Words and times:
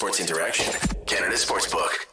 Sports 0.00 0.20
Interaction, 0.20 0.72
Canada 1.04 1.36
Sportsbook. 1.36 2.06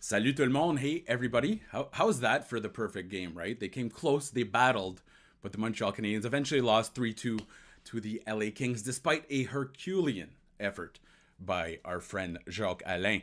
Salut 0.00 0.34
tout 0.34 0.46
le 0.46 0.50
monde. 0.50 0.80
Hey, 0.80 1.04
everybody. 1.06 1.62
How, 1.70 1.86
how's 1.92 2.18
that 2.18 2.50
for 2.50 2.58
the 2.58 2.68
perfect 2.68 3.08
game, 3.08 3.34
right? 3.36 3.56
They 3.60 3.68
came 3.68 3.88
close, 3.88 4.30
they 4.30 4.42
battled, 4.42 5.00
but 5.42 5.52
the 5.52 5.58
Montreal 5.58 5.92
Canadiens 5.92 6.24
eventually 6.24 6.60
lost 6.60 6.92
3 6.96 7.14
2 7.14 7.38
to 7.84 8.00
the 8.00 8.20
LA 8.26 8.46
Kings 8.52 8.82
despite 8.82 9.24
a 9.30 9.44
Herculean 9.44 10.30
effort 10.58 10.98
by 11.38 11.78
our 11.84 12.00
friend 12.00 12.38
Jacques 12.48 12.82
Alain. 12.86 13.22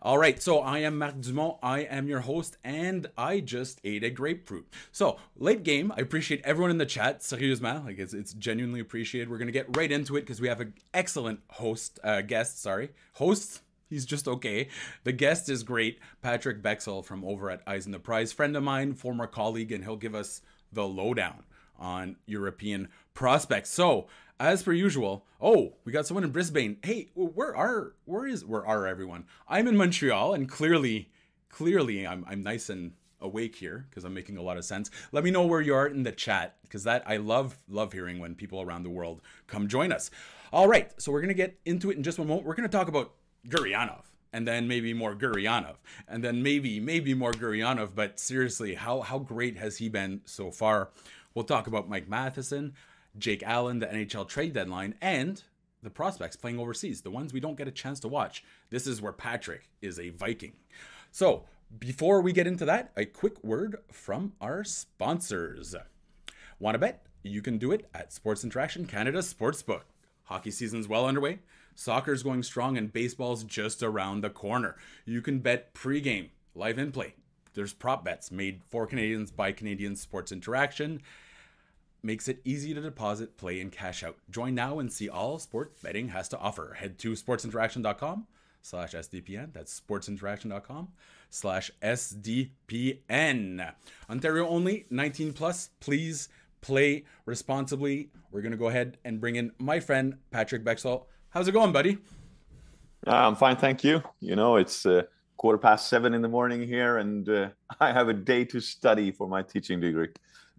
All 0.00 0.18
right, 0.18 0.42
so 0.42 0.58
I 0.58 0.78
am 0.78 0.98
Marc 0.98 1.20
Dumont. 1.20 1.58
I 1.62 1.80
am 1.80 2.08
your 2.08 2.20
host, 2.20 2.56
and 2.64 3.06
I 3.16 3.40
just 3.40 3.80
ate 3.84 4.02
a 4.02 4.10
grapefruit. 4.10 4.66
So, 4.90 5.18
late 5.36 5.62
game, 5.62 5.92
I 5.96 6.00
appreciate 6.00 6.40
everyone 6.44 6.72
in 6.72 6.78
the 6.78 6.86
chat. 6.86 7.20
Sérieusement, 7.20 7.84
like 7.84 7.98
it's, 7.98 8.14
it's 8.14 8.34
genuinely 8.34 8.80
appreciated. 8.80 9.30
We're 9.30 9.38
to 9.38 9.52
get 9.52 9.76
right 9.76 9.92
into 9.92 10.16
it 10.16 10.22
because 10.22 10.40
we 10.40 10.48
have 10.48 10.60
an 10.60 10.74
excellent 10.92 11.40
host, 11.50 12.00
uh, 12.02 12.22
guest, 12.22 12.60
sorry, 12.60 12.90
host. 13.14 13.60
He's 13.88 14.06
just 14.06 14.26
okay. 14.26 14.68
The 15.04 15.12
guest 15.12 15.48
is 15.48 15.62
great. 15.62 15.98
Patrick 16.22 16.62
Bexel 16.62 17.02
from 17.02 17.24
over 17.24 17.50
at 17.50 17.62
Eyes 17.66 17.84
on 17.86 17.92
the 17.92 17.98
Prize, 17.98 18.32
friend 18.32 18.56
of 18.56 18.62
mine, 18.62 18.94
former 18.94 19.26
colleague, 19.26 19.70
and 19.70 19.84
he'll 19.84 19.96
give 19.96 20.14
us 20.14 20.40
the 20.72 20.88
lowdown 20.88 21.44
on 21.78 22.16
European 22.26 22.88
prospects. 23.14 23.70
So, 23.70 24.06
as 24.42 24.62
per 24.62 24.72
usual, 24.72 25.24
oh, 25.40 25.74
we 25.84 25.92
got 25.92 26.06
someone 26.06 26.24
in 26.24 26.30
Brisbane. 26.30 26.78
Hey, 26.82 27.10
where 27.14 27.56
are 27.56 27.94
where 28.04 28.26
is 28.26 28.44
where 28.44 28.66
are 28.66 28.86
everyone? 28.86 29.24
I'm 29.48 29.68
in 29.68 29.76
Montreal, 29.76 30.34
and 30.34 30.48
clearly, 30.48 31.10
clearly, 31.48 32.06
I'm 32.06 32.24
I'm 32.28 32.42
nice 32.42 32.68
and 32.68 32.92
awake 33.20 33.54
here 33.54 33.86
because 33.88 34.04
I'm 34.04 34.14
making 34.14 34.36
a 34.36 34.42
lot 34.42 34.56
of 34.56 34.64
sense. 34.64 34.90
Let 35.12 35.22
me 35.22 35.30
know 35.30 35.46
where 35.46 35.60
you 35.60 35.74
are 35.74 35.86
in 35.86 36.02
the 36.02 36.10
chat 36.10 36.56
because 36.62 36.82
that 36.84 37.04
I 37.06 37.18
love 37.18 37.56
love 37.68 37.92
hearing 37.92 38.18
when 38.18 38.34
people 38.34 38.60
around 38.60 38.82
the 38.82 38.90
world 38.90 39.22
come 39.46 39.68
join 39.68 39.92
us. 39.92 40.10
All 40.52 40.66
right, 40.66 40.90
so 41.00 41.12
we're 41.12 41.22
gonna 41.22 41.34
get 41.34 41.58
into 41.64 41.90
it 41.90 41.96
in 41.96 42.02
just 42.02 42.18
one 42.18 42.26
moment. 42.26 42.46
We're 42.46 42.56
gonna 42.56 42.68
talk 42.68 42.88
about 42.88 43.12
Gurianov 43.48 44.02
and 44.32 44.48
then 44.48 44.66
maybe 44.66 44.92
more 44.92 45.14
Gurianov, 45.14 45.76
and 46.08 46.24
then 46.24 46.42
maybe 46.42 46.80
maybe 46.80 47.14
more 47.14 47.32
Gurianov. 47.32 47.90
But 47.94 48.18
seriously, 48.18 48.74
how 48.74 49.02
how 49.02 49.20
great 49.20 49.56
has 49.56 49.76
he 49.76 49.88
been 49.88 50.22
so 50.24 50.50
far? 50.50 50.90
We'll 51.34 51.44
talk 51.44 51.66
about 51.66 51.88
Mike 51.88 52.08
Matheson, 52.08 52.74
Jake 53.18 53.42
Allen, 53.42 53.78
the 53.78 53.86
NHL 53.86 54.28
trade 54.28 54.52
deadline, 54.52 54.94
and 55.00 55.42
the 55.82 55.90
prospects 55.90 56.36
playing 56.36 56.58
overseas, 56.58 57.02
the 57.02 57.10
ones 57.10 57.32
we 57.32 57.40
don't 57.40 57.56
get 57.56 57.68
a 57.68 57.72
chance 57.72 58.00
to 58.00 58.08
watch. 58.08 58.44
This 58.70 58.86
is 58.86 59.02
where 59.02 59.12
Patrick 59.12 59.68
is 59.80 59.98
a 59.98 60.10
Viking. 60.10 60.54
So 61.10 61.44
before 61.78 62.20
we 62.20 62.32
get 62.32 62.46
into 62.46 62.64
that, 62.64 62.92
a 62.96 63.04
quick 63.04 63.42
word 63.42 63.76
from 63.90 64.32
our 64.40 64.64
sponsors. 64.64 65.74
Want 66.58 66.74
to 66.74 66.78
bet? 66.78 67.06
You 67.22 67.42
can 67.42 67.58
do 67.58 67.72
it 67.72 67.88
at 67.94 68.12
Sports 68.12 68.44
Interaction 68.44 68.86
Canada 68.86 69.18
Sportsbook. 69.18 69.82
Hockey 70.24 70.50
season's 70.50 70.88
well 70.88 71.06
underway. 71.06 71.40
Soccer's 71.74 72.22
going 72.22 72.42
strong 72.42 72.76
and 72.76 72.92
baseball's 72.92 73.44
just 73.44 73.82
around 73.82 74.20
the 74.20 74.30
corner. 74.30 74.76
You 75.04 75.22
can 75.22 75.38
bet 75.40 75.74
pregame, 75.74 76.28
live 76.54 76.78
in 76.78 76.92
play. 76.92 77.14
There's 77.54 77.72
prop 77.72 78.04
bets 78.04 78.30
made 78.30 78.62
for 78.70 78.86
Canadians 78.86 79.30
by 79.30 79.52
Canadian 79.52 79.96
Sports 79.96 80.32
Interaction. 80.32 81.02
Makes 82.02 82.26
it 82.28 82.40
easy 82.44 82.74
to 82.74 82.80
deposit, 82.80 83.36
play, 83.36 83.60
and 83.60 83.70
cash 83.70 84.02
out. 84.02 84.16
Join 84.28 84.54
now 84.54 84.80
and 84.80 84.92
see 84.92 85.08
all 85.08 85.38
sports 85.38 85.80
betting 85.82 86.08
has 86.08 86.28
to 86.30 86.38
offer. 86.38 86.76
Head 86.78 86.98
to 87.00 87.12
sportsinteraction.com 87.12 88.26
slash 88.60 88.92
SDPN. 88.92 89.52
That's 89.52 89.80
sportsinteraction.com 89.80 90.88
slash 91.30 91.70
SDPN. 91.82 93.72
Ontario 94.10 94.48
only, 94.48 94.86
19 94.90 95.32
plus. 95.32 95.70
Please 95.80 96.28
play 96.60 97.04
responsibly. 97.26 98.10
We're 98.30 98.42
going 98.42 98.52
to 98.52 98.58
go 98.58 98.68
ahead 98.68 98.98
and 99.04 99.20
bring 99.20 99.36
in 99.36 99.52
my 99.58 99.78
friend 99.80 100.16
Patrick 100.30 100.64
Bexel. 100.64 101.08
How's 101.30 101.48
it 101.48 101.52
going, 101.52 101.72
buddy? 101.72 101.98
Uh, 103.06 103.10
I'm 103.10 103.36
fine, 103.36 103.56
thank 103.56 103.84
you. 103.84 104.02
You 104.20 104.36
know, 104.36 104.56
it's 104.56 104.86
uh, 104.86 105.02
quarter 105.36 105.58
past 105.58 105.88
seven 105.88 106.14
in 106.14 106.22
the 106.22 106.28
morning 106.28 106.66
here, 106.66 106.98
and 106.98 107.28
uh, 107.28 107.48
I 107.80 107.92
have 107.92 108.08
a 108.08 108.14
day 108.14 108.44
to 108.46 108.60
study 108.60 109.10
for 109.10 109.28
my 109.28 109.42
teaching 109.42 109.80
degree. 109.80 110.08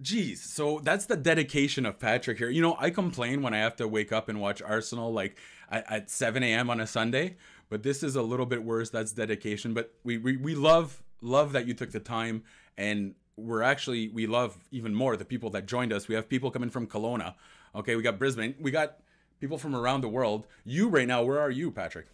Geez, 0.01 0.41
so 0.41 0.79
that's 0.83 1.05
the 1.05 1.15
dedication 1.15 1.85
of 1.85 1.99
Patrick 1.99 2.37
here. 2.37 2.49
You 2.49 2.61
know, 2.61 2.75
I 2.79 2.89
complain 2.89 3.41
when 3.41 3.53
I 3.53 3.59
have 3.59 3.75
to 3.77 3.87
wake 3.87 4.11
up 4.11 4.27
and 4.27 4.41
watch 4.41 4.61
Arsenal 4.61 5.13
like 5.13 5.37
at, 5.69 5.89
at 5.91 6.09
7 6.09 6.43
a.m. 6.43 6.69
on 6.69 6.79
a 6.79 6.87
Sunday, 6.87 7.37
but 7.69 7.83
this 7.83 8.03
is 8.03 8.15
a 8.15 8.21
little 8.21 8.45
bit 8.45 8.63
worse. 8.63 8.89
That's 8.89 9.11
dedication. 9.11 9.73
But 9.73 9.93
we, 10.03 10.17
we, 10.17 10.37
we 10.37 10.55
love 10.55 11.01
love 11.21 11.53
that 11.53 11.65
you 11.65 11.73
took 11.73 11.91
the 11.91 12.01
time 12.01 12.43
and 12.77 13.15
we're 13.35 13.61
actually 13.61 14.09
we 14.09 14.27
love 14.27 14.57
even 14.71 14.93
more 14.93 15.17
the 15.17 15.25
people 15.25 15.49
that 15.51 15.65
joined 15.65 15.91
us. 15.91 16.07
We 16.07 16.15
have 16.15 16.29
people 16.29 16.51
coming 16.51 16.69
from 16.69 16.87
Kelowna. 16.87 17.35
Okay, 17.75 17.95
we 17.95 18.03
got 18.03 18.19
Brisbane. 18.19 18.55
We 18.59 18.71
got 18.71 18.97
people 19.39 19.57
from 19.57 19.75
around 19.75 20.01
the 20.01 20.09
world. 20.09 20.47
You 20.63 20.89
right 20.89 21.07
now, 21.07 21.23
where 21.23 21.39
are 21.39 21.49
you, 21.49 21.71
Patrick? 21.71 22.07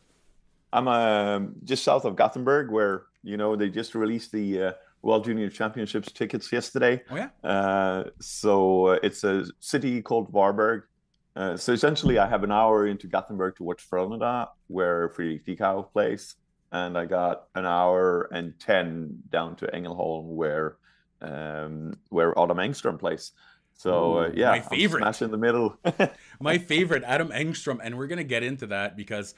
I'm 0.72 0.88
uh, 0.88 1.42
just 1.64 1.84
south 1.84 2.06
of 2.06 2.16
Gothenburg, 2.16 2.72
where 2.72 3.04
you 3.24 3.38
know 3.38 3.56
they 3.56 3.70
just 3.70 3.96
released 3.96 4.32
the 4.32 4.64
uh, 4.64 4.72
World 5.02 5.26
Junior 5.26 5.50
Championships 5.50 6.12
tickets 6.12 6.52
yesterday. 6.52 7.02
Oh 7.10 7.16
yeah. 7.16 7.30
Uh, 7.44 8.04
so 8.20 8.88
uh, 8.88 9.00
it's 9.04 9.24
a 9.24 9.46
city 9.60 10.02
called 10.02 10.32
Varberg. 10.32 10.84
Uh, 11.36 11.56
so 11.56 11.72
essentially, 11.72 12.18
I 12.18 12.28
have 12.28 12.44
an 12.44 12.52
hour 12.52 12.88
into 12.88 13.08
Gothenburg 13.08 13.56
to 13.58 13.64
watch 13.64 13.88
Frölunda, 13.90 14.50
where 14.68 15.10
Fredrik 15.10 15.46
Dichow 15.46 15.92
plays, 15.92 16.36
and 16.72 16.98
I 16.98 17.06
got 17.06 17.46
an 17.56 17.66
hour 17.66 18.24
and 18.32 18.60
ten 18.60 19.20
down 19.30 19.56
to 19.58 19.68
Engelholm, 19.68 20.26
where 20.26 20.78
um, 21.22 21.94
where 22.10 22.38
Adam 22.38 22.58
Engström 22.58 23.00
plays. 23.00 23.32
So 23.74 24.18
uh, 24.18 24.32
yeah, 24.34 24.50
my 24.50 24.60
favorite, 24.60 25.02
smash 25.02 25.22
in 25.22 25.32
the 25.32 25.38
middle. 25.38 25.78
my 26.42 26.58
favorite, 26.58 27.04
Adam 27.06 27.30
Engström, 27.30 27.80
and 27.82 27.98
we're 27.98 28.08
gonna 28.08 28.26
get 28.26 28.44
into 28.44 28.68
that 28.68 28.98
because 28.98 29.34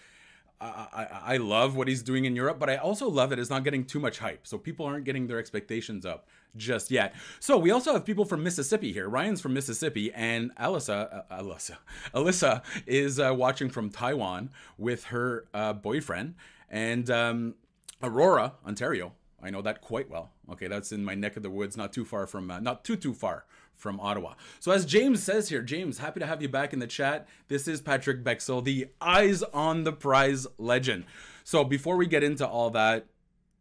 I, 0.61 1.07
I, 1.25 1.37
love 1.37 1.75
what 1.75 1.87
he's 1.87 2.03
doing 2.03 2.25
in 2.25 2.35
Europe, 2.35 2.59
but 2.59 2.69
I 2.69 2.77
also 2.77 3.09
love 3.09 3.31
it 3.31 3.39
it's 3.39 3.49
not 3.49 3.63
getting 3.63 3.83
too 3.83 3.99
much 3.99 4.19
hype. 4.19 4.45
So 4.45 4.57
people 4.57 4.85
aren't 4.85 5.05
getting 5.05 5.25
their 5.25 5.39
expectations 5.39 6.05
up 6.05 6.27
just 6.55 6.91
yet. 6.91 7.15
So 7.39 7.57
we 7.57 7.71
also 7.71 7.93
have 7.93 8.05
people 8.05 8.25
from 8.25 8.43
Mississippi 8.43 8.91
here. 8.91 9.09
Ryan's 9.09 9.41
from 9.41 9.53
Mississippi, 9.53 10.13
and 10.13 10.55
Alyssa, 10.57 11.25
uh, 11.31 11.41
Alyssa, 11.41 11.77
Alyssa 12.13 12.61
is 12.85 13.19
uh, 13.19 13.33
watching 13.35 13.69
from 13.69 13.89
Taiwan 13.89 14.51
with 14.77 15.05
her 15.05 15.45
uh, 15.53 15.73
boyfriend, 15.73 16.35
and 16.69 17.09
um, 17.09 17.55
Aurora, 18.03 18.53
Ontario. 18.65 19.13
I 19.43 19.49
know 19.49 19.63
that 19.63 19.81
quite 19.81 20.09
well. 20.09 20.31
Okay, 20.51 20.67
that's 20.67 20.91
in 20.91 21.03
my 21.03 21.15
neck 21.15 21.37
of 21.37 21.43
the 21.43 21.49
woods, 21.49 21.75
not 21.75 21.91
too 21.91 22.05
far 22.05 22.27
from, 22.27 22.51
uh, 22.51 22.59
not 22.59 22.83
too 22.83 22.95
too 22.95 23.15
far 23.15 23.45
from 23.81 23.99
Ottawa. 23.99 24.35
So 24.59 24.71
as 24.71 24.85
James 24.85 25.23
says 25.23 25.49
here, 25.49 25.61
James, 25.61 25.97
happy 25.97 26.19
to 26.19 26.25
have 26.25 26.41
you 26.41 26.47
back 26.47 26.71
in 26.71 26.79
the 26.79 26.87
chat. 26.87 27.27
This 27.47 27.67
is 27.67 27.81
Patrick 27.81 28.23
Bexel, 28.23 28.61
the 28.61 28.87
Eyes 29.01 29.41
on 29.43 29.83
the 29.83 29.91
Prize 29.91 30.45
legend. 30.57 31.05
So 31.43 31.63
before 31.63 31.97
we 31.97 32.05
get 32.05 32.23
into 32.23 32.47
all 32.47 32.69
that, 32.69 33.07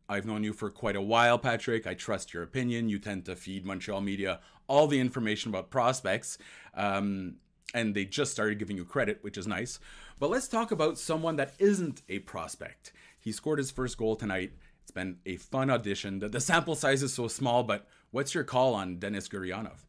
I've 0.08 0.26
known 0.26 0.44
you 0.44 0.52
for 0.52 0.70
quite 0.70 0.96
a 0.96 1.00
while, 1.00 1.38
Patrick. 1.38 1.86
I 1.86 1.94
trust 1.94 2.34
your 2.34 2.42
opinion. 2.42 2.88
You 2.88 2.98
tend 2.98 3.24
to 3.24 3.36
feed 3.36 3.64
Montreal 3.64 4.00
media 4.00 4.40
all 4.66 4.86
the 4.86 5.00
information 5.00 5.50
about 5.50 5.70
prospects. 5.70 6.36
Um, 6.74 7.36
and 7.72 7.94
they 7.94 8.04
just 8.04 8.32
started 8.32 8.58
giving 8.58 8.76
you 8.76 8.84
credit, 8.84 9.18
which 9.22 9.38
is 9.38 9.46
nice. 9.46 9.78
But 10.18 10.30
let's 10.30 10.48
talk 10.48 10.70
about 10.70 10.98
someone 10.98 11.36
that 11.36 11.54
isn't 11.58 12.02
a 12.08 12.18
prospect. 12.20 12.92
He 13.18 13.32
scored 13.32 13.58
his 13.58 13.70
first 13.70 13.96
goal 13.96 14.16
tonight. 14.16 14.52
It's 14.82 14.90
been 14.90 15.18
a 15.24 15.36
fun 15.36 15.70
audition. 15.70 16.18
The, 16.18 16.28
the 16.28 16.40
sample 16.40 16.74
size 16.74 17.02
is 17.02 17.14
so 17.14 17.28
small, 17.28 17.62
but 17.62 17.86
what's 18.10 18.34
your 18.34 18.44
call 18.44 18.74
on 18.74 18.96
Denis 18.96 19.28
Gurianov? 19.28 19.84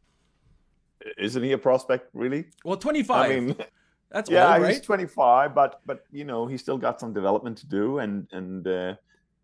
Isn't 1.18 1.42
he 1.42 1.52
a 1.52 1.58
prospect 1.58 2.08
really? 2.12 2.46
Well, 2.64 2.76
25. 2.76 3.30
I 3.30 3.40
mean, 3.40 3.56
that's 4.10 4.30
yeah, 4.30 4.54
old, 4.54 4.62
right? 4.62 4.74
he's 4.74 4.80
25, 4.80 5.54
but 5.54 5.80
but 5.86 6.04
you 6.12 6.24
know 6.24 6.46
he's 6.46 6.60
still 6.60 6.78
got 6.78 7.00
some 7.00 7.12
development 7.12 7.58
to 7.58 7.66
do, 7.66 7.98
and 7.98 8.26
and 8.32 8.66
uh, 8.66 8.94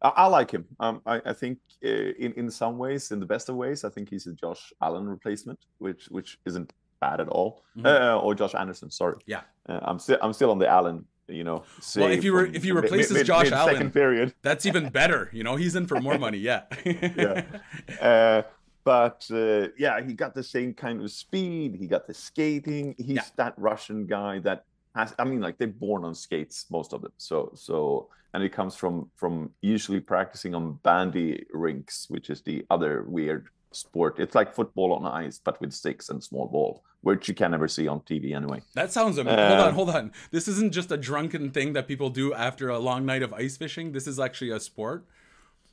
I, 0.03 0.09
I, 0.09 0.27
like 0.27 0.50
him. 0.50 0.67
Um, 0.81 1.03
I, 1.06 1.21
I 1.25 1.32
think 1.32 1.59
uh, 1.85 1.88
in 1.88 2.32
in 2.35 2.50
some 2.50 2.79
ways, 2.79 3.11
in 3.11 3.21
the 3.21 3.27
best 3.27 3.49
of 3.49 3.56
ways, 3.56 3.85
I 3.85 3.91
think 3.91 4.09
he's 4.11 4.27
a 4.27 4.32
Josh 4.32 4.73
Allen 4.82 5.09
replacement, 5.09 5.59
which 5.79 6.06
which 6.11 6.38
isn't 6.47 6.73
bad 7.00 7.21
at 7.21 7.29
all. 7.29 7.65
Mm-hmm. 7.77 7.87
Uh, 7.87 8.21
or 8.21 8.35
Josh 8.35 8.55
Anderson, 8.55 8.91
sorry. 8.91 9.17
Yeah, 9.27 9.43
uh, 9.69 9.81
I'm 9.82 9.99
still 9.99 10.19
I'm 10.23 10.32
still 10.32 10.50
on 10.50 10.59
the 10.59 10.69
Allen 10.69 11.06
you 11.29 11.44
know. 11.44 11.62
Well, 11.97 12.11
if 12.11 12.25
you 12.25 12.32
were 12.32 12.47
if 12.47 12.65
you 12.65 12.77
replace 12.77 13.11
mid, 13.11 13.27
Josh 13.27 13.44
mid, 13.44 13.53
Allen, 13.53 13.91
period, 13.91 14.35
that's 14.43 14.67
even 14.67 14.88
better. 14.88 15.31
You 15.32 15.44
know, 15.44 15.56
he's 15.56 15.77
in 15.77 15.87
for 15.87 16.00
more 16.00 16.19
money. 16.19 16.38
Yeah. 16.38 16.62
yeah. 16.85 18.43
But 18.88 19.29
uh, 19.31 19.69
yeah, 19.76 20.00
he 20.00 20.14
got 20.14 20.35
the 20.35 20.43
same 20.43 20.73
kind 20.73 21.02
of 21.02 21.11
speed. 21.11 21.76
He 21.79 21.87
got 21.87 22.06
the 22.06 22.14
skating. 22.14 22.94
He's 22.96 23.17
yeah. 23.17 23.23
that 23.37 23.52
Russian 23.58 24.06
guy 24.06 24.38
that 24.38 24.64
has. 24.94 25.14
I 25.19 25.25
mean, 25.25 25.43
like 25.43 25.58
they're 25.58 25.69
born 25.69 26.06
on 26.06 26.14
skates, 26.14 26.64
most 26.70 26.94
of 26.94 27.02
them. 27.02 27.12
So 27.19 27.52
so, 27.55 28.08
and 28.32 28.43
it 28.43 28.49
comes 28.49 28.75
from 28.76 29.11
from 29.14 29.50
usually 29.61 30.00
practicing 30.00 30.55
on 30.55 30.79
bandy 30.85 31.44
rinks, 31.52 32.06
which 32.08 32.31
is 32.31 32.40
the 32.40 32.64
other 32.70 33.05
weird 33.06 33.49
sport. 33.73 34.19
It's 34.19 34.35
like 34.35 34.55
football 34.55 34.94
on 34.94 35.05
ice, 35.05 35.38
but 35.38 35.61
with 35.61 35.75
sticks 35.75 36.08
and 36.08 36.25
small 36.25 36.46
ball, 36.46 36.82
which 37.02 37.29
you 37.29 37.34
can 37.34 37.50
never 37.50 37.69
see 37.69 37.88
on 37.88 38.00
TV 38.00 38.34
anyway. 38.34 38.62
That 38.73 38.91
sounds 38.91 39.19
amazing. 39.19 39.38
hold 39.38 39.61
on, 39.61 39.69
um, 39.69 39.75
hold 39.75 39.91
on. 39.91 40.12
This 40.31 40.49
isn't 40.49 40.73
just 40.73 40.91
a 40.91 40.96
drunken 40.96 41.50
thing 41.50 41.75
that 41.75 41.87
people 41.87 42.08
do 42.08 42.32
after 42.32 42.70
a 42.70 42.79
long 42.79 43.05
night 43.05 43.23
of 43.23 43.34
ice 43.34 43.58
fishing. 43.58 43.93
This 43.93 44.06
is 44.06 44.19
actually 44.19 44.50
a 44.50 44.61
sport. 44.61 45.05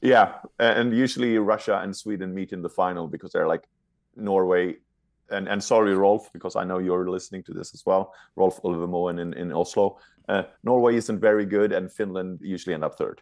Yeah, 0.05 0.33
and 0.59 0.93
usually 0.93 1.37
Russia 1.39 1.79
and 1.83 1.95
Sweden 1.95 2.33
meet 2.33 2.53
in 2.53 2.61
the 2.61 2.69
final 2.69 3.07
because 3.07 3.31
they're 3.31 3.47
like 3.47 3.63
Norway, 4.15 4.75
and 5.29 5.47
and 5.47 5.63
sorry, 5.63 5.95
Rolf, 5.95 6.31
because 6.31 6.55
I 6.55 6.63
know 6.63 6.77
you're 6.77 7.09
listening 7.09 7.43
to 7.43 7.53
this 7.53 7.73
as 7.73 7.85
well. 7.85 8.13
Rolf 8.35 8.61
Ulvemoen 8.63 9.19
in 9.19 9.33
in 9.33 9.51
Oslo. 9.51 9.97
Uh, 10.29 10.43
Norway 10.63 10.95
isn't 10.95 11.19
very 11.19 11.45
good, 11.45 11.71
and 11.71 11.91
Finland 11.91 12.39
usually 12.41 12.73
end 12.73 12.83
up 12.83 12.97
third. 12.97 13.21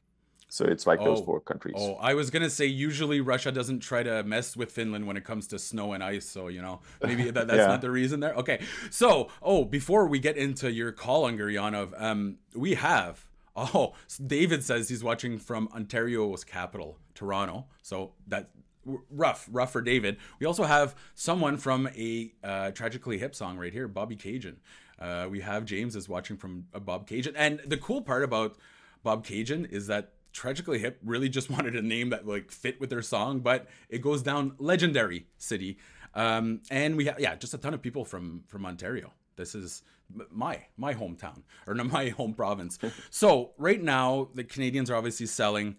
So 0.50 0.66
it's 0.66 0.86
like 0.86 1.00
oh, 1.02 1.06
those 1.06 1.22
four 1.26 1.40
countries. 1.40 1.76
Oh, 1.78 1.96
I 1.96 2.14
was 2.14 2.30
gonna 2.30 2.50
say 2.50 2.66
usually 2.66 3.22
Russia 3.22 3.52
doesn't 3.52 3.80
try 3.80 4.04
to 4.04 4.22
mess 4.24 4.56
with 4.56 4.72
Finland 4.72 5.08
when 5.08 5.18
it 5.18 5.24
comes 5.24 5.48
to 5.48 5.58
snow 5.58 5.94
and 5.94 6.04
ice. 6.04 6.30
So 6.30 6.48
you 6.48 6.62
know 6.62 6.82
maybe 7.02 7.32
that, 7.32 7.48
that's 7.48 7.58
yeah. 7.58 7.68
not 7.68 7.82
the 7.82 7.90
reason 7.90 8.20
there. 8.20 8.36
Okay, 8.36 8.60
so 8.92 9.30
oh, 9.42 9.66
before 9.66 10.06
we 10.06 10.20
get 10.20 10.38
into 10.38 10.72
your 10.72 10.92
call 10.92 11.26
on 11.26 11.38
Gurianov, 11.38 12.00
um, 12.00 12.38
we 12.54 12.76
have 12.76 13.26
oh 13.56 13.94
David 14.26 14.64
says 14.64 14.90
he's 14.90 15.04
watching 15.04 15.38
from 15.38 15.70
Ontario's 15.74 16.44
capital, 16.44 17.00
Toronto. 17.14 17.66
So 17.82 18.14
that 18.28 18.50
rough, 18.86 19.48
rough 19.52 19.72
for 19.72 19.82
David. 19.82 20.18
We 20.40 20.46
also 20.46 20.64
have 20.64 20.96
someone 21.16 21.58
from 21.58 21.88
a 21.96 22.34
uh, 22.44 22.72
tragically 22.72 23.18
hip 23.18 23.36
song 23.36 23.58
right 23.58 23.72
here, 23.72 23.88
Bobcaygeon. 23.88 24.58
Uh, 25.00 25.28
we 25.30 25.42
have 25.42 25.66
James 25.66 25.96
is 25.96 26.08
watching 26.08 26.38
from 26.38 26.66
a 26.74 26.80
Bobcaygeon, 26.80 27.34
and 27.36 27.60
the 27.66 27.78
cool 27.78 28.02
part 28.02 28.24
about 28.24 28.58
Bobcaygeon 29.06 29.72
is 29.72 29.88
that 29.88 30.14
Tragically 30.32 30.80
Hip 30.80 31.00
really 31.04 31.30
just 31.30 31.50
wanted 31.52 31.76
a 31.76 31.82
name 31.82 32.10
that 32.10 32.28
like 32.28 32.52
fit 32.52 32.80
with 32.80 32.90
their 32.90 33.02
song, 33.02 33.40
but 33.40 33.68
it 33.90 34.02
goes 34.02 34.22
down 34.22 34.56
legendary 34.58 35.28
city. 35.38 35.78
Um, 36.16 36.62
and 36.70 36.96
we 36.96 37.06
have 37.06 37.20
yeah, 37.20 37.36
just 37.36 37.54
a 37.54 37.58
ton 37.58 37.74
of 37.74 37.82
people 37.82 38.06
from 38.06 38.44
from 38.48 38.66
Ontario. 38.66 39.14
This 39.36 39.56
is 39.56 39.84
my 40.32 40.66
my 40.78 40.94
hometown 40.94 41.42
or 41.68 41.74
my 41.84 42.10
home 42.10 42.34
province. 42.34 42.78
so 43.10 43.52
right 43.58 43.82
now 43.82 44.30
the 44.34 44.44
Canadians 44.44 44.90
are 44.90 44.96
obviously 44.96 45.26
selling. 45.26 45.76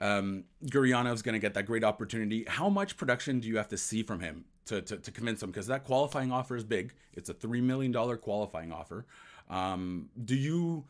Um, 0.00 0.44
Gurianov's 0.66 1.22
going 1.22 1.34
to 1.34 1.38
get 1.38 1.54
that 1.54 1.66
great 1.66 1.84
opportunity. 1.84 2.44
How 2.48 2.68
much 2.68 2.96
production 2.96 3.38
do 3.38 3.46
you 3.46 3.56
have 3.56 3.68
to 3.68 3.76
see 3.76 4.02
from 4.02 4.20
him 4.20 4.46
to, 4.66 4.80
to, 4.82 4.96
to 4.96 5.10
convince 5.12 5.42
him? 5.42 5.50
Because 5.50 5.68
that 5.68 5.84
qualifying 5.84 6.32
offer 6.32 6.56
is 6.56 6.64
big. 6.64 6.94
It's 7.12 7.28
a 7.28 7.34
$3 7.34 7.62
million 7.62 7.92
qualifying 7.92 8.72
offer. 8.72 9.06
Um, 9.48 10.08
do 10.24 10.34
you 10.34 10.86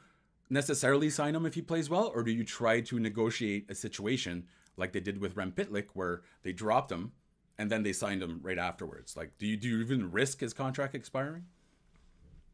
necessarily 0.52 1.08
sign 1.08 1.34
him 1.34 1.46
if 1.46 1.54
he 1.54 1.62
plays 1.62 1.88
well, 1.88 2.12
or 2.14 2.22
do 2.22 2.30
you 2.30 2.44
try 2.44 2.80
to 2.82 3.00
negotiate 3.00 3.70
a 3.70 3.74
situation 3.74 4.44
like 4.76 4.92
they 4.92 5.00
did 5.00 5.18
with 5.18 5.36
Rem 5.36 5.52
Pitlick, 5.52 5.86
where 5.94 6.22
they 6.42 6.52
dropped 6.52 6.92
him 6.92 7.12
and 7.58 7.70
then 7.70 7.82
they 7.82 7.92
signed 7.92 8.22
him 8.22 8.38
right 8.42 8.58
afterwards? 8.58 9.16
Like, 9.16 9.38
do 9.38 9.46
you 9.46 9.56
do 9.56 9.68
you 9.68 9.80
even 9.80 10.12
risk 10.12 10.40
his 10.40 10.52
contract 10.52 10.94
expiring? 10.94 11.46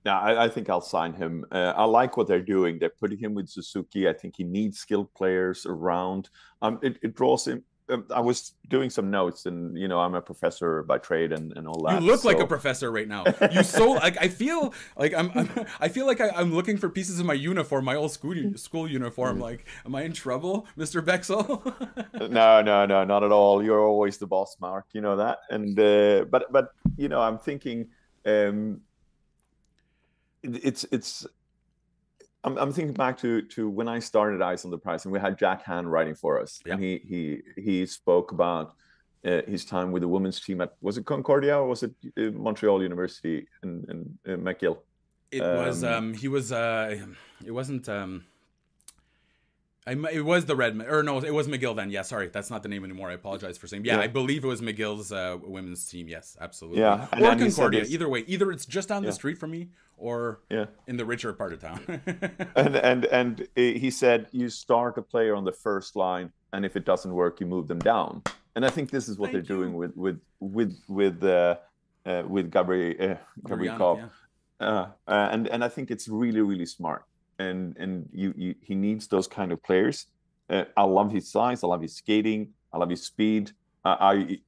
Yeah, 0.05 0.19
I, 0.19 0.45
I 0.45 0.49
think 0.49 0.71
I'll 0.71 0.81
sign 0.81 1.13
him. 1.13 1.45
Uh, 1.51 1.73
I 1.77 1.85
like 1.85 2.17
what 2.17 2.27
they're 2.27 2.41
doing. 2.41 2.79
They're 2.79 2.89
putting 2.89 3.19
him 3.19 3.35
with 3.35 3.49
Suzuki. 3.49 4.09
I 4.09 4.13
think 4.13 4.37
he 4.37 4.45
needs 4.45 4.79
skilled 4.79 5.13
players 5.15 5.67
around. 5.67 6.31
Um, 6.63 6.79
it, 6.83 6.99
it 7.03 7.15
draws 7.15 7.47
him 7.47 7.65
um, 7.91 8.05
I 8.15 8.21
was 8.21 8.55
doing 8.69 8.91
some 8.91 9.11
notes, 9.11 9.47
and 9.47 9.77
you 9.77 9.89
know, 9.89 10.01
I'm 10.01 10.15
a 10.15 10.21
professor 10.21 10.83
by 10.83 10.99
trade 10.99 11.33
and, 11.33 11.57
and 11.57 11.67
all 11.67 11.83
that. 11.85 12.03
You 12.03 12.07
look 12.07 12.21
so. 12.21 12.29
like 12.29 12.39
a 12.39 12.47
professor 12.47 12.91
right 12.91 13.09
now. 13.09 13.25
You 13.51 13.63
so 13.63 13.93
like 13.93 14.21
I 14.21 14.29
feel 14.29 14.75
like 14.97 15.15
I'm, 15.15 15.31
I'm 15.35 15.49
i 15.81 15.89
feel 15.89 16.07
like 16.07 16.21
I, 16.21 16.29
am 16.41 16.55
looking 16.55 16.77
for 16.77 16.91
pieces 16.91 17.19
of 17.19 17.25
my 17.25 17.33
uniform, 17.33 17.85
my 17.85 17.95
old 17.95 18.11
school 18.11 18.35
school 18.57 18.89
uniform. 18.89 19.39
Mm. 19.39 19.43
Like, 19.43 19.67
am 19.87 19.95
I 19.95 20.03
in 20.03 20.13
trouble, 20.13 20.67
Mister 20.77 21.01
Bexel? 21.01 21.63
no, 22.15 22.61
no, 22.61 22.85
no, 22.85 23.05
not 23.05 23.25
at 23.25 23.33
all. 23.33 23.63
You're 23.63 23.81
always 23.81 24.19
the 24.19 24.27
boss, 24.27 24.57
Mark. 24.61 24.87
You 24.93 25.01
know 25.01 25.17
that. 25.17 25.39
And 25.51 25.79
uh, 25.79 26.27
but 26.31 26.53
but 26.53 26.73
you 26.97 27.09
know, 27.09 27.21
I'm 27.21 27.39
thinking. 27.39 27.89
Um, 28.27 28.83
it's 30.43 30.85
it's 30.93 31.27
I'm, 32.45 32.57
I'm 32.59 32.73
thinking 32.73 32.95
back 32.95 33.19
to 33.19 33.43
to 33.43 33.69
when 33.69 33.89
I 33.89 33.99
started 33.99 34.43
Eyes 34.43 34.65
on 34.65 34.71
the 34.71 34.79
Prize, 34.79 35.05
and 35.05 35.13
we 35.13 35.21
had 35.21 35.39
Jack 35.39 35.65
Han 35.65 35.87
writing 35.87 36.15
for 36.15 36.41
us, 36.41 36.61
and 36.67 36.83
he 36.83 37.01
he 37.05 37.43
he 37.61 37.87
spoke 37.87 38.33
about 38.33 38.75
uh, 39.25 39.43
his 39.47 39.65
time 39.65 39.93
with 39.93 40.03
the 40.03 40.09
women's 40.09 40.41
team 40.41 40.61
at 40.61 40.75
was 40.81 40.99
it 40.99 41.05
Concordia 41.05 41.59
or 41.59 41.67
was 41.67 41.83
it 41.83 41.93
uh, 42.17 42.31
Montreal 42.31 42.83
University 42.83 43.47
in, 43.63 43.85
in, 43.89 44.33
in 44.33 44.41
McGill? 44.43 44.79
It 45.31 45.43
um, 45.43 45.57
was 45.57 45.85
um 45.85 46.15
he 46.15 46.29
was 46.29 46.53
uh 46.53 46.97
it 47.45 47.51
wasn't 47.51 47.89
um 47.89 48.25
I, 49.89 50.11
it 50.13 50.25
was 50.25 50.45
the 50.45 50.57
red 50.57 50.81
or 50.89 51.03
no 51.03 51.19
it 51.19 51.33
was 51.33 51.49
McGill 51.49 51.75
then 51.75 51.91
yeah 51.91 52.03
sorry 52.03 52.29
that's 52.29 52.51
not 52.51 52.63
the 52.63 52.69
name 52.69 52.85
anymore 52.85 53.11
I 53.11 53.15
apologize 53.15 53.57
for 53.57 53.67
saying 53.67 53.85
yeah, 53.85 53.97
yeah. 53.97 54.03
I 54.03 54.07
believe 54.07 54.45
it 54.45 54.47
was 54.47 54.61
McGill's 54.61 55.13
uh, 55.13 55.39
women's 55.43 55.89
team 55.89 56.09
yes 56.09 56.37
absolutely 56.41 56.81
yeah 56.81 57.07
or 57.21 57.37
Concordia 57.37 57.85
either 57.89 58.09
way 58.09 58.25
either 58.27 58.53
it's 58.53 58.67
just 58.67 58.89
down 58.89 59.03
yeah. 59.03 59.11
the 59.11 59.15
street 59.15 59.39
from 59.39 59.53
me 59.53 59.69
or 59.99 60.41
yeah. 60.49 60.67
in 60.87 60.97
the 60.97 61.05
richer 61.05 61.33
part 61.33 61.53
of 61.53 61.61
town. 61.61 61.81
and 62.57 62.77
and 62.77 63.05
and 63.07 63.49
he 63.55 63.91
said 63.91 64.29
you 64.33 64.49
start 64.49 64.97
a 64.97 65.03
player 65.03 65.35
on 65.35 65.45
the 65.45 65.53
first 65.53 65.97
line, 65.97 66.33
and 66.53 66.65
if 66.65 66.77
it 66.77 66.85
doesn't 66.85 67.13
work, 67.13 67.41
you 67.41 67.47
move 67.47 67.69
them 67.69 67.81
down. 67.81 68.23
And 68.55 68.65
I 68.65 68.71
think 68.71 68.91
this 68.91 69.09
is 69.09 69.19
what 69.19 69.33
Thank 69.33 69.47
they're 69.47 69.57
you. 69.57 69.63
doing 69.63 69.75
with 69.75 69.97
with 69.97 70.21
with 70.41 70.79
with 70.89 71.23
uh, 71.23 71.57
uh, 72.07 72.23
with 72.27 72.51
Gabriel 72.51 73.13
uh, 73.13 73.17
Gabriel 73.47 73.99
yeah. 73.99 74.09
Uh, 74.61 74.89
uh, 75.07 75.29
and 75.31 75.47
and 75.49 75.63
I 75.63 75.69
think 75.69 75.91
it's 75.91 76.09
really 76.09 76.41
really 76.41 76.67
smart. 76.67 77.05
And 77.39 77.77
and 77.77 78.09
you, 78.13 78.35
you 78.37 78.55
he 78.61 78.75
needs 78.75 79.07
those 79.07 79.29
kind 79.29 79.53
of 79.53 79.63
players. 79.63 80.07
Uh, 80.51 80.65
I 80.77 80.85
love 80.85 81.13
his 81.13 81.31
size. 81.31 81.63
I 81.63 81.67
love 81.67 81.83
his 81.83 81.95
skating. 81.95 82.49
I 82.73 82.79
love 82.79 82.91
his 82.91 83.03
speed. 83.03 83.53
I 83.85 84.39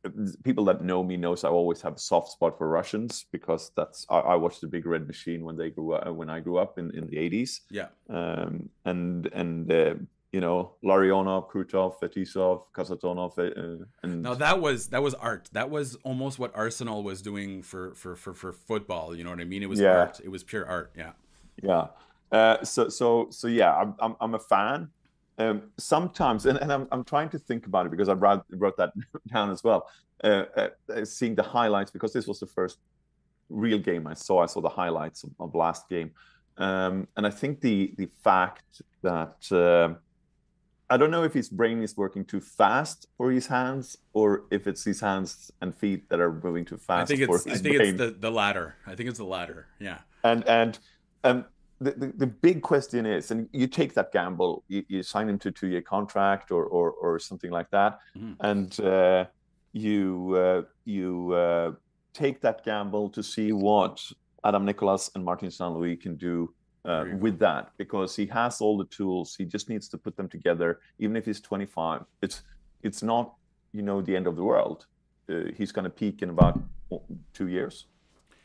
people 0.43 0.65
that 0.67 0.83
know 0.83 1.03
me 1.03 1.17
knows 1.17 1.45
I 1.45 1.49
always 1.49 1.81
have 1.83 1.95
a 1.95 1.99
soft 1.99 2.33
spot 2.33 2.59
for 2.59 2.69
Russians 2.69 3.27
because 3.31 3.71
that's 3.77 4.07
I, 4.11 4.19
I 4.19 4.35
watched 4.35 4.61
the 4.61 4.67
Big 4.67 4.87
Red 4.87 5.07
Machine 5.07 5.45
when 5.45 5.57
they 5.57 5.71
grew 5.71 5.93
up 5.93 6.15
when 6.15 6.29
I 6.29 6.41
grew 6.41 6.59
up 6.59 6.79
in, 6.79 6.91
in 6.97 7.07
the 7.07 7.19
eighties. 7.19 7.63
Yeah. 7.71 7.89
Um, 8.09 8.69
and 8.85 9.29
and 9.33 9.71
uh, 9.73 9.95
you 10.33 10.41
know 10.41 10.73
Larionov, 10.85 11.51
Krutov, 11.51 11.99
Fetisov, 12.01 12.65
Kasatonov, 12.75 13.39
uh, 13.39 13.85
and 14.03 14.23
now 14.23 14.35
that 14.35 14.61
was 14.61 14.89
that 14.89 15.03
was 15.03 15.15
art. 15.15 15.49
That 15.53 15.71
was 15.71 15.97
almost 16.03 16.39
what 16.39 16.53
Arsenal 16.55 17.03
was 17.03 17.23
doing 17.23 17.63
for 17.63 17.95
for 17.95 18.17
for 18.17 18.35
for 18.35 18.53
football. 18.53 19.15
You 19.15 19.25
know 19.25 19.31
what 19.31 19.41
I 19.41 19.45
mean? 19.45 19.63
It 19.63 19.69
was 19.69 19.81
yeah. 19.81 19.97
art. 19.97 20.21
It 20.23 20.29
was 20.29 20.45
pure 20.45 20.67
art. 20.67 20.93
Yeah. 20.97 21.13
Yeah. 21.63 21.89
Uh, 22.33 22.63
so 22.65 22.89
so 22.89 23.29
so 23.31 23.49
yeah, 23.49 23.75
I'm 23.75 23.95
I'm, 24.01 24.17
I'm 24.21 24.35
a 24.35 24.39
fan 24.39 24.91
um, 25.41 25.63
sometimes, 25.79 26.45
and, 26.45 26.59
and 26.59 26.71
I'm, 26.71 26.87
I'm 26.93 27.03
trying 27.03 27.31
to 27.31 27.39
think 27.39 27.67
about 27.67 27.87
it 27.87 27.91
because 27.91 28.11
I 28.11 28.13
wrote, 28.13 28.45
wrote 28.51 28.77
that 28.77 28.93
down 29.33 29.51
as 29.51 29.65
well, 29.65 29.89
uh, 30.23 30.45
uh, 30.55 30.69
uh, 30.95 31.05
seeing 31.05 31.35
the 31.35 31.43
highlights, 31.43 31.91
because 31.91 32.13
this 32.13 32.27
was 32.27 32.41
the 32.41 32.47
first 32.47 32.79
real 33.49 33.79
game 33.79 34.07
I 34.07 34.15
saw. 34.15 34.43
I 34.43 34.47
saw 34.47 34.61
the 34.61 34.69
highlights 34.69 35.25
of, 35.25 35.31
of 35.41 35.55
last 35.55 35.89
game. 35.89 36.11
Um, 36.59 37.09
and 37.17 37.27
I 37.27 37.31
think 37.31 37.63
the, 37.63 37.95
the 37.97 38.07
fact 38.23 38.83
that 39.01 39.51
uh, 39.51 39.95
I 40.91 40.99
don't 40.99 41.11
know 41.11 41.25
if 41.25 41.33
his 41.33 41.49
brain 41.49 41.83
is 41.83 41.97
working 41.97 42.27
too 42.27 42.41
fast 42.41 43.07
for 43.17 43.31
his 43.31 43.47
hands 43.47 43.97
or 44.13 44.45
if 44.51 44.67
it's 44.67 44.85
his 44.85 45.01
hands 45.01 45.51
and 45.63 45.75
feet 45.75 46.11
that 46.11 46.21
are 46.21 46.33
moving 46.33 46.67
too 46.67 46.77
fast. 46.77 47.11
I 47.11 47.17
think 47.17 47.31
it's, 47.31 47.47
I 47.47 47.55
think 47.55 47.77
brain. 47.77 47.89
it's 47.89 47.99
the, 47.99 48.11
the 48.11 48.31
latter. 48.31 48.77
I 48.87 48.95
think 48.95 49.09
it's 49.09 49.19
the 49.19 49.25
latter. 49.25 49.69
Yeah. 49.79 50.01
And, 50.23 50.47
and, 50.47 50.79
um, 51.25 51.47
the, 51.81 51.93
the, 51.93 52.13
the, 52.19 52.27
big 52.27 52.63
question 52.63 53.07
is, 53.07 53.31
and 53.31 53.49
you 53.53 53.67
take 53.67 53.95
that 53.95 54.13
gamble, 54.13 54.65
you, 54.69 54.85
you 54.89 55.03
sign 55.03 55.29
him 55.29 55.39
to 55.39 55.49
a 55.49 55.53
two-year 55.53 55.81
contract 55.81 56.51
or, 56.51 56.65
or, 56.65 56.93
or 56.93 57.19
something 57.19 57.51
like 57.51 57.71
that, 57.71 57.99
mm. 58.17 58.37
and 58.41 58.79
uh, 58.81 59.25
you 59.73 60.35
uh, 60.37 60.63
you 60.85 61.33
uh, 61.33 61.73
take 62.13 62.43
that 62.43 62.65
gamble 62.65 63.09
to 63.09 63.23
see 63.23 63.53
what 63.53 64.03
Adam 64.45 64.67
Nicholas 64.67 65.11
and 65.15 65.25
Martin 65.25 65.51
St. 65.51 65.73
Louis 65.73 65.97
can 65.97 66.17
do 66.17 66.53
uh, 66.85 67.05
with 67.19 67.39
that, 67.39 67.71
because 67.79 68.15
he 68.15 68.27
has 68.27 68.61
all 68.61 68.77
the 68.77 68.87
tools. 68.87 69.35
He 69.37 69.47
just 69.47 69.71
needs 69.71 69.89
to 69.89 69.99
put 69.99 70.17
them 70.17 70.29
together. 70.29 70.81
Even 70.99 71.17
if 71.17 71.25
he's 71.25 71.41
25, 71.41 72.03
it's 72.21 72.43
it's 72.83 73.03
not 73.03 73.35
you 73.73 73.83
know 73.83 74.03
the 74.03 74.15
end 74.15 74.27
of 74.27 74.37
the 74.37 74.45
world. 74.45 74.85
Uh, 75.31 75.45
he's 75.57 75.73
going 75.73 75.85
to 75.85 75.91
peak 75.91 76.21
in 76.21 76.29
about 76.29 76.61
two 77.33 77.49
years, 77.49 77.87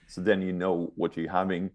so 0.08 0.22
then 0.22 0.42
you 0.42 0.54
know 0.54 0.94
what 0.96 1.18
you're 1.18 1.30
having 1.30 1.70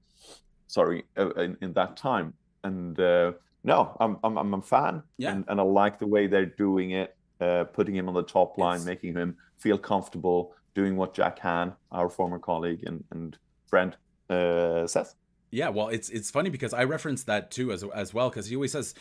sorry, 0.70 1.04
uh, 1.18 1.34
in, 1.34 1.56
in 1.60 1.72
that 1.74 1.96
time. 1.96 2.32
And 2.62 2.98
uh, 2.98 3.32
no, 3.64 3.96
I'm, 4.00 4.18
I'm, 4.22 4.38
I'm 4.38 4.54
a 4.54 4.62
fan, 4.62 5.02
yeah. 5.18 5.32
and, 5.32 5.44
and 5.48 5.60
I 5.60 5.62
like 5.62 5.98
the 5.98 6.06
way 6.06 6.26
they're 6.26 6.46
doing 6.46 6.92
it, 6.92 7.16
uh, 7.40 7.64
putting 7.64 7.94
him 7.94 8.08
on 8.08 8.14
the 8.14 8.22
top 8.22 8.56
line, 8.58 8.76
it's... 8.76 8.84
making 8.84 9.14
him 9.14 9.36
feel 9.58 9.78
comfortable, 9.78 10.54
doing 10.74 10.96
what 10.96 11.14
Jack 11.14 11.38
Han, 11.40 11.74
our 11.90 12.08
former 12.08 12.38
colleague 12.38 12.84
and, 12.86 13.04
and 13.10 13.36
friend, 13.66 13.96
uh, 14.28 14.86
says. 14.86 15.16
Yeah, 15.50 15.70
well, 15.70 15.88
it's 15.88 16.08
it's 16.10 16.30
funny 16.30 16.48
because 16.48 16.72
I 16.72 16.84
referenced 16.84 17.26
that 17.26 17.50
too 17.50 17.72
as 17.72 17.82
as 17.92 18.14
well 18.14 18.30
because 18.30 18.46
he 18.46 18.54
always 18.54 18.70
says, 18.70 18.94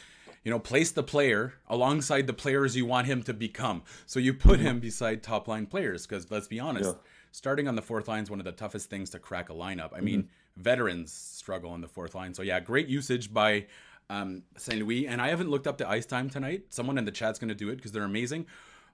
you 0.43 0.49
know, 0.49 0.57
place 0.57 0.91
the 0.91 1.03
player 1.03 1.53
alongside 1.67 2.25
the 2.25 2.33
players 2.33 2.75
you 2.75 2.87
want 2.87 3.05
him 3.05 3.21
to 3.23 3.33
become. 3.33 3.83
So 4.07 4.19
you 4.19 4.33
put 4.33 4.57
mm-hmm. 4.57 4.67
him 4.67 4.79
beside 4.79 5.21
top 5.21 5.47
line 5.47 5.67
players 5.67 6.07
because 6.07 6.31
let's 6.31 6.47
be 6.47 6.59
honest, 6.59 6.89
yeah. 6.89 7.01
starting 7.31 7.67
on 7.67 7.75
the 7.75 7.83
fourth 7.83 8.07
line 8.07 8.23
is 8.23 8.31
one 8.31 8.39
of 8.39 8.45
the 8.45 8.51
toughest 8.51 8.89
things 8.89 9.11
to 9.11 9.19
crack 9.19 9.49
a 9.49 9.53
lineup. 9.53 9.93
I 9.93 9.97
mm-hmm. 9.97 10.05
mean, 10.05 10.29
veterans 10.59 11.11
struggle 11.11 11.71
on 11.71 11.81
the 11.81 11.87
fourth 11.87 12.15
line. 12.15 12.33
So 12.33 12.41
yeah, 12.41 12.59
great 12.59 12.87
usage 12.87 13.33
by 13.33 13.65
um, 14.09 14.43
St. 14.57 14.79
Louis. 14.79 15.07
And 15.07 15.21
I 15.21 15.29
haven't 15.29 15.49
looked 15.49 15.67
up 15.67 15.77
the 15.77 15.87
ice 15.89 16.05
time 16.05 16.29
tonight. 16.29 16.65
Someone 16.69 16.97
in 16.97 17.05
the 17.05 17.11
chat's 17.11 17.39
going 17.39 17.49
to 17.49 17.55
do 17.55 17.69
it 17.69 17.77
because 17.77 17.91
they're 17.91 18.03
amazing. 18.03 18.45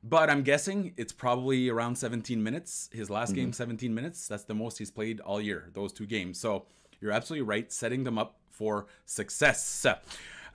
But 0.04 0.30
I'm 0.30 0.44
guessing 0.44 0.94
it's 0.98 1.14
probably 1.14 1.70
around 1.70 1.98
17 1.98 2.42
minutes. 2.42 2.90
His 2.94 3.10
last 3.10 3.30
mm-hmm. 3.30 3.42
game, 3.42 3.54
17 3.54 3.94
minutes. 3.94 4.28
That's 4.28 4.44
the 4.44 4.54
most 4.54 4.78
he's 4.78 4.92
played 4.92 5.20
all 5.20 5.42
year, 5.42 5.70
those 5.74 5.92
two 5.92 6.06
games. 6.06 6.40
So 6.40 6.66
you're 7.02 7.12
absolutely 7.12 7.48
right, 7.48 7.72
setting 7.72 8.04
them 8.04 8.18
up 8.18 8.38
for 8.52 8.88
success. 9.06 9.86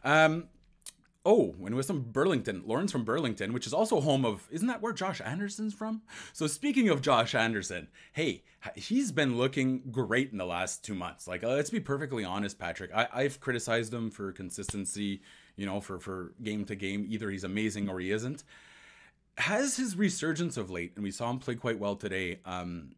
Um, 0.05 0.45
Oh, 1.23 1.55
and 1.67 1.75
was 1.75 1.87
from 1.87 2.01
Burlington. 2.01 2.63
Lawrence 2.65 2.93
from 2.93 3.05
Burlington, 3.05 3.53
which 3.53 3.67
is 3.67 3.75
also 3.75 4.01
home 4.01 4.25
of, 4.25 4.49
isn't 4.51 4.69
that 4.69 4.81
where 4.81 4.95
Josh 4.95 5.21
Anderson's 5.21 5.75
from? 5.75 6.01
So 6.33 6.47
speaking 6.47 6.89
of 6.89 7.03
Josh 7.03 7.35
Anderson, 7.35 7.89
hey, 8.15 8.43
he's 8.75 9.13
been 9.13 9.37
looking 9.37 9.83
great 9.91 10.33
in 10.33 10.39
the 10.39 10.47
last 10.47 10.83
two 10.83 10.95
months. 10.95 11.29
Like, 11.29 11.45
uh, 11.45 11.49
let's 11.49 11.69
be 11.69 11.81
perfectly 11.81 12.25
honest, 12.25 12.59
Patrick. 12.59 12.91
I, 12.95 13.07
I've 13.13 13.39
criticized 13.39 13.93
him 13.93 14.11
for 14.11 14.33
consistency, 14.33 15.21
you 15.57 15.67
know, 15.67 15.83
for 15.83 15.99
for 15.99 16.33
game 16.43 16.65
to 16.65 16.75
game. 16.75 17.07
Either 17.11 17.29
he's 17.29 17.45
amazing 17.45 17.91
or 17.91 18.01
he 18.01 18.13
isn't. 18.13 18.43
Has 19.37 19.77
his 19.77 19.97
resurgence 19.97 20.57
of 20.57 20.71
late, 20.71 20.93
and 20.95 21.05
we 21.05 21.11
saw 21.11 21.29
him 21.31 21.39
play 21.39 21.55
quite 21.55 21.79
well 21.79 21.97
today, 21.97 22.39
um, 22.47 22.93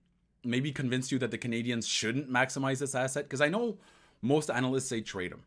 maybe 0.45 0.71
convinced 0.71 1.11
you 1.11 1.19
that 1.19 1.33
the 1.33 1.39
Canadians 1.39 1.89
shouldn't 1.89 2.31
maximize 2.31 2.79
this 2.79 2.95
asset? 2.95 3.25
Because 3.25 3.41
I 3.41 3.49
know 3.49 3.79
most 4.23 4.49
analysts 4.49 4.89
say 4.89 5.01
trade 5.01 5.33
him 5.33 5.43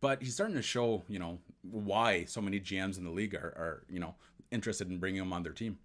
but 0.00 0.22
he's 0.22 0.34
starting 0.34 0.56
to 0.56 0.62
show, 0.62 1.02
you 1.08 1.18
know, 1.18 1.38
why 1.62 2.24
so 2.24 2.40
many 2.40 2.60
GMs 2.60 2.98
in 2.98 3.04
the 3.04 3.10
league 3.10 3.34
are, 3.34 3.54
are 3.56 3.84
you 3.88 4.00
know, 4.00 4.14
interested 4.50 4.90
in 4.90 4.98
bringing 4.98 5.20
him 5.20 5.32
on 5.32 5.42
their 5.42 5.52
team. 5.52 5.78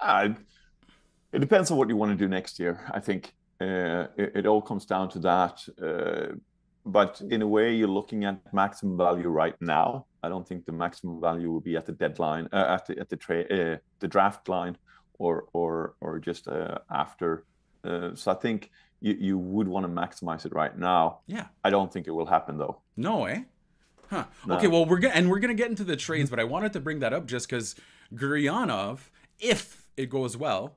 Uh, 0.00 0.30
it 1.32 1.38
depends 1.38 1.70
on 1.70 1.76
what 1.76 1.88
you 1.88 1.96
want 1.96 2.10
to 2.10 2.16
do 2.16 2.28
next 2.28 2.58
year. 2.58 2.80
I 2.90 3.00
think 3.00 3.34
uh, 3.60 4.06
it, 4.16 4.32
it, 4.36 4.46
all 4.46 4.62
comes 4.62 4.86
down 4.86 5.08
to 5.10 5.18
that. 5.20 5.62
Uh, 5.80 6.36
but 6.86 7.20
in 7.30 7.42
a 7.42 7.46
way, 7.46 7.74
you're 7.74 7.88
looking 7.88 8.24
at 8.24 8.40
maximum 8.52 8.96
value 8.96 9.28
right 9.28 9.54
now. 9.60 10.06
I 10.22 10.28
don't 10.28 10.48
think 10.48 10.64
the 10.64 10.72
maximum 10.72 11.20
value 11.20 11.50
will 11.50 11.60
be 11.60 11.76
at 11.76 11.86
the 11.86 11.92
deadline, 11.92 12.48
uh, 12.52 12.76
at 12.76 12.86
the 12.86 12.98
at 12.98 13.08
the 13.10 13.16
tra- 13.16 13.44
uh, 13.44 13.76
the 14.00 14.08
draft 14.08 14.48
line, 14.48 14.76
or 15.18 15.44
or 15.52 15.94
or 16.00 16.18
just 16.18 16.48
uh, 16.48 16.78
after. 16.90 17.44
so 17.84 18.30
I 18.30 18.34
think 18.34 18.70
you, 19.00 19.16
you 19.18 19.38
would 19.38 19.68
want 19.68 19.84
to 19.84 19.92
maximize 19.92 20.44
it 20.46 20.52
right 20.52 20.76
now. 20.76 21.20
Yeah. 21.26 21.46
I 21.64 21.70
don't 21.70 21.92
think 21.92 22.06
it 22.06 22.10
will 22.10 22.26
happen 22.26 22.58
though. 22.58 22.78
No, 22.96 23.24
eh? 23.24 23.42
Huh. 24.08 24.24
No. 24.46 24.56
Okay, 24.56 24.66
well 24.66 24.84
we're 24.84 24.98
gonna 24.98 25.14
and 25.14 25.30
we're 25.30 25.38
gonna 25.38 25.54
get 25.54 25.70
into 25.70 25.84
the 25.84 25.96
trades, 25.96 26.30
but 26.30 26.40
I 26.40 26.44
wanted 26.44 26.72
to 26.74 26.80
bring 26.80 26.98
that 27.00 27.12
up 27.12 27.26
just 27.26 27.48
because 27.48 27.76
Gurianov, 28.14 29.10
if 29.38 29.88
it 29.96 30.10
goes 30.10 30.36
well, 30.36 30.76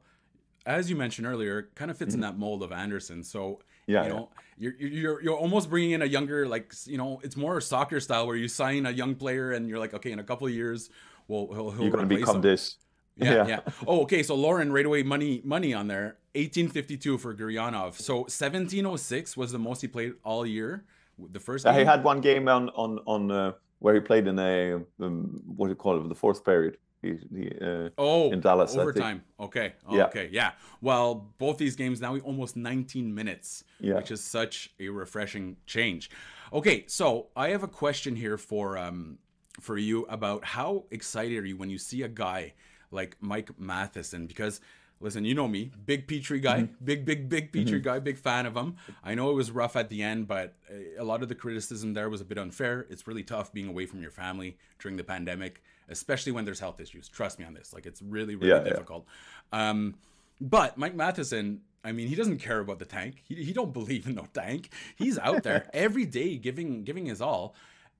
as 0.65 0.89
you 0.89 0.95
mentioned 0.95 1.27
earlier, 1.27 1.69
kind 1.75 1.91
of 1.91 1.97
fits 1.97 2.09
mm-hmm. 2.09 2.23
in 2.23 2.29
that 2.29 2.37
mold 2.37 2.63
of 2.63 2.71
Anderson. 2.71 3.23
So 3.23 3.59
yeah, 3.87 4.03
you 4.03 4.09
know, 4.09 4.29
yeah. 4.57 4.69
you're 4.79 4.89
you're 4.89 5.23
you're 5.23 5.37
almost 5.37 5.69
bringing 5.69 5.91
in 5.91 6.01
a 6.01 6.05
younger, 6.05 6.47
like 6.47 6.73
you 6.85 6.97
know, 6.97 7.19
it's 7.23 7.35
more 7.35 7.59
soccer 7.59 7.99
style 7.99 8.27
where 8.27 8.35
you 8.35 8.47
sign 8.47 8.85
a 8.85 8.91
young 8.91 9.15
player 9.15 9.51
and 9.51 9.67
you're 9.67 9.79
like, 9.79 9.93
okay, 9.93 10.11
in 10.11 10.19
a 10.19 10.23
couple 10.23 10.47
of 10.47 10.53
years, 10.53 10.89
well, 11.27 11.47
he'll, 11.51 11.71
he'll 11.71 11.85
you're 11.85 11.97
to 11.97 12.05
become 12.05 12.37
him. 12.37 12.41
this. 12.41 12.77
Yeah, 13.15 13.33
yeah, 13.33 13.47
yeah. 13.47 13.59
Oh, 13.87 14.01
okay. 14.01 14.23
So 14.23 14.35
Lauren, 14.35 14.71
right 14.71 14.85
away, 14.85 15.03
money, 15.03 15.41
money 15.43 15.73
on 15.73 15.87
there. 15.87 16.17
1852 16.35 17.19
for 17.19 17.33
Gurianov. 17.35 17.93
So 17.99 18.21
1706 18.21 19.37
was 19.37 19.51
the 19.51 19.59
most 19.59 19.81
he 19.81 19.87
played 19.87 20.13
all 20.23 20.45
year. 20.45 20.83
The 21.31 21.39
first. 21.39 21.65
Game. 21.65 21.75
He 21.75 21.85
had 21.85 22.03
one 22.03 22.21
game 22.21 22.47
on 22.47 22.69
on 22.69 22.99
on 23.05 23.31
uh, 23.31 23.51
where 23.79 23.93
he 23.93 23.99
played 23.99 24.27
in 24.27 24.39
a 24.39 24.81
um, 24.99 25.41
what 25.45 25.67
do 25.67 25.71
you 25.71 25.75
call 25.75 26.03
it? 26.03 26.09
The 26.09 26.15
fourth 26.15 26.43
period. 26.43 26.77
He, 27.03 27.17
he, 27.35 27.51
uh, 27.61 27.89
oh, 27.97 28.31
in 28.31 28.39
Dallas. 28.39 28.75
Overtime. 28.75 29.23
Okay. 29.39 29.73
Oh, 29.87 29.95
yeah. 29.95 30.05
Okay. 30.05 30.29
Yeah. 30.31 30.51
Well, 30.81 31.33
both 31.37 31.57
these 31.57 31.75
games 31.75 31.99
now 31.99 32.13
we 32.13 32.21
almost 32.21 32.55
19 32.55 33.13
minutes, 33.13 33.65
yeah. 33.79 33.95
which 33.95 34.09
is 34.09 34.23
such 34.23 34.73
a 34.79 34.87
refreshing 34.87 35.57
change. 35.67 36.09
Okay, 36.53 36.85
so 36.87 37.27
I 37.35 37.49
have 37.49 37.63
a 37.63 37.67
question 37.67 38.15
here 38.15 38.37
for 38.37 38.77
um 38.77 39.19
for 39.59 39.77
you 39.77 40.05
about 40.05 40.45
how 40.45 40.85
excited 40.89 41.37
are 41.37 41.45
you 41.45 41.57
when 41.57 41.69
you 41.69 41.77
see 41.77 42.01
a 42.03 42.07
guy 42.07 42.53
like 42.93 43.17
Mike 43.19 43.59
Matheson 43.59 44.27
because 44.27 44.61
listen, 45.03 45.25
you 45.25 45.35
know 45.35 45.47
me, 45.47 45.71
big 45.85 46.07
Petry 46.07 46.41
guy, 46.41 46.61
mm-hmm. 46.61 46.85
big, 46.85 47.05
big, 47.05 47.27
big 47.27 47.51
Petry 47.51 47.65
mm-hmm. 47.65 47.81
guy, 47.81 47.99
big 47.99 48.17
fan 48.17 48.45
of 48.45 48.55
him. 48.55 48.77
I 49.03 49.15
know 49.15 49.29
it 49.29 49.33
was 49.33 49.51
rough 49.51 49.75
at 49.75 49.89
the 49.89 50.01
end, 50.01 50.27
but 50.27 50.55
a 50.97 51.03
lot 51.03 51.21
of 51.21 51.29
the 51.29 51.35
criticism 51.35 51.93
there 51.93 52.09
was 52.09 52.21
a 52.21 52.25
bit 52.25 52.37
unfair. 52.37 52.87
It's 52.89 53.05
really 53.05 53.23
tough 53.23 53.51
being 53.51 53.67
away 53.67 53.85
from 53.85 54.01
your 54.01 54.11
family 54.11 54.57
during 54.79 54.95
the 54.97 55.03
pandemic, 55.03 55.61
especially 55.89 56.31
when 56.31 56.45
there's 56.45 56.61
health 56.61 56.79
issues. 56.79 57.09
Trust 57.09 57.37
me 57.37 57.45
on 57.45 57.53
this. 57.53 57.73
Like, 57.73 57.85
it's 57.85 58.01
really, 58.01 58.35
really 58.35 58.49
yeah, 58.49 58.69
difficult. 58.69 59.05
Yeah. 59.51 59.69
Um, 59.69 59.95
but 60.39 60.77
Mike 60.77 60.95
Matheson, 60.95 61.61
I 61.83 61.91
mean, 61.91 62.07
he 62.07 62.15
doesn't 62.15 62.39
care 62.39 62.59
about 62.59 62.79
the 62.79 62.85
tank. 62.85 63.23
He, 63.27 63.35
he 63.43 63.53
don't 63.53 63.73
believe 63.73 64.07
in 64.07 64.15
no 64.15 64.27
tank. 64.33 64.69
He's 64.95 65.19
out 65.19 65.43
there 65.43 65.69
every 65.73 66.05
day 66.05 66.37
giving 66.37 66.83
giving 66.83 67.05
his 67.05 67.21
all. 67.21 67.55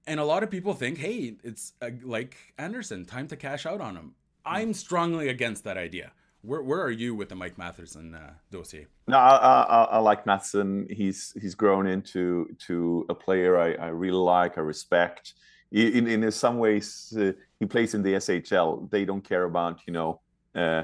And 0.05 0.19
a 0.19 0.25
lot 0.25 0.43
of 0.43 0.51
people 0.51 0.73
think, 0.73 0.97
hey, 0.97 1.35
it's 1.43 1.73
uh, 1.81 1.91
like 2.03 2.35
Anderson, 2.57 3.05
time 3.05 3.27
to 3.27 3.37
cash 3.37 3.65
out 3.65 3.79
on 3.79 3.95
him. 3.95 4.15
I'm 4.45 4.73
strongly 4.73 5.29
against 5.29 5.63
that 5.63 5.77
idea. 5.77 6.11
Where, 6.41 6.61
where 6.61 6.81
are 6.81 6.91
you 6.91 7.15
with 7.15 7.29
the 7.29 7.35
Mike 7.35 7.57
Matheson 7.57 8.13
uh, 8.15 8.33
dossier? 8.51 8.87
No, 9.07 9.17
I, 9.17 9.35
I, 9.35 9.83
I, 9.83 9.97
like 9.99 10.25
Matheson. 10.25 10.87
He's 10.89 11.33
he's 11.41 11.55
grown 11.55 11.87
into 11.87 12.53
to 12.67 13.05
a 13.07 13.15
player 13.15 13.57
I, 13.57 13.73
I 13.75 13.87
really 13.87 14.17
like. 14.17 14.57
I 14.57 14.61
respect. 14.61 15.35
In 15.71 16.05
in 16.07 16.29
some 16.31 16.59
ways, 16.59 17.13
uh, 17.17 17.31
he 17.59 17.65
plays 17.65 17.93
in 17.93 18.03
the 18.03 18.13
SHL. 18.13 18.89
They 18.91 19.05
don't 19.05 19.23
care 19.23 19.45
about 19.45 19.79
you 19.87 19.93
know 19.93 20.19
uh, 20.53 20.83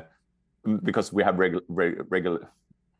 because 0.84 1.12
we 1.12 1.24
have 1.24 1.38
regular 1.38 1.64
regular 1.70 2.50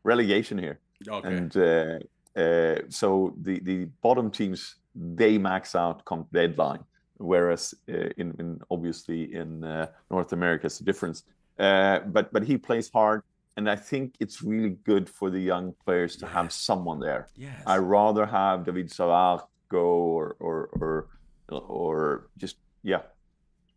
relegation 0.04 0.58
here, 0.58 0.78
okay. 1.08 1.28
and 1.28 1.56
uh, 1.56 1.98
uh, 2.36 2.76
so 2.90 3.34
the 3.40 3.58
the 3.60 3.86
bottom 4.02 4.30
teams 4.30 4.76
they 4.94 5.38
max 5.38 5.74
out 5.74 6.04
come 6.04 6.26
deadline 6.32 6.84
whereas 7.20 7.74
uh, 7.88 8.08
in, 8.16 8.34
in, 8.38 8.60
obviously 8.70 9.34
in 9.34 9.62
uh, 9.62 9.86
North 10.10 10.32
America 10.32 10.66
it's 10.66 10.80
a 10.80 10.84
difference. 10.84 11.24
Uh, 11.58 12.00
but 12.00 12.32
but 12.32 12.42
he 12.42 12.56
plays 12.56 12.90
hard, 12.90 13.22
and 13.56 13.68
I 13.68 13.76
think 13.76 14.14
it's 14.18 14.42
really 14.42 14.76
good 14.84 15.08
for 15.08 15.30
the 15.30 15.38
young 15.38 15.74
players 15.84 16.16
to 16.16 16.26
yes. 16.26 16.34
have 16.34 16.52
someone 16.52 17.00
there. 17.00 17.28
Yes. 17.36 17.62
I 17.66 17.76
rather 17.76 18.24
have 18.24 18.64
David 18.64 18.90
Savard 18.90 19.42
go 19.68 19.86
or 19.86 20.36
or 20.40 20.68
or 20.72 21.08
or 21.50 22.28
just 22.38 22.56
yeah, 22.82 23.02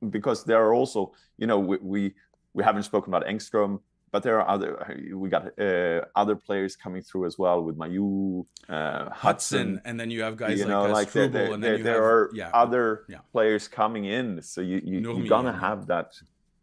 because 0.09 0.45
there 0.45 0.63
are 0.65 0.73
also 0.73 1.11
you 1.37 1.47
know 1.47 1.59
we 1.59 1.77
we, 1.81 2.13
we 2.53 2.63
haven't 2.63 2.83
spoken 2.83 3.13
about 3.13 3.27
Engstrom 3.27 3.81
but 4.13 4.21
there 4.21 4.39
are 4.39 4.47
other 4.47 4.71
we 5.11 5.27
got 5.27 5.59
uh, 5.59 6.01
other 6.15 6.35
players 6.35 6.75
coming 6.75 7.01
through 7.01 7.25
as 7.25 7.39
well 7.39 7.63
with 7.63 7.75
Mailloux, 7.75 8.45
uh, 8.69 9.09
Hutson, 9.09 9.79
Hutson, 9.79 9.81
and 9.85 9.99
then 9.99 10.11
you 10.11 10.21
have 10.21 10.37
guys 10.37 10.59
you 10.59 10.65
like, 10.65 10.69
know, 10.69 10.85
uh, 10.85 10.89
like 10.89 11.09
Struble, 11.09 11.33
there, 11.33 11.51
and 11.51 11.63
then 11.63 11.73
there, 11.73 11.83
there 11.83 11.93
have, 11.95 12.03
are 12.03 12.29
yeah, 12.35 12.51
other 12.53 13.05
yeah. 13.09 13.17
players 13.31 13.67
coming 13.67 14.05
in, 14.05 14.39
so 14.43 14.61
you, 14.61 14.79
you 14.85 14.99
you're 14.99 15.27
gonna 15.27 15.57
have 15.67 15.87
that. 15.87 16.13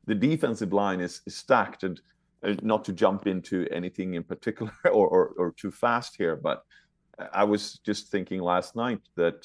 The 0.06 0.14
defensive 0.14 0.72
line 0.72 1.00
is, 1.00 1.22
is 1.26 1.36
stacked, 1.36 1.82
and 1.82 2.00
uh, 2.44 2.54
not 2.62 2.84
to 2.84 2.92
jump 2.92 3.26
into 3.26 3.66
anything 3.72 4.14
in 4.14 4.22
particular 4.22 4.72
or, 4.84 5.08
or, 5.08 5.34
or 5.36 5.52
too 5.52 5.72
fast 5.72 6.16
here, 6.16 6.36
but 6.36 6.62
I 7.32 7.42
was 7.42 7.80
just 7.84 8.12
thinking 8.12 8.40
last 8.40 8.76
night 8.76 9.00
that 9.16 9.44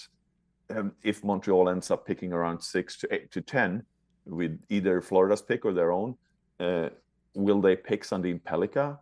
um, 0.69 0.91
if 1.01 1.23
Montreal 1.23 1.69
ends 1.69 1.89
up 1.89 2.05
picking 2.05 2.33
around 2.33 2.61
six 2.61 2.97
to 2.99 3.11
eight 3.11 3.31
to 3.31 3.41
ten 3.41 3.83
with 4.25 4.61
either 4.69 5.01
Florida's 5.01 5.41
pick 5.41 5.65
or 5.65 5.73
their 5.73 5.91
own. 5.91 6.15
Uh, 6.59 6.89
will 7.35 7.61
they 7.61 7.75
pick 7.75 8.03
Sandin 8.03 8.41
Pellikka? 8.41 8.99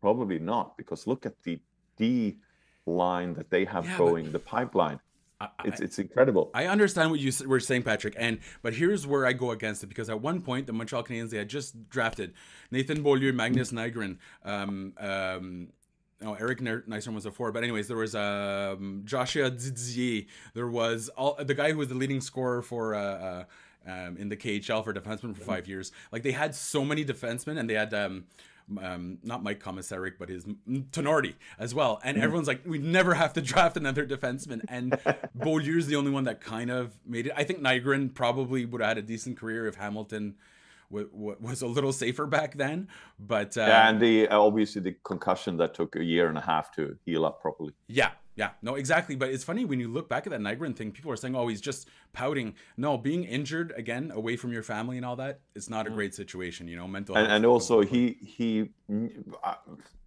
Probably 0.00 0.38
not, 0.38 0.76
because 0.76 1.06
look 1.06 1.26
at 1.26 1.42
the 1.42 1.60
D 1.96 2.38
line 2.86 3.34
that 3.34 3.50
they 3.50 3.64
have 3.64 3.86
yeah, 3.86 3.98
going, 3.98 4.32
the 4.32 4.38
pipeline. 4.38 5.00
I, 5.40 5.48
it's 5.64 5.80
it's 5.80 5.98
incredible. 5.98 6.50
I 6.52 6.66
understand 6.66 7.10
what 7.10 7.20
you 7.20 7.32
were 7.46 7.60
saying, 7.60 7.82
Patrick, 7.84 8.14
and 8.18 8.40
but 8.62 8.74
here's 8.74 9.06
where 9.06 9.24
I 9.24 9.32
go 9.32 9.52
against 9.52 9.82
it 9.82 9.86
because 9.86 10.10
at 10.10 10.20
one 10.20 10.42
point 10.42 10.66
the 10.66 10.72
Montreal 10.72 11.02
Canadiens 11.02 11.30
they 11.30 11.38
had 11.38 11.48
just 11.48 11.88
drafted 11.88 12.34
Nathan 12.70 13.02
Beaulieu, 13.02 13.32
Magnus 13.32 13.72
Nygren, 13.72 14.18
um, 14.44 14.92
um, 14.98 15.68
oh, 16.22 16.34
Eric 16.34 16.60
Nystrom 16.60 17.14
was 17.14 17.26
a 17.26 17.30
four, 17.30 17.52
but 17.52 17.62
anyways, 17.62 17.88
there 17.88 17.96
was 17.96 18.14
um, 18.14 19.02
Josiah 19.04 19.50
Didier. 19.50 20.26
There 20.54 20.68
was 20.68 21.08
all 21.10 21.36
the 21.42 21.54
guy 21.54 21.72
who 21.72 21.78
was 21.78 21.88
the 21.88 21.94
leading 21.94 22.20
scorer 22.20 22.62
for 22.62 22.94
uh, 22.94 23.00
uh, 23.00 23.44
um, 23.86 24.16
in 24.16 24.28
the 24.28 24.36
KHL 24.36 24.84
for 24.84 24.92
defensemen 24.92 25.34
for 25.36 25.42
five 25.42 25.66
years. 25.66 25.92
Like 26.12 26.22
they 26.22 26.32
had 26.32 26.54
so 26.54 26.84
many 26.84 27.04
defensemen, 27.04 27.58
and 27.58 27.68
they 27.68 27.74
had 27.74 27.92
um, 27.94 28.24
um, 28.80 29.18
not 29.22 29.42
Mike 29.42 29.62
Komisarek, 29.62 30.14
but 30.18 30.28
his 30.28 30.44
Tinordi 30.68 31.34
as 31.58 31.74
well. 31.74 32.00
And 32.04 32.16
mm-hmm. 32.16 32.24
everyone's 32.24 32.48
like, 32.48 32.62
we 32.64 32.78
never 32.78 33.14
have 33.14 33.32
to 33.34 33.40
draft 33.42 33.76
another 33.76 34.06
defenseman. 34.06 34.64
And 34.68 34.92
Beaulieu's 35.38 35.86
the 35.86 35.96
only 35.96 36.10
one 36.10 36.24
that 36.24 36.40
kind 36.40 36.70
of 36.70 36.98
made 37.06 37.26
it. 37.26 37.32
I 37.36 37.44
think 37.44 37.60
Nygren 37.60 38.14
probably 38.14 38.64
would 38.64 38.80
have 38.80 38.88
had 38.88 38.98
a 38.98 39.02
decent 39.02 39.38
career 39.38 39.66
if 39.66 39.76
Hamilton 39.76 40.36
w- 40.90 41.10
w- 41.10 41.36
was 41.40 41.62
a 41.62 41.66
little 41.66 41.92
safer 41.92 42.26
back 42.26 42.56
then. 42.56 42.88
But 43.18 43.56
uh, 43.56 43.62
yeah, 43.62 43.88
and 43.88 44.00
the 44.00 44.28
obviously 44.28 44.82
the 44.82 44.96
concussion 45.04 45.56
that 45.58 45.74
took 45.74 45.96
a 45.96 46.04
year 46.04 46.28
and 46.28 46.38
a 46.38 46.42
half 46.42 46.72
to 46.76 46.96
heal 47.04 47.24
up 47.24 47.40
properly. 47.40 47.72
Yeah, 47.88 48.10
yeah, 48.40 48.52
no, 48.62 48.76
exactly. 48.76 49.16
But 49.16 49.28
it's 49.28 49.44
funny 49.44 49.66
when 49.66 49.80
you 49.80 49.88
look 49.88 50.08
back 50.08 50.26
at 50.26 50.30
that 50.30 50.40
Nygren 50.40 50.74
thing, 50.74 50.92
people 50.92 51.12
are 51.12 51.16
saying, 51.16 51.36
oh, 51.36 51.46
he's 51.48 51.60
just 51.60 51.90
pouting. 52.14 52.54
No, 52.78 52.96
being 52.96 53.24
injured 53.24 53.74
again, 53.76 54.10
away 54.14 54.34
from 54.36 54.50
your 54.50 54.62
family 54.62 54.96
and 54.96 55.04
all 55.04 55.16
that, 55.16 55.40
it's 55.54 55.68
not 55.68 55.86
a 55.86 55.90
mm. 55.90 55.94
great 55.94 56.14
situation, 56.14 56.66
you 56.66 56.74
know, 56.74 56.88
mental 56.88 57.18
And, 57.18 57.30
and 57.30 57.44
also, 57.44 57.82
he, 57.82 58.16
he, 58.24 58.70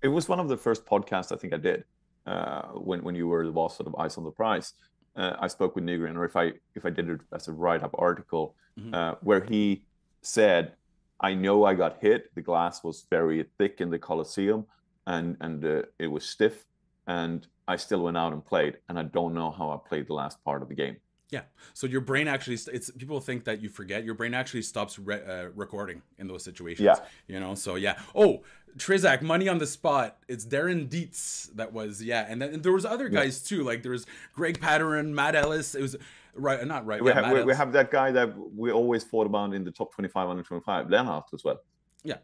it 0.02 0.08
was 0.08 0.28
one 0.28 0.40
of 0.40 0.48
the 0.48 0.58
first 0.58 0.84
podcasts 0.84 1.32
I 1.32 1.36
think 1.36 1.54
I 1.54 1.58
did 1.58 1.84
uh, 2.25 2.70
when, 2.70 3.04
when 3.04 3.13
you 3.13 3.28
were 3.28 3.46
the 3.46 3.52
boss 3.52 3.78
sort 3.78 3.86
of 3.86 3.96
Eyes 3.98 4.18
on 4.18 4.24
the 4.24 4.32
Prize. 4.32 4.74
Uh, 5.16 5.36
I 5.40 5.48
spoke 5.48 5.75
with 5.75 5.84
Nygren, 5.84 6.16
or 6.16 6.25
if 6.25 6.36
I 6.36 6.54
if 6.74 6.88
I 6.88 6.90
did 6.90 7.08
it 7.08 7.22
as 7.32 7.48
a 7.48 7.52
write 7.52 7.84
up 7.84 7.94
article, 8.00 8.56
mm-hmm. 8.80 8.96
uh, 8.96 9.13
where 9.22 9.44
he 9.44 9.84
said, 10.24 10.74
"I 11.20 11.36
know 11.36 11.66
I 11.66 11.75
got 11.75 12.00
hit. 12.02 12.34
The 12.34 12.42
glass 12.42 12.84
was 12.84 13.06
very 13.12 13.46
thick 13.60 13.80
in 13.80 13.92
the 13.92 14.00
Coliseum, 14.00 14.66
and 15.06 15.38
and 15.40 15.63
uh, 15.63 15.84
it 16.00 16.08
was 16.08 16.25
stiff, 16.25 16.66
and 17.06 17.46
I 17.67 17.75
still 17.77 18.03
went 18.03 18.17
out 18.17 18.34
and 18.34 18.43
played, 18.43 18.77
and 18.89 19.00
I 19.00 19.03
don't 19.03 19.34
know 19.34 19.51
how 19.51 19.70
I 19.72 19.77
played 19.88 20.08
the 20.08 20.13
last 20.13 20.43
part 20.43 20.62
of 20.62 20.70
the 20.70 20.75
game. 20.75 20.98
Yeah. 21.29 21.41
So 21.74 21.88
your 21.88 22.01
brain 22.01 22.27
actually, 22.27 22.58
it's 22.72 22.91
people 22.91 23.20
think 23.20 23.46
that 23.46 23.60
you 23.60 23.67
forget. 23.67 24.03
Your 24.03 24.13
brain 24.13 24.36
actually 24.36 24.62
stops 24.62 25.00
re- 25.00 25.24
uh, 25.24 25.50
recording 25.55 26.03
in 26.20 26.27
those 26.27 26.43
situations. 26.43 26.86
Yeah. 26.86 26.98
You 27.27 27.39
know. 27.39 27.55
So 27.55 27.74
yeah. 27.74 28.00
Oh, 28.13 28.43
Trizak, 28.77 29.24
money 29.24 29.48
on 29.48 29.58
the 29.58 29.65
spot. 29.65 30.17
It's 30.27 30.46
Darren 30.46 30.89
Dietz 30.89 31.50
that 31.55 31.74
was 31.74 32.03
yeah, 32.03 32.27
and 32.29 32.39
then 32.39 32.53
and 32.53 32.63
there 32.63 32.72
was 32.72 32.86
other 32.86 33.10
guys 33.10 33.41
yeah. 33.43 33.58
too. 33.58 33.63
Like 33.63 33.82
there 33.82 33.93
was 33.93 34.05
Greg 34.36 34.60
Pateryn, 34.60 35.10
Matt 35.10 35.36
Ellis. 35.36 35.74
It 35.74 35.82
was 35.82 35.96
right, 36.36 36.65
not 36.67 36.86
right. 36.86 37.03
We, 37.03 37.10
yeah, 37.10 37.25
have, 37.25 37.34
we, 37.34 37.43
we, 37.46 37.55
have 37.55 37.72
that 37.74 37.89
guy 37.89 38.12
that 38.12 38.34
we 38.55 38.72
always 38.72 39.03
thought 39.03 39.25
about 39.25 39.53
in 39.53 39.63
the 39.63 39.72
top 39.72 39.93
25 39.93 40.29
under 40.29 40.43
25, 40.43 40.88
Lennart 40.88 41.34
as 41.34 41.43
well. 41.43 41.62
Yeah. 42.03 42.17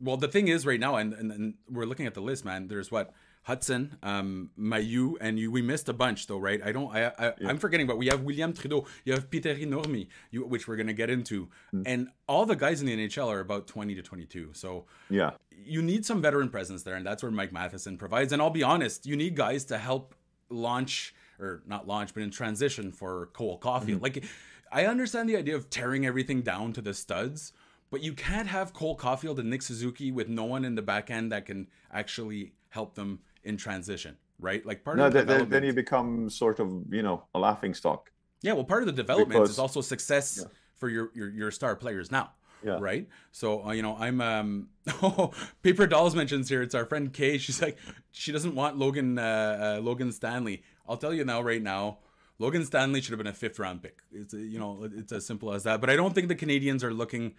Well, 0.00 0.16
the 0.16 0.28
thing 0.28 0.48
is, 0.48 0.64
right 0.64 0.78
now, 0.78 0.96
and, 0.96 1.12
and, 1.12 1.32
and 1.32 1.54
we're 1.70 1.86
looking 1.86 2.06
at 2.06 2.14
the 2.14 2.20
list, 2.20 2.44
man. 2.44 2.68
There's 2.68 2.90
what 2.90 3.12
Hutson, 3.46 3.96
um, 4.02 4.50
Mailloux, 4.58 5.14
and 5.20 5.38
you. 5.38 5.50
We 5.50 5.62
missed 5.62 5.88
a 5.88 5.92
bunch 5.92 6.26
though, 6.26 6.38
right? 6.38 6.60
I 6.64 6.72
don't. 6.72 6.94
I, 6.94 7.06
I 7.06 7.32
yeah. 7.40 7.48
I'm 7.48 7.58
forgetting, 7.58 7.86
but 7.86 7.98
we 7.98 8.06
have 8.06 8.22
William 8.22 8.52
Trudeau. 8.52 8.86
You 9.04 9.12
have 9.14 9.30
Petteri 9.30 9.66
Nurmi, 9.66 10.08
you, 10.30 10.44
which 10.44 10.68
we're 10.68 10.76
gonna 10.76 10.92
get 10.92 11.10
into, 11.10 11.48
mm. 11.72 11.82
and 11.86 12.08
all 12.26 12.46
the 12.46 12.56
guys 12.56 12.80
in 12.80 12.86
the 12.86 12.96
NHL 12.96 13.28
are 13.28 13.40
about 13.40 13.66
20 13.66 13.94
to 13.94 14.02
22. 14.02 14.50
So 14.52 14.86
yeah, 15.08 15.32
you 15.50 15.82
need 15.82 16.04
some 16.04 16.20
veteran 16.20 16.48
presence 16.48 16.82
there, 16.82 16.94
and 16.94 17.06
that's 17.06 17.22
where 17.22 17.32
Mike 17.32 17.52
Matheson 17.52 17.96
provides. 17.96 18.32
And 18.32 18.42
I'll 18.42 18.50
be 18.50 18.62
honest, 18.62 19.06
you 19.06 19.16
need 19.16 19.34
guys 19.34 19.64
to 19.66 19.78
help 19.78 20.14
launch 20.50 21.14
or 21.40 21.62
not 21.66 21.86
launch, 21.86 22.14
but 22.14 22.22
in 22.22 22.30
transition 22.30 22.92
for 22.92 23.26
Cole 23.32 23.58
Caufield. 23.58 23.86
Mm-hmm. 23.86 24.02
Like, 24.02 24.24
I 24.72 24.86
understand 24.86 25.28
the 25.28 25.36
idea 25.36 25.56
of 25.56 25.70
tearing 25.70 26.06
everything 26.06 26.42
down 26.42 26.72
to 26.74 26.82
the 26.82 26.94
studs, 26.94 27.52
but 27.90 28.02
you 28.02 28.12
can't 28.12 28.48
have 28.48 28.72
Cole 28.72 28.96
Caufield 28.96 29.38
and 29.38 29.50
Nick 29.50 29.62
Suzuki 29.62 30.10
with 30.10 30.28
no 30.28 30.44
one 30.44 30.64
in 30.64 30.74
the 30.74 30.82
back 30.82 31.10
end 31.10 31.32
that 31.32 31.46
can 31.46 31.68
actually 31.92 32.52
help 32.70 32.94
them 32.94 33.20
in 33.44 33.56
transition, 33.56 34.16
right? 34.40 34.64
Like 34.64 34.84
part 34.84 34.96
no, 34.96 35.06
of 35.06 35.12
the 35.12 35.22
then, 35.22 35.48
then 35.48 35.64
you 35.64 35.72
become 35.72 36.30
sort 36.30 36.60
of 36.60 36.84
you 36.90 37.02
know 37.02 37.24
a 37.34 37.38
laughing 37.38 37.74
stock. 37.74 38.10
Yeah, 38.42 38.52
well, 38.52 38.64
part 38.64 38.82
of 38.82 38.86
the 38.86 38.92
development 38.92 39.40
because, 39.40 39.50
is 39.50 39.58
also 39.58 39.80
success 39.80 40.38
yeah. 40.40 40.48
for 40.76 40.88
your, 40.88 41.10
your 41.14 41.30
your 41.30 41.50
star 41.50 41.76
players 41.76 42.10
now. 42.10 42.32
Yeah. 42.64 42.78
Right. 42.80 43.08
So 43.30 43.64
uh, 43.66 43.72
you 43.72 43.82
know, 43.82 43.96
I'm 43.98 44.20
um. 44.20 44.68
Oh, 45.02 45.32
Paper 45.62 45.86
Dolls 45.86 46.16
mentions 46.16 46.48
here. 46.48 46.62
It's 46.62 46.74
our 46.74 46.86
friend 46.86 47.12
Kay. 47.12 47.38
She's 47.38 47.60
like, 47.62 47.76
she 48.10 48.32
doesn't 48.32 48.54
want 48.54 48.78
Logan 48.78 49.18
uh, 49.18 49.76
uh, 49.78 49.80
Logan 49.82 50.12
Stanley. 50.12 50.62
I'll 50.88 50.96
tell 50.96 51.12
you 51.12 51.24
now, 51.24 51.42
right 51.42 51.62
now, 51.62 51.98
Logan 52.38 52.64
Stanley 52.64 53.00
should 53.00 53.10
have 53.10 53.18
been 53.18 53.26
a 53.26 53.32
fifth 53.32 53.58
round 53.58 53.82
pick. 53.82 53.98
It's 54.10 54.32
you 54.32 54.58
know, 54.58 54.88
it's 54.96 55.12
as 55.12 55.26
simple 55.26 55.52
as 55.52 55.64
that. 55.64 55.80
But 55.80 55.90
I 55.90 55.96
don't 55.96 56.14
think 56.14 56.28
the 56.28 56.34
Canadians 56.34 56.82
are 56.82 56.92
looking 56.92 57.34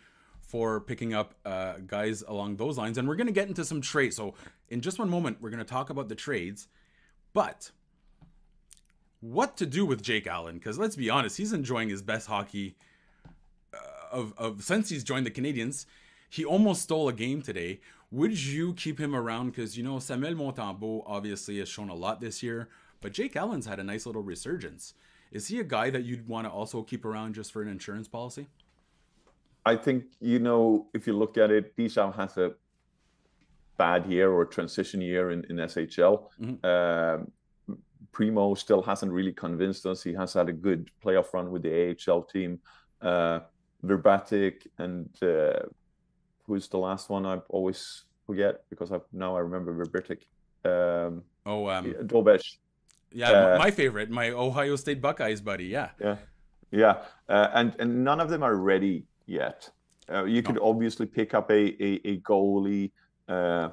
for 0.49 0.81
picking 0.81 1.13
up 1.13 1.35
uh, 1.45 1.73
guys 1.85 2.23
along 2.27 2.55
those 2.55 2.75
lines. 2.75 2.97
And 2.97 3.07
we're 3.07 3.15
going 3.15 3.27
to 3.27 3.33
get 3.33 3.47
into 3.47 3.63
some 3.63 3.81
trades. 3.81 4.15
So, 4.15 4.33
in 4.69 4.81
just 4.81 4.97
one 4.97 5.07
moment, 5.07 5.37
we're 5.39 5.51
going 5.51 5.63
to 5.63 5.69
talk 5.69 5.91
about 5.91 6.09
the 6.09 6.15
trades. 6.15 6.67
But 7.33 7.69
what 9.21 9.55
to 9.57 9.67
do 9.67 9.85
with 9.85 10.01
Jake 10.01 10.25
Allen? 10.25 10.55
Because 10.55 10.79
let's 10.79 10.95
be 10.95 11.07
honest, 11.07 11.37
he's 11.37 11.53
enjoying 11.53 11.89
his 11.89 12.01
best 12.01 12.25
hockey 12.25 12.75
uh, 13.71 13.77
of, 14.11 14.33
of 14.39 14.63
since 14.63 14.89
he's 14.89 15.03
joined 15.03 15.27
the 15.27 15.31
Canadians. 15.31 15.85
He 16.31 16.43
almost 16.43 16.81
stole 16.81 17.07
a 17.07 17.13
game 17.13 17.43
today. 17.43 17.79
Would 18.09 18.43
you 18.43 18.73
keep 18.73 18.99
him 18.99 19.15
around? 19.15 19.51
Because 19.51 19.77
you 19.77 19.83
know 19.83 19.99
Samuel 19.99 20.33
Montembeault 20.33 21.03
obviously 21.05 21.59
has 21.59 21.69
shown 21.69 21.89
a 21.89 21.95
lot 21.95 22.21
this 22.21 22.41
year, 22.41 22.69
but 23.01 23.13
Jake 23.13 23.35
Allen's 23.35 23.67
had 23.67 23.79
a 23.79 23.83
nice 23.83 24.07
little 24.07 24.23
resurgence. 24.23 24.95
Is 25.31 25.49
he 25.49 25.59
a 25.59 25.63
guy 25.63 25.91
that 25.91 26.05
you'd 26.05 26.27
want 26.27 26.47
to 26.47 26.51
also 26.51 26.81
keep 26.81 27.05
around 27.05 27.35
just 27.35 27.51
for 27.51 27.61
an 27.61 27.67
insurance 27.67 28.07
policy? 28.07 28.47
I 29.69 29.75
think 29.75 29.99
you 30.19 30.39
know 30.39 30.87
if 30.97 31.05
you 31.07 31.13
look 31.21 31.37
at 31.37 31.49
it, 31.51 31.75
Deschamps 31.77 32.15
has 32.15 32.37
a 32.37 32.51
bad 33.77 34.01
year 34.13 34.31
or 34.31 34.43
transition 34.45 34.99
year 35.01 35.25
in, 35.31 35.39
in 35.49 35.55
SHL. 35.57 36.15
Mm-hmm. 36.41 36.65
Um, 36.65 37.31
Primeau 38.11 38.55
still 38.55 38.81
hasn't 38.81 39.11
really 39.11 39.35
convinced 39.45 39.85
us. 39.85 40.03
He 40.03 40.13
has 40.13 40.33
had 40.33 40.49
a 40.49 40.53
good 40.67 40.89
playoff 41.03 41.33
run 41.33 41.51
with 41.51 41.61
the 41.67 41.73
AHL 41.89 42.23
team. 42.23 42.59
Uh, 43.01 43.39
Vrbetic 43.85 44.55
and 44.77 45.07
uh, 45.23 45.61
who's 46.45 46.67
the 46.67 46.77
last 46.77 47.09
one? 47.09 47.25
I 47.25 47.35
always 47.49 48.03
forget 48.25 48.63
because 48.71 48.91
I 48.91 48.97
now 49.13 49.31
I 49.37 49.41
remember 49.47 49.71
Vrbetic. 49.79 50.21
Um, 50.65 51.23
oh, 51.45 51.69
um, 51.69 51.85
Dobeš. 52.11 52.57
Yeah, 53.11 53.31
uh, 53.31 53.57
my 53.57 53.71
favorite, 53.71 54.09
my 54.09 54.31
Ohio 54.31 54.75
State 54.75 55.01
Buckeyes 55.01 55.41
buddy. 55.41 55.65
Yeah. 55.65 55.89
Yeah. 56.01 56.17
Yeah, 56.71 56.95
uh, 57.27 57.47
and 57.53 57.75
and 57.79 58.03
none 58.03 58.19
of 58.19 58.29
them 58.29 58.43
are 58.43 58.55
ready 58.55 59.05
yet. 59.29 59.69
Uh, 60.11 60.25
you 60.25 60.41
could 60.41 60.59
obviously 60.61 61.05
pick 61.05 61.33
up 61.33 61.51
a 61.51 61.61
a, 61.83 62.01
a 62.05 62.19
goalie 62.21 62.91
uh, 63.27 63.69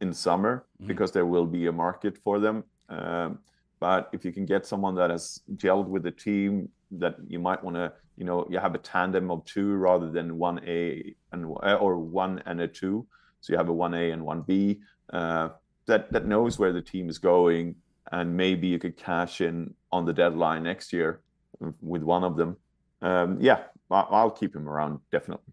in 0.00 0.12
summer 0.12 0.64
mm-hmm. 0.76 0.86
because 0.86 1.10
there 1.12 1.26
will 1.26 1.46
be 1.46 1.66
a 1.66 1.72
market 1.72 2.16
for 2.18 2.38
them. 2.38 2.64
Um, 2.88 3.38
but 3.80 4.10
if 4.12 4.24
you 4.24 4.32
can 4.32 4.46
get 4.46 4.66
someone 4.66 4.94
that 4.96 5.10
has 5.10 5.40
gelled 5.56 5.86
with 5.86 6.02
the 6.02 6.10
team, 6.10 6.68
that 6.92 7.16
you 7.26 7.38
might 7.38 7.62
want 7.64 7.76
to, 7.76 7.92
you 8.16 8.24
know, 8.24 8.46
you 8.50 8.58
have 8.58 8.74
a 8.74 8.78
tandem 8.78 9.30
of 9.30 9.44
two 9.44 9.74
rather 9.74 10.10
than 10.10 10.36
one 10.36 10.60
A 10.66 11.14
and 11.32 11.44
or 11.44 11.98
one 11.98 12.42
and 12.46 12.60
a 12.60 12.68
two. 12.68 13.06
So 13.40 13.52
you 13.52 13.56
have 13.56 13.68
a 13.68 13.72
one 13.72 13.94
A 13.94 14.10
and 14.10 14.24
one 14.24 14.42
B 14.42 14.80
uh, 15.12 15.50
that 15.86 16.12
that 16.12 16.26
knows 16.26 16.58
where 16.58 16.72
the 16.72 16.82
team 16.82 17.08
is 17.08 17.18
going, 17.18 17.74
and 18.12 18.36
maybe 18.36 18.66
you 18.68 18.78
could 18.78 18.96
cash 18.96 19.40
in 19.40 19.74
on 19.90 20.04
the 20.04 20.12
deadline 20.12 20.62
next 20.62 20.92
year 20.92 21.20
with 21.80 22.02
one 22.02 22.24
of 22.24 22.36
them. 22.36 22.56
Um, 23.02 23.38
yeah, 23.40 23.60
I'll 23.90 24.30
keep 24.30 24.54
him 24.54 24.68
around 24.68 25.00
definitely. 25.10 25.52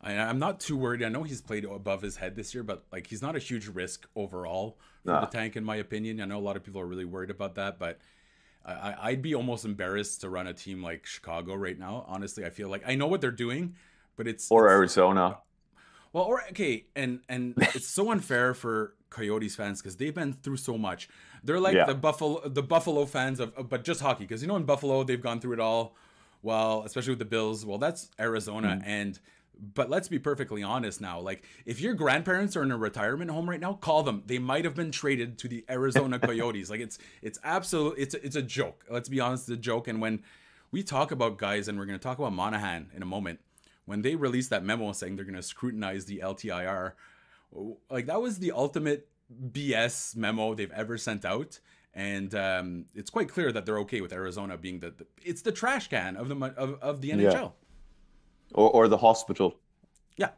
I, 0.00 0.12
am 0.12 0.38
not 0.38 0.60
too 0.60 0.76
worried. 0.76 1.02
I 1.02 1.08
know 1.08 1.24
he's 1.24 1.40
played 1.40 1.64
above 1.64 2.02
his 2.02 2.16
head 2.16 2.36
this 2.36 2.54
year, 2.54 2.62
but 2.62 2.84
like 2.92 3.06
he's 3.08 3.22
not 3.22 3.34
a 3.34 3.40
huge 3.40 3.66
risk 3.66 4.06
overall 4.14 4.78
for 5.04 5.12
nah. 5.12 5.20
the 5.20 5.26
tank, 5.26 5.56
in 5.56 5.64
my 5.64 5.76
opinion. 5.76 6.20
I 6.20 6.26
know 6.26 6.38
a 6.38 6.40
lot 6.40 6.56
of 6.56 6.62
people 6.62 6.80
are 6.80 6.86
really 6.86 7.04
worried 7.04 7.30
about 7.30 7.56
that, 7.56 7.78
but 7.78 7.98
I, 8.64 9.10
would 9.10 9.22
be 9.22 9.34
almost 9.34 9.64
embarrassed 9.64 10.20
to 10.22 10.28
run 10.28 10.46
a 10.46 10.52
team 10.52 10.82
like 10.82 11.06
Chicago 11.06 11.54
right 11.54 11.78
now. 11.78 12.04
Honestly, 12.08 12.44
I 12.44 12.50
feel 12.50 12.68
like 12.68 12.82
I 12.86 12.96
know 12.96 13.06
what 13.06 13.20
they're 13.20 13.30
doing, 13.30 13.76
but 14.16 14.26
it's 14.26 14.50
or 14.50 14.66
it's, 14.66 14.72
Arizona. 14.72 15.38
Well, 16.12 16.24
or 16.24 16.42
okay, 16.50 16.86
and 16.96 17.20
and 17.28 17.54
it's 17.58 17.86
so 17.86 18.10
unfair 18.10 18.54
for 18.54 18.94
Coyotes 19.10 19.54
fans 19.54 19.80
because 19.80 19.96
they've 19.96 20.14
been 20.14 20.32
through 20.32 20.56
so 20.56 20.76
much. 20.76 21.08
They're 21.44 21.60
like 21.60 21.76
yeah. 21.76 21.86
the 21.86 21.94
Buffalo, 21.94 22.48
the 22.48 22.62
Buffalo 22.62 23.06
fans 23.06 23.38
of, 23.38 23.54
of, 23.56 23.68
but 23.68 23.84
just 23.84 24.00
hockey 24.00 24.24
because 24.24 24.42
you 24.42 24.48
know 24.48 24.56
in 24.56 24.64
Buffalo 24.64 25.04
they've 25.04 25.22
gone 25.22 25.40
through 25.40 25.54
it 25.54 25.60
all 25.60 25.94
well, 26.46 26.84
especially 26.86 27.10
with 27.10 27.18
the 27.18 27.24
Bills. 27.24 27.66
Well, 27.66 27.78
that's 27.78 28.08
Arizona, 28.20 28.78
mm. 28.80 28.86
and 28.86 29.18
but 29.74 29.90
let's 29.90 30.06
be 30.06 30.20
perfectly 30.20 30.62
honest 30.62 31.00
now. 31.00 31.18
Like, 31.18 31.44
if 31.64 31.80
your 31.80 31.94
grandparents 31.94 32.56
are 32.56 32.62
in 32.62 32.70
a 32.70 32.76
retirement 32.76 33.32
home 33.32 33.50
right 33.50 33.58
now, 33.58 33.72
call 33.72 34.04
them. 34.04 34.22
They 34.26 34.38
might 34.38 34.64
have 34.64 34.76
been 34.76 34.92
traded 34.92 35.38
to 35.38 35.48
the 35.48 35.64
Arizona 35.68 36.18
Coyotes. 36.20 36.70
like, 36.70 36.78
it's 36.78 36.98
it's 37.20 37.40
absolute. 37.42 37.96
It's 37.98 38.14
it's 38.14 38.36
a 38.36 38.42
joke. 38.42 38.84
Let's 38.88 39.08
be 39.08 39.18
honest, 39.18 39.48
it's 39.48 39.58
a 39.58 39.60
joke. 39.60 39.88
And 39.88 40.00
when 40.00 40.22
we 40.70 40.84
talk 40.84 41.10
about 41.10 41.36
guys, 41.36 41.66
and 41.66 41.80
we're 41.80 41.86
going 41.86 41.98
to 41.98 42.02
talk 42.02 42.20
about 42.20 42.32
Monahan 42.32 42.90
in 42.94 43.02
a 43.02 43.06
moment, 43.06 43.40
when 43.84 44.02
they 44.02 44.14
released 44.14 44.50
that 44.50 44.64
memo 44.64 44.92
saying 44.92 45.16
they're 45.16 45.24
going 45.24 45.34
to 45.34 45.42
scrutinize 45.42 46.04
the 46.04 46.20
LTIR, 46.20 46.92
like 47.90 48.06
that 48.06 48.22
was 48.22 48.38
the 48.38 48.52
ultimate 48.52 49.08
BS 49.50 50.14
memo 50.14 50.54
they've 50.54 50.70
ever 50.70 50.96
sent 50.96 51.24
out 51.24 51.58
and 51.96 52.34
um, 52.34 52.84
it's 52.94 53.08
quite 53.08 53.30
clear 53.30 53.50
that 53.50 53.64
they're 53.64 53.78
okay 53.78 54.02
with 54.02 54.12
Arizona 54.12 54.58
being 54.58 54.80
the, 54.80 54.90
the 54.90 55.06
it's 55.24 55.40
the 55.40 55.50
trash 55.50 55.88
can 55.88 56.16
of 56.16 56.28
the 56.28 56.36
of, 56.56 56.78
of 56.82 57.00
the 57.00 57.10
NHL, 57.10 57.32
yeah. 57.32 57.48
or 58.52 58.70
or 58.70 58.88
the 58.88 58.98
hospital. 58.98 59.56
Yeah, 60.18 60.28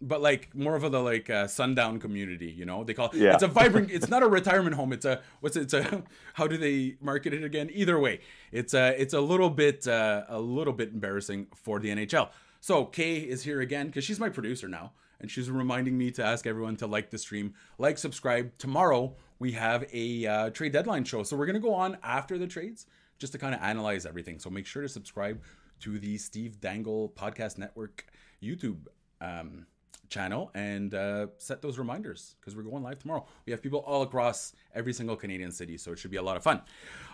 but 0.00 0.22
like 0.22 0.54
more 0.54 0.74
of 0.74 0.82
a 0.82 0.88
the 0.88 1.00
like 1.00 1.28
uh, 1.28 1.46
sundown 1.46 2.00
community, 2.00 2.50
you 2.50 2.64
know. 2.64 2.84
They 2.84 2.94
call 2.94 3.10
it, 3.10 3.16
yeah. 3.16 3.34
it's 3.34 3.42
a 3.42 3.48
vibrant. 3.48 3.90
it's 3.92 4.08
not 4.08 4.22
a 4.22 4.26
retirement 4.26 4.76
home. 4.76 4.94
It's 4.94 5.04
a 5.04 5.20
what's 5.40 5.56
it? 5.56 5.64
It's 5.64 5.74
a 5.74 6.02
how 6.32 6.46
do 6.46 6.56
they 6.56 6.96
market 7.02 7.34
it 7.34 7.44
again? 7.44 7.68
Either 7.74 7.98
way, 7.98 8.20
it's 8.50 8.72
a 8.72 8.98
it's 8.98 9.12
a 9.12 9.20
little 9.20 9.50
bit 9.50 9.86
uh, 9.86 10.24
a 10.28 10.40
little 10.40 10.72
bit 10.72 10.94
embarrassing 10.94 11.48
for 11.54 11.80
the 11.80 11.90
NHL. 11.90 12.30
So 12.60 12.86
Kay 12.86 13.18
is 13.18 13.42
here 13.42 13.60
again 13.60 13.88
because 13.88 14.04
she's 14.04 14.18
my 14.18 14.30
producer 14.30 14.68
now, 14.68 14.92
and 15.20 15.30
she's 15.30 15.50
reminding 15.50 15.98
me 15.98 16.10
to 16.12 16.24
ask 16.24 16.46
everyone 16.46 16.76
to 16.76 16.86
like 16.86 17.10
the 17.10 17.18
stream, 17.18 17.52
like, 17.76 17.98
subscribe. 17.98 18.56
Tomorrow 18.56 19.16
we 19.44 19.52
have 19.52 19.84
a 19.92 20.26
uh, 20.26 20.48
trade 20.48 20.72
deadline 20.72 21.04
show. 21.04 21.22
So 21.22 21.36
we're 21.36 21.44
going 21.44 21.52
to 21.52 21.60
go 21.60 21.74
on 21.74 21.98
after 22.02 22.38
the 22.38 22.46
trades 22.46 22.86
just 23.18 23.34
to 23.34 23.38
kind 23.38 23.54
of 23.54 23.60
analyze 23.60 24.06
everything. 24.06 24.38
So 24.38 24.48
make 24.48 24.64
sure 24.64 24.80
to 24.80 24.88
subscribe 24.88 25.42
to 25.80 25.98
the 25.98 26.16
Steve 26.16 26.60
Dangle 26.60 27.12
Podcast 27.14 27.58
Network 27.58 28.06
YouTube 28.42 28.86
um, 29.20 29.66
channel 30.08 30.50
and 30.54 30.94
uh, 30.94 31.26
set 31.36 31.60
those 31.60 31.76
reminders 31.76 32.36
because 32.40 32.56
we're 32.56 32.62
going 32.62 32.82
live 32.82 33.00
tomorrow. 33.00 33.26
We 33.44 33.50
have 33.50 33.60
people 33.60 33.80
all 33.80 34.00
across 34.00 34.54
every 34.74 34.94
single 34.94 35.14
Canadian 35.14 35.52
city, 35.52 35.76
so 35.76 35.92
it 35.92 35.98
should 35.98 36.10
be 36.10 36.16
a 36.16 36.22
lot 36.22 36.38
of 36.38 36.42
fun. 36.42 36.62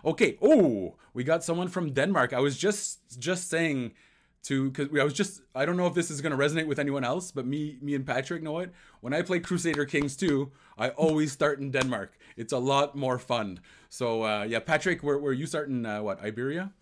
Okay. 0.04 0.38
Oh, 0.40 0.98
we 1.12 1.24
got 1.24 1.42
someone 1.42 1.66
from 1.66 1.90
Denmark. 1.90 2.32
I 2.32 2.38
was 2.38 2.56
just 2.56 3.18
just 3.18 3.50
saying 3.50 3.94
to 4.42 4.70
because 4.70 4.88
I 4.98 5.04
was 5.04 5.12
just 5.12 5.42
I 5.54 5.66
don't 5.66 5.76
know 5.76 5.86
if 5.86 5.94
this 5.94 6.10
is 6.10 6.20
gonna 6.20 6.36
resonate 6.36 6.66
with 6.66 6.78
anyone 6.78 7.04
else, 7.04 7.30
but 7.32 7.46
me 7.46 7.78
me 7.82 7.94
and 7.94 8.06
Patrick 8.06 8.42
know 8.42 8.58
it. 8.58 8.72
When 9.00 9.12
I 9.12 9.22
play 9.22 9.40
Crusader 9.40 9.84
Kings 9.84 10.16
2, 10.16 10.50
I 10.78 10.90
always 10.90 11.32
start 11.32 11.58
in 11.60 11.70
Denmark. 11.70 12.16
It's 12.40 12.54
a 12.54 12.58
lot 12.58 12.96
more 12.96 13.18
fun. 13.18 13.60
So 13.90 14.22
uh, 14.24 14.44
yeah, 14.48 14.60
Patrick, 14.60 15.02
where 15.02 15.18
where 15.18 15.34
you 15.34 15.46
starting? 15.46 15.84
Uh, 15.84 16.00
what 16.02 16.24
Iberia? 16.24 16.72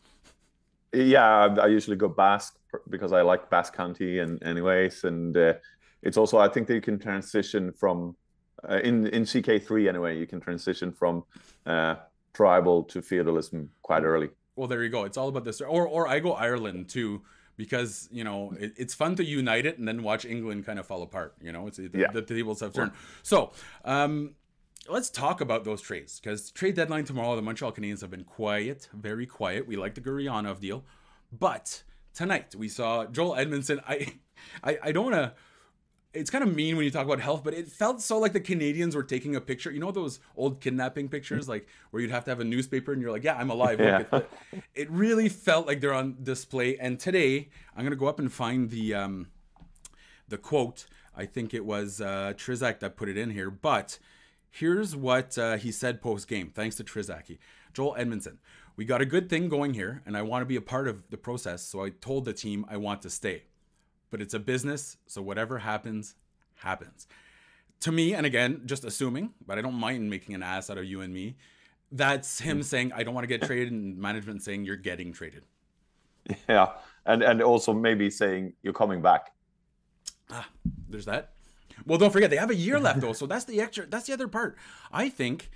Yeah, 0.93 1.57
I 1.61 1.67
usually 1.67 1.97
go 1.97 2.09
Basque 2.09 2.57
because 2.89 3.13
I 3.13 3.23
like 3.23 3.51
Basque 3.51 3.75
County 3.75 4.21
and 4.21 4.41
anyways, 4.43 5.03
and 5.03 5.37
uh, 5.37 5.55
it's 6.03 6.17
also 6.17 6.39
I 6.39 6.49
think 6.49 6.69
that 6.69 6.75
you 6.75 6.81
can 6.81 6.99
transition 6.99 7.73
from 7.73 8.15
uh, 8.71 8.79
in 8.85 9.09
in 9.09 9.25
CK3 9.25 9.89
anyway. 9.89 10.17
You 10.17 10.29
can 10.29 10.41
transition 10.41 10.93
from 10.93 11.25
uh, 11.67 11.97
tribal 12.33 12.85
to 12.85 13.03
feudalism 13.03 13.69
quite 13.83 14.05
early. 14.05 14.31
well, 14.55 14.69
there 14.69 14.83
you 14.85 14.91
go. 14.91 15.03
It's 15.05 15.17
all 15.17 15.29
about 15.29 15.45
this. 15.45 15.61
Or 15.61 15.89
or 15.89 16.07
I 16.07 16.21
go 16.21 16.33
Ireland 16.35 16.89
too 16.89 17.23
because 17.57 18.09
you 18.13 18.23
know 18.23 18.55
it, 18.61 18.75
it's 18.77 18.95
fun 18.95 19.17
to 19.17 19.25
unite 19.25 19.67
it 19.67 19.77
and 19.79 19.89
then 19.89 20.05
watch 20.05 20.25
England 20.25 20.67
kind 20.67 20.79
of 20.79 20.87
fall 20.87 21.03
apart. 21.03 21.35
You 21.43 21.51
know, 21.51 21.67
it's 21.67 21.79
the, 21.79 21.91
Yeah. 21.93 22.13
the, 22.13 22.23
tables 22.23 22.61
have 22.61 22.73
turned. 22.73 22.93
So. 23.25 23.51
um 23.85 24.37
Let's 24.89 25.11
talk 25.11 25.43
about 25.43 25.65
those 25.65 25.83
trades 25.83 26.19
because 26.19 26.51
trade 26.51 26.75
deadline 26.75 27.05
tomorrow. 27.05 27.37
The 27.37 27.43
Montreal 27.43 27.73
Canadiens 27.73 28.01
have 28.01 28.11
been 28.11 28.25
quiet, 28.25 28.89
very 28.95 29.27
quiet. 29.27 29.67
We 29.67 29.77
like 29.77 29.95
the 29.95 30.01
Gurianov 30.01 30.61
deal, 30.61 30.85
but 31.31 31.83
tonight 32.15 32.55
we 32.55 32.69
saw 32.69 33.05
Joel 33.05 33.37
Edmondson. 33.37 33.81
I, 33.87 34.15
I, 34.65 34.79
I 34.85 34.93
don't 34.93 35.05
want 35.05 35.17
to 35.17 35.35
it's 36.15 36.31
kind 36.31 36.43
of 36.43 36.55
mean 36.55 36.77
when 36.77 36.85
you 36.85 36.91
talk 36.91 37.05
about 37.05 37.21
health, 37.21 37.45
but 37.45 37.53
it 37.53 37.69
felt 37.69 38.01
so 38.01 38.19
like 38.19 38.33
the 38.33 38.41
Canadians 38.41 38.97
were 38.97 39.03
taking 39.03 39.37
a 39.37 39.41
picture. 39.41 39.71
You 39.71 39.79
know 39.79 39.91
those 39.91 40.21
old 40.37 40.61
kidnapping 40.61 41.09
pictures, 41.09 41.49
like 41.49 41.69
where 41.91 42.01
you'd 42.01 42.11
have 42.11 42.25
to 42.25 42.31
have 42.31 42.41
a 42.41 42.45
newspaper 42.45 42.93
and 42.93 43.03
you're 43.03 43.13
like, 43.13 43.25
"Yeah, 43.25 43.37
I'm 43.37 43.51
alive." 43.51 43.79
Yeah. 43.79 44.05
it, 44.13 44.31
it 44.75 44.91
really 44.91 45.29
felt 45.29 45.67
like 45.67 45.81
they're 45.81 45.93
on 45.93 46.17
display. 46.23 46.79
And 46.79 46.99
today, 46.99 47.51
I'm 47.77 47.85
gonna 47.85 47.97
go 47.97 48.07
up 48.07 48.19
and 48.19 48.33
find 48.33 48.71
the 48.71 48.95
um, 48.95 49.29
the 50.29 50.39
quote. 50.39 50.87
I 51.15 51.27
think 51.27 51.53
it 51.53 51.65
was 51.65 52.01
uh, 52.01 52.33
Trizak 52.37 52.81
that 52.81 52.97
put 52.97 53.09
it 53.09 53.19
in 53.19 53.31
here, 53.31 53.51
but 53.51 53.99
here's 54.51 54.95
what 54.95 55.37
uh, 55.39 55.57
he 55.57 55.73
said 55.73 56.03
post 56.03 56.29
game. 56.29 56.51
Thanks 56.55 56.77
to 56.77 56.85
Trizaki, 56.85 57.39
Joel 57.73 57.97
Edmondson. 57.97 58.39
We 58.77 58.85
got 58.85 59.01
a 59.01 59.07
good 59.07 59.29
thing 59.29 59.49
going 59.49 59.75
here, 59.75 60.03
and 60.07 60.17
I 60.17 60.23
want 60.23 60.43
to 60.43 60.47
be 60.47 60.57
a 60.57 60.61
part 60.61 60.87
of 60.87 61.11
the 61.11 61.17
process. 61.17 61.63
So 61.63 61.85
I 61.85 61.91
told 61.91 62.25
the 62.25 62.33
team 62.33 62.65
I 62.69 62.77
want 62.77 63.03
to 63.03 63.11
stay 63.11 63.45
but 64.11 64.21
it's 64.21 64.35
a 64.35 64.39
business, 64.39 64.97
so 65.07 65.23
whatever 65.23 65.59
happens, 65.59 66.15
happens. 66.57 67.07
To 67.81 67.93
me, 67.93 68.15
and 68.15 68.27
again, 68.27 68.63
just 68.65 68.85
assuming, 68.85 69.31
but 69.47 69.59
I 69.59 69.63
don't 69.63 69.75
mind 69.75 70.11
making 70.11 70.35
an 70.35 70.43
ass 70.43 70.71
out 70.71 70.79
of 70.79 70.85
you 70.85 71.01
and 71.01 71.13
me. 71.13 71.37
That's 71.93 72.41
him 72.41 72.63
saying 72.63 72.93
I 72.93 73.03
don't 73.03 73.15
want 73.15 73.25
to 73.25 73.29
get 73.29 73.43
traded, 73.43 73.73
and 73.73 73.97
management 73.97 74.43
saying 74.43 74.65
you're 74.65 74.77
getting 74.77 75.13
traded. 75.13 75.45
Yeah, 76.49 76.73
and 77.07 77.23
and 77.23 77.41
also 77.41 77.73
maybe 77.73 78.11
saying 78.11 78.53
you're 78.63 78.75
coming 78.75 79.01
back. 79.01 79.33
Ah, 80.31 80.47
there's 80.89 81.07
that. 81.07 81.33
Well, 81.87 81.99
don't 81.99 82.13
forget 82.13 82.31
they 82.31 82.37
have 82.37 82.51
a 82.51 82.55
year 82.55 82.79
left 82.79 83.01
though, 83.01 83.13
so 83.15 83.27
that's 83.27 83.45
the 83.45 83.61
extra. 83.61 83.87
That's 83.87 84.07
the 84.07 84.13
other 84.13 84.29
part. 84.29 84.57
I 84.93 85.09
think, 85.09 85.51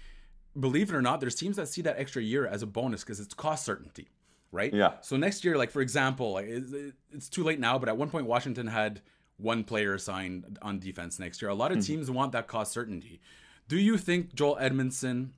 believe 0.58 0.90
it 0.90 0.96
or 0.96 1.02
not, 1.02 1.20
there's 1.20 1.34
teams 1.34 1.56
that 1.56 1.68
see 1.68 1.82
that 1.82 1.98
extra 1.98 2.22
year 2.22 2.46
as 2.46 2.62
a 2.62 2.66
bonus 2.66 3.02
because 3.02 3.20
it's 3.20 3.34
cost 3.34 3.64
certainty, 3.64 4.08
right? 4.50 4.72
Yeah. 4.72 4.94
So 5.00 5.16
next 5.16 5.44
year, 5.44 5.56
like 5.56 5.70
for 5.70 5.80
example, 5.80 6.38
it's 6.38 7.28
too 7.28 7.44
late 7.44 7.60
now, 7.60 7.78
but 7.78 7.88
at 7.88 7.96
one 7.96 8.10
point 8.10 8.26
Washington 8.26 8.66
had 8.66 9.00
one 9.36 9.64
player 9.64 9.98
signed 9.98 10.58
on 10.62 10.78
defense 10.78 11.18
next 11.18 11.42
year. 11.42 11.50
A 11.50 11.54
lot 11.54 11.72
of 11.72 11.78
mm-hmm. 11.78 11.94
teams 11.94 12.10
want 12.10 12.32
that 12.32 12.46
cost 12.46 12.72
certainty. 12.72 13.20
Do 13.68 13.78
you 13.78 13.96
think 13.96 14.34
Joel 14.34 14.58
Edmondson 14.58 15.32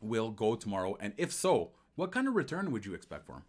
will 0.00 0.30
go 0.30 0.54
tomorrow? 0.54 0.96
And 1.00 1.12
if 1.16 1.32
so, 1.32 1.72
what 1.96 2.12
kind 2.12 2.26
of 2.26 2.34
return 2.34 2.70
would 2.72 2.84
you 2.84 2.94
expect 2.94 3.26
for 3.26 3.34
him? 3.34 3.42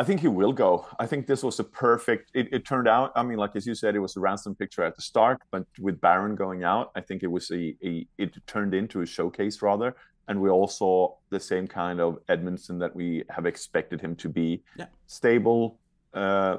I 0.00 0.02
think 0.02 0.22
he 0.22 0.28
will 0.28 0.54
go. 0.54 0.86
I 0.98 1.06
think 1.06 1.26
this 1.26 1.42
was 1.42 1.60
a 1.60 1.64
perfect. 1.64 2.30
It, 2.32 2.48
it 2.54 2.64
turned 2.64 2.88
out. 2.88 3.12
I 3.14 3.22
mean, 3.22 3.36
like 3.36 3.54
as 3.54 3.66
you 3.66 3.74
said, 3.74 3.94
it 3.94 3.98
was 3.98 4.16
a 4.16 4.20
ransom 4.20 4.54
picture 4.54 4.82
at 4.82 4.96
the 4.96 5.02
start, 5.02 5.42
but 5.50 5.66
with 5.78 6.00
Barron 6.00 6.36
going 6.36 6.64
out, 6.64 6.90
I 6.96 7.02
think 7.02 7.22
it 7.22 7.26
was 7.26 7.50
a, 7.50 7.76
a 7.84 8.06
it 8.16 8.34
turned 8.46 8.72
into 8.72 9.02
a 9.02 9.06
showcase 9.06 9.60
rather, 9.60 9.94
and 10.26 10.40
we 10.40 10.48
all 10.48 10.68
saw 10.68 11.16
the 11.28 11.38
same 11.38 11.68
kind 11.68 12.00
of 12.00 12.18
Edmondson 12.30 12.78
that 12.78 12.96
we 12.96 13.24
have 13.28 13.44
expected 13.44 14.00
him 14.00 14.16
to 14.16 14.30
be. 14.30 14.62
Yeah. 14.78 14.86
Stable. 15.06 15.78
A 16.14 16.18
uh, 16.18 16.58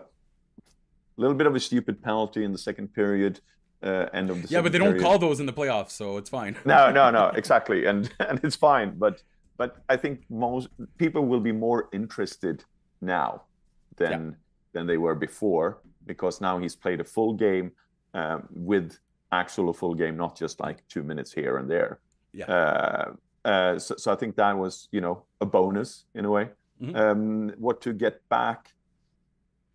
little 1.17 1.35
bit 1.35 1.47
of 1.47 1.55
a 1.55 1.59
stupid 1.59 2.03
penalty 2.03 2.43
in 2.43 2.51
the 2.51 2.59
second 2.59 2.93
period. 2.93 3.39
Uh, 3.81 4.05
end 4.13 4.29
of 4.29 4.39
the 4.43 4.49
Yeah, 4.49 4.61
but 4.61 4.71
they 4.71 4.77
don't 4.77 4.89
period. 4.89 5.03
call 5.03 5.17
those 5.17 5.39
in 5.39 5.47
the 5.47 5.53
playoffs, 5.53 5.89
so 5.89 6.17
it's 6.17 6.29
fine. 6.29 6.55
no, 6.63 6.91
no, 6.91 7.09
no, 7.09 7.29
exactly, 7.35 7.87
and 7.87 8.13
and 8.19 8.39
it's 8.43 8.55
fine. 8.55 8.99
But 8.99 9.23
but 9.57 9.77
I 9.89 9.97
think 9.97 10.25
most 10.29 10.67
people 10.99 11.25
will 11.25 11.39
be 11.39 11.51
more 11.51 11.89
interested 11.91 12.65
now 13.01 13.43
than 13.97 14.35
than 14.73 14.87
they 14.87 14.97
were 14.97 15.15
before 15.15 15.79
because 16.05 16.41
now 16.41 16.57
he's 16.59 16.75
played 16.75 16.99
a 16.99 17.03
full 17.03 17.33
game 17.33 17.71
um, 18.13 18.47
with 18.51 18.97
actual 19.31 19.69
a 19.69 19.73
full 19.73 19.93
game, 19.93 20.17
not 20.17 20.37
just 20.37 20.59
like 20.59 20.87
two 20.87 21.03
minutes 21.03 21.31
here 21.31 21.57
and 21.57 21.69
there. 21.69 21.99
Yeah. 22.33 22.45
Uh, 22.45 23.13
uh, 23.43 23.79
so, 23.79 23.95
so 23.97 24.11
I 24.11 24.15
think 24.15 24.35
that 24.35 24.57
was 24.57 24.87
you 24.91 25.01
know 25.01 25.23
a 25.41 25.45
bonus 25.45 26.05
in 26.15 26.25
a 26.25 26.31
way. 26.31 26.49
Mhm. 26.81 26.95
Um, 26.95 27.49
what 27.57 27.81
to 27.81 27.93
get 27.93 28.27
back? 28.29 28.73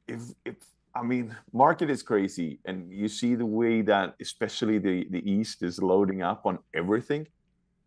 If 0.09 0.21
if 0.45 0.57
I 0.95 1.03
mean, 1.03 1.37
market 1.53 1.91
is 1.91 2.03
crazy, 2.03 2.59
and 2.65 2.91
you 2.91 3.09
see 3.09 3.35
the 3.35 3.47
way 3.47 3.83
that 3.83 4.15
especially 4.21 4.79
the 4.79 5.07
the 5.11 5.31
East 5.31 5.62
is 5.62 5.83
loading 5.83 6.23
up 6.23 6.47
on 6.47 6.59
everything. 6.75 7.27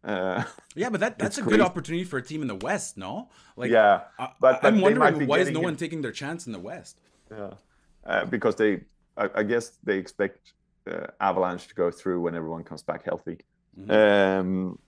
Uh, 0.03 0.43
Yeah, 0.75 0.89
but 0.89 0.99
that 1.01 1.19
that's 1.23 1.37
a 1.37 1.41
good 1.41 1.61
opportunity 1.61 2.03
for 2.05 2.17
a 2.17 2.21
team 2.21 2.41
in 2.41 2.47
the 2.47 2.55
West, 2.55 2.97
no? 2.97 3.29
Like, 3.55 3.71
yeah, 3.71 4.01
but- 4.17 4.35
but 4.39 4.63
I'm 4.63 4.81
wondering 4.81 5.27
why 5.27 5.39
is 5.39 5.49
no 5.51 5.59
him- 5.59 5.65
one 5.65 5.75
taking 5.75 6.01
their 6.01 6.11
chance 6.11 6.47
in 6.47 6.53
the 6.53 6.59
West? 6.59 7.01
yeah, 7.31 7.51
uh, 8.05 8.25
because 8.25 8.55
they, 8.55 8.81
I, 9.17 9.29
I 9.35 9.43
guess 9.43 9.77
they 9.83 9.97
expect 9.97 10.53
uh, 10.89 11.07
Avalanche 11.19 11.67
to 11.67 11.75
go 11.75 11.91
through 11.91 12.21
when 12.21 12.33
everyone 12.35 12.63
comes 12.63 12.81
back 12.81 13.03
healthy. 13.05 13.37
Mhm. 13.79 13.91
Um, 14.39 14.79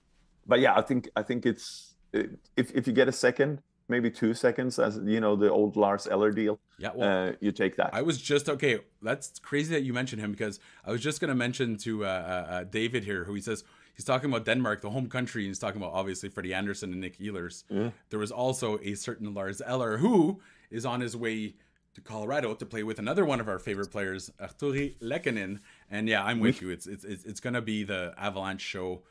but 0.46 0.58
yeah, 0.60 0.74
I 0.76 0.82
think 0.82 1.08
I 1.14 1.22
think 1.22 1.46
it's 1.46 1.94
if 2.12 2.72
if 2.74 2.86
you 2.86 2.92
get 2.92 3.06
a 3.08 3.12
second, 3.12 3.60
maybe 3.88 4.10
two 4.10 4.34
seconds, 4.34 4.78
as 4.78 4.98
you 5.04 5.20
know, 5.20 5.36
the 5.36 5.50
old 5.50 5.76
Lars 5.76 6.06
Eller 6.08 6.32
deal, 6.32 6.58
Yeah, 6.78 6.90
well, 6.94 7.28
uh, 7.28 7.32
you 7.40 7.52
take 7.52 7.76
that. 7.76 7.90
I 7.94 8.02
was 8.02 8.20
just 8.20 8.48
okay. 8.48 8.80
That's 9.02 9.38
crazy 9.38 9.72
that 9.74 9.82
you 9.84 9.92
mentioned 9.92 10.20
him 10.20 10.32
because 10.32 10.58
I 10.84 10.90
was 10.90 11.00
just 11.00 11.20
gonna 11.20 11.36
mention 11.36 11.76
to 11.78 12.04
uh, 12.04 12.08
uh, 12.08 12.64
David 12.64 13.04
here, 13.04 13.24
who 13.24 13.34
he 13.34 13.40
says 13.40 13.62
he's 13.94 14.04
talking 14.04 14.30
about 14.30 14.44
Denmark, 14.44 14.80
the 14.80 14.90
home 14.90 15.08
country. 15.08 15.42
And 15.42 15.50
he's 15.50 15.58
talking 15.58 15.80
about 15.80 15.92
obviously 15.92 16.28
Freddie 16.28 16.54
Andersen 16.54 16.92
and 16.92 17.00
Nick 17.00 17.18
Ehlers. 17.18 17.64
There 18.10 18.18
was 18.18 18.30
also 18.30 18.78
a 18.82 18.94
certain 18.94 19.34
Lars 19.34 19.60
Eller 19.64 19.98
who 19.98 20.40
is 20.70 20.84
on 20.86 21.00
his 21.00 21.16
way 21.16 21.54
to 21.94 22.00
Colorado 22.00 22.54
to 22.54 22.66
play 22.66 22.82
with 22.82 22.98
another 22.98 23.24
one 23.24 23.40
of 23.40 23.48
our 23.48 23.58
favorite 23.58 23.90
players, 23.90 24.30
Artturi 24.40 24.98
Lehkonen. 25.00 25.60
And 25.90 26.08
yeah, 26.08 26.24
I'm 26.24 26.40
with 26.40 26.62
you. 26.62 26.70
It's 26.70 26.86
it's 26.86 27.04
it's, 27.04 27.40
gonna 27.40 27.60
be 27.60 27.84
the 27.84 28.14
Avalanche 28.16 28.62
show 28.62 29.02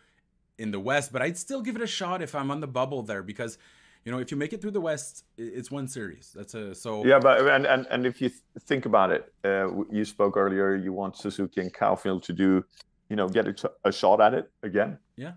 in 0.58 0.72
the 0.72 0.80
West, 0.80 1.14
but 1.14 1.22
I'd 1.22 1.38
still 1.38 1.62
give 1.62 1.76
it 1.76 1.82
a 1.82 1.88
shot 1.88 2.22
if 2.22 2.34
I'm 2.34 2.52
on 2.52 2.60
the 2.62 2.68
bubble 2.68 3.04
there 3.04 3.24
because. 3.24 3.58
You 4.04 4.12
know, 4.12 4.18
if 4.18 4.32
you 4.32 4.38
make 4.38 4.52
it 4.52 4.62
through 4.62 4.72
the 4.72 4.82
West, 4.82 5.26
it's 5.38 5.70
one 5.70 5.88
series. 5.88 6.32
That's 6.36 6.56
a 6.56 6.74
so. 6.74 7.06
Yeah, 7.06 7.20
but 7.20 7.48
and 7.48 7.68
and, 7.68 7.86
and 7.92 8.08
if 8.08 8.20
you 8.20 8.30
th- 8.30 8.42
think 8.62 8.88
about 8.88 9.12
it, 9.12 9.32
uh, 9.46 9.68
you 9.92 10.06
spoke 10.06 10.38
earlier. 10.38 10.76
You 10.76 10.92
want 10.92 11.16
Suzuki 11.18 11.62
and 11.62 11.72
Caufield 11.72 12.24
to 12.24 12.34
do, 12.34 12.66
you 13.12 13.18
know, 13.18 13.28
get 13.28 13.46
a, 13.46 13.72
a 13.84 13.92
shot 13.92 14.22
at 14.22 14.34
it 14.34 14.50
again. 14.64 14.98
Yeah. 15.18 15.34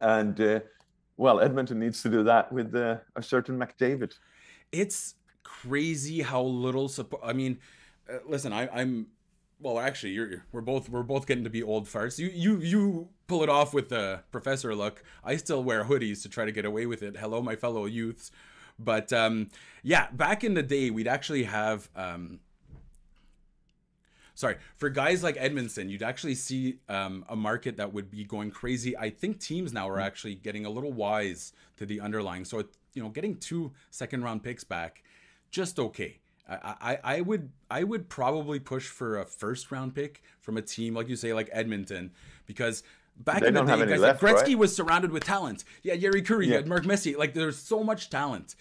And 0.00 0.38
uh, 0.40 0.60
well, 1.16 1.38
Edmonton 1.38 1.78
needs 1.78 2.02
to 2.02 2.08
do 2.08 2.24
that 2.24 2.50
with 2.52 2.74
uh, 2.74 2.96
a 3.14 3.22
certain 3.22 3.56
McDavid. 3.56 4.14
it's 4.72 5.14
crazy 5.44 6.20
how 6.22 6.42
little 6.42 6.88
support. 6.88 7.22
I 7.24 7.32
mean, 7.32 7.60
uh, 8.12 8.18
listen, 8.26 8.52
I, 8.52 8.68
I'm 8.72 9.06
well. 9.60 9.78
Actually, 9.78 10.14
you're 10.14 10.44
we're 10.50 10.62
both 10.62 10.88
we're 10.88 11.04
both 11.04 11.28
getting 11.28 11.44
to 11.44 11.50
be 11.50 11.62
old 11.62 11.86
farts. 11.86 12.18
You 12.18 12.28
you 12.34 12.58
you 12.58 13.08
pull 13.28 13.44
it 13.44 13.48
off 13.48 13.72
with 13.72 13.88
the 13.88 14.24
professor 14.32 14.74
look. 14.74 15.04
I 15.22 15.36
still 15.36 15.62
wear 15.62 15.84
hoodies 15.84 16.22
to 16.22 16.28
try 16.28 16.44
to 16.44 16.52
get 16.52 16.64
away 16.64 16.86
with 16.86 17.04
it. 17.04 17.18
Hello, 17.18 17.40
my 17.40 17.54
fellow 17.54 17.86
youths. 17.86 18.32
But 18.80 19.12
um, 19.12 19.50
yeah, 19.84 20.08
back 20.10 20.42
in 20.42 20.54
the 20.54 20.62
day, 20.64 20.90
we'd 20.90 21.08
actually 21.08 21.44
have. 21.44 21.88
Um, 21.94 22.40
sorry 24.40 24.56
for 24.76 24.88
guys 24.88 25.22
like 25.22 25.36
edmondson 25.38 25.90
you'd 25.90 26.02
actually 26.02 26.34
see 26.34 26.78
um, 26.88 27.24
a 27.28 27.36
market 27.36 27.76
that 27.76 27.92
would 27.92 28.10
be 28.10 28.24
going 28.24 28.50
crazy. 28.50 28.96
I 28.96 29.10
think 29.10 29.38
teams 29.38 29.72
now 29.72 29.86
are 29.88 30.00
actually 30.00 30.34
getting 30.34 30.64
a 30.64 30.70
little 30.70 30.92
wise 30.92 31.52
to 31.76 31.84
the 31.84 32.00
underlying. 32.00 32.44
So 32.46 32.64
you 32.94 33.02
know 33.02 33.10
getting 33.10 33.36
two 33.36 33.72
second 33.90 34.24
round 34.24 34.42
picks 34.42 34.64
back 34.64 35.02
just 35.50 35.78
okay. 35.78 36.20
I, 36.48 36.74
I, 36.80 36.98
I 37.16 37.20
would 37.20 37.50
I 37.70 37.84
would 37.84 38.08
probably 38.08 38.58
push 38.58 38.86
for 38.88 39.18
a 39.18 39.24
first 39.26 39.70
round 39.70 39.94
pick 39.94 40.22
from 40.40 40.56
a 40.56 40.62
team 40.62 40.94
like 40.94 41.08
you 41.08 41.16
say 41.16 41.32
like 41.34 41.50
Edmonton 41.52 42.10
because 42.46 42.82
back 43.16 43.40
They 43.42 43.48
in 43.48 43.54
the 43.54 43.62
day 43.62 43.86
guys 43.86 44.00
left, 44.00 44.22
like 44.22 44.34
Gretzky 44.36 44.46
right? 44.48 44.58
was 44.58 44.74
surrounded 44.74 45.12
with 45.12 45.24
talent. 45.24 45.64
Yeah 45.82 45.96
Jari 45.96 46.24
Kurri 46.26 46.46
Yeah. 46.46 46.56
had 46.56 46.66
Mark 46.66 46.86
Messier 46.86 47.18
like 47.18 47.34
there's 47.34 47.58
so 47.58 47.84
much 47.84 48.08
talent 48.08 48.56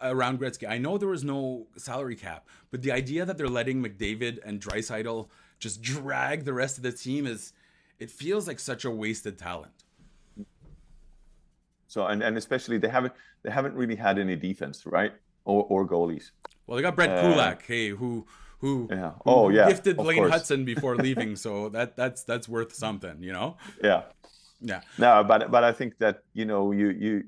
around 0.00 0.40
Gretzky 0.40 0.68
I 0.68 0.78
know 0.78 0.98
there 0.98 1.08
was 1.08 1.24
no 1.24 1.66
salary 1.76 2.16
cap 2.16 2.46
but 2.70 2.82
the 2.82 2.92
idea 2.92 3.24
that 3.24 3.36
they're 3.38 3.48
letting 3.48 3.82
McDavid 3.82 4.38
and 4.44 4.60
Draisaitl 4.60 5.28
just 5.58 5.82
drag 5.82 6.44
the 6.44 6.52
rest 6.52 6.76
of 6.76 6.82
the 6.82 6.92
team 6.92 7.26
is 7.26 7.52
it 7.98 8.10
feels 8.10 8.48
like 8.48 8.58
such 8.58 8.84
a 8.84 8.90
wasted 8.90 9.38
talent 9.38 9.72
So 11.86 12.06
and, 12.06 12.22
and 12.22 12.36
especially 12.36 12.78
they 12.78 12.88
haven't 12.88 13.12
they 13.42 13.50
haven't 13.50 13.74
really 13.74 13.96
had 13.96 14.18
any 14.18 14.36
defense, 14.36 14.86
right? 14.86 15.12
Or 15.44 15.64
or 15.68 15.86
goalies. 15.86 16.30
well 16.66 16.76
they 16.76 16.82
got 16.82 16.96
Brett 16.96 17.10
Uh, 17.10 17.20
Kulak 17.22 17.64
hey 17.66 17.88
who 17.90 18.26
who 18.60 18.88
Yeah. 18.90 19.12
who 19.24 19.30
Oh, 19.30 19.48
yeah, 19.50 19.68
gifted 19.68 19.98
Lane 19.98 20.16
course. 20.18 20.32
Hutson 20.32 20.64
before 20.64 20.96
leaving 21.06 21.36
so 21.36 21.68
that 21.70 21.96
that's 21.96 22.22
that's 22.24 22.48
worth 22.48 22.72
something 22.74 23.22
you 23.22 23.32
know 23.32 23.56
Yeah. 23.82 24.02
yeah 24.60 24.80
No, 24.98 25.24
but 25.24 25.50
but 25.50 25.64
I 25.64 25.72
think 25.72 25.98
that 25.98 26.22
you 26.32 26.44
know 26.46 26.72
you 26.72 26.88
you 26.90 27.24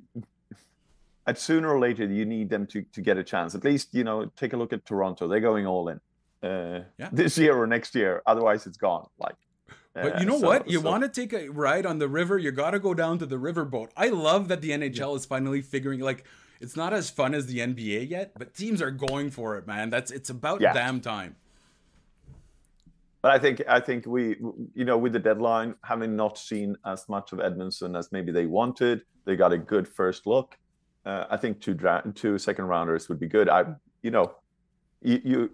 at 1.27 1.39
sooner 1.39 1.69
or 1.75 1.79
later 1.79 2.05
you 2.07 2.25
need 2.25 2.51
them 2.51 2.67
to 2.69 2.83
to 2.83 3.01
get 3.01 3.17
a 3.17 3.25
chance. 3.25 3.55
At 3.55 3.65
least 3.65 3.95
you 3.95 4.05
know 4.05 4.27
take 4.37 4.53
a 4.53 4.57
look 4.57 4.73
at 4.73 4.85
Toronto. 4.85 5.29
They're 5.29 5.41
going 5.41 5.67
all 5.67 5.89
in 5.89 6.01
uh, 6.43 6.85
Yeah. 6.99 7.09
this 7.13 7.39
year 7.39 7.57
or 7.57 7.67
next 7.67 7.95
year. 7.95 8.23
Otherwise, 8.27 8.67
it's 8.67 8.77
gone. 8.77 9.07
Like, 9.19 9.37
But 9.95 10.17
uh, 10.17 10.21
you 10.21 10.27
know 10.27 10.39
so- 10.41 10.47
what? 10.47 10.69
You 10.69 10.81
so- 10.81 10.91
want 10.91 11.03
to 11.05 11.09
take 11.09 11.33
a 11.33 11.49
ride 11.49 11.87
on 11.87 11.99
the 11.99 12.09
river, 12.09 12.37
you 12.39 12.51
got 12.53 12.73
to 12.73 12.79
go 12.79 12.93
down 12.95 13.19
to 13.21 13.27
the 13.27 13.37
riverboat. 13.37 13.89
I 13.97 14.09
love 14.09 14.49
that 14.49 14.61
the 14.61 14.71
NHL 14.71 15.17
is 15.17 15.25
finally 15.25 15.63
figuring 15.63 16.01
like 16.01 16.25
it's 16.61 16.77
not 16.77 16.93
as 16.93 17.11
fun 17.11 17.35
as 17.35 17.47
the 17.47 17.59
NBA 17.59 18.09
yet, 18.11 18.33
but 18.39 18.55
teams 18.55 18.81
are 18.83 18.91
going 18.91 19.31
for 19.31 19.57
it, 19.57 19.67
man. 19.67 19.91
That's 19.91 20.11
it's 20.11 20.31
about 20.31 20.61
Yeah. 20.61 20.73
damn 20.73 21.01
time. 21.01 21.37
But 23.23 23.33
I 23.33 23.39
think 23.39 23.63
I 23.67 23.81
think 23.81 24.05
we 24.07 24.37
you 24.75 24.85
know 24.85 24.99
with 24.99 25.13
the 25.15 25.19
deadline 25.19 25.75
having 25.83 26.15
not 26.15 26.37
seen 26.39 26.77
as 26.85 27.09
much 27.09 27.33
of 27.33 27.41
Edmondson 27.41 27.97
as 27.97 28.13
maybe 28.13 28.31
they 28.33 28.45
wanted, 28.47 29.03
they 29.25 29.35
got 29.37 29.53
a 29.53 29.59
good 29.59 29.89
first 29.89 30.27
look. 30.27 30.59
Uh, 31.05 31.27
I 31.31 31.37
think 31.37 31.61
two 31.61 31.75
dra- 31.75 32.03
two 32.15 32.39
second 32.39 32.67
rounders 32.67 33.09
would 33.09 33.21
be 33.21 33.27
good. 33.29 33.49
I 33.49 33.65
you 34.03 34.11
know 34.11 34.37
you 35.03 35.21
you, 35.25 35.51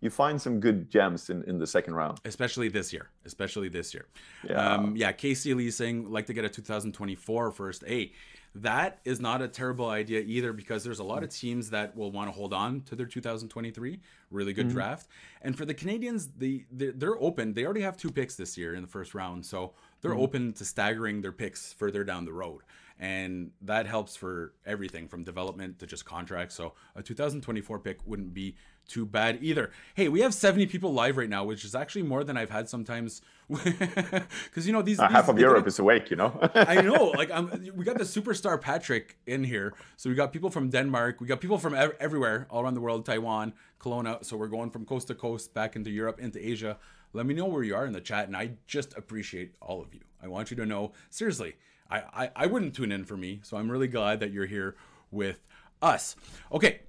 you 0.00 0.10
find 0.10 0.40
some 0.40 0.60
good 0.60 0.90
gems 0.90 1.30
in, 1.30 1.44
in 1.44 1.58
the 1.58 1.66
second 1.66 1.94
round. 1.94 2.20
especially 2.24 2.68
this 2.68 2.92
year. 2.92 3.10
Especially 3.24 3.68
this 3.68 3.92
year. 3.94 4.06
Yeah. 4.48 4.74
Um, 4.74 4.96
yeah. 4.96 5.12
Casey 5.12 5.54
Lee 5.54 5.70
saying 5.70 6.10
like 6.10 6.26
to 6.26 6.32
get 6.32 6.44
a 6.44 6.48
2024 6.48 7.50
first. 7.52 7.84
Hey, 7.86 8.12
that 8.54 8.98
is 9.04 9.20
not 9.20 9.42
a 9.42 9.48
terrible 9.48 9.88
idea 9.88 10.20
either 10.20 10.52
because 10.52 10.82
there's 10.82 10.98
a 10.98 11.04
lot 11.04 11.22
of 11.22 11.30
teams 11.30 11.70
that 11.70 11.96
will 11.96 12.10
want 12.10 12.28
to 12.28 12.32
hold 12.32 12.52
on 12.52 12.80
to 12.82 12.96
their 12.96 13.06
2023 13.06 14.00
really 14.30 14.52
good 14.52 14.68
draft. 14.68 15.08
And 15.42 15.56
for 15.56 15.64
the 15.64 15.74
Canadians, 15.74 16.28
they 16.36 16.64
they're, 16.70 16.92
they're 16.92 17.20
open. 17.22 17.52
They 17.52 17.64
already 17.64 17.82
have 17.82 17.96
two 17.96 18.10
picks 18.10 18.36
this 18.36 18.56
year 18.56 18.74
in 18.74 18.82
the 18.82 18.88
first 18.88 19.14
round, 19.14 19.44
so 19.44 19.72
they're 20.00 20.14
open 20.14 20.52
to 20.54 20.64
staggering 20.64 21.20
their 21.20 21.32
picks 21.32 21.72
further 21.72 22.04
down 22.04 22.24
the 22.24 22.32
road. 22.32 22.62
And 23.00 23.52
that 23.62 23.86
helps 23.86 24.14
for 24.14 24.52
everything 24.66 25.08
from 25.08 25.24
development 25.24 25.78
to 25.78 25.86
just 25.86 26.04
contracts. 26.04 26.54
So 26.54 26.74
a 26.94 27.02
2024 27.02 27.78
pick 27.78 27.98
wouldn't 28.06 28.34
be 28.34 28.56
too 28.86 29.06
bad 29.06 29.38
either. 29.40 29.70
Hey, 29.94 30.08
we 30.08 30.20
have 30.20 30.34
70 30.34 30.66
people 30.66 30.92
live 30.92 31.16
right 31.16 31.28
now, 31.28 31.44
which 31.44 31.64
is 31.64 31.74
actually 31.74 32.02
more 32.02 32.24
than 32.24 32.36
I've 32.36 32.50
had 32.50 32.68
sometimes. 32.68 33.22
Because 33.48 34.66
you 34.66 34.72
know 34.72 34.82
these, 34.82 34.98
Uh, 35.00 35.06
these 35.08 35.16
half 35.16 35.28
of 35.28 35.38
Europe 35.38 35.66
is 35.66 35.78
awake, 35.78 36.10
you 36.10 36.16
know. 36.16 36.38
I 36.54 36.82
know. 36.82 37.04
Like, 37.16 37.30
I'm, 37.30 37.46
we 37.74 37.84
got 37.84 37.96
the 37.98 38.04
superstar 38.04 38.60
Patrick 38.60 39.16
in 39.26 39.44
here. 39.44 39.72
So 39.96 40.10
we 40.10 40.14
got 40.14 40.32
people 40.32 40.50
from 40.50 40.68
Denmark. 40.70 41.20
We 41.20 41.26
got 41.26 41.40
people 41.40 41.58
from 41.58 41.74
ev- 41.74 41.96
everywhere, 42.00 42.46
all 42.50 42.62
around 42.62 42.74
the 42.74 42.80
world, 42.80 43.06
Taiwan, 43.06 43.54
Kelowna. 43.80 44.22
So 44.24 44.36
we're 44.36 44.48
going 44.48 44.70
from 44.70 44.84
coast 44.84 45.08
to 45.08 45.14
coast, 45.14 45.54
back 45.54 45.74
into 45.76 45.90
Europe, 45.90 46.20
into 46.20 46.38
Asia. 46.38 46.76
Let 47.12 47.26
me 47.26 47.34
know 47.34 47.46
where 47.46 47.62
you 47.64 47.74
are 47.74 47.86
in 47.86 47.92
the 47.92 48.00
chat, 48.00 48.26
and 48.28 48.36
I 48.36 48.52
just 48.66 48.96
appreciate 48.96 49.54
all 49.60 49.80
of 49.82 49.94
you. 49.94 50.00
I 50.22 50.28
want 50.28 50.50
you 50.50 50.56
to 50.58 50.66
know, 50.66 50.92
seriously, 51.08 51.54
I, 51.90 52.24
I, 52.24 52.30
I 52.36 52.46
wouldn't 52.46 52.74
tune 52.74 52.92
in 52.92 53.04
for 53.04 53.16
me. 53.16 53.40
So 53.42 53.56
I'm 53.56 53.70
really 53.70 53.88
glad 53.88 54.20
that 54.20 54.32
you're 54.32 54.46
here 54.46 54.76
with 55.10 55.40
us. 55.82 56.16
Okay, 56.52 56.80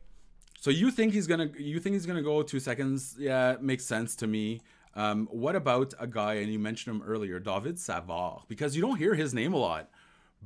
so 0.59 0.69
you 0.69 0.91
think 0.91 1.13
he's 1.13 1.27
gonna 1.27 1.49
you 1.57 1.79
think 1.79 1.93
he's 1.93 2.05
gonna 2.05 2.21
go 2.21 2.43
two 2.43 2.59
seconds? 2.59 3.15
Yeah, 3.17 3.55
makes 3.61 3.83
sense 3.85 4.15
to 4.17 4.27
me. 4.27 4.61
Um, 4.93 5.27
what 5.31 5.55
about 5.55 5.93
a 5.99 6.05
guy 6.07 6.33
and 6.35 6.51
you 6.51 6.59
mentioned 6.59 6.97
him 6.97 7.01
earlier, 7.07 7.39
David 7.39 7.79
Savard? 7.79 8.41
Because 8.47 8.75
you 8.75 8.81
don't 8.81 8.97
hear 8.97 9.15
his 9.15 9.33
name 9.33 9.53
a 9.53 9.57
lot, 9.57 9.89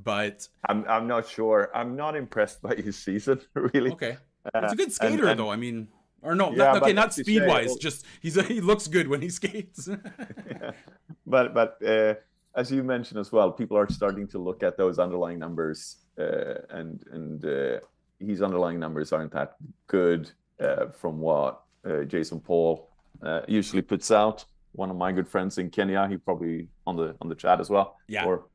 but 0.04 0.48
I'm 0.70 0.86
I'm 0.88 1.08
not 1.08 1.28
sure. 1.28 1.70
I'm 1.74 1.96
not 1.96 2.15
impressed 2.15 2.62
by 2.62 2.76
his 2.76 2.96
season, 2.96 3.41
really. 3.56 3.91
okay, 3.91 4.18
Uh, 4.54 4.62
it's 4.63 4.74
a 4.74 4.76
good 4.76 4.91
skater 4.94 5.28
and- 5.28 5.39
though. 5.39 5.50
I 5.50 5.56
mean, 5.56 5.88
or 6.22 6.36
no, 6.36 6.52
Yeah, 6.52 6.74
not, 6.74 6.84
okay, 6.84 6.94
not 6.94 7.13
speed 7.13 7.46
wise, 7.46 7.68
well- 7.68 7.78
just 7.78 8.06
he's 8.22 8.38
a, 8.38 8.44
he 8.44 8.62
looks 8.62 8.88
good 8.88 9.08
when 9.08 9.22
he 9.22 9.30
skates. 9.30 9.89
but 11.26 11.54
but 11.54 11.84
uh, 11.86 12.13
as 12.56 12.72
you 12.72 12.84
mentioned 12.84 13.20
as 13.20 13.32
well, 13.32 13.52
people 13.52 13.78
are 13.78 13.89
starting 13.89 14.28
to 14.30 14.39
look 14.39 14.63
at 14.63 14.78
those 14.78 15.00
underlying 15.00 15.39
numbers, 15.39 15.98
uh, 16.20 16.56
and 16.70 17.04
and 17.12 17.46
uh, 17.46 17.80
his 18.20 18.41
underlying 18.41 18.80
numbers 18.80 19.12
aren't 19.12 19.32
that 19.34 19.56
good 19.88 20.32
uh, 20.60 20.88
from 20.88 21.20
what 21.20 21.62
uh, 21.86 22.04
Jason 22.04 22.39
Paul 22.39 22.89
uh, 23.24 23.41
usually 23.48 23.82
puts 23.82 24.12
out. 24.12 24.46
One 24.74 24.89
of 24.89 24.98
my 24.98 25.12
good 25.12 25.28
friends 25.28 25.58
in 25.58 25.70
Kenya, 25.70 26.08
he 26.08 26.18
probably 26.18 26.68
on 26.88 26.96
the 26.96 27.15
on 27.22 27.30
the 27.30 27.36
chat 27.36 27.60
as 27.60 27.70
well, 27.70 27.98
Yeah. 28.08 28.26
or 28.26 28.46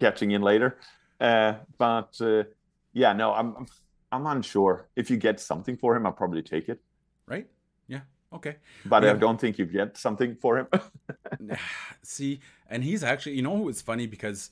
catching 0.00 0.30
in 0.32 0.42
later. 0.42 0.78
Uh, 1.20 1.54
but 1.78 2.16
uh, 2.20 2.44
yeah, 2.92 3.12
no, 3.12 3.32
I'm 3.32 3.66
I'm 4.12 4.26
unsure. 4.26 4.88
If 4.96 5.10
you 5.10 5.16
get 5.16 5.40
something 5.40 5.76
for 5.76 5.96
him, 5.96 6.06
I'll 6.06 6.12
probably 6.12 6.42
take 6.42 6.68
it. 6.68 6.80
right? 7.26 7.46
Okay. 8.36 8.56
But 8.84 9.02
Yeah. 9.02 9.10
I 9.10 9.14
don't 9.14 9.40
think 9.40 9.58
you 9.58 9.66
get 9.66 9.96
something 9.96 10.36
for 10.36 10.58
him. 10.58 10.68
See, 12.02 12.40
and 12.68 12.84
he's 12.84 13.02
actually, 13.02 13.36
you 13.36 13.42
know, 13.42 13.68
it's 13.68 13.82
funny 13.82 14.06
because 14.06 14.50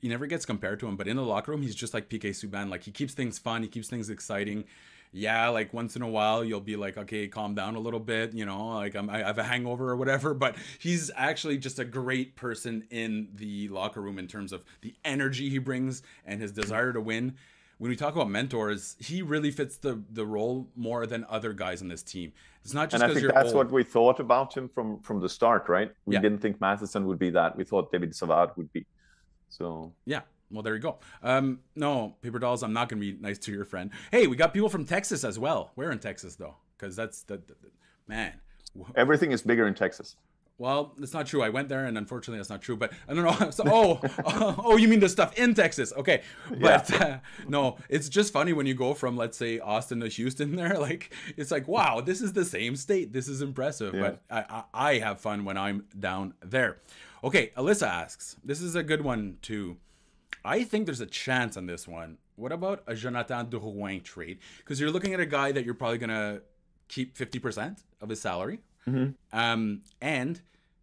he 0.00 0.08
never 0.08 0.26
gets 0.26 0.46
compared 0.46 0.80
to 0.80 0.86
him, 0.86 0.96
but 0.96 1.06
in 1.06 1.16
the 1.16 1.22
locker 1.22 1.52
room, 1.52 1.62
he's 1.62 1.74
just 1.74 1.94
like 1.94 2.08
PK 2.08 2.30
Subban. 2.30 2.70
Like 2.70 2.82
he 2.82 2.90
keeps 2.90 3.14
things 3.14 3.38
fun, 3.38 3.62
he 3.62 3.68
keeps 3.68 3.88
things 3.88 4.10
exciting. 4.10 4.64
Yeah, 5.12 5.48
like 5.48 5.74
once 5.74 5.96
in 5.96 6.02
a 6.02 6.08
while, 6.08 6.44
you'll 6.44 6.60
be 6.60 6.76
like, 6.76 6.96
okay, 6.96 7.26
calm 7.26 7.54
down 7.54 7.74
a 7.74 7.80
little 7.80 7.98
bit, 7.98 8.32
you 8.32 8.46
know, 8.46 8.68
like 8.76 8.94
I'm, 8.94 9.10
I 9.10 9.18
have 9.18 9.38
a 9.38 9.42
hangover 9.42 9.90
or 9.90 9.96
whatever. 9.96 10.34
But 10.34 10.56
he's 10.78 11.10
actually 11.16 11.58
just 11.58 11.80
a 11.80 11.84
great 11.84 12.36
person 12.36 12.84
in 12.90 13.28
the 13.34 13.68
locker 13.68 14.00
room 14.00 14.18
in 14.20 14.28
terms 14.28 14.52
of 14.52 14.62
the 14.82 14.94
energy 15.04 15.50
he 15.50 15.58
brings 15.58 16.02
and 16.24 16.40
his 16.40 16.52
desire 16.52 16.92
to 16.92 17.00
win. 17.00 17.34
When 17.80 17.88
we 17.88 17.96
talk 17.96 18.14
about 18.14 18.28
mentors, 18.28 18.94
he 19.00 19.22
really 19.22 19.50
fits 19.50 19.78
the 19.78 20.02
the 20.12 20.26
role 20.26 20.68
more 20.76 21.06
than 21.06 21.24
other 21.30 21.54
guys 21.54 21.80
on 21.80 21.88
this 21.88 22.02
team. 22.02 22.30
It's 22.62 22.74
not 22.74 22.90
just 22.90 23.02
and 23.02 23.10
I 23.10 23.14
think 23.14 23.32
that's 23.32 23.46
old. 23.48 23.54
what 23.56 23.70
we 23.72 23.82
thought 23.84 24.20
about 24.20 24.54
him 24.54 24.68
from 24.68 25.00
from 25.00 25.18
the 25.18 25.30
start, 25.30 25.66
right? 25.70 25.90
We 26.04 26.14
Yeah. 26.14 26.20
didn't 26.20 26.40
think 26.40 26.60
Matheson 26.60 27.06
would 27.06 27.18
be 27.18 27.30
that. 27.30 27.56
We 27.56 27.64
thought 27.64 27.90
David 27.90 28.14
Savard 28.14 28.50
would 28.58 28.70
be. 28.74 28.84
So 29.48 29.94
Yeah. 30.04 30.20
Well, 30.50 30.62
there 30.62 30.74
you 30.74 30.80
go. 30.80 30.98
Um, 31.22 31.60
no, 31.74 32.16
paper 32.20 32.38
dolls. 32.38 32.62
I'm 32.62 32.74
not 32.74 32.90
gonna 32.90 33.00
be 33.00 33.12
nice 33.12 33.38
to 33.38 33.50
your 33.52 33.64
friend. 33.64 33.90
Hey, 34.10 34.26
we 34.26 34.36
got 34.36 34.52
people 34.52 34.68
from 34.68 34.84
Texas 34.84 35.24
as 35.24 35.38
well. 35.38 35.70
Where 35.74 35.90
in 35.90 36.00
Texas 36.00 36.36
though? 36.36 36.56
Because 36.76 36.96
that's 36.96 37.22
the, 37.22 37.38
the, 37.38 37.54
the- 37.62 37.70
man. 38.08 38.34
everything 38.94 39.32
is 39.32 39.40
bigger 39.40 39.66
in 39.66 39.72
Texas. 39.74 40.16
Well, 40.60 40.92
that's 40.98 41.14
not 41.14 41.26
true. 41.26 41.42
I 41.42 41.48
went 41.48 41.70
there, 41.70 41.86
and 41.86 41.96
unfortunately, 41.96 42.38
that's 42.38 42.50
not 42.50 42.60
true. 42.60 42.76
But 42.76 42.92
I 43.08 43.14
don't 43.14 43.24
know. 43.24 43.50
So, 43.50 43.64
oh, 43.66 44.00
oh, 44.62 44.76
you 44.76 44.88
mean 44.88 45.00
the 45.00 45.08
stuff 45.08 45.36
in 45.38 45.54
Texas? 45.54 45.90
Okay, 45.96 46.20
but 46.60 46.92
uh, 47.00 47.20
no, 47.48 47.78
it's 47.88 48.10
just 48.10 48.30
funny 48.30 48.52
when 48.52 48.66
you 48.66 48.74
go 48.74 48.92
from 48.92 49.16
let's 49.16 49.38
say 49.38 49.58
Austin 49.58 50.00
to 50.00 50.08
Houston. 50.08 50.56
There, 50.56 50.74
like 50.78 51.14
it's 51.38 51.50
like 51.50 51.66
wow, 51.66 52.02
this 52.02 52.20
is 52.20 52.34
the 52.34 52.44
same 52.44 52.76
state. 52.76 53.10
This 53.10 53.26
is 53.26 53.40
impressive. 53.40 53.94
Yeah. 53.94 54.00
But 54.00 54.22
I, 54.30 54.44
I, 54.50 54.88
I 54.88 54.98
have 54.98 55.18
fun 55.18 55.46
when 55.46 55.56
I'm 55.56 55.86
down 55.98 56.34
there. 56.44 56.76
Okay, 57.24 57.52
Alyssa 57.56 57.86
asks. 57.86 58.36
This 58.44 58.60
is 58.60 58.76
a 58.76 58.82
good 58.82 59.00
one 59.00 59.38
too. 59.40 59.78
I 60.44 60.64
think 60.64 60.84
there's 60.84 61.00
a 61.00 61.06
chance 61.06 61.56
on 61.56 61.64
this 61.64 61.88
one. 61.88 62.18
What 62.36 62.52
about 62.52 62.82
a 62.86 62.94
Jonathan 62.94 63.46
Drouin 63.46 64.02
trade? 64.02 64.40
Because 64.58 64.78
you're 64.78 64.90
looking 64.90 65.14
at 65.14 65.20
a 65.20 65.26
guy 65.26 65.52
that 65.52 65.64
you're 65.64 65.72
probably 65.72 65.96
gonna 65.96 66.42
keep 66.88 67.16
50% 67.16 67.78
of 68.02 68.10
his 68.10 68.20
salary. 68.20 68.58
Um, 69.32 69.82
and 70.00 70.40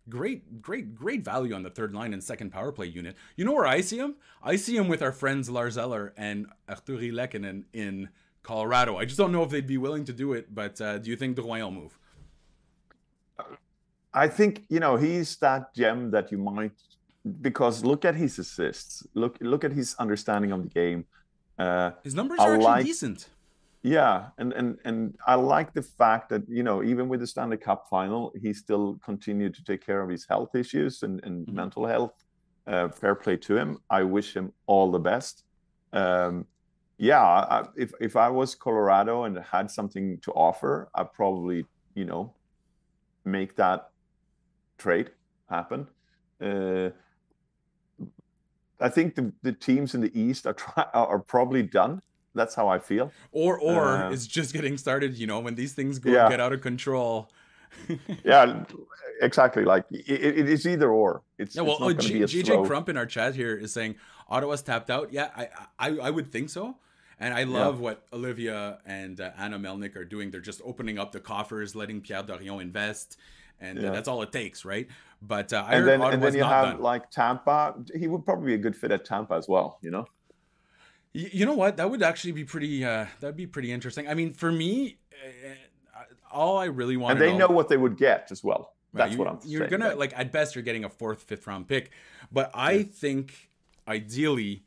great, 0.10 0.62
great, 0.62 0.96
great 0.96 1.24
value 1.24 1.54
on 1.54 1.63
the 1.63 1.70
third 1.70 1.93
line 1.93 2.13
and 2.13 2.24
second 2.24 2.52
power 2.52 2.72
play 2.72 2.88
unit. 2.88 3.15
You 3.36 3.46
know 3.46 3.54
where 3.54 3.65
I 3.67 3.82
see 3.82 3.98
him? 3.98 4.15
I 4.43 4.56
see 4.56 4.76
him 4.78 4.88
with 4.88 5.02
our 5.02 5.12
friends 5.12 5.50
Lars 5.50 5.78
Eller 5.78 6.13
and 6.17 6.48
Artturi 6.70 7.12
Lehkonen 7.12 7.63
in 7.74 8.10
Colorado. 8.43 8.98
I 8.98 9.06
just 9.06 9.17
don't 9.17 9.32
know 9.32 9.43
if 9.43 9.50
they'd 9.50 9.67
be 9.67 9.78
willing 9.78 10.06
to 10.06 10.13
do 10.13 10.34
it, 10.34 10.54
but 10.54 10.80
uh, 10.82 10.98
do 11.00 11.10
you 11.10 11.15
think 11.15 11.38
Drouin 11.38 11.62
will 11.62 11.72
move? 11.72 11.98
I 14.13 14.28
think 14.28 14.63
you 14.70 14.80
know 14.80 14.96
he's 14.96 15.36
that 15.38 15.74
gem 15.76 16.12
that 16.12 16.32
you 16.32 16.38
might 16.38 16.72
because 17.41 17.84
look 17.84 18.06
at 18.06 18.15
his 18.15 18.39
assists. 18.39 19.06
Look 19.13 19.38
look 19.41 19.63
at 19.63 19.72
his 19.74 19.96
understanding 20.00 20.52
of 20.52 20.63
the 20.63 20.70
game. 20.70 21.06
Uh, 21.60 21.91
His 22.04 22.13
numbers 22.15 22.39
I 22.39 22.46
are 22.48 22.54
actually 22.54 22.63
like- 22.65 22.86
decent. 22.86 23.30
Yeah, 23.88 24.30
and 24.38 24.54
and 24.54 24.78
and 24.86 25.15
I 25.26 25.36
like 25.36 25.73
the 25.73 25.82
fact 25.82 26.30
that 26.30 26.43
you 26.50 26.63
know 26.63 26.84
even 26.84 27.08
with 27.10 27.21
the 27.21 27.28
Stanley 27.28 27.58
Cup 27.58 27.88
final, 27.89 28.34
he 28.41 28.54
still 28.54 28.97
continued 29.04 29.54
to 29.56 29.63
take 29.63 29.86
care 29.86 30.02
of 30.02 30.10
his 30.10 30.26
health 30.28 30.56
issues 30.56 31.04
and, 31.04 31.23
and 31.23 31.47
Mhm. 31.47 31.54
mental 31.54 31.86
health. 31.88 32.13
Uh, 32.67 32.89
fair 32.89 33.15
play 33.15 33.38
to 33.38 33.56
him. 33.58 33.78
I 33.89 34.04
wish 34.04 34.36
him 34.36 34.52
all 34.65 34.91
the 34.91 35.00
best. 35.00 35.43
Um, 35.93 36.47
yeah, 36.97 37.23
I, 37.23 37.67
if 37.78 37.91
if 38.02 38.15
I 38.15 38.30
was 38.30 38.56
Colorado 38.56 39.23
and 39.23 39.38
had 39.39 39.71
something 39.71 40.19
to 40.21 40.32
offer, 40.34 40.89
I'd 40.95 41.13
probably 41.13 41.65
you 41.95 42.06
know 42.06 42.36
make 43.26 43.56
that 43.56 43.91
trade 44.78 45.12
happen. 45.50 45.88
Uh, 46.41 46.89
I 48.80 48.89
think 48.89 49.15
the, 49.15 49.34
the 49.41 49.54
teams 49.54 49.95
in 49.95 50.02
the 50.02 50.12
East 50.19 50.45
are 50.45 50.54
try, 50.54 50.86
are 50.93 51.19
probably 51.19 51.63
done. 51.63 52.02
That's 52.38 52.56
how 52.56 52.67
I 52.69 52.80
feel. 52.80 53.12
Or 53.32 53.60
or 53.60 53.88
Uh, 53.88 54.12
it's 54.13 54.28
just 54.28 54.54
getting 54.54 54.78
started, 54.78 55.17
you 55.17 55.28
know, 55.28 55.39
when 55.39 55.56
these 55.56 55.73
things 55.73 56.00
go 56.00 56.12
Yeah. 56.12 56.30
get 56.30 56.39
out 56.39 56.54
of 56.54 56.62
control. 56.62 57.30
Yeah, 58.23 58.63
exactly. 59.21 59.63
Like 59.65 59.86
it, 59.91 60.38
it 60.39 60.50
is 60.50 60.65
either 60.65 60.89
or. 60.89 61.21
It's, 61.38 61.56
Yeah, 61.56 61.63
well, 61.63 61.73
it's 61.73 61.82
not 61.82 61.89
oh, 61.89 61.93
G- 61.93 62.13
be 62.13 62.23
a 62.23 62.28
GJ 62.28 62.45
slow. 62.45 62.65
Crump 62.65 62.88
in 62.89 62.97
our 62.97 63.06
chat 63.06 63.36
here 63.36 63.56
is 63.56 63.73
saying 63.73 63.95
Ottawa's 64.30 64.62
tapped 64.62 64.89
out. 64.89 65.12
Yeah, 65.12 65.30
I 65.36 65.50
I, 65.78 65.88
I 66.08 66.10
would 66.10 66.32
think 66.32 66.50
so. 66.50 66.78
And 67.19 67.34
I 67.34 67.43
love 67.45 67.80
what 67.80 68.06
Olivia 68.13 68.78
and 68.86 69.19
uh, 69.19 69.32
Anna 69.39 69.58
Melnyk 69.58 69.95
are 69.95 70.06
doing. 70.06 70.30
They're 70.30 70.39
just 70.39 70.62
opening 70.63 71.00
up 71.00 71.12
the 71.12 71.19
coffers, 71.19 71.76
letting 71.76 72.00
Pierre 72.02 72.21
Dorion 72.21 72.62
invest, 72.62 73.17
and 73.60 73.80
uh, 73.84 73.91
that's 73.91 74.08
all 74.08 74.21
it 74.21 74.32
takes, 74.32 74.63
right? 74.63 74.88
But 75.19 75.52
uh, 75.52 75.65
I 75.67 75.73
and 75.73 75.84
heard 75.84 75.86
then 76.02 76.13
and 76.13 76.21
then 76.23 76.36
you 76.36 76.43
have 76.43 76.73
done. 76.73 76.82
like 76.82 77.10
Tampa. 77.10 77.73
He 77.95 78.08
would 78.08 78.23
probably 78.23 78.47
be 78.47 78.54
a 78.54 78.60
good 78.60 78.76
fit 78.76 78.91
at 78.91 79.04
Tampa 79.04 79.34
as 79.34 79.47
well. 79.50 79.80
You 79.82 79.89
know. 79.91 80.06
You 81.13 81.46
know 81.46 81.54
what? 81.56 81.78
That 81.78 81.89
would 81.89 82.04
actually 82.04 82.34
be 82.34 82.43
pretty. 82.43 82.86
Uh, 82.86 83.06
that'd 83.20 83.36
be 83.38 83.48
pretty 83.48 83.72
interesting. 83.72 84.08
I 84.08 84.13
mean, 84.13 84.34
for 84.34 84.52
me, 84.52 84.98
uh, 85.96 86.04
all 86.32 86.58
I 86.58 86.65
really 86.65 86.98
want 86.98 87.13
And 87.13 87.22
they 87.22 87.36
know 87.36 87.48
what 87.48 87.70
they 87.70 87.78
would 87.78 87.98
get 87.98 88.28
as 88.32 88.43
well. 88.43 88.74
Right, 88.93 89.04
That's 89.06 89.13
you, 89.13 89.17
what 89.20 89.28
I'm 89.28 89.39
You're 89.43 89.62
saying. 89.67 89.72
gonna 89.82 89.96
like- 89.96 90.12
like 90.12 90.20
at 90.20 90.32
best 90.32 90.56
you're 90.56 90.63
getting 90.63 90.84
a 90.86 90.89
fourth, 90.89 91.24
fifth 91.24 91.48
round 91.48 91.67
pick, 91.67 91.91
but 92.32 92.52
I 92.54 92.84
think 92.84 93.50
ideally, 93.88 94.63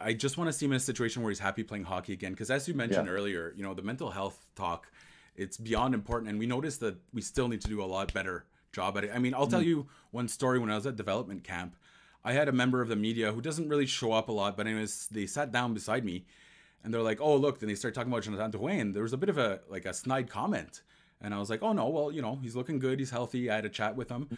I 0.00 0.12
just 0.12 0.36
want 0.38 0.48
to 0.48 0.52
see 0.52 0.66
him 0.66 0.72
in 0.72 0.76
a 0.76 0.80
situation 0.80 1.22
where 1.22 1.30
he's 1.30 1.38
happy 1.40 1.62
playing 1.64 1.84
hockey 1.84 2.12
again. 2.12 2.32
Because 2.32 2.50
as 2.50 2.68
you 2.68 2.74
mentioned 2.74 3.06
Yeah. 3.06 3.12
earlier, 3.12 3.52
you 3.56 3.62
know, 3.62 3.74
the 3.74 3.82
mental 3.82 4.10
health 4.10 4.46
talk, 4.54 4.90
it's 5.36 5.56
beyond 5.56 5.94
important, 5.94 6.30
and 6.30 6.38
we 6.38 6.46
noticed 6.46 6.80
that 6.80 6.96
we 7.12 7.20
still 7.20 7.48
need 7.48 7.60
to 7.62 7.68
do 7.68 7.82
a 7.82 7.86
lot 7.86 8.12
better 8.12 8.44
job 8.72 8.96
at 8.98 9.04
it. 9.04 9.10
I 9.14 9.18
mean, 9.18 9.34
I'll 9.34 9.46
tell 9.46 9.62
you 9.62 9.88
one 10.10 10.28
story. 10.28 10.58
When 10.58 10.70
I 10.70 10.74
was 10.76 10.86
at 10.86 10.96
development 10.96 11.42
camp, 11.44 11.74
I 12.24 12.32
had 12.32 12.48
a 12.48 12.52
member 12.52 12.80
of 12.82 12.88
the 12.88 12.96
media 12.96 13.32
who 13.32 13.40
doesn't 13.40 13.68
really 13.68 13.86
show 13.86 14.12
up 14.12 14.28
a 14.28 14.32
lot, 14.32 14.56
but 14.56 14.66
anyways, 14.66 15.08
they 15.10 15.26
sat 15.26 15.52
down 15.52 15.74
beside 15.74 16.04
me, 16.04 16.24
and 16.82 16.92
they're 16.92 17.02
like, 17.02 17.20
"Oh, 17.20 17.36
look!" 17.36 17.58
Then 17.60 17.68
they 17.68 17.74
start 17.74 17.94
talking 17.94 18.12
about 18.12 18.22
Jonathan 18.24 18.50
Drouin. 18.52 18.80
and 18.80 18.94
There 18.94 19.02
was 19.02 19.12
a 19.12 19.16
bit 19.16 19.28
of 19.28 19.38
a 19.38 19.60
like 19.68 19.86
a 19.86 19.94
snide 19.94 20.28
comment, 20.28 20.82
and 21.20 21.32
I 21.34 21.38
was 21.38 21.50
like, 21.50 21.62
"Oh 21.62 21.72
no, 21.72 21.88
well, 21.88 22.12
you 22.12 22.22
know, 22.22 22.38
he's 22.42 22.56
looking 22.56 22.78
good, 22.78 22.98
he's 22.98 23.10
healthy." 23.10 23.50
I 23.50 23.56
had 23.56 23.64
a 23.64 23.70
chat 23.70 23.96
with 23.96 24.08
him, 24.10 24.36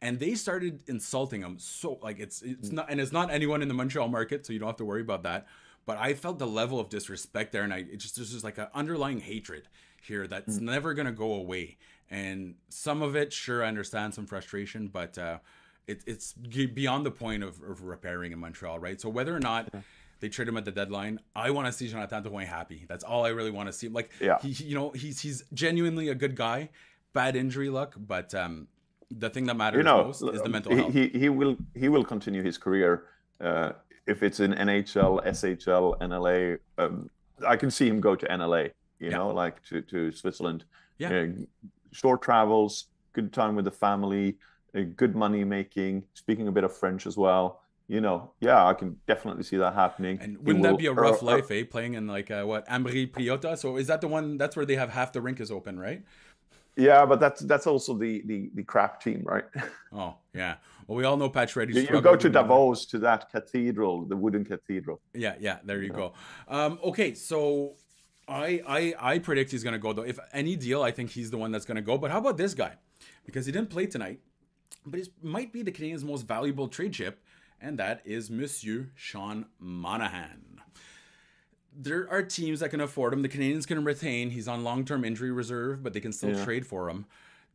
and 0.00 0.18
they 0.18 0.34
started 0.34 0.82
insulting 0.88 1.42
him. 1.42 1.58
So 1.58 1.98
like 2.02 2.18
it's 2.20 2.42
it's 2.42 2.70
not, 2.70 2.86
and 2.90 3.00
it's 3.00 3.12
not 3.12 3.30
anyone 3.30 3.62
in 3.62 3.68
the 3.68 3.74
Montreal 3.74 4.08
market, 4.08 4.46
so 4.46 4.52
you 4.52 4.58
don't 4.58 4.68
have 4.68 4.76
to 4.76 4.84
worry 4.84 5.02
about 5.02 5.22
that. 5.24 5.46
But 5.84 5.98
I 5.98 6.14
felt 6.14 6.38
the 6.38 6.46
level 6.46 6.78
of 6.78 6.88
disrespect 6.88 7.52
there, 7.52 7.62
and 7.64 7.72
I 7.72 7.78
it 7.78 7.96
just 7.96 8.16
there's 8.16 8.32
just 8.32 8.44
like 8.44 8.58
an 8.58 8.68
underlying 8.74 9.20
hatred 9.20 9.68
here 10.02 10.26
that's 10.26 10.58
never 10.58 10.94
gonna 10.94 11.12
go 11.12 11.32
away. 11.32 11.78
And 12.10 12.56
some 12.68 13.00
of 13.00 13.16
it, 13.16 13.32
sure, 13.32 13.64
I 13.64 13.68
understand 13.68 14.14
some 14.14 14.26
frustration, 14.26 14.88
but 14.88 15.16
uh, 15.16 15.38
it, 15.86 16.02
it's 16.06 16.32
beyond 16.34 17.04
the 17.06 17.10
point 17.10 17.42
of, 17.42 17.60
of 17.62 17.82
repairing 17.82 18.32
in 18.32 18.38
Montreal, 18.38 18.78
right? 18.78 19.00
So 19.00 19.08
whether 19.08 19.34
or 19.34 19.40
not 19.40 19.72
they 20.20 20.28
trade 20.28 20.48
him 20.48 20.56
at 20.56 20.64
the 20.64 20.70
deadline, 20.72 21.20
I 21.34 21.50
want 21.50 21.66
to 21.66 21.72
see 21.72 21.88
Jonathan 21.88 22.22
Drouin 22.22 22.46
happy. 22.46 22.86
That's 22.88 23.04
all 23.04 23.24
I 23.24 23.30
really 23.30 23.50
want 23.50 23.68
to 23.68 23.72
see. 23.72 23.88
Like, 23.88 24.10
Yeah. 24.20 24.38
he, 24.40 24.50
you 24.64 24.74
know, 24.74 24.90
he's 24.90 25.20
he's 25.20 25.44
genuinely 25.52 26.08
a 26.08 26.14
good 26.14 26.36
guy. 26.36 26.70
Bad 27.12 27.36
injury 27.36 27.68
luck, 27.68 27.94
but 27.98 28.34
um, 28.34 28.68
the 29.10 29.28
thing 29.28 29.44
that 29.46 29.56
matters 29.56 29.78
you 29.78 29.82
know, 29.84 30.04
most 30.04 30.22
is 30.22 30.40
the 30.40 30.48
mental 30.48 30.72
he, 30.72 30.78
health. 30.78 30.92
he 30.92 31.08
he 31.08 31.28
will 31.28 31.56
he 31.74 31.88
will 31.90 32.04
continue 32.04 32.42
his 32.42 32.56
career 32.56 33.04
uh, 33.40 33.72
if 34.06 34.22
it's 34.22 34.40
in 34.40 34.52
NHL, 34.52 35.22
SHL, 35.26 35.98
NLA. 36.00 36.58
Um, 36.78 37.10
I 37.46 37.56
can 37.56 37.70
see 37.70 37.86
him 37.88 38.00
go 38.00 38.14
to 38.16 38.26
NLA. 38.26 38.70
You 38.98 39.10
Yeah. 39.10 39.18
know, 39.18 39.28
like 39.28 39.62
to 39.64 39.82
to 39.82 40.10
Switzerland. 40.12 40.64
Yeah. 40.96 41.12
Uh, 41.12 41.26
short 41.90 42.22
travels, 42.22 42.86
good 43.12 43.32
time 43.32 43.56
with 43.56 43.66
the 43.66 43.70
family, 43.72 44.38
good 44.72 45.14
money 45.14 45.44
making, 45.44 46.04
speaking 46.14 46.48
a 46.48 46.52
bit 46.52 46.64
of 46.64 46.76
French 46.76 47.06
as 47.06 47.16
well. 47.16 47.60
You 47.88 48.00
know, 48.00 48.30
yeah, 48.40 48.64
I 48.64 48.74
can 48.74 48.96
definitely 49.06 49.42
see 49.42 49.56
that 49.58 49.74
happening. 49.74 50.18
and 50.20 50.38
wouldn't 50.38 50.62
will 50.64 50.70
that 50.72 50.78
be 50.78 50.86
a 50.86 50.92
rough 50.92 51.20
life, 51.20 51.50
eh? 51.50 51.64
Playing 51.68 51.94
in 51.94 52.06
like 52.06 52.30
uh, 52.30 52.44
what 52.44 52.66
Ambrì-Piotta. 52.68 53.58
So 53.58 53.76
is 53.76 53.88
that 53.88 54.00
the 54.00 54.08
one? 54.08 54.38
That's 54.38 54.56
where 54.56 54.64
they 54.64 54.76
have 54.76 54.90
half 54.90 55.12
the 55.12 55.20
rink 55.20 55.40
is 55.40 55.50
open, 55.50 55.78
right? 55.78 56.02
Yeah, 56.76 57.04
but 57.04 57.20
that's 57.20 57.42
that's 57.42 57.66
also 57.66 57.92
the 57.94 58.22
the 58.24 58.50
the 58.54 58.62
crap 58.62 59.02
team, 59.02 59.22
right? 59.24 59.44
Oh 59.92 60.14
yeah. 60.32 60.54
Well, 60.86 60.96
we 60.96 61.04
all 61.04 61.18
know 61.18 61.28
Patch 61.28 61.54
Reddy. 61.54 61.74
You, 61.74 61.82
you 61.82 62.00
go 62.00 62.16
to. 62.16 62.30
Davos 62.30 62.86
to 62.86 62.98
that 63.00 63.30
cathedral, 63.30 64.06
the 64.06 64.16
wooden 64.16 64.42
cathedral. 64.42 65.00
Yeah, 65.12 65.34
yeah. 65.38 65.58
There 65.64 65.82
you 65.82 65.90
go. 65.90 66.14
Um, 66.48 66.78
okay, 66.82 67.12
so 67.12 67.74
I 68.26 68.62
I 68.66 68.94
I 68.98 69.18
predict 69.18 69.50
he's 69.50 69.62
gonna 69.62 69.78
go 69.78 69.92
though. 69.92 70.02
If 70.02 70.18
any 70.32 70.56
deal, 70.56 70.82
I 70.82 70.92
think 70.92 71.10
he's 71.10 71.30
the 71.30 71.36
one 71.36 71.52
that's 71.52 71.66
gonna 71.66 71.82
go. 71.82 71.98
But 71.98 72.10
how 72.10 72.18
about 72.18 72.38
this 72.38 72.54
guy? 72.54 72.76
Because 73.26 73.44
he 73.44 73.52
didn't 73.52 73.68
play 73.68 73.86
tonight, 73.86 74.20
but 74.86 75.00
it 75.00 75.08
might 75.22 75.52
be 75.52 75.62
the 75.62 75.72
Canadiens' 75.72 76.04
most 76.04 76.22
valuable 76.22 76.68
trade 76.68 76.92
chip, 76.92 77.22
and 77.60 77.78
that 77.78 78.02
is 78.04 78.30
Monsieur 78.30 78.90
Sean 78.94 79.46
Monahan. 79.58 80.60
There 81.74 82.06
are 82.10 82.22
teams 82.22 82.60
that 82.60 82.68
can 82.68 82.80
afford 82.80 83.12
him. 83.14 83.22
The 83.22 83.28
Canadiens 83.28 83.66
can 83.66 83.82
retain. 83.84 84.30
He's 84.30 84.46
on 84.48 84.62
long-term 84.64 85.04
injury 85.04 85.30
reserve, 85.30 85.82
but 85.82 85.92
they 85.94 86.00
can 86.00 86.12
still 86.12 86.30
Yeah. 86.36 86.44
trade 86.44 86.66
for 86.66 86.90
him. 86.90 87.06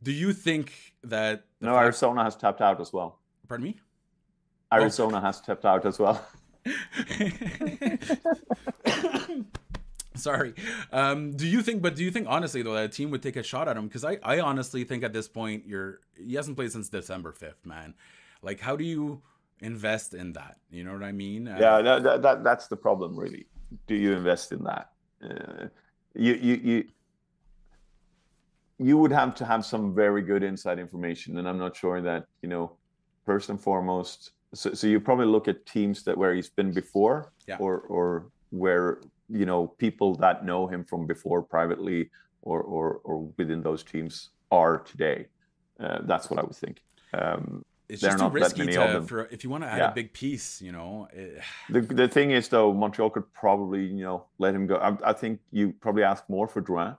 Do 0.02 0.12
you 0.12 0.32
think 0.32 0.94
that? 1.04 1.44
No, 1.60 1.72
fact- 1.74 1.84
Arizona 1.84 2.24
has 2.24 2.36
tapped 2.36 2.60
out 2.60 2.80
as 2.80 2.92
well. 2.92 3.18
Pardon 3.48 3.64
me. 3.64 3.80
Arizona 4.72 5.20
has 5.20 5.40
tapped 5.40 5.64
out 5.64 5.86
as 5.86 5.98
well. 5.98 6.24
Sorry. 10.28 10.54
Um, 10.92 11.32
do 11.36 11.46
you 11.46 11.62
think? 11.62 11.82
But 11.82 11.94
do 11.96 12.04
you 12.04 12.10
think 12.10 12.26
honestly 12.28 12.62
though 12.62 12.74
that 12.74 12.84
a 12.84 12.88
team 12.88 13.10
would 13.10 13.22
take 13.22 13.36
a 13.36 13.42
shot 13.42 13.68
at 13.68 13.76
him? 13.76 13.86
Because 13.88 14.04
I, 14.04 14.18
I 14.22 14.40
honestly 14.40 14.84
think 14.84 15.04
at 15.04 15.12
this 15.12 15.28
point 15.28 15.64
you're 15.66 16.00
he 16.16 16.34
hasn't 16.34 16.56
played 16.56 16.72
since 16.72 16.88
December 16.88 17.32
fifth, 17.32 17.64
man. 17.64 17.94
Like, 18.42 18.60
how 18.60 18.76
do 18.76 18.84
you 18.84 19.22
invest 19.60 20.14
in 20.14 20.32
that? 20.34 20.58
You 20.70 20.84
know 20.84 20.92
what 20.92 21.02
I 21.02 21.12
mean? 21.12 21.48
Uh, 21.48 21.56
Yeah, 21.60 21.82
that, 21.82 22.02
that, 22.02 22.22
that 22.22 22.44
that's 22.44 22.66
the 22.68 22.76
problem, 22.76 23.18
really. 23.18 23.46
Do 23.86 23.94
you 23.94 24.12
invest 24.12 24.52
in 24.52 24.62
that? 24.64 24.90
Uh, 25.22 25.66
you 26.14 26.34
you 26.34 26.54
you 26.62 26.84
you 28.78 28.96
would 28.96 29.10
have 29.12 29.34
to 29.36 29.44
have 29.44 29.64
some 29.64 29.94
very 29.94 30.22
good 30.22 30.42
inside 30.42 30.78
information, 30.78 31.38
and 31.38 31.48
I'm 31.48 31.58
not 31.58 31.76
sure 31.76 32.00
that 32.00 32.26
you 32.42 32.48
know. 32.48 32.72
First 33.26 33.50
and 33.50 33.60
foremost, 33.60 34.30
so, 34.54 34.72
so 34.72 34.86
you 34.86 34.98
probably 35.00 35.26
look 35.26 35.48
at 35.48 35.66
teams 35.66 36.02
that 36.04 36.16
where 36.16 36.32
he's 36.34 36.48
been 36.48 36.72
before, 36.72 37.30
Yeah. 37.46 37.58
or 37.60 37.80
or 37.80 38.30
where 38.48 39.02
you 39.28 39.46
know 39.46 39.66
people 39.66 40.14
that 40.16 40.44
know 40.44 40.66
him 40.66 40.84
from 40.84 41.06
before 41.06 41.42
privately, 41.42 42.10
or 42.42 42.60
or 42.62 43.00
or 43.04 43.30
within 43.36 43.62
those 43.62 43.82
teams 43.82 44.30
are 44.50 44.78
today. 44.78 45.26
Uh, 45.80 45.98
that's 46.02 46.30
what 46.30 46.38
I 46.38 46.42
would 46.42 46.56
think. 46.56 46.82
Um, 47.14 47.64
it's 47.88 48.02
just 48.02 48.18
too 48.18 48.28
risky 48.28 48.66
to 48.66 49.02
for 49.02 49.26
if 49.30 49.44
you 49.44 49.50
want 49.50 49.64
to 49.64 49.68
add 49.68 49.78
Yeah. 49.78 49.90
a 49.90 49.94
big 49.94 50.12
piece. 50.12 50.60
You 50.60 50.72
know, 50.72 51.08
eh, 51.14 51.40
The 51.70 51.80
the 51.80 52.08
thing 52.08 52.30
is 52.32 52.48
though, 52.48 52.72
Montreal 52.72 53.10
could 53.10 53.32
probably 53.32 53.84
you 53.84 54.04
know 54.04 54.26
let 54.38 54.54
him 54.54 54.66
go. 54.66 54.76
I, 54.76 55.10
I 55.10 55.12
think 55.12 55.40
you 55.52 55.72
probably 55.80 56.02
ask 56.02 56.28
more 56.28 56.48
for 56.48 56.60
Drouin, 56.62 56.96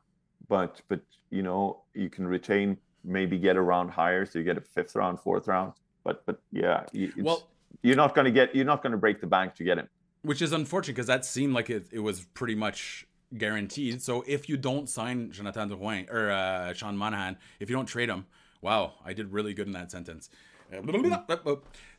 but 0.47 0.81
but 0.87 1.01
you 1.29 1.43
know 1.43 1.81
you 1.93 2.09
can 2.09 2.27
retain 2.27 2.77
maybe 3.03 3.37
get 3.37 3.55
a 3.55 3.61
round 3.61 3.91
higher, 3.91 4.25
so 4.25 4.39
you 4.39 4.45
get 4.45 4.57
a 4.57 4.61
fifth 4.61 4.95
round, 4.95 5.19
fourth 5.19 5.47
round. 5.47 5.73
But 6.03 6.25
but 6.25 6.41
yeah, 6.51 6.85
it's, 6.93 7.15
well, 7.17 7.47
you're 7.83 7.95
not 7.95 8.15
going 8.15 8.25
to 8.25 8.31
get 8.31 8.55
you're 8.55 8.65
not 8.65 8.81
going 8.81 8.91
to 8.93 8.97
break 8.97 9.21
the 9.21 9.27
bank 9.27 9.55
to 9.55 9.63
get 9.63 9.77
him. 9.77 9.89
Which 10.21 10.41
is 10.41 10.51
unfortunate 10.51 10.95
because 10.95 11.07
that 11.07 11.25
seemed 11.25 11.53
like 11.53 11.69
it, 11.69 11.87
it 11.91 11.99
was 11.99 12.21
pretty 12.33 12.55
much 12.55 13.07
guaranteed. 13.37 14.01
So 14.01 14.23
if 14.27 14.49
you 14.49 14.57
don't 14.57 14.89
sign 14.89 15.31
Jonathan 15.31 15.69
Drouin 15.69 16.11
or 16.11 16.31
uh, 16.31 16.73
Sean 16.73 16.97
Monahan, 16.97 17.37
if 17.59 17.69
you 17.69 17.75
don't 17.75 17.85
trade 17.85 18.09
him, 18.09 18.25
wow, 18.61 18.93
I 19.05 19.13
did 19.13 19.31
really 19.31 19.53
good 19.53 19.67
in 19.67 19.73
that 19.73 19.91
sentence. 19.91 20.29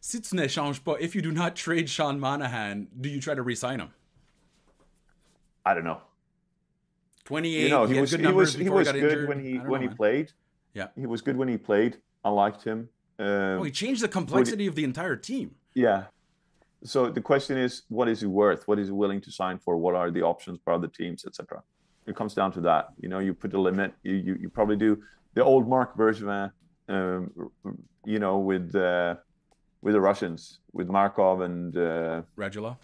Si 0.01 0.21
tu 0.21 0.37
n'échanges 0.37 0.83
pas, 0.85 0.97
if 1.01 1.15
you 1.15 1.23
do 1.23 1.33
not 1.33 1.57
trade 1.57 1.89
Sean 1.91 2.21
Monahan, 2.21 2.87
do 3.01 3.09
you 3.09 3.21
try 3.21 3.35
to 3.35 3.43
re-sign 3.43 3.81
him? 3.81 3.91
I 5.67 5.75
don't 5.75 5.85
know. 5.85 6.01
28, 7.25 7.63
You 7.63 7.69
know, 7.69 7.85
he, 7.87 7.95
he 7.95 8.01
was 8.01 8.11
good 8.11 8.21
he 8.21 8.33
was 8.33 8.55
he 8.55 8.69
was 8.69 8.89
got 8.89 8.95
good 8.99 9.29
when 9.29 9.39
he 9.45 9.59
when 9.59 9.69
know, 9.69 9.79
he 9.79 9.87
man. 9.89 9.97
played. 9.97 10.33
Yeah. 10.75 10.89
he 10.97 11.07
was 11.07 11.21
good 11.21 11.37
when 11.37 11.49
he 11.49 11.57
played. 11.57 11.99
I 12.25 12.31
liked 12.31 12.65
him. 12.65 12.89
Um, 13.19 13.27
Oh, 13.27 13.63
he 13.63 13.71
changed 13.71 14.03
the 14.03 14.09
complexity 14.09 14.67
of 14.67 14.75
the 14.75 14.85
entire 14.85 15.17
team. 15.17 15.55
Yeah. 15.75 16.05
So 16.85 17.11
the 17.11 17.21
question 17.21 17.59
is, 17.59 17.83
what 17.89 18.09
is 18.09 18.21
he 18.21 18.27
worth? 18.27 18.67
What 18.67 18.79
is 18.79 18.89
he 18.89 18.93
willing 18.93 19.21
to 19.23 19.31
sign 19.31 19.59
for? 19.59 19.77
What 19.77 19.95
are 19.95 20.11
the 20.11 20.23
options 20.23 20.59
for 20.65 20.73
other 20.73 20.89
teams, 20.89 21.27
etc. 21.27 21.63
It 22.07 22.17
comes 22.17 22.35
down 22.35 22.53
to 22.53 22.61
that. 22.63 22.89
You 22.99 23.09
know, 23.09 23.19
you 23.19 23.35
put 23.35 23.53
a 23.53 23.61
limit. 23.61 23.93
You 24.03 24.15
you, 24.15 24.35
you 24.41 24.49
probably 24.49 24.77
do 24.77 25.03
the 25.35 25.45
old 25.45 25.69
Marc 25.69 25.97
Bergevin, 25.97 26.51
um, 26.89 27.51
you 28.05 28.19
know, 28.19 28.39
with 28.39 28.75
uh, 28.75 29.17
with 29.83 29.95
the 29.95 30.01
Russians, 30.01 30.61
with 30.73 30.89
Markov 30.89 31.43
and 31.43 31.77
uh, 31.77 32.23
Radulov, 32.37 32.77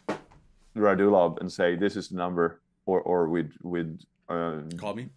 Radulov, 0.77 1.41
and 1.41 1.51
say 1.51 1.77
this 1.77 1.97
is 1.97 2.09
the 2.09 2.17
number, 2.17 2.61
or 2.85 3.01
or 3.01 3.29
with 3.29 3.53
with 3.63 3.99
uh, 4.29 4.61
call 4.77 4.95
me. 4.95 5.09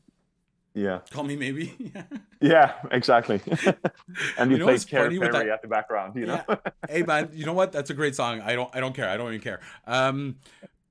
Yeah 0.73 0.99
Call 1.11 1.23
me 1.23 1.35
maybe. 1.35 1.91
yeah 2.41 2.73
exactly. 2.91 3.41
and 4.37 4.51
you, 4.51 4.57
You 4.57 4.57
know 4.59 4.65
play 4.65 4.73
what's 4.73 4.85
Carey 4.85 5.05
funny 5.05 5.19
with 5.19 5.31
Perry 5.31 5.51
at 5.51 5.61
the 5.61 5.67
background. 5.67 6.15
You 6.15 6.27
know. 6.27 6.41
Yeah. 6.47 6.55
hey 6.89 7.03
man, 7.03 7.29
you 7.33 7.45
know 7.45 7.53
what? 7.53 7.71
That's 7.71 7.89
a 7.89 7.93
great 7.93 8.15
song. 8.15 8.41
I 8.41 8.55
don't 8.55 8.73
I 8.75 8.79
don't 8.79 8.95
care. 8.95 9.09
I 9.09 9.17
don't 9.17 9.29
even 9.29 9.41
care. 9.41 9.59
Um 9.87 10.37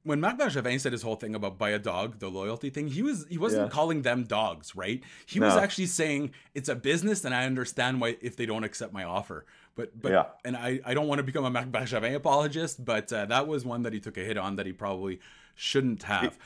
when 0.04 0.20
Marc 0.20 0.38
Bergevin 0.38 0.80
said 0.80 0.92
his 0.92 1.02
whole 1.02 1.16
thing 1.16 1.34
about 1.34 1.58
buy 1.58 1.70
a 1.70 1.78
dog, 1.78 2.18
the 2.18 2.30
loyalty 2.30 2.70
thing, 2.70 2.88
he 2.88 3.02
was 3.02 3.26
he 3.28 3.36
wasn't 3.38 3.66
Yeah. 3.66 3.68
calling 3.70 4.02
them 4.02 4.24
dogs, 4.24 4.74
right? 4.74 5.02
He 5.26 5.38
was 5.38 5.54
actually 5.56 5.86
saying 5.86 6.30
it's 6.54 6.68
a 6.68 6.74
business 6.74 7.24
and 7.24 7.34
I 7.34 7.44
understand 7.46 8.00
why 8.00 8.16
if 8.22 8.34
they 8.36 8.46
don't 8.46 8.64
accept 8.64 8.92
my 8.92 9.04
offer. 9.04 9.44
But 9.76 10.00
but 10.00 10.12
Yeah. 10.12 10.24
and 10.44 10.56
I, 10.56 10.80
I 10.84 10.94
don't 10.94 11.06
want 11.08 11.18
to 11.18 11.22
become 11.22 11.44
a 11.44 11.50
Marc 11.50 11.66
Bergevin 11.70 12.14
apologist, 12.14 12.84
but 12.84 13.12
uh, 13.12 13.26
that 13.26 13.46
was 13.46 13.64
one 13.64 13.82
that 13.82 13.92
he 13.92 14.00
took 14.00 14.16
a 14.16 14.20
hit 14.22 14.38
on 14.38 14.56
that 14.56 14.66
he 14.66 14.72
probably 14.72 15.20
shouldn't 15.54 16.02
have. 16.04 16.32
he 16.32 16.38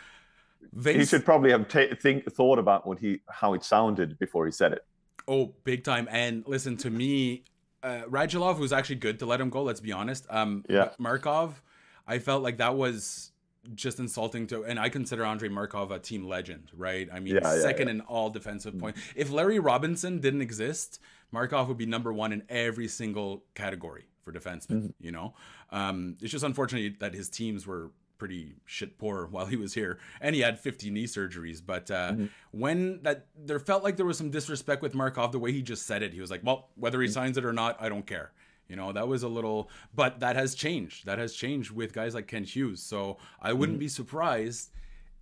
Vince, 0.73 1.11
should 1.11 1.25
probably 1.25 1.51
have 1.51 1.69
ta 1.69 1.95
think 2.01 2.31
thought 2.33 2.59
about 2.59 2.87
what 2.87 2.99
he 2.99 3.21
how 3.29 3.55
it 3.55 3.65
sounded 3.65 4.19
before 4.19 4.47
he 4.47 4.53
said 4.53 4.73
it. 4.73 4.85
Oh, 5.29 5.55
big 5.65 5.85
time. 5.85 6.09
And 6.11 6.45
listen 6.47 6.77
to 6.79 6.91
me, 6.91 7.45
uh, 7.83 8.03
Radulov 8.09 8.59
was 8.59 8.73
actually 8.73 8.97
good 8.97 9.19
to 9.21 9.27
let 9.27 9.41
him 9.41 9.51
go. 9.51 9.63
Let's 9.63 9.81
be 9.81 9.93
honest. 9.93 10.27
Um, 10.31 10.65
Yeah. 10.69 10.91
Markov, 10.99 11.63
I 12.07 12.19
felt 12.19 12.43
like 12.43 12.59
that 12.59 12.75
was 12.75 13.33
just 13.75 14.01
insulting 14.01 14.49
to, 14.49 14.65
and 14.65 14.79
I 14.79 14.89
consider 14.89 15.25
Andre 15.25 15.49
Markov 15.49 15.93
a 15.93 15.99
team 15.99 16.27
legend, 16.27 16.71
right? 16.77 17.09
I 17.13 17.21
mean, 17.21 17.35
Yeah, 17.37 17.55
yeah, 17.55 17.61
second 17.61 17.87
yeah. 17.87 17.95
in 17.95 18.01
all 18.03 18.31
defensive 18.31 18.77
points. 18.79 19.01
If 19.15 19.31
Larry 19.31 19.61
Robinson 19.61 20.21
didn't 20.21 20.43
exist, 20.43 20.99
Markov 21.31 21.69
would 21.69 21.79
be 21.79 21.87
number 21.87 22.13
one 22.13 22.33
in 22.33 22.43
every 22.49 22.89
single 22.89 23.45
category 23.55 24.07
for 24.25 24.33
defensemen. 24.33 24.83
Mm-hmm. 24.83 24.87
You 24.99 25.13
know, 25.13 25.35
um, 25.71 26.17
it's 26.21 26.33
just 26.33 26.45
unfortunate 26.45 26.99
that 27.01 27.15
his 27.15 27.29
teams 27.29 27.67
were 27.67 27.91
pretty 28.23 28.55
shit 28.67 28.99
poor 28.99 29.27
while 29.31 29.47
he 29.47 29.57
was 29.57 29.75
here, 29.75 29.99
and 30.21 30.37
he 30.37 30.43
had 30.43 30.61
50 30.61 30.91
knee 30.91 31.07
surgeries. 31.07 31.61
But 31.65 31.91
uh, 31.91 32.13
Mm-hmm. 32.13 32.27
when 32.53 33.03
that 33.03 33.27
there 33.37 33.59
felt 33.59 33.83
like 33.83 33.97
there 33.97 34.07
was 34.07 34.19
some 34.19 34.31
disrespect 34.31 34.81
with 34.81 34.95
Markov, 34.95 35.33
the 35.33 35.39
way 35.41 35.51
he 35.51 35.63
just 35.63 35.87
said 35.87 36.03
it, 36.03 36.13
he 36.13 36.21
was 36.21 36.31
like, 36.31 36.43
"Well, 36.45 36.69
whether 36.77 37.01
he 37.01 37.09
Mm-hmm. 37.09 37.15
signs 37.15 37.37
it 37.37 37.45
or 37.45 37.53
not, 37.53 37.77
I 37.81 37.89
don't 37.89 38.07
care." 38.07 38.33
You 38.69 38.77
know, 38.77 38.93
that 38.93 39.09
was 39.09 39.23
a 39.23 39.29
little, 39.29 39.69
but 39.95 40.21
that 40.21 40.37
has 40.37 40.55
changed. 40.55 41.05
That 41.07 41.19
has 41.19 41.35
changed 41.35 41.73
with 41.73 41.93
guys 41.93 42.15
like 42.15 42.27
Kent 42.29 42.49
Hughes. 42.55 42.83
So 42.83 43.19
I 43.41 43.53
wouldn't 43.53 43.77
mm-hmm. 43.77 43.81
be 43.81 43.89
surprised 43.89 44.71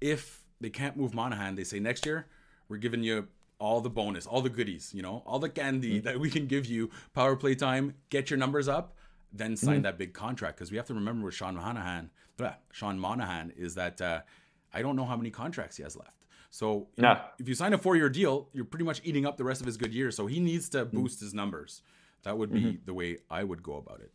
if 0.01 0.45
they 0.61 0.71
can't 0.71 0.97
move 0.97 1.15
Monahan. 1.15 1.55
They 1.55 1.65
say 1.65 1.81
next 1.81 2.05
year 2.07 2.27
we're 2.69 2.77
giving 2.77 3.03
you 3.03 3.29
all 3.59 3.81
the 3.81 3.91
bonus, 3.91 4.27
all 4.27 4.41
the 4.41 4.51
goodies, 4.51 4.93
you 4.95 5.03
know, 5.03 5.23
all 5.27 5.39
the 5.39 5.49
candy 5.49 5.97
mm-hmm. 5.97 6.05
that 6.07 6.21
we 6.21 6.31
can 6.31 6.47
give 6.47 6.67
you. 6.67 6.91
Power 7.15 7.35
play 7.37 7.55
time, 7.55 7.95
get 8.09 8.31
your 8.31 8.39
numbers 8.39 8.69
up, 8.69 8.95
then 9.33 9.57
sign 9.57 9.77
mm-hmm. 9.77 9.83
that 9.83 9.99
big 9.99 10.13
contract. 10.13 10.57
Because 10.57 10.71
we 10.71 10.77
have 10.77 10.87
to 10.87 10.95
remember 10.95 11.27
with 11.27 11.35
Sean 11.35 11.57
Monahan, 11.57 12.11
Sean 12.73 12.99
Monahan 12.99 13.53
is 13.57 13.75
that 13.75 14.01
uh, 14.01 14.21
I 14.73 14.83
don't 14.83 14.97
know 14.97 15.05
how 15.05 15.17
many 15.17 15.31
contracts 15.31 15.77
he 15.77 15.83
has 15.83 15.97
left. 15.97 16.27
So 16.51 16.89
know, 16.99 17.21
if 17.39 17.49
you 17.49 17.55
sign 17.55 17.73
a 17.73 17.79
four-year 17.79 18.09
deal, 18.09 18.49
you're 18.53 18.65
pretty 18.65 18.85
much 18.85 19.01
eating 19.05 19.25
up 19.25 19.37
the 19.37 19.45
rest 19.45 19.61
of 19.61 19.67
his 19.67 19.77
good 19.77 19.95
years. 19.95 20.17
So 20.17 20.27
he 20.27 20.41
needs 20.41 20.69
to 20.71 20.85
mm-hmm. 20.85 20.97
boost 20.97 21.21
his 21.21 21.33
numbers. 21.33 21.83
That 22.25 22.37
would 22.37 22.53
be 22.53 22.61
mm-hmm. 22.61 22.85
the 22.85 22.95
way 22.95 23.19
I 23.31 23.45
would 23.45 23.63
go 23.63 23.77
about 23.77 24.01
it. 24.01 24.11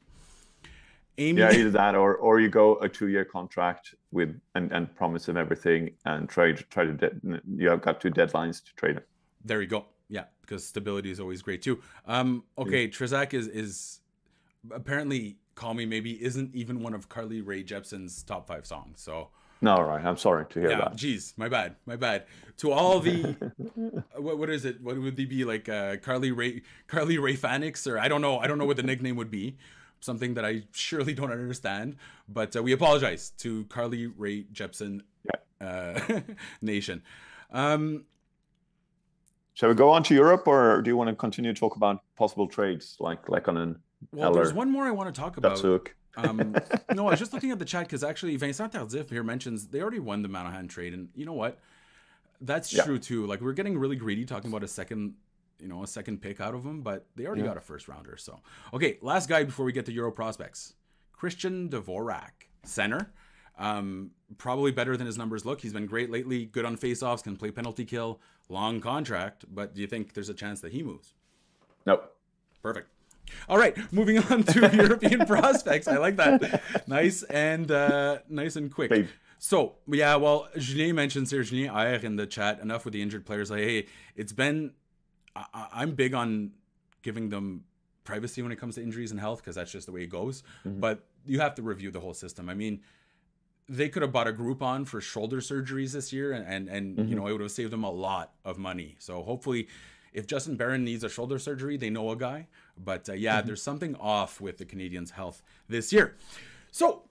Amy, 1.17 1.39
yeah, 1.39 1.53
either 1.53 1.71
that 1.71 1.95
or 1.95 2.15
or 2.17 2.41
you 2.41 2.49
go 2.49 2.75
a 2.75 2.89
two-year 2.89 3.23
contract 3.23 3.95
with 4.11 4.37
and, 4.53 4.69
and 4.73 4.93
promise 4.95 5.29
him 5.29 5.37
everything 5.37 5.91
and 6.03 6.27
try 6.27 6.51
try 6.51 6.83
to 6.83 6.93
de- 6.93 7.41
you 7.55 7.69
have 7.69 7.81
got 7.81 8.01
two 8.01 8.11
deadlines 8.11 8.61
to 8.65 8.75
trade 8.75 8.97
him. 8.97 9.03
There 9.43 9.61
you 9.61 9.67
go. 9.67 9.85
Yeah, 10.09 10.25
because 10.41 10.65
stability 10.65 11.11
is 11.11 11.19
always 11.21 11.41
great 11.41 11.61
too. 11.61 11.81
Um, 12.05 12.43
okay, 12.57 12.83
yeah. 12.83 12.89
Trzak 12.89 13.33
is 13.33 13.47
is 13.47 14.01
apparently 14.71 15.37
"Call 15.55 15.73
Me 15.73 15.85
Maybe" 15.85 16.23
isn't 16.23 16.53
even 16.53 16.81
one 16.81 16.93
of 16.93 17.09
Carly 17.09 17.41
Rae 17.41 17.63
Jepsen's 17.63 18.23
top 18.23 18.47
five 18.47 18.65
songs. 18.65 19.01
So 19.01 19.29
no, 19.61 19.81
right. 19.81 20.03
I'm 20.03 20.17
sorry 20.17 20.45
to 20.45 20.59
hear 20.59 20.69
yeah, 20.69 20.77
that. 20.77 20.95
Geez, 20.95 21.33
my 21.37 21.49
bad, 21.49 21.75
my 21.85 21.95
bad. 21.95 22.25
To 22.57 22.71
all 22.71 22.99
the, 22.99 23.35
what, 24.15 24.37
what 24.37 24.49
is 24.49 24.65
it? 24.65 24.81
What 24.81 24.99
would 24.99 25.15
they 25.15 25.25
be 25.25 25.45
like? 25.45 25.69
Uh, 25.69 25.97
Carly 25.97 26.31
Rae, 26.31 26.61
Carly 26.87 27.17
Rae 27.17 27.35
Fanix, 27.35 27.89
or 27.89 27.97
I 27.97 28.07
don't 28.07 28.21
know. 28.21 28.37
I 28.39 28.47
don't 28.47 28.57
know 28.57 28.65
what 28.65 28.77
the 28.77 28.83
nickname 28.83 29.15
would 29.15 29.31
be. 29.31 29.57
Something 30.01 30.33
that 30.35 30.45
I 30.45 30.63
surely 30.71 31.13
don't 31.13 31.31
understand. 31.31 31.95
But 32.27 32.55
uh, 32.55 32.63
we 32.63 32.73
apologize 32.73 33.31
to 33.39 33.63
Carly 33.65 34.07
Rae 34.07 34.43
Jepsen 34.43 35.01
yeah. 35.23 35.67
uh, 35.67 36.19
Nation. 36.61 37.01
Um, 37.51 38.05
Shall 39.55 39.69
we 39.69 39.75
go 39.75 39.89
on 39.89 40.03
to 40.03 40.13
Europe, 40.13 40.47
or 40.47 40.81
do 40.81 40.89
you 40.89 40.97
want 40.97 41.09
to 41.09 41.15
continue 41.15 41.53
to 41.53 41.59
talk 41.59 41.77
about 41.77 42.03
possible 42.17 42.47
trades, 42.47 42.97
like 42.99 43.29
like 43.29 43.47
on 43.47 43.57
an? 43.57 43.79
Well, 44.11 44.27
Eller, 44.27 44.35
there's 44.35 44.53
one 44.53 44.71
more 44.71 44.85
I 44.85 44.91
want 44.91 45.13
to 45.13 45.19
talk 45.19 45.37
about. 45.37 45.53
Um, 46.17 46.55
no, 46.93 47.07
I 47.07 47.11
was 47.11 47.19
just 47.19 47.33
looking 47.33 47.51
at 47.51 47.59
the 47.59 47.65
chat 47.65 47.83
because 47.83 48.03
actually 48.03 48.35
Vincent 48.35 48.73
Tardif 48.73 49.09
here 49.09 49.23
mentions 49.23 49.67
they 49.67 49.81
already 49.81 49.99
won 49.99 50.21
the 50.21 50.27
Monahan 50.27 50.67
trade, 50.67 50.93
and 50.93 51.09
you 51.15 51.25
know 51.25 51.33
what? 51.33 51.59
That's 52.41 52.73
yeah. 52.73 52.83
true 52.83 52.99
too. 52.99 53.25
Like 53.25 53.41
we're 53.41 53.53
getting 53.53 53.77
really 53.77 53.95
greedy 53.95 54.25
talking 54.25 54.49
about 54.49 54.63
a 54.63 54.67
second, 54.67 55.15
you 55.59 55.67
know, 55.67 55.83
a 55.83 55.87
second 55.87 56.21
pick 56.21 56.39
out 56.39 56.53
of 56.53 56.63
them, 56.63 56.81
but 56.81 57.05
they 57.15 57.25
already 57.25 57.41
yeah. 57.41 57.47
got 57.47 57.57
a 57.57 57.61
first 57.61 57.87
rounder. 57.87 58.17
So 58.17 58.39
okay, 58.73 58.97
last 59.01 59.29
guy 59.29 59.43
before 59.43 59.65
we 59.65 59.71
get 59.71 59.85
to 59.87 59.93
Euro 59.93 60.11
prospects, 60.11 60.73
Christian 61.13 61.69
Dvorak, 61.69 62.47
center. 62.63 63.11
Um, 63.57 64.11
probably 64.37 64.73
better 64.73 64.97
than 64.97 65.07
his 65.07 65.17
numbers 65.17 65.45
look. 65.45 65.61
He's 65.61 65.71
been 65.71 65.85
great 65.85 66.11
lately. 66.11 66.45
Good 66.45 66.65
on 66.65 66.75
faceoffs, 66.75 67.23
can 67.23 67.37
play 67.37 67.51
penalty 67.51 67.85
kill. 67.85 68.19
Long 68.49 68.81
contract, 68.81 69.45
but 69.49 69.73
do 69.73 69.79
you 69.79 69.87
think 69.87 70.13
there's 70.13 70.27
a 70.27 70.33
chance 70.33 70.59
that 70.59 70.73
he 70.73 70.83
moves? 70.83 71.13
Nope. 71.85 72.13
Perfect. 72.61 72.89
All 73.49 73.57
right, 73.57 73.75
moving 73.91 74.19
on 74.19 74.43
to 74.43 74.59
European 74.73 75.25
prospects. 75.25 75.87
I 75.87 75.97
like 75.97 76.15
that. 76.17 76.61
Nice 76.87 77.23
and 77.23 77.69
uh, 77.71 78.19
nice 78.29 78.55
and 78.55 78.73
quick. 78.73 78.89
Babe. 78.89 79.07
So 79.39 79.75
yeah, 79.87 80.15
well, 80.15 80.47
Julien 80.57 80.95
mentions 80.95 81.31
here, 81.31 81.43
Julien 81.43 81.69
Ayer 81.69 81.99
in 82.03 82.15
the 82.15 82.25
chat. 82.25 82.59
Enough 82.59 82.85
with 82.85 82.93
the 82.93 83.01
injured 83.01 83.25
players. 83.25 83.51
Like, 83.51 83.61
hey, 83.61 83.87
it's 84.15 84.33
been. 84.33 84.71
I, 85.35 85.83
am 85.83 85.95
big 85.95 86.13
on 86.13 86.51
giving 87.01 87.29
them 87.29 87.65
privacy 88.05 88.41
when 88.41 88.51
it 88.51 88.55
comes 88.55 88.75
to 88.75 88.81
injuries 88.81 89.11
and 89.11 89.19
health 89.19 89.39
because 89.39 89.55
that's 89.55 89.71
just 89.71 89.85
the 89.85 89.91
way 89.91 90.03
it 90.03 90.09
goes. 90.09 90.43
Mm-hmm. 90.65 90.79
But 90.79 91.03
you 91.25 91.39
have 91.41 91.55
to 91.55 91.61
review 91.61 91.91
the 91.91 91.99
whole 91.99 92.13
system. 92.13 92.49
I 92.49 92.53
mean, 92.53 92.81
they 93.67 93.89
could 93.89 94.01
have 94.01 94.11
bought 94.11 94.27
a 94.27 94.31
Groupon 94.31 94.87
for 94.87 95.01
shoulder 95.01 95.37
surgeries 95.37 95.91
this 95.91 96.13
year, 96.13 96.31
and 96.31 96.47
and, 96.47 96.69
and 96.69 96.97
mm-hmm. 96.97 97.09
you 97.09 97.15
know 97.15 97.27
it 97.27 97.33
would 97.33 97.41
have 97.41 97.51
saved 97.51 97.71
them 97.71 97.83
a 97.83 97.91
lot 97.91 98.33
of 98.45 98.57
money. 98.57 98.95
So 98.99 99.23
hopefully, 99.23 99.67
if 100.15 100.25
Justin 100.27 100.55
Barron 100.55 100.83
needs 100.83 101.03
a 101.03 101.09
shoulder 101.09 101.37
surgery, 101.37 101.75
they 101.77 101.89
know 101.89 102.09
a 102.09 102.15
guy. 102.15 102.47
But 102.81 103.09
uh, 103.09 103.13
yeah, 103.13 103.37
mm-hmm. 103.37 103.47
there's 103.47 103.61
something 103.61 103.95
off 103.97 104.39
with 104.39 104.57
the 104.57 104.65
Canadiens' 104.65 105.11
health 105.11 105.43
this 105.67 105.91
year. 105.91 106.15
So, 106.71 107.03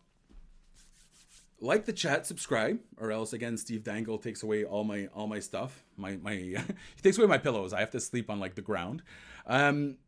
like 1.61 1.85
the 1.85 1.93
chat, 1.93 2.27
subscribe, 2.27 2.81
or 2.99 3.13
else 3.13 3.33
again, 3.33 3.57
Steve 3.59 3.85
Dangle 3.85 4.19
takes 4.19 4.43
away 4.43 4.65
all 4.65 4.85
my 4.85 5.09
all 5.15 5.27
my 5.27 5.39
stuff. 5.39 5.85
My 5.97 6.17
my 6.17 6.33
he 6.35 6.57
takes 7.03 7.19
away 7.19 7.27
my 7.27 7.39
pillows. 7.39 7.73
I 7.73 7.81
have 7.81 7.91
to 7.91 8.01
sleep 8.01 8.31
on 8.31 8.41
like 8.41 8.55
the 8.55 8.63
ground. 8.63 9.03
Um, 9.47 9.99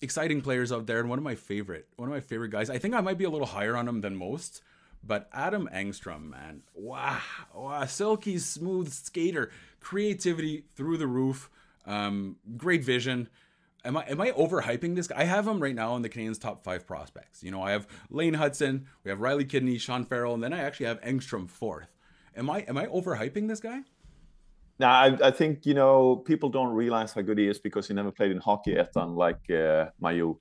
exciting 0.00 0.40
players 0.40 0.72
out 0.72 0.86
there, 0.86 1.00
and 1.00 1.10
one 1.10 1.18
of 1.18 1.24
my 1.24 1.34
favorite, 1.34 1.88
one 1.96 2.08
of 2.08 2.14
my 2.14 2.20
favorite 2.20 2.50
guys. 2.50 2.70
I 2.70 2.78
think 2.78 2.94
I 2.94 3.00
might 3.02 3.18
be 3.18 3.24
a 3.24 3.30
little 3.30 3.46
higher 3.46 3.76
on 3.76 3.86
him 3.86 4.00
than 4.00 4.16
most. 4.16 4.62
But 5.04 5.28
Adam 5.32 5.68
Engstrom, 5.74 6.30
man, 6.30 6.62
wow, 6.74 7.18
wow, 7.52 7.84
silky 7.86 8.38
smooth 8.38 8.92
skater, 8.92 9.50
creativity 9.82 10.64
through 10.74 10.96
the 10.96 11.06
roof, 11.06 11.50
um, 11.84 12.36
great 12.56 12.84
vision 12.84 13.28
am 13.84 13.96
I 13.96 14.04
am 14.08 14.20
I 14.20 14.30
overhyping 14.32 14.94
this? 14.96 15.10
I 15.14 15.24
have 15.24 15.46
him 15.46 15.60
right 15.60 15.74
now 15.74 15.96
in 15.96 16.02
the 16.02 16.08
Canadiens' 16.08 16.40
top 16.40 16.64
five 16.64 16.86
prospects. 16.86 17.42
You 17.42 17.50
know, 17.50 17.62
I 17.62 17.72
have 17.72 17.86
Lane 18.10 18.34
Hutson, 18.34 18.84
we 19.04 19.10
have 19.10 19.20
Riley 19.20 19.44
Kidney, 19.44 19.78
Sean 19.78 20.04
Farrell, 20.04 20.34
and 20.34 20.42
then 20.42 20.52
I 20.52 20.60
actually 20.60 20.86
have 20.86 21.00
Engstrom 21.00 21.48
fourth. 21.48 21.88
Am 22.36 22.48
I 22.50 22.60
am 22.60 22.76
I 22.76 22.86
overhyping 22.86 23.48
this 23.48 23.60
guy? 23.60 23.80
Now, 24.78 24.90
I, 24.90 25.28
I, 25.28 25.30
think 25.30 25.66
you 25.66 25.74
know 25.74 26.16
people 26.16 26.48
don't 26.48 26.72
realize 26.72 27.12
how 27.12 27.20
good 27.20 27.38
he 27.38 27.46
is 27.46 27.58
because 27.58 27.86
he 27.86 27.94
never 27.94 28.10
played 28.10 28.30
in 28.30 28.38
hockey 28.38 28.72
yet, 28.72 28.90
unlike 28.96 29.40
uh, 29.50 29.86
Mailloux. 30.02 30.38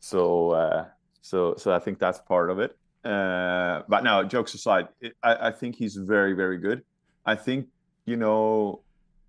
So, 0.00 0.50
uh, 0.50 0.86
so, 1.22 1.54
so 1.56 1.72
I 1.72 1.78
think 1.78 1.98
that's 1.98 2.18
part 2.18 2.50
of 2.50 2.58
it. 2.58 2.76
Uh, 3.04 3.82
but 3.88 4.02
now, 4.02 4.22
jokes 4.24 4.54
aside, 4.54 4.88
it, 5.00 5.14
I, 5.22 5.48
I 5.48 5.50
think 5.52 5.76
he's 5.76 5.96
very, 5.96 6.34
very 6.34 6.58
good. 6.58 6.82
I 7.24 7.36
think 7.36 7.68
you 8.06 8.16
know 8.16 8.80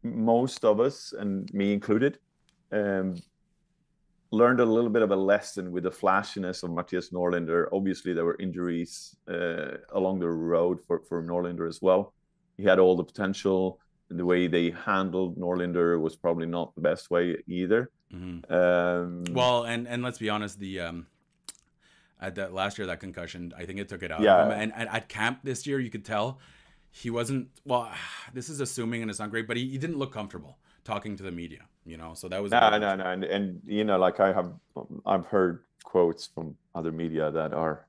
most 0.03 0.63
of 0.63 0.79
us, 0.79 1.13
and 1.17 1.53
me 1.53 1.73
included, 1.73 2.19
um, 2.71 3.15
learned 4.31 4.59
a 4.59 4.65
little 4.65 4.89
bit 4.89 5.01
of 5.01 5.11
a 5.11 5.15
lesson 5.15 5.71
with 5.71 5.83
the 5.83 5.91
flashiness 5.91 6.63
of 6.63 6.69
Mattias 6.71 7.11
Norlinder. 7.11 7.67
Obviously, 7.71 8.13
there 8.13 8.25
were 8.25 8.37
injuries 8.39 9.15
uh, 9.27 9.77
along 9.93 10.19
the 10.19 10.29
road 10.29 10.79
for, 10.85 11.01
for 11.07 11.23
Norlinder 11.23 11.67
as 11.67 11.81
well. 11.81 12.13
He 12.57 12.63
had 12.63 12.79
all 12.79 12.95
the 12.95 13.03
potential. 13.03 13.79
The 14.09 14.25
way 14.25 14.47
they 14.47 14.71
handled 14.71 15.37
Norlinder 15.37 15.99
was 15.99 16.15
probably 16.15 16.45
not 16.45 16.73
the 16.75 16.81
best 16.81 17.11
way 17.11 17.35
either. 17.47 17.91
Mm-hmm. 18.13 18.53
Um, 18.53 19.25
well, 19.31 19.63
and 19.63 19.85
and 19.85 20.01
let's 20.01 20.17
be 20.17 20.29
honest, 20.29 20.59
the 20.59 20.79
um, 20.79 21.07
at 22.21 22.35
that 22.35 22.53
last 22.53 22.77
year 22.77 22.87
that 22.87 23.01
concussion, 23.01 23.53
I 23.57 23.65
think 23.65 23.79
it 23.79 23.89
took 23.89 24.03
it 24.03 24.11
out. 24.11 24.21
Yeah. 24.21 24.49
And, 24.49 24.71
and, 24.73 24.87
at 24.89 25.09
camp 25.09 25.39
this 25.43 25.67
year, 25.67 25.79
you 25.79 25.89
could 25.89 26.05
tell 26.05 26.39
he 26.91 27.09
wasn't. 27.09 27.49
Well, 27.65 27.91
this 28.33 28.49
is 28.49 28.59
assuming, 28.59 29.01
and 29.01 29.09
it's 29.11 29.19
not 29.19 29.29
great, 29.29 29.47
but 29.47 29.57
he, 29.57 29.69
he 29.69 29.77
didn't 29.77 29.97
look 29.97 30.13
comfortable 30.13 30.57
talking 30.83 31.17
to 31.17 31.23
the 31.23 31.31
media 31.31 31.67
you 31.87 31.97
know? 31.97 32.13
So 32.13 32.27
that 32.27 32.43
was 32.43 32.51
no 32.51 32.77
no 32.77 32.95
no. 32.95 33.05
And, 33.05 33.23
and 33.23 33.61
you 33.65 33.83
know 33.83 33.97
like 33.97 34.19
i 34.19 34.31
have 34.31 34.51
i've 35.05 35.25
heard 35.25 35.63
quotes 35.83 36.27
from 36.27 36.55
other 36.75 36.91
media 36.91 37.31
that 37.31 37.53
are 37.53 37.87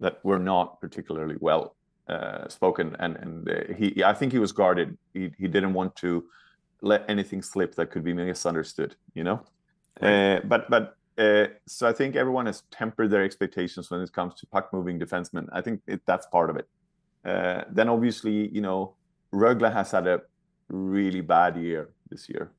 that 0.00 0.24
were 0.24 0.38
not 0.38 0.80
particularly 0.80 1.36
well 1.40 1.76
uh, 2.08 2.48
spoken. 2.48 2.96
And 2.98 3.16
and 3.16 3.48
uh, 3.48 3.74
he 3.76 4.02
i 4.02 4.14
think 4.14 4.32
he 4.32 4.40
was 4.40 4.50
guarded. 4.50 4.96
He, 5.14 5.30
he 5.38 5.46
didn't 5.46 5.74
want 5.74 5.94
to 5.96 6.24
let 6.82 7.04
anything 7.08 7.42
slip 7.42 7.74
that 7.74 7.90
could 7.90 8.02
be 8.02 8.14
misunderstood 8.14 8.96
you 9.14 9.22
know? 9.22 9.42
Right. 10.00 10.36
uh, 10.36 10.40
but 10.44 10.70
but 10.70 10.96
uh, 11.18 11.48
so 11.66 11.86
i 11.86 11.92
think 11.92 12.16
everyone 12.16 12.46
has 12.46 12.62
tempered 12.70 13.10
their 13.10 13.22
expectations 13.22 13.90
when 13.90 14.00
it 14.00 14.12
comes 14.12 14.34
to 14.40 14.46
puck 14.46 14.72
moving 14.72 14.98
defensemen. 14.98 15.46
I 15.52 15.60
think 15.60 15.82
it, 15.86 16.00
that's 16.06 16.26
part 16.26 16.48
of 16.48 16.56
it 16.56 16.66
uh, 17.24 17.62
then 17.70 17.88
obviously 17.88 18.48
you 18.48 18.60
know 18.60 18.94
Rögle 19.32 19.72
has 19.72 19.90
had 19.90 20.06
a 20.06 20.22
really 20.68 21.20
bad 21.20 21.56
year 21.56 21.90
this 22.10 22.28
year 22.28 22.52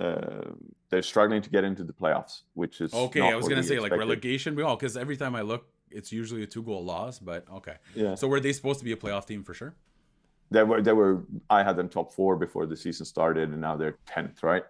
uh, 0.00 0.52
they're 0.88 1.02
struggling 1.02 1.42
to 1.42 1.50
get 1.50 1.62
into 1.62 1.84
the 1.84 1.92
playoffs, 1.92 2.42
which 2.54 2.80
is 2.80 2.92
okay. 2.94 3.20
I 3.20 3.36
was 3.36 3.48
gonna 3.48 3.62
say 3.62 3.74
expected. 3.74 3.82
like 3.82 3.98
relegation, 3.98 4.54
we 4.54 4.62
all 4.62 4.76
because 4.76 4.96
every 4.96 5.16
time 5.16 5.36
I 5.36 5.42
look, 5.42 5.68
it's 5.90 6.10
usually 6.10 6.42
a 6.42 6.46
two 6.46 6.62
goal 6.62 6.82
loss. 6.84 7.18
But 7.18 7.44
okay, 7.52 7.76
yeah. 7.94 8.14
So 8.14 8.26
were 8.26 8.40
they 8.40 8.52
supposed 8.52 8.78
to 8.78 8.84
be 8.84 8.92
a 8.92 8.96
playoff 8.96 9.26
team 9.26 9.44
for 9.44 9.52
sure? 9.52 9.74
They 10.50 10.62
were. 10.62 10.80
They 10.80 10.94
were. 10.94 11.24
I 11.50 11.62
had 11.62 11.76
them 11.76 11.88
top 11.88 12.12
four 12.12 12.36
before 12.36 12.66
the 12.66 12.76
season 12.76 13.04
started, 13.04 13.50
and 13.50 13.60
now 13.60 13.76
they're 13.76 13.98
tenth, 14.06 14.42
right? 14.42 14.64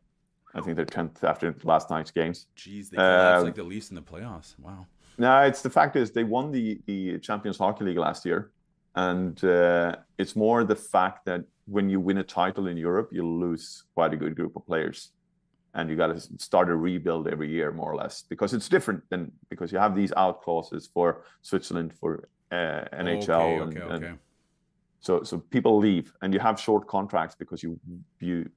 I 0.53 0.61
think 0.61 0.75
they're 0.75 0.85
tenth 0.85 1.23
after 1.23 1.55
last 1.63 1.91
night's 1.91 2.11
games. 2.11 2.49
Jeez, 2.57 2.91
they 2.91 2.97
collapsed 2.97 3.45
like 3.45 3.55
the 3.55 3.63
least 3.63 3.91
in 3.91 3.95
the 3.95 4.03
playoffs. 4.03 4.59
Wow. 4.59 4.87
No, 5.17 5.43
it's 5.43 5.63
the 5.63 5.71
fact 5.71 5.95
is 5.95 6.11
they 6.11 6.25
won 6.25 6.51
the 6.51 6.81
the 6.87 7.19
Champions 7.19 7.57
Hockey 7.57 7.85
League 7.85 7.99
last 7.99 8.27
year, 8.27 8.51
and 8.95 9.43
uh, 9.45 9.97
it's 10.19 10.35
more 10.35 10.65
the 10.65 10.77
fact 10.77 11.25
that 11.27 11.45
when 11.67 11.89
you 11.89 12.01
win 12.01 12.19
a 12.19 12.25
title 12.25 12.67
in 12.67 12.77
Europe, 12.77 13.11
you 13.13 13.27
lose 13.27 13.85
quite 13.95 14.13
a 14.13 14.17
good 14.17 14.35
group 14.35 14.57
of 14.57 14.67
players 14.67 15.11
and 15.75 15.89
you 15.89 15.97
got 15.97 16.09
to 16.09 16.21
start 16.39 16.69
a 16.69 16.75
rebuild 16.75 17.29
every 17.29 17.49
year 17.49 17.71
more 17.71 17.93
or 17.93 17.97
less 17.97 18.23
because 18.29 18.53
it's 18.53 18.69
different 18.69 19.03
than 19.09 19.31
because 19.49 19.71
you 19.71 19.79
have 19.79 19.95
these 19.95 20.13
out 20.17 20.43
clauses 20.43 20.91
for 20.93 21.23
Switzerland 21.43 21.93
for 21.95 22.29
uh, 22.51 22.83
NHL 22.93 23.29
okay, 23.29 23.57
and, 23.57 23.79
okay, 23.79 23.81
okay. 23.81 24.07
and, 24.07 24.19
so 24.99 25.23
so 25.23 25.39
people 25.39 25.79
leave 25.79 26.13
and 26.23 26.35
you 26.35 26.41
have 26.41 26.61
short 26.61 26.87
contracts 26.87 27.37
because 27.37 27.63
you 27.63 27.79
you 28.19 28.51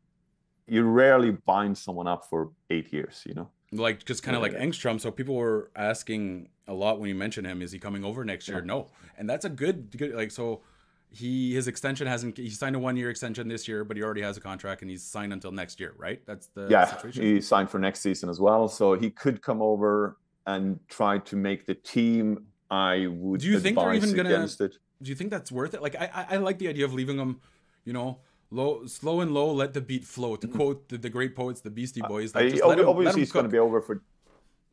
you 0.68 0.84
rarely 0.84 1.32
bind 1.32 1.78
someone 1.78 2.08
up 2.08 2.26
for 2.30 2.52
eight 2.70 2.92
years 2.92 3.22
you 3.26 3.34
know 3.36 3.48
like 3.74 4.06
just 4.06 4.24
kind 4.24 4.36
of 4.36 4.42
like 4.42 4.54
Engstrom. 4.54 5.00
So 5.00 5.12
people 5.12 5.36
were 5.36 5.72
asking 5.76 6.50
a 6.68 6.74
lot 6.74 6.99
when 6.99 7.09
you 7.09 7.16
mention 7.16 7.45
him, 7.45 7.61
is 7.61 7.72
he 7.72 7.80
coming 7.80 8.03
over 8.03 8.24
next 8.24 8.47
year? 8.47 8.61
No, 8.61 8.88
and 9.18 9.30
that's 9.30 9.45
a 9.45 9.49
good 9.49 9.95
good 9.97 10.14
like 10.14 10.32
so. 10.32 10.61
He 11.09 11.53
his 11.53 11.68
extension 11.68 12.07
hasn't 12.07 12.38
he 12.38 12.49
signed 12.49 12.76
a 12.76 12.80
one 12.80 12.97
year 12.97 13.09
extension 13.09 13.47
this 13.47 13.68
year, 13.68 13.84
but 13.84 13.97
he 13.97 14.03
already 14.03 14.22
has 14.22 14.36
a 14.38 14.41
contract 14.41 14.82
and 14.82 14.89
he's 14.89 15.03
signed 15.03 15.32
until 15.32 15.51
next 15.51 15.80
year, 15.80 15.93
right? 15.97 16.26
That's 16.26 16.47
the 16.47 16.68
yeah. 16.70 16.86
situation. 16.86 17.24
He 17.24 17.39
signed 17.41 17.70
for 17.70 17.78
next 17.78 17.99
season 17.99 18.30
as 18.30 18.39
well, 18.39 18.68
so 18.68 18.93
he 18.95 19.11
could 19.11 19.41
come 19.41 19.61
over 19.61 20.18
and 20.47 20.80
try 20.88 21.20
to 21.20 21.36
make 21.36 21.66
the 21.66 21.76
team. 21.76 22.45
I 22.72 23.07
would. 23.07 23.41
Do 23.41 23.47
you 23.47 23.59
think 23.59 23.78
they're 23.78 23.93
even 23.93 24.16
gonna- 24.16 24.30
against 24.30 24.61
it. 24.61 24.78
Do 25.01 25.09
you 25.09 25.16
think 25.16 25.32
that's 25.32 25.51
worth 25.51 25.74
it? 25.74 25.82
Like 25.82 25.95
I 25.95 26.26
I, 26.32 26.38
like 26.38 26.57
the 26.57 26.70
idea 26.70 26.86
of 26.86 26.93
leaving 26.93 27.18
him, 27.18 27.41
you 27.86 27.93
know. 27.93 28.20
Low, 28.49 28.86
slow 28.86 29.22
and 29.22 29.34
low, 29.34 29.51
let 29.51 29.74
the 29.74 29.82
beat 29.82 30.05
flow. 30.05 30.36
To 30.36 30.47
mm-hmm. 30.47 30.55
quote 30.55 30.88
the, 30.88 30.99
the 30.99 31.09
great 31.09 31.36
poets, 31.36 31.61
the 31.61 31.72
Beastie 31.72 32.03
uh, 32.03 32.07
Boys, 32.07 32.36
like, 32.36 32.45
I- 32.45 32.49
just 32.49 32.64
let 32.64 32.78
him- 32.78 32.86
let 32.86 32.91
obviously, 32.91 33.14
him 33.14 33.20
he's 33.20 33.32
going 33.32 33.45
to 33.45 33.49
be 33.49 33.57
over 33.57 33.82
for. 33.82 34.03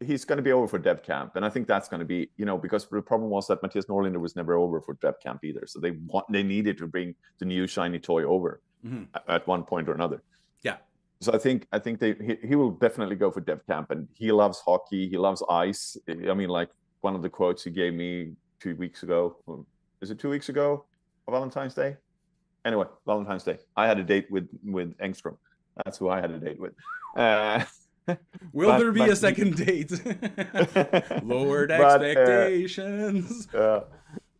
He's 0.02 0.24
going 0.24 0.38
to 0.38 0.42
be 0.42 0.52
over 0.52 0.66
for 0.66 0.78
Dev 0.78 1.02
Camp, 1.02 1.36
and 1.36 1.44
I 1.44 1.50
think 1.50 1.66
that's 1.68 1.88
going 1.88 2.00
to 2.00 2.06
be, 2.06 2.30
you 2.38 2.46
know, 2.46 2.56
because 2.56 2.86
the 2.88 3.02
problem 3.02 3.28
was 3.30 3.46
that 3.48 3.60
Mattias 3.62 3.84
Norlinder 3.86 4.18
was 4.18 4.34
never 4.34 4.54
over 4.54 4.80
for 4.80 4.94
Dev 5.02 5.20
Camp 5.22 5.44
either. 5.44 5.64
So 5.66 5.78
they 5.78 5.90
want, 6.06 6.24
they 6.32 6.42
needed 6.42 6.78
to 6.78 6.86
bring 6.86 7.14
the 7.38 7.44
new 7.44 7.66
shiny 7.66 7.98
toy 7.98 8.22
over 8.24 8.62
Mhm. 8.84 9.08
at 9.28 9.46
one 9.46 9.62
point 9.64 9.88
or 9.90 9.92
another. 9.92 10.22
Yeah. 10.62 10.78
So 11.20 11.34
I 11.34 11.38
think 11.38 11.66
I 11.70 11.78
think 11.78 12.00
they 12.00 12.14
he, 12.14 12.36
he 12.48 12.54
will 12.56 12.70
definitely 12.70 13.16
go 13.16 13.30
for 13.30 13.40
Dev 13.42 13.60
Camp, 13.66 13.90
and 13.90 14.08
he 14.14 14.32
loves 14.32 14.58
hockey. 14.60 15.06
He 15.08 15.18
loves 15.18 15.42
ice. 15.50 15.98
I 16.08 16.32
mean, 16.34 16.48
like 16.48 16.70
one 17.02 17.14
of 17.14 17.20
the 17.20 17.28
quotes 17.28 17.62
he 17.64 17.70
gave 17.70 17.92
me 17.92 18.32
two 18.58 18.76
weeks 18.76 19.02
ago. 19.02 19.36
Is 20.00 20.10
it 20.10 20.18
two 20.18 20.30
weeks 20.30 20.48
ago? 20.48 20.86
Valentine's 21.28 21.74
Day. 21.74 21.96
Anyway, 22.64 22.86
Valentine's 23.06 23.44
Day. 23.44 23.58
I 23.76 23.86
had 23.86 23.98
a 23.98 24.02
date 24.02 24.30
with 24.30 24.48
with 24.64 24.96
Engstrom. 24.98 25.36
That's 25.84 25.98
who 25.98 26.08
I 26.08 26.20
had 26.22 26.30
a 26.30 26.38
date 26.38 26.58
with. 26.58 26.72
Uh, 27.16 27.64
Will 28.52 28.68
but- 28.70 28.78
there 28.78 28.92
be 28.92 29.02
a 29.02 29.16
second 29.16 29.56
date? 29.56 29.90
Lowered 31.24 31.68
But, 31.84 32.00
uh, 32.00 32.04
expectations. 32.04 33.48
uh, 33.54 33.80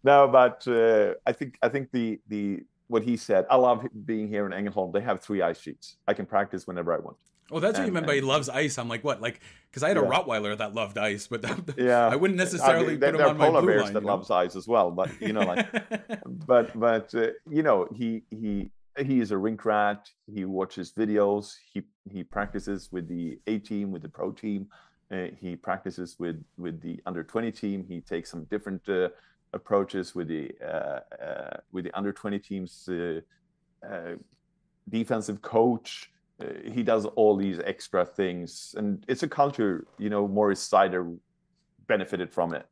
no, 0.03 0.29
but 0.29 0.67
uh, 0.69 1.15
I 1.27 1.33
think 1.33 1.59
I 1.63 1.69
think 1.69 1.91
the 1.93 2.21
the 2.29 2.65
what 2.89 3.03
he 3.03 3.17
said. 3.17 3.47
I 3.51 3.57
love 3.57 3.87
being 4.05 4.29
here 4.29 4.47
in 4.47 4.53
Ängelholm. 4.53 4.93
They 4.93 5.01
have 5.01 5.21
three 5.21 5.43
ice 5.43 5.61
sheets. 5.61 5.97
I 6.09 6.15
can 6.15 6.27
practice 6.27 6.67
whenever 6.67 6.93
I 6.93 6.99
want. 6.99 7.19
oh, 7.53 7.61
that's 7.61 7.79
what 7.79 7.83
you 7.83 7.87
and- 7.87 7.95
meant 7.95 8.07
by 8.07 8.15
he 8.17 8.21
loves 8.21 8.49
ice. 8.49 8.79
I'm 8.79 8.89
like, 8.89 9.05
what? 9.05 9.21
Like, 9.21 9.41
because 9.71 9.83
I 9.83 9.89
had 9.89 9.97
a 9.97 10.01
Yeah. 10.01 10.09
Rottweiler 10.11 10.57
that 10.59 10.75
loved 10.75 10.99
ice, 10.99 11.27
but 11.29 11.43
that, 11.43 11.75
Yeah, 11.77 12.09
I 12.09 12.17
wouldn't 12.17 12.39
necessarily 12.39 12.97
there, 12.97 13.13
put 13.13 13.15
him 13.15 13.19
there 13.19 13.27
are 13.27 13.31
on 13.31 13.39
my 13.39 13.47
polar 13.47 13.67
bears 13.67 13.91
that 13.91 13.95
you 13.95 14.01
know? 14.01 14.07
loves 14.07 14.31
ice 14.31 14.57
as 14.57 14.67
well. 14.67 14.91
But 14.91 15.11
you 15.21 15.33
know, 15.33 15.41
like 15.53 15.69
but 16.47 16.79
but 16.79 17.15
uh, 17.15 17.29
you 17.49 17.63
know 17.63 17.87
he 17.95 18.23
he 18.31 18.71
he 18.99 19.21
is 19.21 19.31
a 19.31 19.39
rink 19.39 19.65
rat. 19.65 20.09
He 20.33 20.45
watches 20.45 20.93
videos. 20.93 21.55
He 21.73 21.83
he 22.11 22.23
practices 22.25 22.91
with 22.93 23.09
the 23.09 23.39
a 23.47 23.59
team 23.59 23.91
with 23.91 24.03
the 24.03 24.09
pro 24.09 24.33
team. 24.33 24.69
Uh, 25.11 25.29
he 25.41 25.57
practices 25.57 26.17
with 26.19 26.43
with 26.57 26.81
the 26.81 27.01
under 27.07 27.23
20 27.25 27.51
team. 27.53 27.85
He 27.85 28.01
takes 28.01 28.31
some 28.31 28.45
different 28.45 28.89
uh, 28.89 29.09
approaches 29.53 30.15
with 30.15 30.29
the 30.29 30.53
uh, 30.65 31.01
uh, 31.23 31.57
with 31.73 31.85
the 31.85 31.97
under 31.97 32.13
20 32.13 32.39
teams 32.39 32.89
uh, 32.89 33.21
uh, 33.87 34.17
defensive 34.89 35.43
coach. 35.43 36.13
He 36.65 36.83
does 36.83 37.05
all 37.05 37.37
these 37.37 37.61
extra 37.61 38.03
things. 38.07 38.75
And 38.79 39.05
it's 39.09 39.23
a 39.23 39.29
culture 39.29 39.87
you 39.99 40.11
know 40.11 40.27
Moritz 40.27 40.69
Seider 40.69 41.17
benefited 41.87 42.33
from 42.33 42.55
it. 42.55 42.67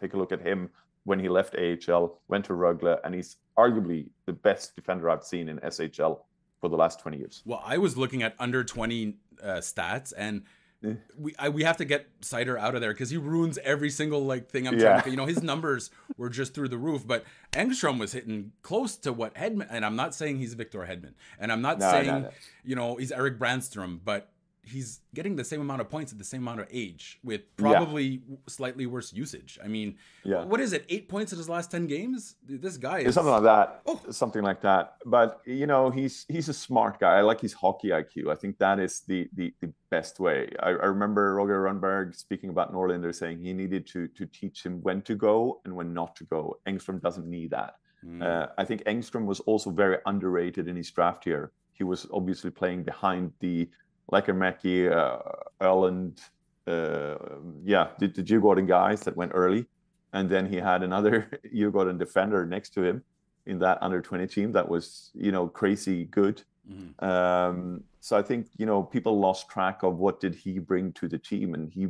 Take 0.00 0.14
a 0.14 0.16
look 0.16 0.32
at 0.32 0.40
him 0.40 0.70
when 1.06 1.18
he 1.20 1.28
left 1.28 1.54
AHL, 1.56 2.20
went 2.28 2.44
to 2.46 2.52
Rögle, 2.52 2.98
and 3.04 3.14
he's 3.14 3.36
arguably 3.56 4.08
the 4.26 4.32
best 4.32 4.74
defender 4.76 5.08
I've 5.08 5.22
seen 5.24 5.48
in 5.48 5.58
SHL 5.60 6.18
for 6.60 6.68
the 6.68 6.76
last 6.76 6.98
20 7.00 7.16
years. 7.16 7.42
Well, 7.46 7.62
I 7.64 7.78
was 7.78 7.96
looking 7.96 8.22
at 8.24 8.34
under 8.38 8.64
20 8.64 9.16
uh, 9.42 9.46
stats, 9.60 10.12
and 10.16 10.42
Yeah. 10.82 10.94
we 11.16 11.34
I, 11.38 11.48
we 11.48 11.62
have 11.62 11.76
to 11.78 11.84
get 11.84 12.20
Seider 12.22 12.58
out 12.58 12.74
of 12.74 12.80
there 12.80 12.92
because 12.92 13.10
he 13.10 13.16
ruins 13.16 13.56
every 13.62 13.88
single 13.90 14.24
like 14.26 14.50
thing 14.50 14.66
I'm 14.66 14.74
Yeah. 14.74 14.90
trying 14.90 15.02
to. 15.04 15.10
You 15.10 15.16
know, 15.16 15.26
his 15.26 15.42
numbers 15.42 15.90
were 16.18 16.28
just 16.28 16.54
through 16.54 16.68
the 16.68 16.78
roof, 16.78 17.06
but 17.06 17.24
Engstrom 17.52 17.98
was 18.00 18.12
hitting 18.12 18.52
close 18.62 18.96
to 18.98 19.12
what 19.12 19.34
Hedman. 19.36 19.68
And 19.70 19.84
I'm 19.86 19.96
not 19.96 20.12
saying 20.14 20.38
he's 20.38 20.54
Victor 20.54 20.80
Hedman, 20.80 21.14
and 21.38 21.52
I'm 21.52 21.62
not 21.62 21.78
No, 21.78 21.86
no, 21.86 21.92
saying 21.92 22.22
no. 22.22 22.30
you 22.64 22.74
know 22.76 22.96
he's 22.96 23.12
Erik 23.12 23.38
Brännström, 23.38 24.00
but 24.04 24.32
he's 24.66 25.00
getting 25.14 25.36
the 25.36 25.44
same 25.44 25.60
amount 25.60 25.80
of 25.80 25.88
points 25.88 26.12
at 26.12 26.18
the 26.18 26.24
same 26.24 26.42
amount 26.42 26.60
of 26.60 26.66
age 26.70 27.18
with 27.22 27.42
Yeah. 27.58 27.64
probably 27.78 28.22
slightly 28.48 28.86
worse 28.86 29.12
usage. 29.12 29.58
I 29.64 29.68
mean, 29.68 29.96
Yeah. 30.24 30.44
what 30.44 30.60
is 30.60 30.72
it? 30.72 30.84
Eight 30.88 31.08
points 31.08 31.32
in 31.32 31.38
his 31.38 31.48
last 31.48 31.70
ten 31.70 31.86
games. 31.86 32.36
This 32.42 32.76
guy 32.76 32.98
is 33.00 33.14
something 33.14 33.32
like 33.32 33.44
that. 33.44 33.82
Oh. 33.86 34.00
Something 34.10 34.42
like 34.42 34.60
that. 34.62 34.96
But 35.06 35.40
you 35.46 35.66
know, 35.66 35.90
he's 35.90 36.24
he's 36.28 36.48
a 36.48 36.52
smart 36.54 36.98
guy. 37.00 37.16
I 37.18 37.20
like 37.22 37.40
his 37.40 37.52
hockey 37.52 37.88
IQ. 37.90 38.30
I 38.30 38.34
think 38.34 38.58
that 38.58 38.78
is 38.78 39.00
the 39.06 39.28
the, 39.34 39.54
the 39.60 39.72
best 39.90 40.18
way. 40.20 40.50
I, 40.60 40.70
I 40.70 40.86
remember 40.94 41.34
Roger 41.36 41.62
Rönnberg 41.62 42.14
speaking 42.16 42.50
about 42.50 42.72
Norlinder 42.72 43.14
saying 43.14 43.38
he 43.40 43.52
needed 43.52 43.86
to 43.88 44.08
to 44.08 44.26
teach 44.26 44.64
him 44.66 44.80
when 44.82 45.02
to 45.02 45.14
go 45.14 45.60
and 45.64 45.74
when 45.76 45.92
not 45.94 46.16
to 46.16 46.24
go. 46.24 46.58
Engstrom 46.66 47.00
doesn't 47.00 47.26
need 47.28 47.50
that. 47.50 47.76
Mm. 48.04 48.22
Uh, 48.22 48.48
I 48.58 48.64
think 48.64 48.82
Engstrom 48.84 49.24
was 49.26 49.40
also 49.40 49.70
very 49.70 49.98
underrated 50.06 50.68
in 50.68 50.76
his 50.76 50.90
draft 50.90 51.24
here. 51.24 51.52
He 51.72 51.84
was 51.84 52.06
obviously 52.12 52.50
playing 52.50 52.84
behind 52.84 53.32
the 53.40 53.68
Lekkerimäki, 54.12 54.90
uh, 54.90 55.18
Erland, 55.60 56.20
uh, 56.66 57.16
yeah, 57.64 57.88
the, 57.98 58.08
the 58.08 58.22
Djurgården 58.22 58.66
guys 58.66 59.00
that 59.00 59.16
went 59.16 59.32
early. 59.34 59.66
And 60.12 60.30
then 60.30 60.46
he 60.46 60.56
had 60.56 60.82
another 60.82 61.28
Djurgården 61.54 61.98
defender 61.98 62.46
next 62.46 62.70
to 62.74 62.82
him 62.82 63.02
in 63.46 63.58
that 63.60 63.78
under 63.80 64.00
20 64.00 64.26
team 64.26 64.52
that 64.52 64.68
was, 64.68 65.10
you 65.14 65.32
know, 65.32 65.48
crazy 65.48 66.04
good. 66.06 66.42
Mhm. 66.68 67.02
Um, 67.02 67.84
so 68.00 68.16
I 68.16 68.22
think, 68.22 68.48
you 68.56 68.66
know, 68.66 68.82
people 68.82 69.18
lost 69.18 69.48
track 69.48 69.82
of 69.82 69.98
what 69.98 70.20
did 70.20 70.34
he 70.34 70.58
bring 70.58 70.92
to 70.92 71.08
the 71.08 71.18
team, 71.18 71.54
and 71.54 71.72
he 71.72 71.88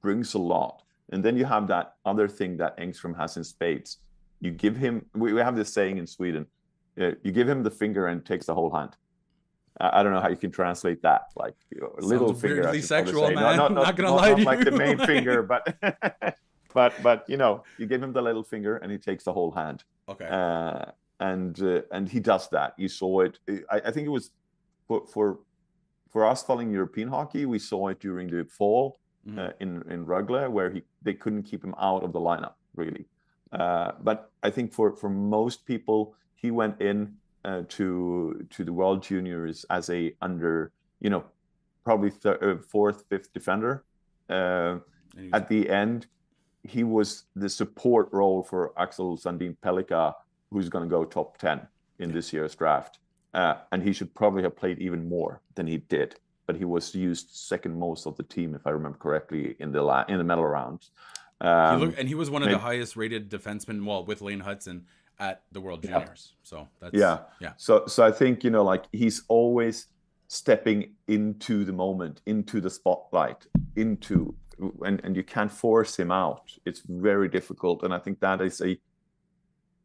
brings 0.00 0.34
a 0.34 0.38
lot. 0.38 0.82
And 1.12 1.22
then 1.22 1.36
you 1.36 1.44
have 1.44 1.68
that 1.68 1.94
other 2.04 2.28
thing 2.28 2.56
that 2.58 2.78
Engstrom 2.78 3.16
has 3.16 3.36
in 3.36 3.44
spades. 3.44 3.98
You 4.40 4.50
give 4.50 4.76
him, 4.76 5.06
we, 5.14 5.32
we 5.32 5.40
have 5.40 5.56
this 5.56 5.72
saying 5.72 5.98
in 5.98 6.06
Sweden, 6.06 6.46
uh, 7.00 7.12
you 7.22 7.32
give 7.32 7.48
him 7.48 7.62
the 7.62 7.70
finger 7.70 8.06
and 8.06 8.24
takes 8.24 8.46
the 8.46 8.54
whole 8.54 8.70
hand. 8.70 8.96
I 9.80 10.02
don't 10.02 10.12
know 10.12 10.20
how 10.20 10.28
you 10.28 10.36
can 10.36 10.50
translate 10.52 11.02
that. 11.02 11.22
Like 11.36 11.56
you 11.70 11.80
know, 11.80 11.92
little 11.98 12.32
finger. 12.34 12.62
Weirdly 12.62 12.82
sexual, 12.82 13.22
man. 13.30 13.34
Not, 13.56 13.72
not, 13.72 13.72
Not 13.86 13.96
gonna 13.96 14.08
not- 14.10 14.16
lie 14.16 14.28
not 14.30 14.38
to 14.38 14.44
like 14.44 14.64
the 14.64 14.70
main 14.70 14.98
finger, 15.12 15.42
but 15.42 15.62
but 16.74 16.92
but 17.02 17.24
you 17.28 17.36
know, 17.36 17.62
you 17.78 17.86
give 17.86 18.02
him 18.02 18.12
the 18.12 18.22
little 18.22 18.42
finger 18.44 18.76
and 18.76 18.90
he 18.92 18.98
takes 18.98 19.24
the 19.24 19.32
whole 19.32 19.50
hand. 19.50 19.84
Okay. 20.08 20.26
Uh, 20.26 20.86
and 21.20 21.60
uh, 21.62 21.82
and 21.92 22.08
he 22.08 22.20
does 22.20 22.48
that. 22.50 22.74
You 22.76 22.88
saw 22.88 23.20
it. 23.20 23.38
I, 23.70 23.80
I 23.86 23.90
think 23.90 24.06
it 24.06 24.10
was 24.10 24.30
for 24.86 25.06
for 25.06 25.38
for 26.10 26.24
us 26.24 26.42
following 26.42 26.70
European 26.70 27.08
hockey. 27.08 27.44
We 27.46 27.58
saw 27.58 27.88
it 27.88 28.00
during 28.00 28.28
the 28.28 28.44
fall 28.44 28.98
Mhm. 29.26 29.38
uh, 29.38 29.52
in 29.60 29.82
in 29.90 30.04
Rögle, 30.06 30.50
where 30.50 30.70
he 30.70 30.82
they 31.02 31.14
couldn't 31.14 31.44
keep 31.44 31.64
him 31.64 31.74
out 31.78 32.02
of 32.04 32.12
the 32.12 32.20
lineup 32.20 32.54
really. 32.76 33.06
Uh, 33.52 33.92
but 34.02 34.30
I 34.42 34.50
think 34.50 34.72
for 34.72 34.94
for 34.96 35.08
most 35.08 35.64
people, 35.64 36.14
he 36.34 36.50
went 36.50 36.80
in 36.80 37.16
uh, 37.44 37.62
to 37.68 38.46
to 38.50 38.64
the 38.64 38.72
World 38.72 39.02
Juniors 39.02 39.64
as 39.70 39.90
a 39.90 40.14
under 40.20 40.72
you 41.00 41.10
know 41.10 41.24
probably 41.84 42.12
uh, 42.24 42.56
fourth 42.68 43.04
fifth 43.08 43.32
defender. 43.32 43.84
Uh, 44.30 44.78
And 45.16 45.24
he 45.26 45.30
was- 45.30 45.32
at 45.42 45.48
the 45.48 45.68
end, 45.70 46.06
he 46.62 46.82
was 46.82 47.24
the 47.36 47.48
support 47.48 48.08
role 48.12 48.42
for 48.42 48.72
Axel 48.78 49.16
Sandin 49.18 49.56
Pellikka, 49.62 50.14
who's 50.50 50.68
going 50.68 50.84
to 50.84 50.90
go 50.90 51.04
top 51.04 51.36
10 51.38 51.60
in 51.98 52.10
this 52.10 52.32
year's 52.32 52.54
draft. 52.56 52.98
Uh, 53.34 53.56
and 53.70 53.82
he 53.82 53.92
should 53.92 54.12
probably 54.14 54.42
have 54.42 54.56
played 54.56 54.78
even 54.78 55.08
more 55.08 55.40
than 55.56 55.66
he 55.66 55.76
did. 55.76 56.16
But 56.46 56.56
he 56.56 56.64
was 56.64 56.94
used 56.94 57.28
second 57.30 57.78
most 57.78 58.06
of 58.06 58.16
the 58.16 58.22
team, 58.22 58.54
if 58.54 58.66
I 58.66 58.70
remember 58.70 58.98
correctly, 58.98 59.54
in 59.60 59.72
the 59.72 59.82
la- 59.82 60.04
in 60.08 60.18
the 60.18 60.24
medal 60.24 60.46
rounds. 60.46 60.90
he 61.40 61.46
Um, 61.48 61.80
looked, 61.80 61.98
and 61.98 62.08
he 62.08 62.14
was 62.14 62.30
one 62.30 62.42
of 62.42 62.48
the 62.48 62.58
highest 62.58 62.96
rated 62.96 63.30
defensemen, 63.30 63.84
well, 63.84 64.04
with 64.06 64.20
Lane 64.22 64.40
Hutson 64.42 64.84
at 65.18 65.42
the 65.52 65.60
World 65.60 65.84
Yeah. 65.84 66.00
Juniors. 66.00 66.34
So 66.42 66.68
that's 66.80 66.94
Yeah. 66.94 67.20
yeah. 67.40 67.52
So 67.56 67.86
so 67.86 68.04
I 68.04 68.12
think 68.12 68.44
you 68.44 68.50
know 68.50 68.64
like 68.64 68.84
he's 68.92 69.22
always 69.28 69.86
stepping 70.28 70.94
into 71.06 71.64
the 71.64 71.72
moment, 71.72 72.20
into 72.26 72.60
the 72.60 72.70
spotlight, 72.70 73.46
into 73.76 74.34
and 74.84 75.00
and 75.04 75.16
you 75.16 75.22
can't 75.22 75.50
force 75.50 75.96
him 75.98 76.10
out. 76.10 76.50
It's 76.64 76.80
very 76.80 77.28
difficult, 77.28 77.82
and 77.82 77.92
I 77.94 77.98
think 77.98 78.20
that 78.20 78.40
is 78.40 78.60
a. 78.60 78.78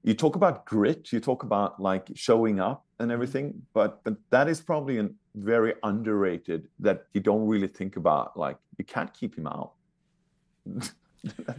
You 0.04 0.14
talk 0.14 0.36
about 0.38 0.66
grit, 0.66 1.12
you 1.12 1.20
talk 1.20 1.44
about 1.44 1.80
like 1.82 2.08
showing 2.16 2.62
up 2.62 2.86
and 3.00 3.08
mm-hmm. 3.08 3.14
everything, 3.14 3.62
but 3.74 4.04
but 4.04 4.16
that 4.30 4.48
is 4.48 4.62
probably 4.62 4.98
a 5.00 5.10
very 5.36 5.74
underrated 5.84 6.68
that 6.80 7.06
you 7.14 7.22
don't 7.22 7.46
really 7.48 7.68
think 7.68 7.98
about. 7.98 8.38
Like 8.38 8.58
you 8.78 8.86
can't 8.86 9.14
keep 9.14 9.38
him 9.38 9.48
out. 9.48 9.74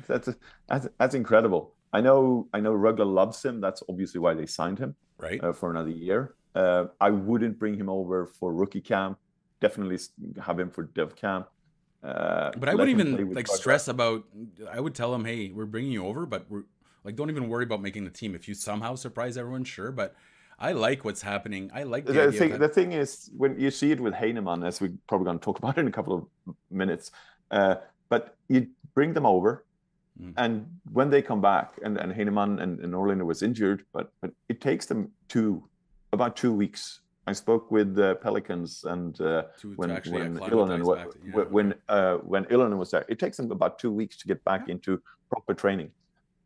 that's, 0.08 0.28
that's 0.68 0.88
that's 0.98 1.14
incredible. 1.14 1.74
I 1.92 2.00
know 2.00 2.48
I 2.52 2.60
know 2.60 2.72
Rögle 2.74 3.12
loves 3.12 3.44
him. 3.44 3.60
That's 3.60 3.82
obviously 3.88 4.20
why 4.20 4.34
they 4.34 4.46
signed 4.46 4.78
him 4.78 4.94
Right. 5.18 5.42
uh, 5.42 5.52
for 5.52 5.70
another 5.70 5.90
year. 5.90 6.34
Uh, 6.54 6.86
I 7.00 7.10
wouldn't 7.10 7.58
bring 7.58 7.74
him 7.74 7.88
over 7.88 8.26
for 8.26 8.52
rookie 8.54 8.80
camp. 8.80 9.18
Definitely 9.60 9.98
have 10.42 10.58
him 10.58 10.70
for 10.70 10.84
dev 10.84 11.14
camp. 11.16 11.48
Uh, 12.02 12.50
but 12.56 12.68
I 12.68 12.74
wouldn't 12.74 12.98
even 12.98 13.32
like 13.34 13.46
stress 13.48 13.88
about. 13.88 14.24
I 14.70 14.80
would 14.80 14.94
tell 14.94 15.14
him, 15.14 15.24
hey, 15.24 15.50
we're 15.50 15.66
bringing 15.66 15.92
you 15.92 16.06
over, 16.06 16.24
but 16.26 16.46
we're 16.48 16.62
like, 17.04 17.14
don't 17.16 17.28
even 17.30 17.48
worry 17.48 17.64
about 17.64 17.82
making 17.82 18.04
the 18.04 18.10
team. 18.10 18.34
If 18.34 18.48
you 18.48 18.54
somehow 18.54 18.94
surprise 18.94 19.36
everyone, 19.36 19.64
sure. 19.64 19.92
But 19.92 20.14
I 20.58 20.72
like 20.72 21.04
what's 21.04 21.20
happening. 21.22 21.70
I 21.74 21.82
like 21.82 22.06
the, 22.06 22.12
the 22.14 22.32
thing. 22.32 22.50
that- 22.52 22.60
The 22.60 22.68
thing 22.68 22.92
is, 22.92 23.30
when 23.36 23.58
you 23.60 23.70
see 23.70 23.90
it 23.92 24.00
with 24.00 24.14
Heineman, 24.14 24.62
as 24.64 24.80
we're 24.80 24.92
probably 25.08 25.26
going 25.26 25.38
to 25.38 25.44
talk 25.44 25.58
about 25.62 25.76
in 25.78 25.88
a 25.88 25.92
couple 25.92 26.14
of 26.46 26.54
minutes, 26.70 27.10
uh, 27.50 27.76
but 28.08 28.36
you 28.48 28.68
bring 28.94 29.12
them 29.12 29.26
over, 29.26 29.64
Mm. 30.20 30.34
and 30.36 30.66
when 30.92 31.08
they 31.10 31.22
come 31.22 31.40
back, 31.40 31.68
and 31.84 31.96
and 31.98 32.12
Heineman 32.12 32.58
and, 32.60 32.80
and 32.80 32.92
Norlinder 32.92 33.24
was 33.24 33.42
injured, 33.42 33.84
but 33.92 34.12
but 34.20 34.30
it 34.48 34.60
takes 34.60 34.86
them 34.86 35.10
two 35.28 35.62
about 36.12 36.36
two 36.36 36.52
weeks. 36.52 37.00
I 37.26 37.32
spoke 37.34 37.70
with 37.70 37.94
the 37.94 38.16
Pelicans 38.16 38.84
and 38.84 39.18
uh, 39.20 39.44
to, 39.60 39.74
when 39.76 39.88
to 40.02 40.10
when 40.10 40.38
Ylönen, 40.38 40.82
wa- 40.84 40.94
back 40.96 41.08
yeah, 41.24 41.42
when 41.56 41.74
uh, 41.88 42.16
when 42.32 42.44
Ylönen 42.46 42.76
was 42.76 42.90
there, 42.90 43.04
it 43.08 43.18
takes 43.18 43.36
them 43.36 43.50
about 43.52 43.78
two 43.78 43.92
weeks 43.92 44.16
to 44.18 44.26
get 44.28 44.42
back 44.44 44.62
Yeah. 44.66 44.72
into 44.74 45.00
proper 45.30 45.54
training, 45.54 45.90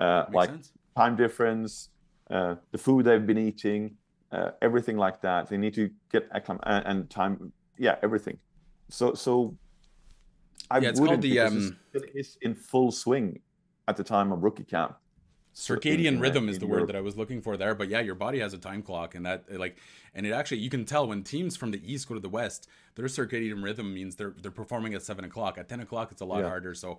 uh, 0.01 0.25
like 0.33 0.51
sense. 0.51 0.73
time 0.97 1.17
difference, 1.17 1.89
uh, 2.31 2.57
the 2.73 2.79
food 2.79 3.07
they've 3.07 3.27
been 3.27 3.39
eating, 3.39 3.97
uh, 4.31 4.51
everything 4.61 4.99
like 4.99 5.21
that. 5.23 5.49
They 5.49 5.57
need 5.57 5.75
to 5.75 5.89
get 6.13 6.31
acclim- 6.33 6.61
and, 6.65 6.87
and 6.87 7.11
time, 7.11 7.53
yeah, 7.79 7.97
everything. 8.03 8.39
So 8.91 9.15
so 9.15 9.57
I 10.71 10.79
Yeah, 10.79 10.91
it's 10.91 11.01
wouldn't 11.01 11.23
the, 11.23 11.41
um, 11.41 11.77
it 11.95 12.11
is 12.15 12.37
in 12.43 12.55
full 12.55 12.91
swing 12.93 13.41
at 13.87 13.97
the 13.97 14.05
time 14.05 14.33
of 14.33 14.43
rookie 14.43 14.65
camp. 14.65 14.97
Circadian 15.55 16.21
rhythm 16.21 16.49
is 16.49 16.59
the 16.59 16.67
word 16.67 16.89
that 16.89 16.97
I 16.97 17.01
was 17.01 17.17
looking 17.17 17.41
for 17.41 17.57
there. 17.57 17.77
But 17.77 17.89
yeah, 17.89 18.01
your 18.01 18.17
body 18.17 18.41
has 18.41 18.53
a 18.55 18.59
time 18.59 18.83
clock, 18.83 19.15
and 19.15 19.25
that 19.25 19.45
like, 19.53 19.77
and 20.13 20.27
it 20.27 20.33
actually 20.33 20.59
you 20.59 20.69
can 20.71 20.85
tell 20.85 21.07
when 21.07 21.23
teams 21.23 21.57
from 21.57 21.71
the 21.71 21.81
east 21.93 22.09
go 22.09 22.15
to 22.15 22.21
the 22.21 22.29
west, 22.29 22.69
their 22.97 23.05
circadian 23.07 23.63
rhythm 23.63 23.95
means 23.95 24.17
they're 24.17 24.35
they're 24.43 24.51
performing 24.51 24.95
at 24.95 25.03
seven 25.03 25.25
o'clock. 25.25 25.57
At 25.57 25.69
ten 25.69 25.79
o'clock, 25.79 26.11
it's 26.11 26.21
a 26.21 26.25
lot 26.25 26.41
Yeah. 26.41 26.49
harder. 26.49 26.75
So 26.75 26.99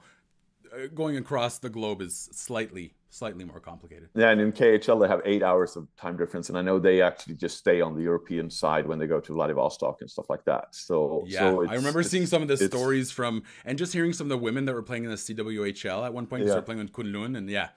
going 0.94 1.18
across 1.18 1.60
the 1.60 1.70
globe 1.70 2.02
is 2.02 2.30
slightly 2.32 2.94
slightly 3.10 3.46
more 3.46 3.62
complicated. 3.62 4.10
Yeah, 4.14 4.30
and 4.32 4.42
in 4.42 4.52
KHL 4.52 5.02
they 5.02 5.08
have 5.08 5.22
eight 5.24 5.42
hours 5.42 5.78
of 5.78 5.88
time 5.96 6.18
difference, 6.18 6.50
and 6.50 6.58
I 6.58 6.62
know 6.62 6.80
they 6.80 7.02
actually 7.02 7.36
just 7.36 7.58
stay 7.58 7.80
on 7.80 7.96
the 7.96 8.04
European 8.04 8.50
side 8.50 8.86
when 8.86 9.00
they 9.00 9.08
go 9.08 9.20
to 9.22 9.34
Vladivostok 9.34 10.02
and 10.02 10.12
stuff 10.12 10.30
like 10.30 10.44
that. 10.46 10.76
So 10.76 11.24
Yeah, 11.26 11.40
so 11.40 11.68
I 11.68 11.76
remember 11.76 12.04
seeing 12.04 12.26
some 12.26 12.42
of 12.42 12.50
the 12.50 12.58
stories 12.58 13.12
from 13.12 13.44
and 13.64 13.78
just 13.78 13.94
hearing 13.94 14.12
some 14.12 14.26
of 14.26 14.30
the 14.30 14.38
women 14.38 14.66
that 14.66 14.74
were 14.74 14.84
playing 14.84 15.06
in 15.06 15.12
the 15.12 15.16
CWHL 15.18 16.06
at 16.06 16.14
one 16.14 16.28
point. 16.28 16.42
Yeah. 16.42 16.46
They 16.46 16.52
started 16.52 16.66
playing 16.66 16.80
with 16.80 16.92
Kunlun, 16.92 17.38
and 17.38 17.50
yeah, 17.50 17.70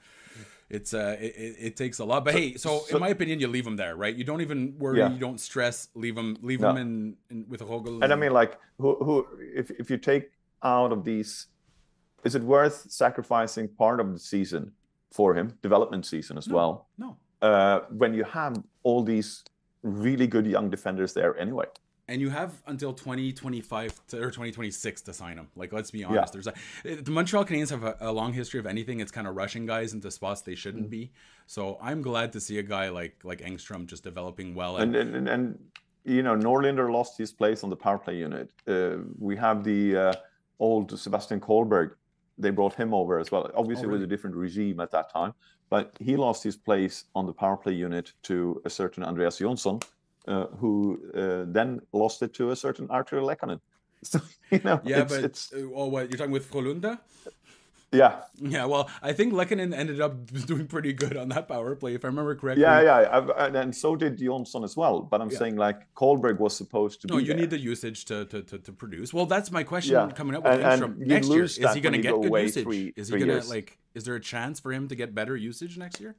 it's 0.71 0.93
uh, 0.93 1.17
it, 1.21 1.57
it, 1.59 1.77
takes 1.77 1.99
a 1.99 2.05
lot. 2.05 2.25
But 2.25 2.35
hey, 2.35 2.57
so, 2.57 2.81
so- 2.81 2.97
in 2.97 3.01
my 3.01 3.09
opinion, 3.09 3.41
you 3.41 3.49
leave 3.49 3.65
them 3.65 3.77
there, 3.77 3.97
right? 3.97 4.15
You 4.15 4.25
don't 4.25 4.41
even 4.41 4.77
worry, 4.79 4.99
Yeah. 4.99 5.13
you 5.13 5.19
don't 5.19 5.41
stress, 5.41 5.89
leave 5.95 6.15
them, 6.15 6.37
leave 6.43 6.61
No. 6.61 6.69
them 6.69 6.77
in, 6.79 7.17
in 7.31 7.47
with 7.49 7.61
Rögle. 7.61 8.03
And 8.03 8.13
I 8.13 8.17
mean, 8.17 8.33
like, 8.33 8.59
who, 8.79 8.97
who, 8.97 9.27
if 9.39 9.71
if 9.71 9.89
you 9.89 9.99
take 9.99 10.31
out 10.63 10.93
of 10.93 11.05
these, 11.05 11.47
is 12.25 12.35
it 12.35 12.43
worth 12.43 12.87
sacrificing 12.91 13.69
part 13.69 14.01
of 14.01 14.13
the 14.13 14.19
season 14.19 14.73
for 15.13 15.35
him, 15.35 15.55
development 15.63 16.05
season 16.07 16.37
as 16.39 16.49
No. 16.49 16.55
well, 16.57 16.87
no. 16.99 17.17
uh, 17.43 17.81
when 17.91 18.15
you 18.15 18.25
have 18.25 18.63
all 18.83 19.03
these 19.03 19.45
really 19.83 20.27
good 20.27 20.47
young 20.47 20.71
defenders 20.71 21.13
there 21.15 21.37
anyway? 21.39 21.67
And 22.11 22.23
you 22.23 22.31
have 22.31 22.63
until 22.67 22.95
2025 22.95 24.01
to, 24.09 24.17
or 24.19 24.31
2026 24.31 25.03
to 25.03 25.13
sign 25.13 25.37
them. 25.37 25.49
Like, 25.55 25.75
let's 25.75 25.91
be 25.91 26.05
honest. 26.05 26.33
There's 26.33 26.47
a, 26.47 26.55
the 26.85 27.11
Montreal 27.11 27.45
Canadiens 27.45 27.69
have 27.71 27.85
a, 27.85 27.97
a 28.01 28.11
long 28.13 28.33
history 28.33 28.59
of 28.59 28.65
anything. 28.67 29.01
It's 29.01 29.13
kind 29.13 29.27
of 29.27 29.37
rushing 29.37 29.67
guys 29.67 29.93
into 29.93 30.11
spots 30.11 30.41
they 30.41 30.55
shouldn't 30.55 30.87
Mm. 30.87 30.91
be. 30.91 31.13
So 31.47 31.77
I'm 31.83 32.01
glad 32.01 32.33
to 32.33 32.41
see 32.41 32.59
a 32.59 32.63
guy 32.63 32.89
like 32.89 33.17
like 33.25 33.41
Engstrom 33.41 33.87
just 33.87 34.03
developing 34.05 34.55
well. 34.55 34.79
And 34.79 34.97
and, 34.97 35.15
and, 35.17 35.29
and 35.29 35.59
you 36.05 36.23
know, 36.23 36.35
Norlinder 36.35 36.91
lost 36.91 37.19
his 37.19 37.31
place 37.31 37.63
on 37.63 37.69
the 37.69 37.77
power 37.77 37.99
play 37.99 38.17
unit. 38.17 38.51
Uh, 38.67 38.99
we 39.19 39.37
have 39.37 39.63
the 39.63 39.97
uh, 39.97 40.13
old 40.59 40.99
Sebastian 40.99 41.41
Collberg. 41.41 41.91
They 42.39 42.51
brought 42.51 42.75
him 42.75 42.95
over 42.95 43.19
as 43.19 43.31
well. 43.31 43.51
Obviously, 43.55 43.87
Oh, 43.87 43.91
it 43.91 43.93
was 43.93 44.03
a 44.03 44.07
different 44.07 44.37
regime 44.37 44.81
at 44.81 44.91
that 44.93 45.13
time, 45.13 45.35
but 45.71 45.93
he 46.01 46.17
lost 46.17 46.45
his 46.45 46.57
place 46.57 47.05
on 47.15 47.27
the 47.27 47.33
power 47.33 47.57
play 47.57 47.73
unit 47.73 48.13
to 48.25 48.61
a 48.65 48.71
certain 48.71 49.03
Andreas 49.03 49.39
Johnsson, 49.39 49.81
uh, 50.29 50.47
who 50.59 51.01
uh, 51.15 51.45
then 51.53 51.81
lost 51.93 52.23
it 52.23 52.33
to 52.35 52.51
a 52.51 52.57
certain 52.57 52.87
Arthur 52.91 53.21
Lehkonen. 53.21 53.61
So 54.05 54.21
you 54.53 54.61
know, 54.63 54.81
yeah, 54.85 55.01
it's, 55.01 55.13
but 55.13 55.25
it's 55.25 55.53
oh, 55.75 55.89
what 55.89 56.09
you're 56.09 56.19
talking 56.19 56.31
with 56.31 56.49
Frolunda? 56.49 57.01
Yeah, 57.91 58.21
Yeah, 58.39 58.67
well, 58.67 58.91
I 59.03 59.15
think 59.15 59.33
Lehkonen 59.33 59.73
ended 59.75 59.99
up 60.01 60.27
doing 60.47 60.67
pretty 60.67 60.93
good 60.93 61.17
on 61.17 61.31
that 61.31 61.49
power 61.49 61.75
play, 61.75 61.95
if 61.95 62.05
I 62.05 62.09
remember 62.09 62.35
correctly. 62.35 62.63
yeah, 62.63 62.83
yeah, 62.83 63.09
I've, 63.11 63.55
and, 63.55 63.75
so 63.75 63.97
did 63.97 64.19
Johnsson 64.19 64.63
as 64.63 64.77
well. 64.77 65.01
But 65.01 65.23
I'm 65.23 65.31
Yeah. 65.31 65.39
saying 65.39 65.57
like 65.57 65.95
Collberg 65.95 66.39
was 66.39 66.55
supposed 66.55 67.01
to 67.03 67.07
No, 67.07 67.17
you 67.17 67.29
there. 67.29 67.37
need 67.37 67.51
the 67.51 67.59
usage 67.59 68.05
to, 68.07 68.27
to, 68.27 68.43
to, 68.43 68.59
to 68.59 68.73
produce. 68.73 69.15
Well, 69.15 69.25
that's 69.25 69.51
my 69.51 69.63
question 69.63 69.95
Yeah, 69.95 70.11
coming 70.15 70.35
up 70.37 70.45
with 70.45 70.61
and- 70.61 70.83
and 70.85 70.99
next 70.99 71.29
year. 71.29 71.45
Is 71.45 71.57
he 71.57 71.81
going 71.81 71.95
to 71.95 71.99
get 71.99 72.11
go 72.13 72.21
good 72.21 72.43
usage? 72.43 72.65
three- 72.65 72.93
is 72.95 73.09
he 73.09 73.19
going 73.19 73.41
to 73.41 73.49
like? 73.49 73.79
Is 73.95 74.05
there 74.05 74.15
a 74.17 74.21
chance 74.21 74.61
for 74.61 74.71
him 74.71 74.89
to 74.89 74.95
get 74.95 75.15
better 75.15 75.35
usage 75.35 75.79
next 75.79 75.99
year? 76.01 76.15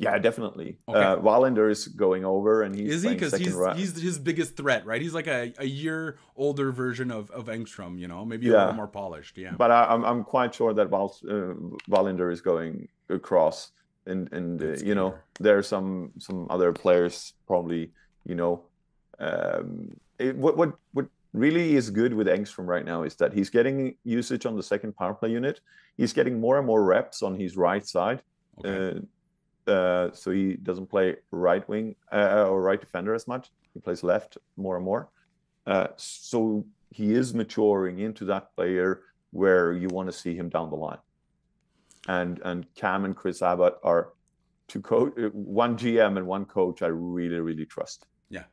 Yeah, 0.00 0.18
definitely. 0.18 0.78
Okay. 0.88 0.98
Uh, 0.98 1.16
Wallinder 1.16 1.70
is 1.70 1.86
going 1.88 2.24
over, 2.24 2.62
and 2.62 2.74
he's 2.74 2.94
Is 2.96 3.02
he? 3.02 3.10
Because 3.10 3.34
he's 3.34 3.52
round. 3.52 3.78
he's 3.78 4.00
his 4.00 4.18
biggest 4.18 4.56
threat, 4.56 4.86
right? 4.86 5.00
He's 5.00 5.12
like 5.12 5.26
a, 5.26 5.52
a 5.58 5.66
year 5.66 6.16
older 6.36 6.72
version 6.72 7.10
of, 7.10 7.30
of 7.30 7.46
Engstrom, 7.46 7.98
you 7.98 8.08
know, 8.08 8.24
maybe 8.24 8.48
a 8.48 8.52
little 8.52 8.72
more 8.72 8.88
polished. 8.88 9.36
Yeah. 9.36 9.52
But 9.56 9.70
I, 9.70 9.84
I'm 9.84 10.02
I'm 10.04 10.24
quite 10.24 10.54
sure 10.54 10.72
that 10.72 10.88
Val, 10.88 11.14
uh, 11.28 11.52
Wallinder 11.88 12.32
is 12.32 12.40
going 12.40 12.88
across, 13.10 13.72
and 14.06 14.32
and 14.32 14.62
uh, 14.62 14.82
you 14.82 14.94
know 14.94 15.14
there 15.38 15.58
are 15.58 15.62
some 15.62 16.12
some 16.18 16.46
other 16.48 16.72
players 16.72 17.34
probably 17.46 17.92
you 18.26 18.34
know, 18.34 18.62
um, 19.18 19.96
it, 20.18 20.36
what 20.36 20.56
what 20.56 20.74
what 20.92 21.06
really 21.32 21.76
is 21.76 21.90
good 21.90 22.12
with 22.14 22.26
Engstrom 22.26 22.66
right 22.66 22.84
now 22.84 23.02
is 23.02 23.14
that 23.16 23.32
he's 23.32 23.50
getting 23.50 23.96
usage 24.04 24.46
on 24.46 24.56
the 24.56 24.62
second 24.62 24.96
power 24.96 25.14
play 25.14 25.30
unit. 25.30 25.60
He's 25.96 26.12
getting 26.12 26.40
more 26.40 26.58
and 26.58 26.66
more 26.66 26.82
reps 26.82 27.22
on 27.22 27.38
his 27.38 27.56
right 27.56 27.86
side. 27.86 28.22
okay. 28.58 28.98
Uh, 28.98 29.00
uh, 29.66 30.10
so 30.12 30.30
he 30.30 30.54
doesn't 30.54 30.86
play 30.86 31.16
right 31.30 31.66
wing 31.68 31.94
uh, 32.12 32.46
or 32.48 32.62
right 32.62 32.80
defender 32.80 33.14
as 33.14 33.26
much. 33.26 33.50
He 33.74 33.80
plays 33.80 34.02
left 34.02 34.38
more 34.56 34.76
and 34.76 34.84
more. 34.84 35.08
Uh, 35.66 35.88
so 35.96 36.64
he 36.90 37.12
is 37.12 37.34
maturing 37.34 38.00
into 38.00 38.24
that 38.26 38.54
player 38.54 39.02
where 39.30 39.72
you 39.72 39.88
want 39.88 40.08
to 40.08 40.12
see 40.12 40.34
him 40.34 40.48
down 40.48 40.70
the 40.70 40.76
line. 40.76 40.98
And 42.08 42.40
and 42.44 42.66
Cam 42.74 43.04
and 43.04 43.14
Chris 43.14 43.42
Abbott 43.42 43.74
are 43.84 44.12
two 44.66 44.80
coach, 44.80 45.12
one 45.32 45.76
GM 45.76 46.16
and 46.16 46.26
one 46.26 46.46
coach. 46.46 46.82
I 46.82 46.86
really 46.86 47.38
really 47.40 47.66
trust. 47.66 48.06
Yeah. 48.30 48.44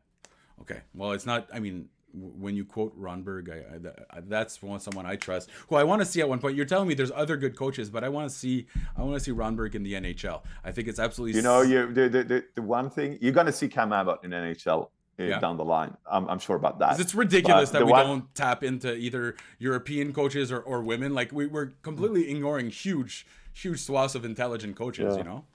Okay. 0.62 0.82
Well, 0.94 1.14
it's 1.14 1.26
not. 1.26 1.48
I 1.54 1.60
mean, 1.60 1.88
when 2.20 2.56
you 2.56 2.66
quote 2.66 3.00
Rönnberg, 3.00 3.50
I, 3.50 3.76
I, 3.76 3.80
th- 3.80 4.26
that's 4.28 4.62
one 4.62 4.80
someone 4.80 5.06
I 5.06 5.16
trust. 5.16 5.50
Who 5.70 5.76
I 5.76 5.84
want 5.84 6.02
to 6.02 6.06
see 6.06 6.22
at 6.22 6.30
one 6.30 6.40
point. 6.40 6.56
You're 6.56 6.66
telling 6.66 6.88
me 6.88 6.94
there's 6.94 7.12
other 7.16 7.38
good 7.38 7.56
coaches, 7.56 7.90
but 7.90 8.04
I 8.04 8.10
want 8.10 8.30
to 8.30 8.36
see. 8.36 8.68
I 8.96 9.04
want 9.04 9.16
to 9.16 9.20
see 9.20 9.32
Rönnberg 9.32 9.76
in 9.76 9.84
the 9.84 9.94
NHL. 9.94 10.42
I 10.64 10.72
think 10.72 10.88
it's 10.88 11.00
absolutely. 11.00 11.38
You 11.38 11.44
know, 11.44 11.62
you 11.62 11.92
the 11.94 12.10
the, 12.10 12.44
the, 12.56 12.62
one 12.62 12.90
thing 12.90 13.18
you're 13.22 13.34
gonna 13.34 13.52
see 13.52 13.68
Cam 13.68 13.94
Abbott 13.94 14.20
in 14.24 14.32
NHL 14.32 14.90
uh, 15.20 15.24
Yeah. 15.24 15.40
down 15.40 15.58
the 15.58 15.66
line. 15.66 15.96
I'm, 16.10 16.28
I'm 16.30 16.40
sure 16.40 16.56
about 16.56 16.80
that. 16.80 17.00
it's 17.00 17.16
ridiculous 17.16 17.72
But 17.72 17.80
that 17.80 17.86
we 17.86 17.92
one- 17.92 18.06
don't 18.06 18.36
tap 18.36 18.64
into 18.64 18.96
either 18.96 19.36
European 19.60 20.14
coaches 20.14 20.52
or, 20.52 20.60
or 20.60 20.82
women. 20.82 21.14
Like 21.14 21.32
we, 21.32 21.48
we're 21.48 21.72
completely 21.82 22.30
ignoring 22.30 22.70
huge, 22.70 23.26
huge 23.54 23.80
swaths 23.80 24.16
of 24.16 24.26
intelligent 24.26 24.76
coaches. 24.76 25.14
Yeah. 25.14 25.18
You 25.18 25.24
know. 25.24 25.46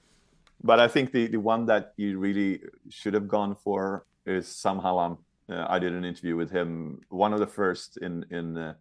But 0.65 0.79
I 0.79 0.87
think 0.87 1.11
the, 1.11 1.27
the 1.27 1.39
one 1.39 1.65
that 1.65 1.93
you 1.97 2.17
really 2.19 2.61
should 2.89 3.13
have 3.13 3.27
gone 3.27 3.53
for 3.55 4.05
is 4.25 4.47
Sam 4.47 4.79
Hallam. 4.79 5.17
Uh, 5.49 5.65
I 5.67 5.79
did 5.79 5.93
an 5.93 6.05
interview 6.05 6.35
with 6.35 6.51
him, 6.51 7.01
one 7.09 7.33
of 7.33 7.39
the 7.39 7.47
first 7.47 7.97
in 7.97 8.25
in 8.31 8.57
uh, 8.57 8.73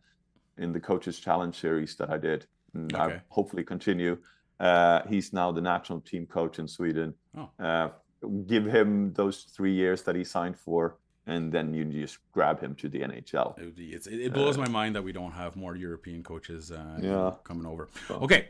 in 0.59 0.73
the 0.73 0.81
Coaches 0.81 1.19
Challenge 1.19 1.55
series 1.59 1.97
that 1.97 2.11
I 2.11 2.19
did. 2.19 2.47
And 2.75 2.93
Okay. 2.95 3.15
I 3.17 3.21
hopefully 3.29 3.65
continue. 3.65 4.17
Uh, 4.61 5.03
he's 5.09 5.33
now 5.33 5.51
the 5.53 5.61
national 5.61 6.01
team 6.01 6.27
coach 6.27 6.59
in 6.59 6.69
Sweden. 6.69 7.15
Oh. 7.37 7.51
Uh, 7.59 7.89
give 8.47 8.65
him 8.65 9.13
those 9.15 9.43
three 9.57 9.75
years 9.75 10.03
that 10.03 10.15
he 10.15 10.25
signed 10.25 10.57
for, 10.57 10.97
and 11.27 11.53
then 11.53 11.75
you 11.75 11.85
just 11.85 12.19
grab 12.33 12.61
him 12.61 12.75
to 12.77 12.89
the 12.89 13.01
NHL. 13.01 13.59
It, 13.59 13.65
would 13.65 13.77
be- 13.77 13.93
it's, 13.93 14.07
it, 14.07 14.33
blows 14.33 14.57
my 14.57 14.69
mind 14.69 14.95
that 14.95 15.03
we 15.03 15.13
don't 15.13 15.33
have 15.33 15.57
more 15.57 15.75
European 15.77 16.23
coaches 16.23 16.71
Uh, 16.71 16.99
Yeah. 17.03 17.33
coming 17.45 17.67
over. 17.67 17.89
So- 18.09 18.21
Okay, 18.23 18.49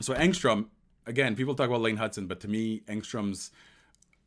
so 0.00 0.14
Engstrom 0.14 0.66
again. 1.06 1.36
People 1.36 1.54
talk 1.54 1.68
about 1.68 1.82
Lane 1.82 1.98
Hutson, 1.98 2.26
but 2.26 2.40
to 2.40 2.48
me, 2.48 2.80
Engstrom's 2.88 3.50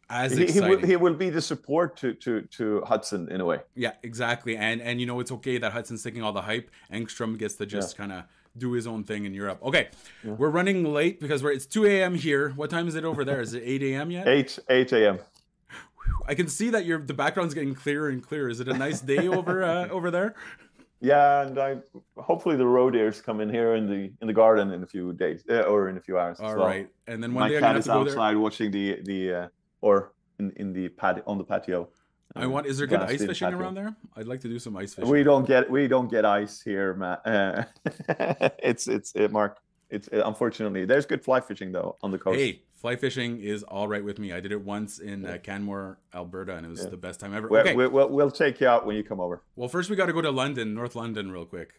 as 0.09 0.37
He, 0.37 0.45
he, 0.45 0.61
will, 0.61 0.79
he 0.79 0.95
will 0.95 1.13
be 1.13 1.29
the 1.29 1.41
support 1.41 1.97
to, 1.97 2.13
to, 2.13 2.41
to 2.41 2.83
Hutson 2.85 3.29
in 3.29 3.41
a 3.41 3.45
way. 3.45 3.59
Yeah, 3.75 3.93
exactly. 4.03 4.55
And 4.55 4.81
and 4.81 4.99
you 4.99 5.05
know 5.05 5.19
it's 5.19 5.31
okay 5.31 5.57
that 5.57 5.73
Hutson's 5.73 6.03
taking 6.03 6.21
all 6.21 6.33
the 6.33 6.41
hype. 6.41 6.69
Engstrom 6.91 7.37
gets 7.37 7.55
to 7.55 7.65
just 7.65 7.97
kind 7.97 8.11
of 8.11 8.23
do 8.57 8.71
his 8.71 8.87
own 8.87 9.03
thing 9.03 9.25
in 9.25 9.33
Europe. 9.33 9.59
Okay, 9.63 9.89
we're 10.23 10.49
running 10.49 10.83
late 10.93 11.19
because 11.19 11.43
we're 11.43 11.51
it's 11.51 11.65
2 11.65 11.85
a.m. 11.85 12.15
here. 12.15 12.51
What 12.51 12.69
time 12.69 12.87
is 12.87 12.95
it 12.95 13.03
over 13.03 13.25
there? 13.25 13.41
Is 13.41 13.53
it 13.53 13.63
8 13.65 13.83
a.m. 13.83 14.11
yet? 14.11 14.27
8 14.27 14.59
8 14.69 14.91
a.m. 14.93 15.19
I 16.27 16.35
can 16.35 16.47
see 16.47 16.69
that 16.69 16.85
your 16.85 16.99
the 16.99 17.13
background's 17.13 17.53
getting 17.53 17.75
clearer 17.75 18.09
and 18.09 18.21
clearer. 18.21 18.49
Is 18.49 18.59
it 18.59 18.67
a 18.67 18.73
nice 18.77 19.01
day 19.01 19.27
over 19.27 19.63
uh, 19.63 19.87
over 19.89 20.11
there? 20.11 20.35
Yeah, 21.01 21.41
and 21.41 21.59
I 21.59 21.77
hopefully 22.17 22.55
the 22.55 22.65
road 22.65 22.95
ears 22.95 23.21
come 23.21 23.41
in 23.41 23.49
here 23.49 23.75
in 23.75 23.89
the 23.89 24.11
in 24.21 24.27
the 24.27 24.33
garden 24.33 24.71
in 24.71 24.81
a 24.83 24.87
few 24.87 25.13
days 25.13 25.43
uh, 25.49 25.61
or 25.61 25.89
in 25.89 25.97
a 25.97 25.99
few 25.99 26.17
hours. 26.17 26.39
All 26.39 26.55
right, 26.55 26.87
and 27.07 27.21
then 27.21 27.33
one 27.33 27.43
My 27.43 27.49
day 27.49 27.57
I'm 27.57 27.61
gonna 27.61 27.73
have 27.75 27.83
to 27.83 27.89
go 27.89 28.03
there. 28.03 28.13
outside 28.13 28.37
watching 28.37 28.71
the 28.71 29.01
the 29.03 29.33
uh, 29.33 29.47
or 29.85 30.13
in 30.39 30.51
in 30.57 30.73
the 30.73 30.89
patio 30.89 31.23
on 31.27 31.37
the 31.37 31.43
patio. 31.43 31.89
I 32.35 32.47
want. 32.47 32.65
Is 32.65 32.77
there 32.79 32.87
good 32.87 33.01
ice 33.01 33.23
fishing 33.23 33.45
patio. 33.45 33.59
around 33.59 33.75
there? 33.75 33.95
I'd 34.17 34.27
like 34.27 34.41
to 34.41 34.49
do 34.49 34.59
some 34.59 34.75
ice 34.75 34.93
fishing. 34.93 35.09
We 35.09 35.23
don't 35.23 35.47
get 35.47 35.69
we 35.69 35.87
don't 35.87 36.09
get 36.09 36.25
ice 36.25 36.61
here, 36.61 36.93
Matt. 36.95 37.21
Uh, 37.25 37.63
it's 38.59 38.87
it's 38.87 39.13
it, 39.15 39.31
Mark. 39.31 39.59
It's 39.89 40.09
uh, 40.11 40.23
unfortunately 40.25 40.85
there's 40.85 41.05
good 41.05 41.23
fly 41.23 41.39
fishing 41.39 41.71
though 41.71 41.95
on 42.01 42.11
the 42.11 42.17
coast. 42.17 42.39
Hey, 42.39 42.61
Fly 42.85 42.97
fishing 42.97 43.41
is 43.41 43.63
all 43.63 43.87
right 43.87 44.03
with 44.03 44.19
me. 44.19 44.31
I 44.31 44.39
did 44.39 44.51
it 44.51 44.61
once 44.61 44.99
in 44.99 45.25
uh, 45.25 45.39
Canmore, 45.41 45.97
Alberta, 46.13 46.55
and 46.55 46.65
it 46.67 46.69
was 46.69 46.83
yeah. 46.83 46.89
the 46.89 46.97
best 46.97 47.19
time 47.19 47.33
ever. 47.33 47.47
We'll, 47.47 47.61
okay, 47.61 47.73
we'll, 47.73 48.09
we'll 48.09 48.29
take 48.29 48.61
you 48.61 48.67
out 48.67 48.85
when 48.85 48.95
you 48.95 49.03
come 49.03 49.19
over. 49.19 49.41
Well, 49.55 49.69
first 49.69 49.89
we 49.89 49.95
got 49.95 50.05
to 50.05 50.13
go 50.13 50.21
to 50.21 50.29
London, 50.29 50.75
North 50.75 50.95
London, 50.95 51.31
real 51.31 51.45
quick. 51.45 51.69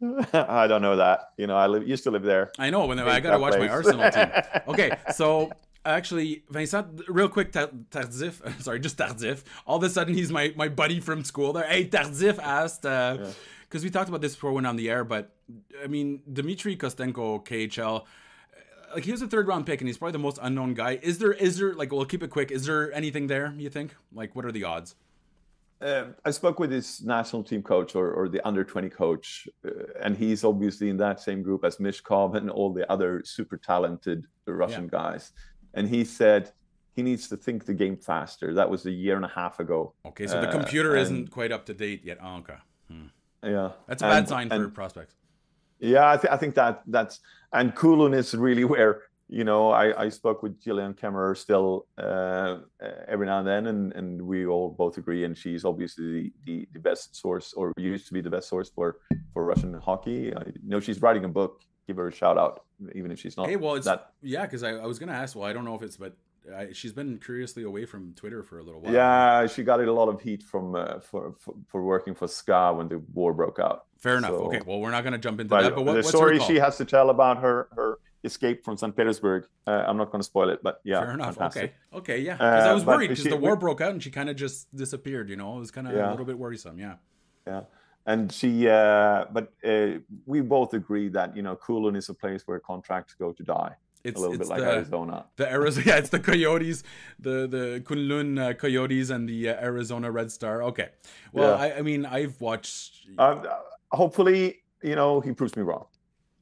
I 0.32 0.66
don't 0.66 0.82
know 0.82 0.96
that. 0.96 1.30
You 1.36 1.46
know, 1.46 1.56
I 1.56 1.66
live, 1.66 1.86
used 1.86 2.02
to 2.04 2.10
live 2.10 2.24
there. 2.24 2.50
I 2.58 2.70
know. 2.70 2.86
When 2.86 2.98
I 2.98 3.20
got 3.20 3.32
to 3.32 3.38
watch 3.38 3.54
place. 3.54 3.68
my 3.68 3.72
Arsenal 3.72 4.10
team. 4.10 4.30
Okay, 4.68 4.96
so 5.14 5.50
actually, 5.88 6.44
Vincent, 6.50 7.02
real 7.08 7.28
quick, 7.28 7.52
Tardif. 7.52 8.60
Sorry, 8.62 8.80
just 8.80 8.96
Tardif. 8.96 9.42
All 9.66 9.78
of 9.78 9.82
a 9.82 9.90
sudden, 9.90 10.14
he's 10.14 10.30
my 10.30 10.52
my 10.56 10.68
buddy 10.68 11.00
from 11.00 11.24
school. 11.24 11.52
There. 11.52 11.64
Hey, 11.64 11.86
Tardif 11.86 12.38
asked. 12.38 12.86
Uh, 12.86 13.18
yeah 13.20 13.30
because 13.68 13.84
we 13.84 13.90
talked 13.90 14.08
about 14.08 14.20
this 14.20 14.34
before 14.34 14.52
when 14.52 14.66
on 14.66 14.76
the 14.76 14.88
air, 14.88 15.04
but 15.04 15.34
I 15.82 15.86
mean, 15.86 16.22
Dmitry 16.32 16.76
Kostenko, 16.76 17.44
KHL, 17.44 18.04
like 18.94 19.04
he 19.04 19.12
was 19.12 19.22
a 19.22 19.28
third 19.28 19.46
round 19.46 19.66
pick 19.66 19.80
and 19.80 19.88
he's 19.88 19.98
probably 19.98 20.12
the 20.12 20.18
most 20.18 20.38
unknown 20.40 20.74
guy. 20.74 20.98
Is 21.02 21.18
there, 21.18 21.32
is 21.32 21.58
there, 21.58 21.74
like, 21.74 21.92
we'll 21.92 22.06
keep 22.06 22.22
it 22.22 22.30
quick. 22.30 22.50
Is 22.50 22.64
there 22.64 22.92
anything 22.92 23.26
there, 23.26 23.52
you 23.56 23.68
think? 23.68 23.94
Like, 24.12 24.34
what 24.34 24.44
are 24.44 24.52
the 24.52 24.64
odds? 24.64 24.94
Uh, 25.80 26.06
I 26.24 26.32
spoke 26.32 26.58
with 26.58 26.72
his 26.72 27.02
national 27.02 27.44
team 27.44 27.62
coach 27.62 27.94
or, 27.94 28.10
or 28.10 28.28
the 28.28 28.44
under 28.46 28.64
20 28.64 28.88
coach, 28.88 29.46
uh, 29.64 29.70
and 30.02 30.16
he's 30.16 30.42
obviously 30.42 30.88
in 30.88 30.96
that 30.96 31.20
same 31.20 31.42
group 31.42 31.64
as 31.64 31.76
Michkov 31.76 32.34
and 32.34 32.50
all 32.50 32.72
the 32.72 32.90
other 32.90 33.22
super 33.24 33.56
talented 33.56 34.24
Russian 34.46 34.84
yeah. 34.84 34.90
guys. 34.90 35.32
And 35.78 35.88
he 35.88 36.04
said 36.04 36.52
he 36.94 37.02
needs 37.02 37.28
to 37.28 37.36
think 37.36 37.64
the 37.64 37.74
game 37.74 37.96
faster. 37.96 38.52
That 38.54 38.68
was 38.68 38.84
a 38.86 38.90
year 38.90 39.16
and 39.16 39.24
a 39.24 39.28
half 39.28 39.60
ago. 39.60 39.94
Okay, 40.04 40.26
so 40.26 40.40
the 40.40 40.48
computer 40.48 40.96
uh, 40.96 41.02
isn't 41.02 41.30
quite 41.30 41.52
up 41.52 41.64
to 41.66 41.74
date 41.74 42.04
yet. 42.04 42.18
Oh, 42.20 42.38
okay. 42.38 42.56
Hmm. 42.90 43.06
Yeah, 43.42 43.70
that's 43.86 44.02
a 44.02 44.06
bad 44.06 44.18
and, 44.18 44.28
sign 44.28 44.48
for 44.48 44.54
and, 44.56 44.74
prospects. 44.74 45.14
Yeah, 45.78 46.10
I, 46.10 46.16
th- 46.16 46.32
I 46.32 46.36
think 46.36 46.56
that 46.56 46.82
that's 46.88 47.20
and 47.52 47.72
Kunlun 47.74 48.16
is 48.16 48.34
really 48.34 48.64
where 48.64 49.02
you 49.28 49.44
know 49.44 49.70
I, 49.70 50.06
I 50.06 50.08
spoke 50.08 50.42
with 50.42 50.60
Gillian 50.60 50.94
Kemmerer 50.94 51.36
still 51.36 51.86
uh, 51.98 52.56
every 53.06 53.26
now 53.26 53.38
and 53.38 53.46
then, 53.46 53.66
and, 53.68 53.92
and 53.92 54.20
we 54.20 54.46
all 54.46 54.70
both 54.70 54.98
agree, 54.98 55.22
and 55.24 55.38
she's 55.38 55.64
obviously 55.64 56.04
the, 56.12 56.32
the, 56.46 56.68
the 56.72 56.80
best 56.80 57.14
source 57.14 57.52
or 57.52 57.72
used 57.76 58.08
to 58.08 58.12
be 58.12 58.20
the 58.20 58.30
best 58.30 58.48
source 58.48 58.70
for 58.70 58.96
for 59.32 59.44
Russian 59.44 59.72
hockey. 59.74 60.34
I 60.34 60.42
know 60.64 60.80
she's 60.80 61.00
writing 61.00 61.24
a 61.24 61.28
book. 61.28 61.62
Give 61.88 61.96
her 61.96 62.08
a 62.08 62.12
shout 62.12 62.38
out, 62.38 62.64
even 62.94 63.10
if 63.10 63.18
she's 63.18 63.36
not. 63.36 63.48
Hey, 63.48 63.56
well, 63.56 63.74
it's 63.74 63.86
that. 63.86 64.12
Yeah, 64.22 64.42
because 64.42 64.62
I, 64.62 64.72
I 64.72 64.86
was 64.86 64.98
gonna 64.98 65.12
ask. 65.12 65.34
Well, 65.34 65.48
I 65.48 65.52
don't 65.54 65.64
know 65.64 65.74
if 65.74 65.82
it's, 65.82 65.96
but 65.96 66.16
I, 66.54 66.72
she's 66.72 66.92
been 66.92 67.18
curiously 67.18 67.62
away 67.62 67.86
from 67.86 68.12
Twitter 68.14 68.42
for 68.42 68.58
a 68.58 68.62
little 68.62 68.80
while. 68.80 68.92
Yeah, 68.92 69.46
she 69.46 69.62
got 69.62 69.80
a 69.80 69.92
lot 69.92 70.08
of 70.08 70.20
heat 70.20 70.42
from 70.42 70.74
uh, 70.74 71.00
for, 71.00 71.34
for, 71.38 71.54
for 71.66 71.82
working 71.82 72.14
for 72.14 72.28
SKA 72.28 72.74
when 72.74 72.88
the 72.88 72.98
war 73.14 73.32
broke 73.32 73.58
out. 73.58 73.86
Fair 73.98 74.18
enough. 74.18 74.30
So, 74.30 74.46
okay, 74.48 74.60
well, 74.64 74.80
we're 74.80 74.90
not 74.90 75.02
going 75.02 75.12
to 75.12 75.18
jump 75.18 75.40
into 75.40 75.48
but 75.48 75.62
that. 75.62 75.74
But 75.74 75.84
what, 75.84 75.94
the 75.94 76.02
story 76.02 76.38
she 76.40 76.56
has 76.56 76.76
to 76.76 76.84
tell 76.84 77.10
about 77.10 77.38
her 77.38 77.68
her 77.72 77.98
escape 78.24 78.64
from 78.64 78.76
St. 78.76 78.94
Petersburg. 78.96 79.46
Uh, 79.66 79.84
I'm 79.86 79.96
not 79.96 80.10
going 80.10 80.20
to 80.20 80.26
spoil 80.26 80.50
it, 80.50 80.62
but 80.62 80.80
yeah, 80.84 81.00
fair 81.00 81.12
enough. 81.12 81.36
Fantastic. 81.36 81.74
Okay, 81.92 82.14
okay, 82.14 82.22
yeah. 82.22 82.34
Because 82.34 82.66
uh, 82.66 82.70
I 82.70 82.74
was 82.74 82.84
worried 82.84 83.08
because 83.08 83.24
the 83.24 83.36
war 83.36 83.56
broke 83.56 83.80
out 83.80 83.92
and 83.92 84.02
she 84.02 84.10
kind 84.10 84.28
of 84.28 84.36
just 84.36 84.74
disappeared. 84.74 85.30
You 85.30 85.36
know, 85.36 85.56
it 85.56 85.60
was 85.60 85.70
kind 85.70 85.88
of 85.88 85.94
yeah. 85.94 86.08
a 86.08 86.10
little 86.10 86.26
bit 86.26 86.38
worrisome. 86.38 86.78
Yeah. 86.78 86.96
Yeah. 87.46 87.62
And 88.08 88.32
she, 88.32 88.66
uh, 88.66 89.26
but 89.30 89.52
uh, 89.62 89.98
we 90.24 90.40
both 90.40 90.72
agree 90.72 91.08
that 91.10 91.36
you 91.36 91.42
know, 91.42 91.54
Kunlun 91.56 91.94
is 91.94 92.08
a 92.08 92.14
place 92.14 92.42
where 92.46 92.58
contracts 92.58 93.12
go 93.12 93.32
to 93.32 93.42
die. 93.42 93.74
It's 94.02 94.16
a 94.16 94.20
little 94.20 94.34
it's 94.34 94.48
bit 94.48 94.48
like 94.48 94.60
the, 94.60 94.76
Arizona. 94.76 95.26
The 95.36 95.52
Arizona, 95.52 95.86
yeah, 95.88 95.98
it's 95.98 96.08
the 96.08 96.18
Coyotes, 96.18 96.84
the 97.18 97.46
the 97.46 97.82
Kunlun 97.84 98.40
uh, 98.40 98.54
Coyotes 98.54 99.10
and 99.10 99.28
the 99.28 99.50
uh, 99.50 99.62
Arizona 99.62 100.10
Red 100.10 100.32
Star. 100.32 100.62
Okay, 100.62 100.88
well, 101.34 101.50
yeah. 101.58 101.74
I, 101.74 101.78
I, 101.78 101.82
mean, 101.82 102.06
I've 102.06 102.40
watched. 102.40 103.08
Uh, 103.18 103.42
hopefully, 103.92 104.60
you 104.82 104.96
know, 104.96 105.20
he 105.20 105.32
proves 105.32 105.54
me 105.54 105.62
wrong. 105.62 105.84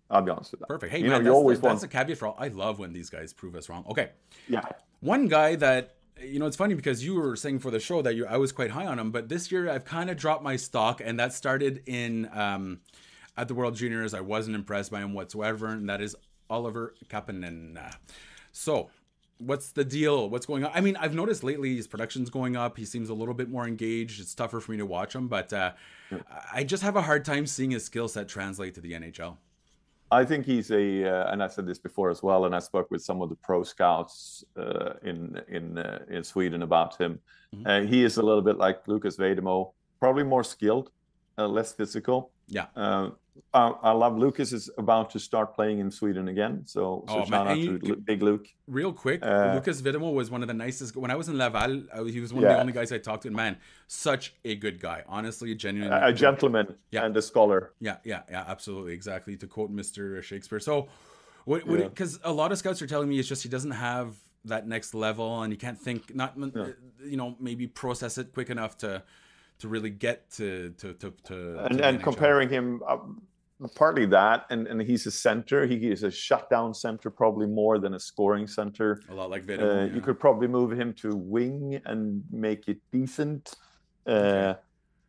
I'll 0.09 0.23
be 0.23 0.31
honest 0.31 0.53
with 0.53 0.61
that. 0.61 0.69
Perfect. 0.69 0.93
Hey, 0.93 1.01
you 1.01 1.11
man, 1.11 1.25
know, 1.25 1.31
you 1.31 1.37
always 1.37 1.59
the, 1.59 1.67
want... 1.67 1.81
that's 1.81 1.85
a 1.85 1.89
caveat 1.89 2.19
for 2.19 2.29
all. 2.29 2.37
I 2.39 2.47
love 2.47 2.79
when 2.79 2.93
these 2.93 3.11
guys 3.11 3.33
prove 3.33 3.57
us 3.57 3.69
wrong. 3.69 3.85
Okay. 3.91 4.11
Yeah. 4.49 4.63
One 5.01 5.27
guy 5.27 5.57
that 5.57 5.96
you 6.23 6.39
know, 6.39 6.47
it's 6.47 6.57
funny 6.57 6.75
because 6.75 7.05
you 7.05 7.15
were 7.15 7.37
saying 7.37 7.59
for 7.59 7.71
the 7.71 7.81
show 7.81 8.03
that 8.03 8.15
you 8.15 8.27
I 8.27 8.37
was 8.37 8.53
quite 8.53 8.71
high 8.71 8.87
on 8.87 8.99
him, 8.99 9.11
but 9.11 9.29
this 9.29 9.53
year 9.53 9.71
I've 9.71 9.85
kind 9.85 10.11
of 10.11 10.17
dropped 10.17 10.43
my 10.43 10.57
stock, 10.57 11.01
and 11.05 11.19
that 11.21 11.33
started 11.33 11.83
in 11.87 12.29
um, 12.33 12.81
at 13.37 13.49
the 13.49 13.55
World 13.55 13.77
Juniors. 13.77 14.15
I 14.15 14.21
wasn't 14.21 14.57
impressed 14.57 14.91
by 14.91 15.01
him 15.01 15.13
whatsoever, 15.13 15.69
and 15.69 15.89
that 15.89 16.01
is 16.01 16.17
Oliver 16.49 16.95
Kapanen. 17.09 17.79
So, 18.53 18.91
what's 19.39 19.73
the 19.73 19.85
deal? 19.85 20.31
What's 20.31 20.47
going 20.47 20.65
on? 20.65 20.71
I 20.75 20.81
mean, 20.81 20.97
I've 20.97 21.15
noticed 21.15 21.45
lately 21.45 21.77
his 21.77 21.87
production's 21.87 22.31
going 22.31 22.57
up. 22.57 22.79
He 22.79 22.85
seems 22.85 23.11
a 23.11 23.15
little 23.15 23.35
bit 23.35 23.51
more 23.51 23.67
engaged. 23.67 24.21
It's 24.21 24.35
tougher 24.35 24.61
for 24.61 24.73
me 24.73 24.79
to 24.79 24.87
watch 24.87 25.15
him, 25.15 25.29
but 25.29 25.53
uh, 25.53 25.73
I 26.53 26.65
just 26.65 26.83
have 26.83 26.97
a 26.97 27.03
hard 27.03 27.25
time 27.25 27.47
seeing 27.47 27.73
his 27.73 27.85
skill 27.85 28.09
set 28.09 28.29
translate 28.29 28.75
to 28.75 28.81
the 28.81 28.93
NHL. 28.93 29.37
I 30.11 30.25
think 30.25 30.47
he's 30.47 30.71
a, 30.71 31.05
uh, 31.05 31.33
and 31.33 31.43
I 31.43 31.49
said 31.49 31.67
this 31.67 31.79
before 31.79 32.11
as 32.11 32.23
well, 32.23 32.45
and 32.45 32.55
I 32.55 32.61
spoke 32.61 32.91
with 32.91 33.03
some 33.03 33.23
of 33.23 33.29
the 33.29 33.35
pro 33.35 33.65
scouts 33.65 34.45
uh, 34.57 34.95
in 35.03 35.41
in 35.49 35.79
uh, 35.79 36.05
in 36.09 36.23
Sweden 36.23 36.63
about 36.63 36.97
him. 36.97 37.19
Mm-hmm. 37.55 37.67
Uh, 37.67 37.81
he 37.81 38.05
is 38.05 38.17
a 38.17 38.23
little 38.23 38.43
bit 38.43 38.57
like 38.57 38.87
Lukas 38.87 39.17
Vejdemo, 39.17 39.73
probably 39.99 40.23
more 40.23 40.45
skilled, 40.45 40.91
uh, 41.39 41.49
less 41.49 41.73
physical. 41.73 42.31
Yeah. 42.47 42.67
Uh, 43.53 43.73
I, 43.83 43.93
love 43.93 44.19
Lukas 44.19 44.53
is 44.53 44.71
about 44.79 45.11
to 45.11 45.19
start 45.19 45.55
playing 45.55 45.79
in 45.79 45.91
Sweden 45.91 46.29
again. 46.29 46.63
So, 46.67 47.05
so 47.09 47.21
oh, 47.21 47.25
shout 47.25 47.47
out 47.47 47.57
to 47.57 47.97
Big 47.97 48.23
Luke. 48.23 48.47
Real 48.67 48.93
quick, 48.93 49.25
uh, 49.25 49.53
Lukas 49.55 49.81
Vejdemo 49.81 50.13
was 50.13 50.31
one 50.31 50.43
of 50.43 50.49
the 50.49 50.55
nicest. 50.55 50.97
When 50.97 51.11
I 51.11 51.17
was 51.17 51.29
in 51.29 51.39
Laval, 51.39 51.83
he 52.07 52.21
was 52.21 52.33
one 52.33 52.43
yeah. 52.43 52.51
of 52.51 52.55
the 52.57 52.61
only 52.61 52.73
guys 52.73 52.93
I 52.93 52.99
talked 52.99 53.23
to. 53.23 53.31
Man, 53.31 53.57
such 53.87 54.35
a 54.45 54.55
good 54.57 54.81
guy. 54.81 55.05
Honestly, 55.07 55.55
genuinely. 55.55 55.97
A, 55.97 56.09
a 56.09 56.13
gentleman 56.13 56.75
yeah. 56.91 57.05
and 57.05 57.17
a 57.17 57.23
scholar. 57.23 57.73
Yeah, 57.81 57.97
yeah, 58.05 58.23
yeah, 58.31 58.45
absolutely. 58.47 58.93
Exactly. 58.93 59.37
To 59.37 59.47
quote 59.47 59.75
Mr. 59.75 60.23
Shakespeare. 60.23 60.61
So, 60.61 60.89
what, 61.45 61.67
because 61.67 62.21
yeah. 62.23 62.31
a 62.31 62.33
lot 62.33 62.53
of 62.53 62.59
scouts 62.59 62.83
are 62.83 62.87
telling 62.87 63.09
me 63.09 63.19
it's 63.19 63.29
just 63.29 63.43
he 63.43 63.49
doesn't 63.49 63.71
have 63.71 64.17
that 64.45 64.67
next 64.67 64.95
level 64.95 65.43
and 65.43 65.53
he 65.53 65.57
can't 65.57 65.79
think, 65.79 66.15
not, 66.15 66.35
yeah. 66.37 66.67
you 67.05 67.17
know, 67.17 67.37
maybe 67.41 67.67
process 67.67 68.19
it 68.19 68.33
quick 68.33 68.51
enough 68.51 68.79
to 68.79 69.03
to 69.59 69.69
really 69.69 69.91
get 69.91 70.31
to 70.33 70.71
to 70.79 70.93
to, 70.95 71.13
to 71.25 71.59
and, 71.65 71.79
to 71.79 71.85
and 71.85 72.03
comparing 72.03 72.49
him 72.49 72.83
uh, 72.87 72.99
partly 73.75 74.07
that 74.07 74.47
and 74.51 74.67
and 74.67 74.81
he's 74.83 75.07
a 75.07 75.11
center. 75.11 75.67
He 75.67 75.91
is 75.91 76.03
a 76.03 76.11
shutdown 76.11 76.75
center 76.75 77.11
probably 77.11 77.47
more 77.47 77.79
than 77.79 77.95
a 77.95 78.01
scoring 78.01 78.47
center. 78.47 79.03
A 79.09 79.15
lot 79.15 79.31
like 79.31 79.45
Venom, 79.45 79.69
uh, 79.69 79.85
yeah. 79.85 79.95
you 79.95 80.01
could 80.01 80.21
probably 80.21 80.49
move 80.49 80.73
him 80.73 80.93
to 80.95 81.17
wing 81.17 81.81
and 81.87 82.23
make 82.31 82.69
it 82.69 82.79
decent. 82.93 83.55
Uh, 84.07 84.11
okay. 84.11 84.59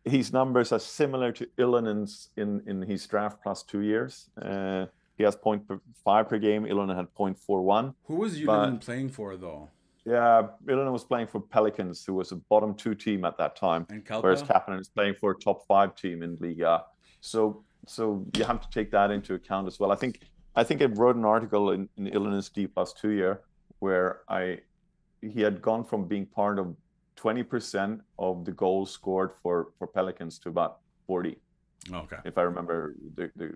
his 0.06 0.34
numbers 0.34 0.72
are 0.72 0.80
similar 0.80 1.32
to 1.32 1.45
Ylönen's 1.58 2.30
in 2.38 2.62
in 2.66 2.82
his 2.82 3.06
draft 3.06 3.43
plus 3.43 3.64
two 3.64 3.82
years. 3.82 4.30
Uh, 4.41 4.86
he 5.18 5.24
has 5.24 5.36
0.5 5.36 6.30
per 6.30 6.38
game. 6.38 6.66
Ylönen 6.66 6.95
had 6.95 7.08
0.41 7.16 7.95
who 8.06 8.16
was 8.16 8.39
Ylönen 8.39 8.80
playing 8.80 9.10
for 9.10 9.36
though 9.36 9.70
yeah, 10.08 10.47
Ylönen 10.66 10.93
was 10.93 11.03
playing 11.03 11.28
for 11.28 11.41
Pelicans, 11.41 12.05
who 12.05 12.14
was 12.14 12.32
a 12.32 12.38
bottom 12.38 12.74
two 12.74 12.95
team 12.95 13.26
at 13.26 13.38
that 13.38 13.58
time, 13.58 13.86
whereas 14.22 14.41
Kapanen 14.41 14.80
is 14.80 14.88
playing 14.88 15.16
for 15.16 15.32
a 15.32 15.36
top 15.36 15.68
five 15.68 15.95
team 15.95 16.24
in 16.24 16.38
Liga. 16.39 16.86
So, 17.20 17.66
so 17.86 18.26
you 18.38 18.45
have 18.45 18.62
to 18.62 18.70
take 18.70 18.89
that 18.91 19.12
into 19.12 19.34
account 19.34 19.68
as 19.68 19.82
well. 19.82 19.91
I 19.91 19.95
think 19.95 20.22
I 20.55 20.64
think 20.64 20.82
I 20.82 20.86
wrote 20.86 21.18
an 21.18 21.26
article 21.26 21.72
in, 21.72 21.89
in 21.97 22.05
Ylönen's 22.05 22.47
D 22.47 22.68
plus 22.68 22.93
two 22.93 23.10
year 23.10 23.41
where 23.80 24.22
I 24.30 24.60
he 25.22 25.41
had 25.41 25.62
gone 25.62 25.84
from 25.84 26.08
being 26.08 26.26
part 26.26 26.58
of 26.58 26.74
20% 27.18 27.99
of 28.18 28.45
the 28.45 28.51
goals 28.53 28.91
scored 28.91 29.32
for 29.43 29.74
for 29.78 29.88
Pelicans 29.88 30.39
to 30.39 30.49
about 30.49 30.80
40. 31.05 31.38
Okay. 31.91 32.18
If 32.24 32.38
I 32.38 32.43
remember 32.43 32.95
the 33.16 33.30
the, 33.36 33.53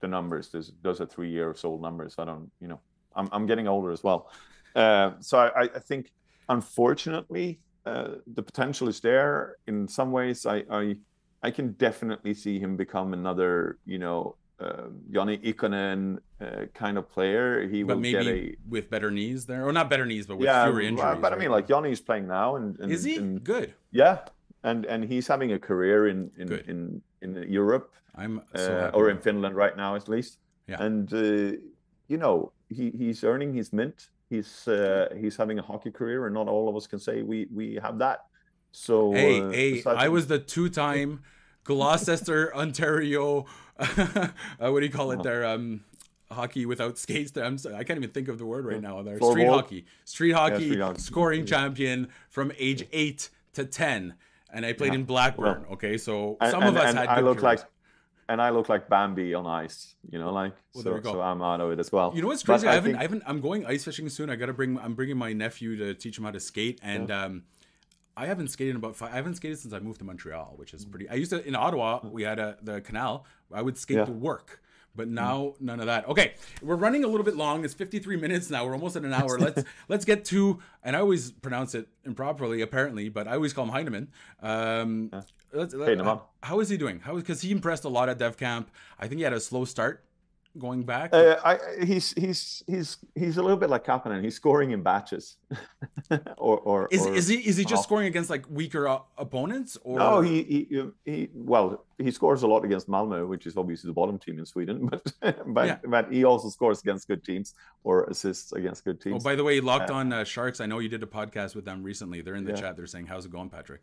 the 0.00 0.08
numbers, 0.08 0.48
There's, 0.48 0.72
those 0.82 1.00
are 1.00 1.06
three 1.06 1.30
years 1.30 1.64
old 1.64 1.80
numbers. 1.80 2.16
I 2.18 2.24
don't, 2.24 2.50
you 2.60 2.66
know, 2.66 2.80
I'm 3.14 3.28
I'm 3.30 3.46
getting 3.46 3.68
older 3.68 3.92
as 3.92 4.02
well. 4.02 4.32
Uh, 4.76 5.12
so 5.20 5.38
I, 5.38 5.62
I, 5.62 5.78
think, 5.78 6.12
unfortunately, 6.50 7.58
uh, 7.86 8.16
the 8.26 8.42
potential 8.42 8.88
is 8.88 9.00
there. 9.00 9.56
In 9.66 9.88
some 9.88 10.12
ways, 10.12 10.44
I, 10.44 10.64
I, 10.70 10.96
I 11.42 11.50
can 11.50 11.72
definitely 11.72 12.34
see 12.34 12.58
him 12.58 12.76
become 12.76 13.14
another, 13.14 13.78
you 13.86 13.98
know, 13.98 14.36
uh, 14.60 14.88
Ikonen 15.12 16.18
uh, 16.40 16.66
kind 16.74 16.98
of 16.98 17.10
player. 17.10 17.66
He 17.66 17.82
but 17.82 17.96
will 17.96 18.02
maybe 18.02 18.12
get 18.12 18.26
a 18.26 18.56
with 18.68 18.90
better 18.90 19.10
knees 19.10 19.46
there, 19.46 19.66
or 19.66 19.72
not 19.72 19.90
better 19.90 20.06
knees, 20.06 20.26
but 20.26 20.36
with 20.36 20.46
yeah, 20.46 20.64
fewer 20.64 20.80
injuries. 20.80 21.18
But 21.20 21.22
right? 21.22 21.32
I 21.32 21.36
mean, 21.36 21.50
like 21.50 21.68
Joni's 21.68 22.00
playing 22.00 22.26
now, 22.26 22.56
and, 22.56 22.78
and 22.78 22.90
is 22.90 23.04
he 23.04 23.16
and, 23.16 23.42
good? 23.44 23.74
Yeah, 23.92 24.20
and 24.62 24.86
and 24.86 25.04
he's 25.04 25.26
having 25.26 25.52
a 25.52 25.58
career 25.58 26.08
in 26.08 26.30
in 26.38 26.52
in, 26.66 27.02
in 27.20 27.52
Europe. 27.52 27.92
I'm 28.14 28.42
so 28.54 28.90
uh, 28.94 28.96
or 28.96 29.10
in 29.10 29.18
Finland 29.18 29.56
right 29.56 29.76
now, 29.76 29.94
at 29.94 30.08
least. 30.08 30.38
Yeah, 30.66 30.82
and 30.82 31.12
uh, 31.12 31.58
you 32.08 32.16
know 32.16 32.52
he 32.70 32.90
he's 32.90 33.24
earning 33.24 33.52
his 33.52 33.74
mint 33.74 34.08
he's 34.28 34.68
uh, 34.68 35.14
he's 35.18 35.36
having 35.36 35.58
a 35.58 35.62
hockey 35.62 35.90
career, 35.90 36.26
and 36.26 36.34
not 36.34 36.48
all 36.48 36.68
of 36.68 36.76
us 36.76 36.86
can 36.86 36.98
say 36.98 37.22
we 37.22 37.46
we 37.52 37.78
have 37.82 37.98
that. 37.98 38.26
So 38.72 39.12
hey, 39.12 39.40
uh, 39.40 39.50
hey, 39.50 39.82
I 39.86 40.08
was 40.08 40.26
the 40.26 40.38
two-time 40.38 41.22
Gloucester, 41.64 42.54
Ontario. 42.54 43.46
uh, 43.78 44.28
what 44.58 44.80
do 44.80 44.86
you 44.86 44.92
call 44.92 45.12
it 45.12 45.22
there? 45.22 45.44
Um, 45.44 45.84
hockey 46.30 46.66
without 46.66 46.98
skates. 46.98 47.36
I'm 47.36 47.58
sorry, 47.58 47.76
I 47.76 47.84
can't 47.84 47.98
even 47.98 48.10
think 48.10 48.28
of 48.28 48.38
the 48.38 48.46
word 48.46 48.66
right 48.66 48.80
now. 48.80 49.02
There, 49.02 49.18
street 49.18 49.46
hockey, 49.46 49.86
street 50.04 50.32
hockey, 50.32 50.54
yeah, 50.54 50.58
street 50.58 50.80
hockey. 50.80 51.00
scoring 51.00 51.40
yeah. 51.40 51.46
champion 51.46 52.08
from 52.28 52.52
age 52.58 52.86
eight 52.92 53.30
to 53.54 53.64
ten, 53.64 54.14
and 54.52 54.66
I 54.66 54.72
played 54.72 54.92
yeah. 54.92 55.00
in 55.00 55.04
Blackburn. 55.04 55.62
Well, 55.62 55.72
okay, 55.72 55.98
so 55.98 56.36
some 56.50 56.62
and, 56.62 56.76
of 56.76 56.82
us 56.82 56.94
had. 56.94 57.08
I 57.08 57.20
look 57.20 57.38
careers. 57.38 57.42
like 57.42 57.60
and 58.28 58.40
I 58.42 58.50
look 58.50 58.68
like 58.68 58.88
Bambi 58.88 59.34
on 59.34 59.46
ice. 59.46 59.94
You 60.10 60.18
know, 60.18 60.32
like 60.32 60.54
Well, 60.74 60.84
so, 60.84 61.00
so 61.02 61.20
I'm 61.20 61.42
out 61.42 61.60
of 61.60 61.70
it 61.72 61.78
as 61.78 61.92
well. 61.92 62.12
You 62.14 62.22
know 62.22 62.28
what's 62.28 62.42
crazy? 62.42 62.66
I, 62.66 62.72
I 62.72 62.74
haven't, 62.74 62.92
think- 62.92 62.98
I 62.98 63.02
haven't. 63.02 63.22
I'm 63.26 63.40
going 63.40 63.66
ice 63.66 63.84
fishing 63.84 64.08
soon. 64.08 64.30
I 64.30 64.36
gotta 64.36 64.52
bring. 64.52 64.78
I'm 64.78 64.94
bringing 64.94 65.16
my 65.16 65.32
nephew 65.32 65.76
to 65.76 65.94
teach 65.94 66.18
him 66.18 66.24
how 66.24 66.30
to 66.32 66.40
skate, 66.40 66.80
and 66.82 67.10
um, 67.10 67.44
I 68.16 68.26
haven't 68.26 68.48
skated 68.48 68.70
in 68.70 68.76
about 68.76 68.96
five. 68.96 69.12
I 69.12 69.16
haven't 69.16 69.34
skated 69.34 69.58
since 69.58 69.72
I 69.74 69.78
moved 69.78 69.98
to 70.00 70.04
Montreal, 70.04 70.54
which 70.56 70.74
is 70.74 70.84
pretty. 70.84 71.08
I 71.08 71.14
used 71.14 71.30
to 71.30 71.46
in 71.46 71.54
Ottawa. 71.54 72.00
We 72.04 72.22
had 72.22 72.38
a 72.38 72.56
the 72.62 72.80
canal. 72.80 73.26
I 73.52 73.62
would 73.62 73.76
skate 73.78 73.98
Yeah. 73.98 74.04
to 74.06 74.12
work. 74.12 74.60
But 74.96 75.08
now 75.08 75.54
none 75.60 75.80
of 75.80 75.86
that. 75.86 76.08
Okay, 76.08 76.34
we're 76.62 76.76
running 76.76 77.04
a 77.04 77.06
little 77.06 77.24
bit 77.24 77.36
long. 77.36 77.64
It's 77.64 77.74
53 77.74 78.16
minutes 78.16 78.50
now. 78.50 78.64
We're 78.64 78.72
almost 78.72 78.96
at 78.96 79.04
an 79.04 79.12
hour. 79.12 79.38
Let's 79.38 79.62
let's 79.88 80.04
get 80.04 80.24
to. 80.26 80.58
And 80.82 80.96
I 80.96 81.00
always 81.00 81.30
pronounce 81.30 81.74
it 81.74 81.88
improperly, 82.04 82.62
apparently, 82.62 83.08
but 83.08 83.28
I 83.28 83.34
always 83.34 83.52
call 83.52 83.64
him 83.64 83.70
Heineman. 83.70 84.08
Um, 84.42 85.10
let's, 85.52 85.74
let- 85.74 85.88
Heineman. 85.88 86.20
how 86.42 86.60
is 86.60 86.68
he 86.68 86.76
doing? 86.76 87.00
How 87.00 87.14
because 87.16 87.42
he 87.42 87.50
impressed 87.50 87.84
a 87.84 87.88
lot 87.88 88.08
at 88.08 88.18
Dev 88.18 88.36
Camp. 88.36 88.70
I 88.98 89.06
think 89.06 89.18
he 89.18 89.24
had 89.24 89.32
a 89.34 89.40
slow 89.40 89.64
start 89.66 90.02
going 90.58 90.82
back. 90.84 91.10
Uh, 91.12 91.36
I, 91.44 91.58
he's 91.84 92.12
he's 92.12 92.62
he's 92.66 92.96
he's 93.14 93.36
a 93.36 93.42
little 93.42 93.56
bit 93.56 93.70
like 93.70 93.84
Kapanen. 93.84 94.22
He's 94.22 94.34
scoring 94.36 94.70
in 94.72 94.82
batches, 94.82 95.36
or 96.36 96.58
or 96.58 96.88
Is, 96.90 97.06
or, 97.06 97.14
is 97.14 97.28
he 97.28 97.36
is 97.36 97.56
he 97.56 97.64
just 97.64 97.80
off. 97.80 97.84
scoring 97.84 98.06
against 98.06 98.30
like 98.30 98.44
weaker 98.50 98.88
uh, 98.88 98.98
opponents 99.18 99.76
or 99.82 99.98
No, 99.98 100.20
he, 100.20 100.42
he 100.42 100.82
he 101.04 101.28
well 101.34 101.84
he 101.98 102.10
scores 102.10 102.42
a 102.42 102.46
lot 102.46 102.64
against 102.64 102.88
Malmo, 102.88 103.26
which 103.26 103.46
is 103.46 103.56
obviously 103.56 103.88
the 103.88 103.94
bottom 103.94 104.18
team 104.18 104.38
in 104.38 104.46
Sweden, 104.46 104.86
but 104.90 105.02
but 105.46 105.66
Yeah. 105.66 105.78
but 105.86 106.12
he 106.12 106.24
also 106.24 106.48
scores 106.48 106.80
against 106.82 107.08
good 107.08 107.24
teams 107.24 107.54
or 107.84 108.04
assists 108.04 108.52
against 108.52 108.84
good 108.84 109.00
teams. 109.00 109.22
Oh, 109.22 109.24
by 109.24 109.34
the 109.34 109.44
way, 109.44 109.60
locked 109.60 109.90
on 109.90 110.12
uh, 110.12 110.24
Sharks. 110.24 110.60
I 110.60 110.66
know 110.66 110.78
you 110.78 110.88
did 110.88 111.02
a 111.02 111.06
podcast 111.06 111.54
with 111.54 111.64
them 111.64 111.82
recently. 111.82 112.20
They're 112.20 112.34
in 112.36 112.44
the 112.44 112.50
Yeah. 112.52 112.60
chat. 112.60 112.76
They're 112.76 112.86
saying, 112.86 113.06
"How's 113.06 113.24
it 113.26 113.32
going, 113.32 113.50
Patrick?" 113.50 113.82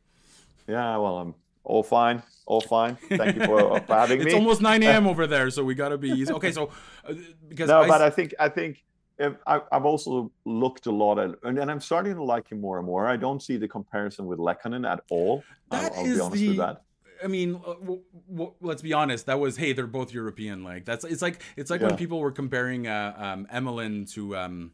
yeah, 0.67 0.95
well, 0.97 1.17
I'm 1.17 1.35
all 1.63 1.83
fine, 1.83 2.21
all 2.45 2.61
fine. 2.61 2.97
Thank 3.09 3.37
you 3.37 3.45
for, 3.45 3.79
for 3.81 3.95
having 3.95 4.17
It's 4.21 4.25
me. 4.25 4.31
It's 4.31 4.35
almost 4.35 4.61
9 4.61 4.83
a.m. 4.87 5.07
over 5.07 5.27
there, 5.27 5.49
so 5.49 5.63
we 5.63 5.75
gotta 5.75 5.97
be 5.97 6.09
easy. 6.09 6.33
Okay, 6.33 6.51
so 6.51 6.69
uh, 7.07 7.13
because 7.47 7.69
no, 7.69 7.81
I 7.81 7.87
but 7.87 8.01
I 8.01 8.09
think 8.09 8.33
I 8.39 8.49
think 8.49 8.83
um, 9.19 9.37
I, 9.47 9.61
I've 9.71 9.85
also 9.85 10.31
looked 10.45 10.85
a 10.87 10.91
lot 10.91 11.19
at, 11.19 11.35
and, 11.43 11.57
and 11.57 11.69
I'm 11.71 11.79
starting 11.79 12.15
to 12.15 12.23
like 12.23 12.49
him 12.51 12.59
more 12.59 12.77
and 12.77 12.85
more. 12.85 13.07
I 13.07 13.15
don't 13.15 13.41
see 13.41 13.57
the 13.57 13.67
comparison 13.67 14.25
with 14.25 14.39
Lehkonen 14.39 14.89
at 14.89 15.03
all. 15.09 15.43
That 15.69 15.93
I'll, 15.93 15.99
I'll 15.99 16.05
is 16.05 16.15
be 16.15 16.21
honest 16.21 16.41
the- 16.41 16.47
with 16.49 16.57
that. 16.57 16.81
I 17.23 17.27
mean, 17.27 17.61
uh, 17.65 18.45
let's 18.59 18.81
be 18.81 18.91
honest. 18.91 19.27
That 19.27 19.39
was 19.39 19.55
hey, 19.55 19.71
they're 19.71 19.87
both 19.87 20.13
European. 20.13 20.63
Like 20.63 20.83
that's 20.83 21.05
it's 21.05 21.21
like 21.21 21.41
it's 21.55 21.71
like 21.71 21.79
when 21.81 21.95
people 21.95 22.19
were 22.19 22.31
comparing 22.31 22.85
uh, 22.87 23.13
um, 23.17 23.47
Emelin 23.53 24.11
to 24.13 24.35
um, 24.35 24.71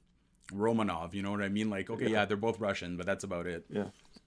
Romanov. 0.52 1.14
You 1.14 1.22
know 1.22 1.30
what 1.30 1.44
I 1.44 1.50
mean? 1.50 1.70
Like 1.70 1.92
okay, 1.92 2.10
yeah, 2.10 2.26
they're 2.26 2.38
both 2.38 2.60
Russian, 2.60 2.98
but 2.98 3.06
that's 3.06 3.24
about 3.24 3.46
it. 3.46 3.66
Yeah, 3.70 3.84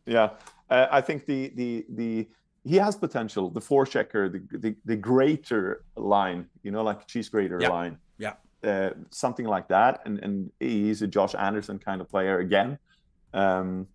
yeah. 0.07 0.31
Uh, 0.71 0.87
I 0.93 1.01
think 1.01 1.27
the 1.27 1.53
the 1.57 1.85
the 1.89 2.29
he 2.65 2.77
has 2.77 2.95
potential. 2.97 3.51
The 3.51 3.61
forechecker, 3.61 4.31
the 4.33 4.59
the, 4.59 4.77
the 4.85 4.97
greater 4.97 5.85
line, 5.97 6.47
you 6.63 6.71
know, 6.71 6.83
like 6.83 7.07
cheese 7.07 7.29
grater 7.29 7.59
Yeah. 7.61 7.69
line, 7.71 7.99
Yeah. 8.19 8.35
uh, 8.65 8.91
something 9.11 9.47
like 9.47 9.69
that. 9.69 10.01
And 10.07 10.19
and 10.25 10.51
he's 10.61 11.03
a 11.03 11.07
Josh 11.07 11.35
Anderson 11.35 11.79
kind 11.79 12.01
of 12.01 12.09
player 12.09 12.39
again. 12.39 12.79
Um, 13.35 13.87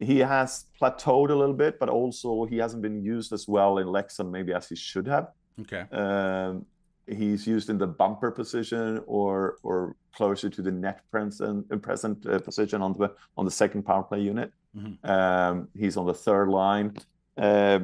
he 0.00 0.18
has 0.20 0.66
plateaued 0.80 1.30
a 1.30 1.34
little 1.34 1.54
bit, 1.64 1.78
but 1.80 1.88
also 1.88 2.44
he 2.44 2.56
hasn't 2.58 2.82
been 2.82 3.02
used 3.02 3.32
as 3.32 3.48
well 3.48 3.78
in 3.78 3.86
Leksand 3.88 4.30
maybe 4.30 4.52
as 4.52 4.68
he 4.68 4.76
should 4.76 5.06
have. 5.08 5.32
Okay. 5.60 5.84
Um, 5.92 6.64
he's 7.06 7.46
used 7.46 7.68
in 7.70 7.78
the 7.78 7.86
bumper 7.86 8.30
position 8.30 9.00
or 9.06 9.56
or 9.62 9.96
closer 10.14 10.48
to 10.50 10.62
the 10.62 10.70
net 10.70 11.00
present 11.10 11.66
uh, 11.72 11.76
present 11.76 12.26
uh, 12.26 12.38
position 12.38 12.82
on 12.82 12.92
the 12.94 13.08
on 13.36 13.44
the 13.44 13.50
second 13.50 13.82
power 13.84 14.02
play 14.02 14.20
unit. 14.20 14.52
Mhm. 14.76 14.92
Um, 15.08 15.68
he's 15.76 15.96
on 15.96 16.06
the 16.06 16.14
third 16.14 16.48
line. 16.48 16.96
Uh, 17.36 17.80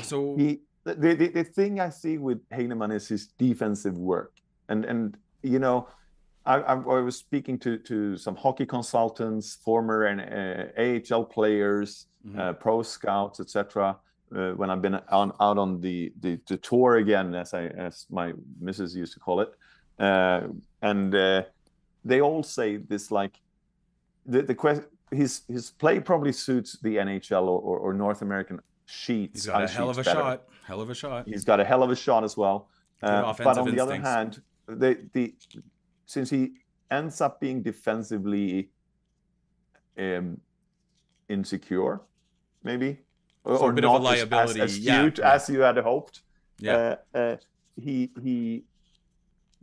So 0.00 0.36
he 0.36 0.60
the, 0.84 0.94
the 0.94 1.28
the 1.28 1.44
thing 1.44 1.80
I 1.80 1.90
see 1.90 2.18
with 2.18 2.40
Heineman 2.52 2.90
is 2.90 3.08
his 3.08 3.26
defensive 3.38 3.96
work, 3.98 4.32
and 4.68 4.84
and 4.84 5.16
you 5.42 5.58
know. 5.58 5.88
I, 6.44 6.56
I 6.56 6.74
I 6.74 7.00
was 7.00 7.16
speaking 7.16 7.56
to, 7.60 7.78
to 7.78 8.16
some 8.16 8.34
hockey 8.34 8.66
consultants, 8.66 9.54
former 9.64 10.06
and 10.06 10.20
uh, 10.20 11.14
AHL 11.14 11.24
players, 11.24 12.08
Mhm. 12.26 12.38
uh, 12.38 12.52
pro 12.54 12.82
scouts, 12.82 13.38
etc. 13.38 13.96
Uh, 14.34 14.50
when 14.52 14.68
I've 14.70 14.82
been 14.82 14.94
on 15.10 15.32
out 15.38 15.56
on 15.58 15.80
the, 15.80 16.12
the 16.20 16.40
the 16.48 16.56
tour 16.56 16.96
again, 16.96 17.34
as 17.34 17.54
I 17.54 17.66
as 17.66 18.06
my 18.10 18.32
missus 18.60 18.92
used 18.96 19.14
to 19.14 19.20
call 19.20 19.40
it, 19.40 19.50
uh, 20.00 20.48
and 20.80 21.14
uh, 21.14 21.42
they 22.04 22.20
all 22.20 22.42
say 22.42 22.76
this 22.76 23.10
like 23.12 23.38
the 24.26 24.42
the 24.42 24.54
question 24.54 24.86
his 25.12 25.42
his 25.48 25.70
play 25.70 26.00
probably 26.00 26.32
suits 26.32 26.78
the 26.82 26.96
NHL 26.96 27.42
or, 27.46 27.60
or, 27.60 27.78
or 27.78 27.92
North 27.94 28.22
American 28.22 28.58
sheets. 28.86 29.44
he's 29.44 29.46
got 29.46 29.64
a 29.64 29.68
hell 29.68 29.90
of 29.90 29.98
a 29.98 30.02
better. 30.02 30.18
shot. 30.18 30.42
Hell 30.66 30.80
of 30.80 30.90
a 30.90 30.94
shot. 30.94 31.26
He's 31.26 31.44
got 31.44 31.60
a 31.60 31.64
hell 31.64 31.82
of 31.82 31.90
a 31.90 31.96
shot 31.96 32.24
as 32.24 32.36
well. 32.36 32.68
Uh, 33.02 33.34
but 33.38 33.58
on 33.58 33.74
the 33.74 33.80
other 33.80 34.00
hand, 34.00 34.42
the 34.66 35.08
the 35.12 35.34
since 36.06 36.30
he 36.30 36.52
ends 36.90 37.20
up 37.20 37.40
being 37.40 37.62
defensively 37.62 38.70
um, 39.98 40.40
insecure, 41.28 42.00
maybe 42.62 42.98
or, 43.44 43.56
So 43.58 43.64
a 43.64 43.68
or 43.68 43.72
bit 43.72 43.84
of 43.84 43.90
a 43.90 43.98
not 43.98 44.12
as- 44.12 44.20
liability, 44.20 44.60
as, 44.60 44.78
yeah, 44.78 45.00
astute 45.00 45.18
yeah. 45.18 45.32
as 45.34 45.48
you 45.48 45.60
had 45.60 45.76
hoped. 45.78 46.22
Yeah. 46.58 46.96
Uh, 47.14 47.18
uh, 47.18 47.36
he 47.80 48.10
he. 48.22 48.64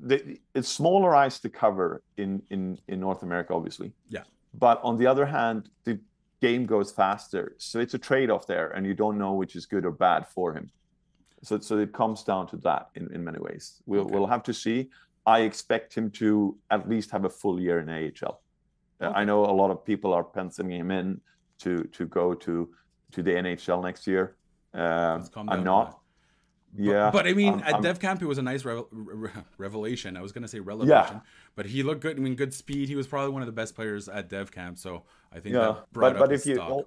The, 0.01 0.39
it's 0.55 0.69
smaller 0.69 1.13
ice 1.13 1.39
to 1.41 1.49
cover 1.49 2.01
in, 2.15 2.41
in, 2.51 2.79
in 2.87 3.01
North 3.01 3.21
America, 3.21 3.53
obviously. 3.53 3.91
Yeah. 4.07 4.23
But 4.53 4.79
on 4.81 4.97
the 4.97 5.05
other 5.05 5.25
hand, 5.25 5.69
the 5.83 5.99
game 6.41 6.65
goes 6.65 6.91
faster, 6.91 7.55
so 7.57 7.79
it's 7.79 7.93
a 7.93 7.97
trade-off 7.97 8.47
there, 8.47 8.69
and 8.69 8.85
you 8.85 8.93
don't 8.93 9.17
know 9.17 9.33
which 9.33 9.55
is 9.55 9.65
good 9.65 9.85
or 9.85 9.91
bad 9.91 10.27
for 10.27 10.53
him. 10.53 10.71
So, 11.43 11.59
so 11.59 11.77
it 11.77 11.93
comes 11.93 12.23
down 12.23 12.47
to 12.47 12.57
that 12.57 12.89
in, 12.95 13.13
in 13.13 13.23
many 13.23 13.39
ways. 13.39 13.81
We'll, 13.85 14.01
Okay. 14.01 14.13
we'll 14.13 14.27
have 14.27 14.43
to 14.43 14.53
see. 14.53 14.89
I 15.25 15.39
expect 15.41 15.93
him 15.93 16.09
to 16.11 16.57
at 16.69 16.87
least 16.89 17.11
have 17.11 17.25
a 17.25 17.29
full 17.29 17.59
year 17.59 17.79
in 17.79 17.89
AHL. 17.89 18.41
Uh, 19.01 19.05
Okay. 19.05 19.13
I 19.19 19.23
know 19.23 19.45
a 19.45 19.55
lot 19.61 19.71
of 19.71 19.85
people 19.85 20.13
are 20.13 20.25
penciling 20.25 20.71
him 20.71 20.91
in 20.91 21.21
to 21.59 21.83
to 21.97 22.05
go 22.05 22.33
to 22.33 22.69
to 23.13 23.23
the 23.23 23.31
NHL 23.31 23.81
next 23.81 24.05
year. 24.07 24.35
Uh, 24.73 25.15
Let's 25.17 25.29
calm 25.29 25.45
down 25.45 25.59
I'm 25.59 25.63
not. 25.63 25.99
Yeah, 26.77 27.09
But 27.11 27.25
I 27.27 27.33
mean, 27.33 27.53
I'm- 27.55 27.59
at 27.65 27.73
I'm- 27.75 27.81
Dev 27.83 27.99
Camp, 27.99 28.21
it 28.21 28.25
was 28.27 28.37
a 28.37 28.41
nice 28.43 28.63
revel- 28.63 28.87
re- 28.91 29.31
revelation. 29.57 30.15
I 30.15 30.21
was 30.21 30.31
going 30.31 30.43
to 30.43 30.47
say 30.47 30.59
revelation, 30.59 31.21
but 31.55 31.65
he 31.65 31.81
looked 31.83 32.01
good. 32.01 32.17
I 32.17 32.19
mean, 32.19 32.35
good 32.35 32.53
speed. 32.53 32.89
He 32.89 32.95
was 32.95 33.07
probably 33.07 33.31
one 33.33 33.41
of 33.41 33.47
the 33.47 33.51
best 33.53 33.75
players 33.75 34.07
at 34.07 34.29
Dev 34.29 34.51
Camp. 34.51 34.77
So 34.77 35.03
I 35.31 35.39
think 35.39 35.55
yeah, 35.55 35.75
but 35.91 36.17
but 36.19 36.31
if 36.31 36.45
you, 36.45 36.57
well, 36.57 36.85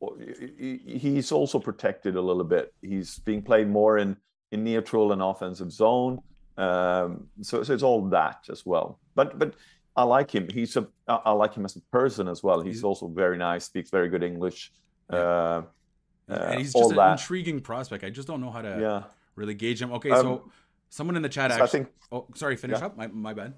well, 0.00 0.16
he- 0.18 0.80
he- 0.84 0.98
he's 0.98 1.30
also 1.32 1.58
protected 1.58 2.16
a 2.16 2.20
little 2.20 2.44
bit. 2.44 2.74
He's 2.82 3.18
being 3.20 3.42
played 3.42 3.68
more 3.68 3.98
in 3.98 4.16
in 4.50 4.64
neutral 4.64 5.12
and 5.12 5.22
offensive 5.22 5.70
zone. 5.70 6.20
Um, 6.56 7.28
so 7.42 7.62
so 7.62 7.72
it's 7.74 7.82
all 7.84 8.08
that 8.08 8.46
as 8.50 8.66
well. 8.66 8.98
But 9.14 9.38
but 9.38 9.54
I 9.96 10.02
like 10.02 10.30
him. 10.34 10.48
He's 10.48 10.76
a, 10.76 10.86
I 11.06 11.32
like 11.32 11.54
him 11.54 11.64
as 11.64 11.76
a 11.76 11.80
person 11.92 12.26
as 12.28 12.42
well. 12.42 12.60
He's 12.62 12.76
He's- 12.76 12.84
also 12.84 13.06
very 13.08 13.36
nice. 13.38 13.64
Speaks 13.64 13.90
very 13.90 14.08
good 14.08 14.22
English. 14.24 14.72
Uh, 15.12 15.16
uh, 15.16 15.62
and 16.28 16.58
he's 16.58 16.72
just 16.72 16.90
an 16.90 16.96
that. 16.96 17.12
intriguing 17.20 17.60
prospect. 17.60 18.04
I 18.04 18.10
just 18.10 18.28
don't 18.28 18.40
know 18.40 18.50
how 18.50 18.62
to 18.62 18.78
yeah. 18.80 19.02
really 19.36 19.54
gauge 19.54 19.80
him. 19.82 19.92
Okay, 19.92 20.10
Um, 20.10 20.22
so 20.22 20.50
someone 20.90 21.16
in 21.16 21.22
the 21.22 21.28
chat 21.28 21.50
So 21.52 21.58
I 21.58 21.62
actually. 21.64 21.80
think 21.84 21.92
oh, 22.12 22.26
sorry. 22.34 22.56
Finish 22.56 22.78
Yeah. 22.80 22.86
up. 22.86 22.96
My 22.96 23.06
my 23.08 23.34
bad. 23.34 23.54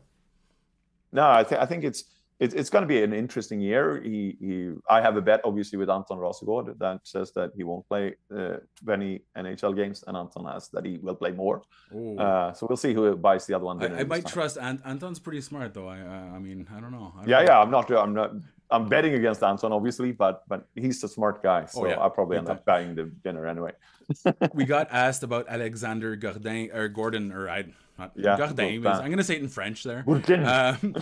No, 1.12 1.28
I 1.28 1.42
think 1.44 1.60
I 1.60 1.66
think 1.66 1.84
it's 1.84 2.04
it's, 2.38 2.54
it's 2.54 2.70
going 2.70 2.80
to 2.80 2.88
be 2.88 3.02
an 3.02 3.12
interesting 3.12 3.60
year. 3.60 4.00
He, 4.02 4.34
he 4.40 4.72
I 4.88 5.02
have 5.02 5.16
a 5.18 5.20
bet 5.20 5.40
obviously 5.44 5.76
with 5.76 5.90
Anton 5.90 6.16
Rosegård 6.18 6.78
that 6.78 7.00
says 7.04 7.32
that 7.32 7.50
he 7.54 7.64
won't 7.64 7.86
play 7.86 8.14
uh, 8.34 8.56
20 8.82 9.20
NHL 9.36 9.76
games, 9.76 10.02
and 10.06 10.16
Anton 10.16 10.46
has 10.46 10.70
that 10.70 10.86
he 10.86 10.96
will 11.02 11.16
play 11.16 11.32
more. 11.32 11.60
Oh. 11.94 12.16
Uh, 12.16 12.52
so 12.54 12.66
we'll 12.66 12.78
see 12.78 12.94
who 12.94 13.14
buys 13.16 13.44
the 13.46 13.52
other 13.52 13.66
one. 13.66 13.82
I, 13.82 14.00
I 14.00 14.04
might 14.04 14.24
time. 14.24 14.32
trust 14.32 14.56
Ant- 14.56 14.80
Anton's 14.86 15.18
pretty 15.18 15.42
smart 15.42 15.74
though. 15.74 15.88
I 15.88 16.00
uh, 16.00 16.36
I 16.36 16.38
mean 16.38 16.66
I 16.74 16.80
don't 16.80 16.92
know. 16.92 17.12
I 17.14 17.20
don't 17.20 17.28
Yeah, 17.28 17.40
know. 17.40 17.44
yeah. 17.44 17.60
I'm 17.60 17.70
not. 17.70 17.90
I'm 17.90 18.14
not. 18.14 18.30
I'm 18.72 18.88
betting 18.88 19.14
against 19.14 19.42
Anton, 19.42 19.72
obviously, 19.72 20.12
but 20.12 20.44
but 20.48 20.66
he's 20.74 21.02
a 21.04 21.08
smart 21.08 21.42
guy, 21.42 21.66
so 21.66 21.84
Oh, 21.84 21.88
yeah. 21.88 21.98
I'll 21.98 22.10
probably 22.10 22.38
end 22.38 22.48
up 22.48 22.64
buying 22.64 22.94
the 22.94 23.04
dinner 23.04 23.46
anyway. 23.46 23.72
we 24.54 24.64
got 24.64 24.88
asked 24.90 25.22
about 25.22 25.46
Alexander 25.48 26.16
Gordin 26.16 26.74
or 26.74 26.88
Gordon 26.88 27.32
or 27.32 27.48
I 27.48 27.64
not 27.98 28.12
Yeah, 28.16 28.36
Gordin. 28.36 28.82
Gordin. 28.82 29.02
I'm 29.02 29.10
gonna 29.10 29.22
say 29.24 29.34
it 29.36 29.42
in 29.42 29.48
French 29.48 29.82
there. 29.84 30.04
Um, 30.44 30.94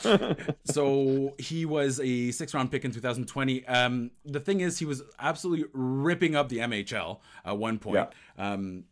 so 0.64 1.34
he 1.38 1.64
was 1.64 2.00
a 2.00 2.30
six 2.32 2.52
round 2.54 2.70
pick 2.70 2.84
in 2.84 2.90
2020. 2.90 3.66
Um, 3.66 4.10
the 4.24 4.40
thing 4.40 4.60
is, 4.60 4.78
he 4.78 4.84
was 4.84 5.02
absolutely 5.18 5.66
ripping 5.72 6.36
up 6.36 6.48
the 6.48 6.58
MHL 6.58 7.18
at 7.44 7.56
one 7.56 7.78
point, 7.78 8.08
um, 8.36 8.84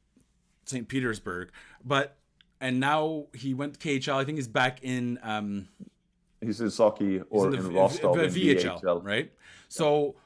St. 0.64 0.89
Petersburg. 0.89 1.51
But 1.85 2.16
and 2.61 2.81
now 2.81 3.27
he 3.35 3.55
went 3.55 3.79
to 3.79 3.89
KHL. 3.89 4.16
I 4.16 4.24
think 4.24 4.39
he's 4.39 4.49
back 4.49 4.83
in 4.83 5.18
um, 5.22 5.68
He's 6.47 6.61
in 6.61 6.68
Sochi 6.68 7.22
or 7.30 7.49
in 7.49 7.55
in, 7.55 7.62
the 7.62 7.68
V- 7.70 7.74
Rostov 7.76 8.18
in 8.18 8.30
VHL, 8.30 8.82
VHL. 8.82 9.05
right? 9.05 9.32
So 9.68 10.16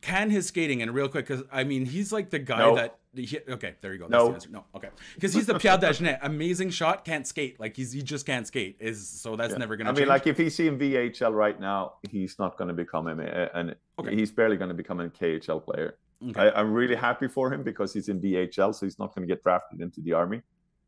can 0.00 0.30
his 0.30 0.46
skating 0.46 0.80
and 0.82 0.94
real 0.94 1.08
quick 1.08 1.26
because 1.26 1.44
I 1.52 1.64
mean 1.64 1.84
he's 1.84 2.12
like 2.12 2.30
the 2.30 2.38
guy 2.38 2.58
No. 2.58 2.76
that 2.76 2.98
he, 3.14 3.36
okay 3.48 3.74
there 3.80 3.92
you 3.92 3.98
go 3.98 4.04
that's 4.08 4.12
No. 4.22 4.28
the 4.28 4.34
answer 4.34 4.50
no 4.50 4.64
okay 4.76 4.90
because 5.16 5.34
he's 5.34 5.46
the 5.46 5.58
Pierre 5.58 5.76
Dagenais 5.86 6.18
amazing 6.22 6.70
shot 6.70 7.04
can't 7.04 7.26
skate 7.26 7.58
like 7.58 7.74
he's 7.74 7.90
he 7.90 8.00
just 8.02 8.24
can't 8.24 8.46
skate 8.46 8.76
is 8.78 9.08
so 9.08 9.34
that's 9.34 9.52
Yeah. 9.52 9.58
never 9.58 9.76
gonna 9.76 9.90
I 9.90 9.92
change 9.94 10.00
mean, 10.02 10.08
like 10.08 10.26
if 10.28 10.36
he's 10.38 10.58
in 10.60 10.78
VHL 10.78 11.34
right 11.34 11.58
now, 11.58 11.94
he's 12.08 12.38
not 12.38 12.56
going 12.56 12.68
to 12.68 12.74
become 12.74 13.08
eh, 13.08 13.24
eh, 13.24 13.48
an. 13.54 13.74
Okay. 13.98 14.14
He's 14.14 14.30
barely 14.30 14.56
going 14.56 14.68
to 14.68 14.74
become 14.74 15.00
a 15.00 15.08
KHL 15.08 15.64
player. 15.64 15.96
Okay. 16.30 16.40
I, 16.40 16.60
am 16.60 16.72
really 16.72 16.94
happy 16.94 17.26
for 17.26 17.52
him 17.52 17.62
because 17.64 17.92
he's 17.92 18.08
in 18.08 18.20
DHL, 18.20 18.74
so 18.74 18.86
he's 18.86 18.98
not 19.00 19.14
going 19.14 19.26
to 19.26 19.32
get 19.34 19.42
drafted 19.42 19.80
into 19.80 20.00
the 20.00 20.12
army, 20.12 20.42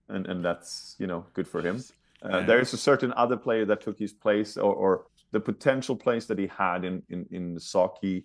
and 0.09 0.26
and 0.26 0.45
that's 0.45 0.95
you 1.01 1.07
know 1.09 1.26
good 1.34 1.49
for 1.49 1.61
him. 1.62 1.82
Uh, 2.23 2.43
there 2.43 2.61
is 2.61 2.73
a 2.73 2.77
certain 2.77 3.12
other 3.16 3.37
player 3.37 3.64
that 3.64 3.81
took 3.81 3.99
his 3.99 4.12
place, 4.12 4.57
or, 4.57 4.75
or 4.75 5.07
the 5.33 5.41
potential 5.41 5.97
place 5.97 6.27
that 6.27 6.39
he 6.39 6.47
had 6.47 6.85
in 6.85 7.03
in 7.09 7.27
in 7.31 7.55
the 7.55 7.61
Sochi, 7.61 8.25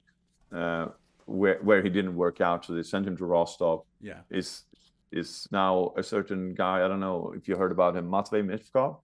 uh, 0.54 0.88
where 1.26 1.60
where 1.62 1.82
he 1.82 1.90
didn't 1.90 2.16
work 2.16 2.42
out, 2.42 2.66
so 2.66 2.74
they 2.74 2.84
sent 2.84 3.08
him 3.08 3.16
to 3.18 3.26
Rostov. 3.26 3.84
Yeah, 4.02 4.22
is 4.30 4.64
is 5.12 5.48
now 5.52 5.94
a 5.96 6.04
certain 6.04 6.54
guy. 6.54 6.84
I 6.84 6.88
don't 6.88 7.00
know 7.00 7.34
if 7.36 7.48
you 7.48 7.56
heard 7.56 7.72
about 7.72 7.96
him, 7.96 8.10
Matvey 8.10 8.42
Michkov. 8.42 9.00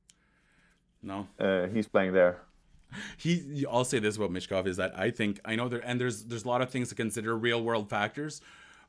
No, 1.01 1.27
uh, 1.39 1.67
he's 1.67 1.87
playing 1.87 2.13
there. 2.13 2.41
He, 3.17 3.65
I'll 3.71 3.85
say 3.85 3.99
this 3.99 4.17
about 4.17 4.31
Michkov 4.31 4.67
is 4.67 4.77
that 4.77 4.97
I 4.99 5.11
think 5.11 5.39
I 5.45 5.55
know 5.55 5.69
there, 5.69 5.79
and 5.85 5.99
there's 5.99 6.25
there's 6.25 6.43
a 6.43 6.47
lot 6.47 6.61
of 6.61 6.69
things 6.69 6.89
to 6.89 6.95
consider, 6.95 7.37
real 7.37 7.63
world 7.63 7.89
factors, 7.89 8.41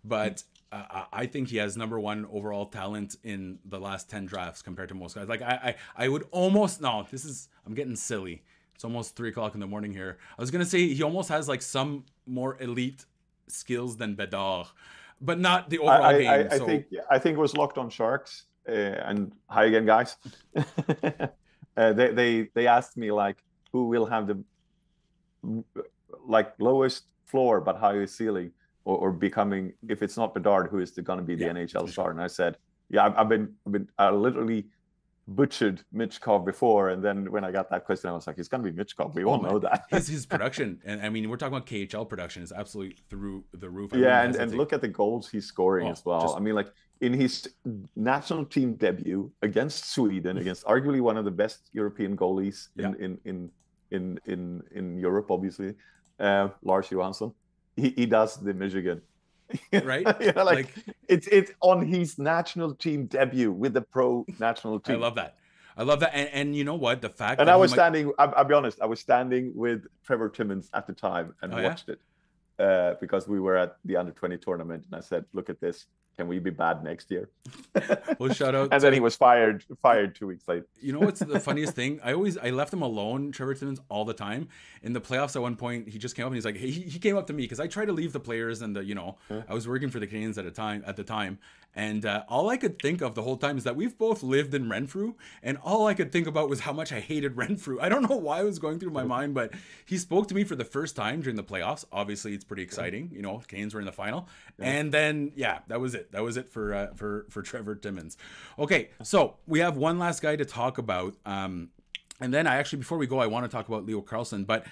but 0.05 0.43
uh, 0.73 1.05
I 1.13 1.27
think 1.27 1.49
he 1.49 1.59
has 1.59 1.77
number 1.77 2.01
one 2.01 2.27
overall 2.33 2.67
talent 2.67 3.17
in 3.23 3.59
the 3.65 3.79
last 3.79 4.09
ten 4.09 4.27
drafts 4.27 4.63
compared 4.63 4.89
to 4.89 4.95
most 4.95 5.15
guys. 5.15 5.29
Like 5.29 5.43
I, 5.43 5.77
I, 5.97 6.05
I 6.05 6.09
would 6.09 6.27
almost 6.31 6.81
no, 6.81 7.07
this 7.11 7.25
is 7.25 7.49
I'm 7.67 7.75
getting 7.75 7.97
silly. 7.97 8.43
It's 8.75 8.85
almost 8.85 9.15
three 9.15 9.29
o'clock 9.29 9.55
in 9.55 9.61
the 9.61 9.67
morning 9.67 9.93
here. 9.93 10.19
I 10.39 10.41
was 10.41 10.51
gonna 10.51 10.65
say 10.65 10.89
he 10.89 11.03
almost 11.03 11.29
has 11.29 11.49
like 11.49 11.63
some 11.63 12.05
more 12.27 12.57
elite 12.61 13.05
skills 13.49 13.97
than 13.97 14.15
Bedard, 14.15 14.67
but 15.21 15.39
not 15.39 15.69
the 15.71 15.79
overall 15.79 16.05
I, 16.05 16.19
game. 16.19 16.31
I, 16.31 16.55
I 16.55 16.59
so. 16.59 16.67
think 16.67 16.87
I 17.11 17.19
think 17.19 17.37
it 17.37 17.41
was 17.41 17.57
locked 17.57 17.79
on 17.79 17.91
sharks. 17.91 18.47
Uh, 18.69 18.73
and 18.73 19.33
hi 19.49 19.65
again, 19.65 19.85
guys. 19.85 20.17
uh, 21.77 21.93
they 21.93 22.13
they 22.13 22.49
they 22.55 22.67
asked 22.67 22.97
me 22.97 23.11
like 23.11 23.37
who 23.73 23.89
will 23.89 24.07
have 24.07 24.27
the 24.27 24.43
like 26.27 26.55
lowest 26.59 27.05
floor 27.27 27.61
but 27.61 27.77
highest 27.77 28.17
ceiling, 28.17 28.53
or, 28.85 28.97
or 28.97 29.13
becoming 29.13 29.73
if 29.89 30.03
it's 30.03 30.17
not 30.17 30.35
Bedard, 30.35 30.69
who 30.71 30.79
is 30.79 30.91
going 30.91 31.19
to 31.19 31.25
be 31.25 31.35
the 31.35 31.47
yeah, 31.47 31.53
NHL 31.53 31.89
star? 31.89 32.11
And 32.11 32.21
I 32.21 32.27
said, 32.27 32.57
yeah, 32.91 33.07
I've, 33.07 33.17
I've 33.17 33.29
been 33.29 33.55
I've 33.67 33.73
been 33.73 33.89
I 33.99 34.11
literally 34.11 34.67
butchered 35.29 35.83
Michkov 35.95 36.45
before, 36.45 36.91
and 36.91 37.03
then 37.03 37.31
when 37.31 37.45
I 37.45 37.51
got 37.51 37.71
that 37.71 37.85
question, 37.85 38.11
I 38.11 38.13
was 38.13 38.27
like, 38.27 38.39
"It's 38.39 38.49
gonna 38.49 38.63
be 38.63 38.73
Michkov. 38.73 39.15
We 39.15 39.25
all 39.25 39.41
oh, 39.45 39.51
know 39.51 39.59
that." 39.61 39.85
his 39.91 40.09
his 40.09 40.27
production, 40.35 40.81
and 40.85 41.01
I 41.03 41.09
mean, 41.09 41.29
we're 41.29 41.37
talking 41.37 41.57
about 41.57 41.67
KHL 41.67 42.09
production, 42.09 42.43
is 42.43 42.53
absolutely 42.53 42.97
through 43.09 43.45
the 43.53 43.69
roof. 43.71 43.95
I 43.95 43.99
yeah, 43.99 44.23
and, 44.23 44.35
and 44.37 44.55
look 44.55 44.73
at 44.73 44.81
the 44.81 44.89
goals 44.89 45.29
he's 45.31 45.47
scoring 45.47 45.89
oh, 45.89 45.93
as 45.93 46.05
well. 46.05 46.23
Just... 46.23 46.37
I 46.37 46.41
mean, 46.41 46.55
like 46.55 46.73
in 47.01 47.13
his 47.13 47.49
national 47.97 48.45
team 48.45 48.75
debut 48.75 49.31
against 49.43 49.93
Sweden, 49.93 50.39
against 50.39 50.65
arguably 50.65 51.01
one 51.01 51.17
of 51.17 51.25
the 51.25 51.31
best 51.31 51.71
European 51.73 52.17
goalies 52.17 52.69
in 52.77 52.83
yeah. 52.83 53.05
in, 53.05 53.19
in 53.25 53.51
in 53.91 54.21
in 54.27 54.63
in 54.73 54.99
Europe, 54.99 55.31
obviously, 55.31 55.75
uh, 56.21 56.49
Lars 56.63 56.89
Johansson, 56.91 57.33
he, 57.77 57.91
he 57.91 58.07
does 58.07 58.37
the 58.37 58.55
Michigan 58.55 59.03
right? 59.85 60.07
you 60.21 60.33
know, 60.33 60.45
like, 60.45 60.77
like, 60.77 60.97
it's 61.09 61.27
it's 61.29 61.53
on 61.61 61.87
his 61.87 62.19
national 62.19 62.75
team 62.75 63.07
debut 63.07 63.53
with 63.53 63.75
the 63.75 63.83
pro 63.83 64.25
national 64.39 64.81
team. 64.81 64.97
I 64.97 64.99
love 64.99 65.15
that. 65.17 65.37
I 65.77 65.85
love 65.85 66.01
that. 66.01 66.15
And, 66.15 66.29
and 66.33 66.57
you 66.57 66.65
know 66.65 66.75
what? 66.75 67.01
The 67.01 67.09
fact 67.09 67.41
and 67.41 67.51
I 67.51 67.57
was 67.57 67.73
standing. 67.73 68.13
I'll, 68.19 68.33
I'll, 68.37 68.45
be 68.45 68.55
honest. 68.55 68.81
I 68.81 68.87
was 68.87 69.01
standing 69.01 69.53
with 69.55 69.87
Trevor 70.05 70.29
Timmins 70.29 70.71
at 70.75 70.87
the 70.87 70.93
time 70.93 71.35
and 71.43 71.55
oh, 71.55 71.63
watched 71.63 71.89
yeah? 71.89 71.95
it 72.59 72.65
uh, 72.65 72.95
because 73.01 73.27
we 73.29 73.41
were 73.41 73.57
at 73.57 73.77
the 73.85 73.97
under 73.97 74.13
twenty 74.13 74.37
tournament, 74.37 74.85
and 74.91 74.95
I 74.95 75.01
said, 75.01 75.25
"Look 75.33 75.51
at 75.51 75.61
this." 75.61 75.87
Can 76.17 76.29
we 76.29 76.39
be 76.39 76.51
bad 76.51 76.85
next 76.85 77.11
year? 77.11 77.31
well, 78.19 78.33
shout 78.33 78.55
out. 78.55 78.69
and 78.73 78.73
to... 78.73 78.79
then 78.81 78.93
he 78.93 79.01
was 79.01 79.17
fired. 79.17 79.65
Fired 79.81 80.15
two 80.15 80.27
weeks 80.27 80.47
later. 80.47 80.67
you 80.81 80.93
know 80.93 81.01
what's 81.01 81.21
the 81.21 81.41
funniest 81.49 81.75
thing? 81.75 82.01
I 82.05 82.13
always 82.13 82.37
I 82.37 82.51
left 82.51 82.73
him 82.73 82.83
alone, 82.83 83.33
Trevor 83.33 83.55
Timmins, 83.55 83.81
all 83.89 84.05
the 84.05 84.15
time. 84.15 84.49
In 84.83 84.93
the 84.93 85.01
playoffs, 85.01 85.37
at 85.37 85.43
one 85.43 85.57
point, 85.57 85.89
he 85.89 85.99
just 85.99 86.15
came 86.15 86.25
up 86.25 86.29
and 86.29 86.37
he's 86.37 86.45
like, 86.45 86.57
he, 86.57 86.71
he 86.71 86.99
came 86.99 87.17
up 87.17 87.27
to 87.29 87.33
me 87.33 87.45
because 87.45 87.61
I 87.61 87.67
try 87.67 87.85
to 87.85 87.93
leave 87.93 88.13
the 88.13 88.21
players 88.21 88.63
and 88.63 88.77
the 88.77 88.85
you 88.85 88.95
know 88.95 89.17
yeah. 89.31 89.43
I 89.49 89.55
was 89.55 89.67
working 89.67 89.91
for 89.91 90.01
the 90.01 90.07
Canadiens 90.07 90.37
at 90.39 90.45
a 90.45 90.51
time 90.51 90.85
at 90.87 90.97
the 90.97 91.05
time, 91.05 91.39
and 91.75 92.05
uh, 92.05 92.25
all 92.29 92.51
I 92.51 92.59
could 92.59 92.81
think 92.81 93.01
of 93.01 93.15
the 93.15 93.23
whole 93.23 93.39
time 93.39 93.57
is 93.57 93.65
that 93.65 93.77
we've 93.77 93.97
both 93.97 94.23
lived 94.23 94.55
in 94.55 94.69
Renfrew, 94.69 95.15
and 95.43 95.57
all 95.65 95.87
I 95.87 95.95
could 95.95 96.13
think 96.13 96.27
about 96.27 96.51
was 96.51 96.61
how 96.61 96.73
much 96.73 96.93
I 96.93 97.01
hated 97.01 97.37
Renfrew. 97.37 97.81
I 97.81 97.89
don't 97.89 98.09
know 98.09 98.17
why 98.17 98.43
it 98.43 98.45
was 98.45 98.59
going 98.59 98.79
through 98.79 98.91
my 98.91 99.05
mind, 99.05 99.33
but 99.35 99.53
he 99.87 99.97
spoke 99.97 100.29
to 100.29 100.35
me 100.35 100.45
for 100.45 100.57
the 100.57 100.65
first 100.65 100.95
time 100.95 101.23
during 101.23 101.37
the 101.37 101.45
playoffs. 101.45 101.85
Obviously, 101.91 102.35
it's 102.35 102.45
pretty 102.45 102.63
exciting. 102.63 103.11
You 103.13 103.23
know, 103.23 103.41
Canes 103.49 103.73
were 103.73 103.81
in 103.81 103.87
the 103.87 103.93
final, 103.93 104.29
yeah. 104.59 104.67
and 104.67 104.93
then 104.93 105.33
yeah, 105.35 105.61
that 105.69 105.81
was 105.81 105.95
it. 105.95 106.02
That 106.11 106.23
was 106.23 106.37
it 106.37 106.51
for 106.51 106.75
uh, 106.75 106.87
for 106.95 107.27
for 107.31 107.43
Trevor 107.43 107.75
Timmins. 107.77 108.17
Okay, 108.59 108.91
so 109.03 109.37
we 109.47 109.61
have 109.61 109.77
one 109.77 109.99
last 109.99 110.23
guy 110.23 110.37
to 110.37 110.45
talk 110.45 110.79
about, 110.79 111.15
um, 111.25 111.71
and 112.21 112.35
then 112.35 112.47
I 112.47 112.57
actually 112.57 112.79
before 112.79 112.99
we 112.99 113.07
go, 113.07 113.21
I 113.21 113.27
want 113.27 113.45
to 113.45 113.49
talk 113.49 113.69
about 113.69 113.87
Leo 113.87 114.01
Carlsson, 114.01 114.47
but. 114.47 114.67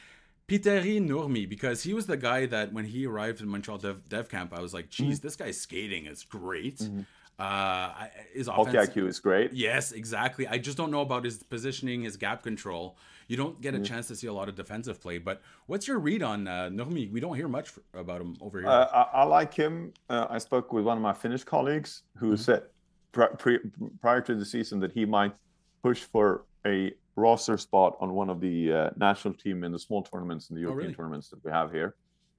Petteri 0.48 1.00
Nurmi, 1.00 1.48
because 1.48 1.84
he 1.84 1.94
was 1.94 2.06
the 2.06 2.16
guy 2.16 2.44
that 2.46 2.72
when 2.72 2.84
he 2.84 3.06
arrived 3.06 3.40
in 3.40 3.46
Montreal 3.46 3.78
Dev, 3.78 4.08
Dev 4.08 4.28
Camp, 4.28 4.52
I 4.52 4.60
was 4.60 4.74
like, 4.74 4.90
geez, 4.90 5.18
mm-hmm. 5.18 5.26
this 5.28 5.36
guy's 5.36 5.60
skating 5.60 6.06
is 6.06 6.24
great. 6.24 6.78
Mm-hmm. 6.78 7.02
Uh, 7.40 7.92
his 8.34 8.48
offense, 8.48 8.76
hockey 8.76 9.00
IQ 9.00 9.08
is 9.08 9.18
great. 9.18 9.52
Yes, 9.54 9.92
exactly. 9.92 10.46
I 10.46 10.58
just 10.58 10.76
don't 10.76 10.90
know 10.90 11.00
about 11.00 11.24
his 11.24 11.42
positioning, 11.42 12.02
his 12.02 12.18
gap 12.18 12.42
control. 12.42 12.98
You 13.30 13.36
don't 13.36 13.60
get 13.60 13.76
a 13.76 13.78
chance 13.78 14.08
to 14.08 14.16
see 14.16 14.26
a 14.26 14.32
lot 14.32 14.48
of 14.48 14.56
defensive 14.56 15.00
play. 15.00 15.18
But 15.18 15.40
what's 15.66 15.86
your 15.86 16.00
read 16.00 16.20
on 16.20 16.48
uh, 16.48 16.68
Nurmi? 16.68 17.12
We 17.12 17.20
don't 17.20 17.36
hear 17.36 17.46
much 17.46 17.68
for, 17.68 17.82
about 17.94 18.20
him 18.20 18.36
over 18.40 18.58
here. 18.58 18.68
Uh, 18.68 18.86
I, 18.86 19.20
I, 19.20 19.22
like 19.22 19.54
him. 19.54 19.92
Uh, 20.08 20.26
I 20.28 20.38
spoke 20.38 20.72
with 20.72 20.84
one 20.84 20.96
of 20.96 21.02
my 21.02 21.12
Finnish 21.12 21.44
colleagues 21.44 22.02
who 22.16 22.32
mm-hmm. 22.32 22.42
said 22.42 22.64
pri- 23.12 23.28
pri- 23.38 23.60
prior 24.00 24.20
to 24.22 24.34
the 24.34 24.44
season 24.44 24.80
that 24.80 24.90
he 24.90 25.04
might 25.04 25.32
push 25.80 26.00
for 26.02 26.44
a 26.66 26.92
roster 27.14 27.56
spot 27.56 27.96
on 28.00 28.14
one 28.14 28.30
of 28.30 28.40
the 28.40 28.72
uh, 28.72 28.90
national 28.96 29.34
team 29.34 29.62
in 29.62 29.70
the 29.70 29.78
small 29.78 30.02
tournaments 30.02 30.48
and 30.48 30.56
the 30.56 30.62
European 30.62 30.80
oh, 30.80 30.86
really? 30.86 30.94
tournaments 30.96 31.28
that 31.28 31.44
we 31.44 31.52
have 31.52 31.70
here. 31.70 31.94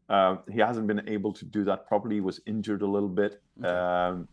Uh, 0.10 0.36
he 0.52 0.60
hasn't 0.60 0.88
been 0.88 1.08
able 1.08 1.32
to 1.32 1.46
do 1.46 1.64
that 1.64 1.88
properly. 1.88 2.16
He 2.16 2.22
was 2.22 2.42
injured 2.46 2.82
a 2.82 2.88
little 2.88 3.08
bit. 3.08 3.42
Okay. 3.64 3.70
Um, 3.70 4.28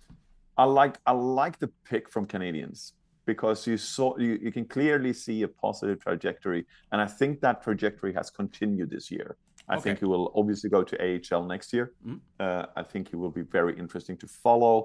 I 0.57 0.65
like 0.65 0.97
I 1.07 1.13
like 1.13 1.61
the 1.61 1.69
pick 1.89 2.09
from 2.09 2.27
Canadiens 2.27 2.95
because 3.29 3.67
you 3.67 3.77
saw 3.77 4.17
you, 4.17 4.33
you 4.47 4.51
can 4.51 4.65
clearly 4.65 5.13
see 5.13 5.39
a 5.43 5.51
positive 5.65 5.99
trajectory, 6.07 6.63
and 6.91 6.99
I 7.07 7.09
think 7.19 7.33
that 7.45 7.63
trajectory 7.63 8.13
has 8.15 8.31
continued 8.31 8.89
this 8.97 9.07
year. 9.17 9.37
I 9.69 9.75
okay. 9.75 9.83
think 9.83 9.99
he 9.99 10.07
will 10.07 10.33
obviously 10.41 10.71
go 10.77 10.83
to 10.91 10.95
AHL 11.07 11.45
next 11.55 11.69
year. 11.77 11.93
Mm. 12.07 12.21
Uh, 12.41 12.65
I 12.75 12.83
think 12.91 13.03
he 13.11 13.17
will 13.17 13.35
be 13.41 13.45
very 13.59 13.75
interesting 13.83 14.17
to 14.23 14.27
follow, 14.45 14.77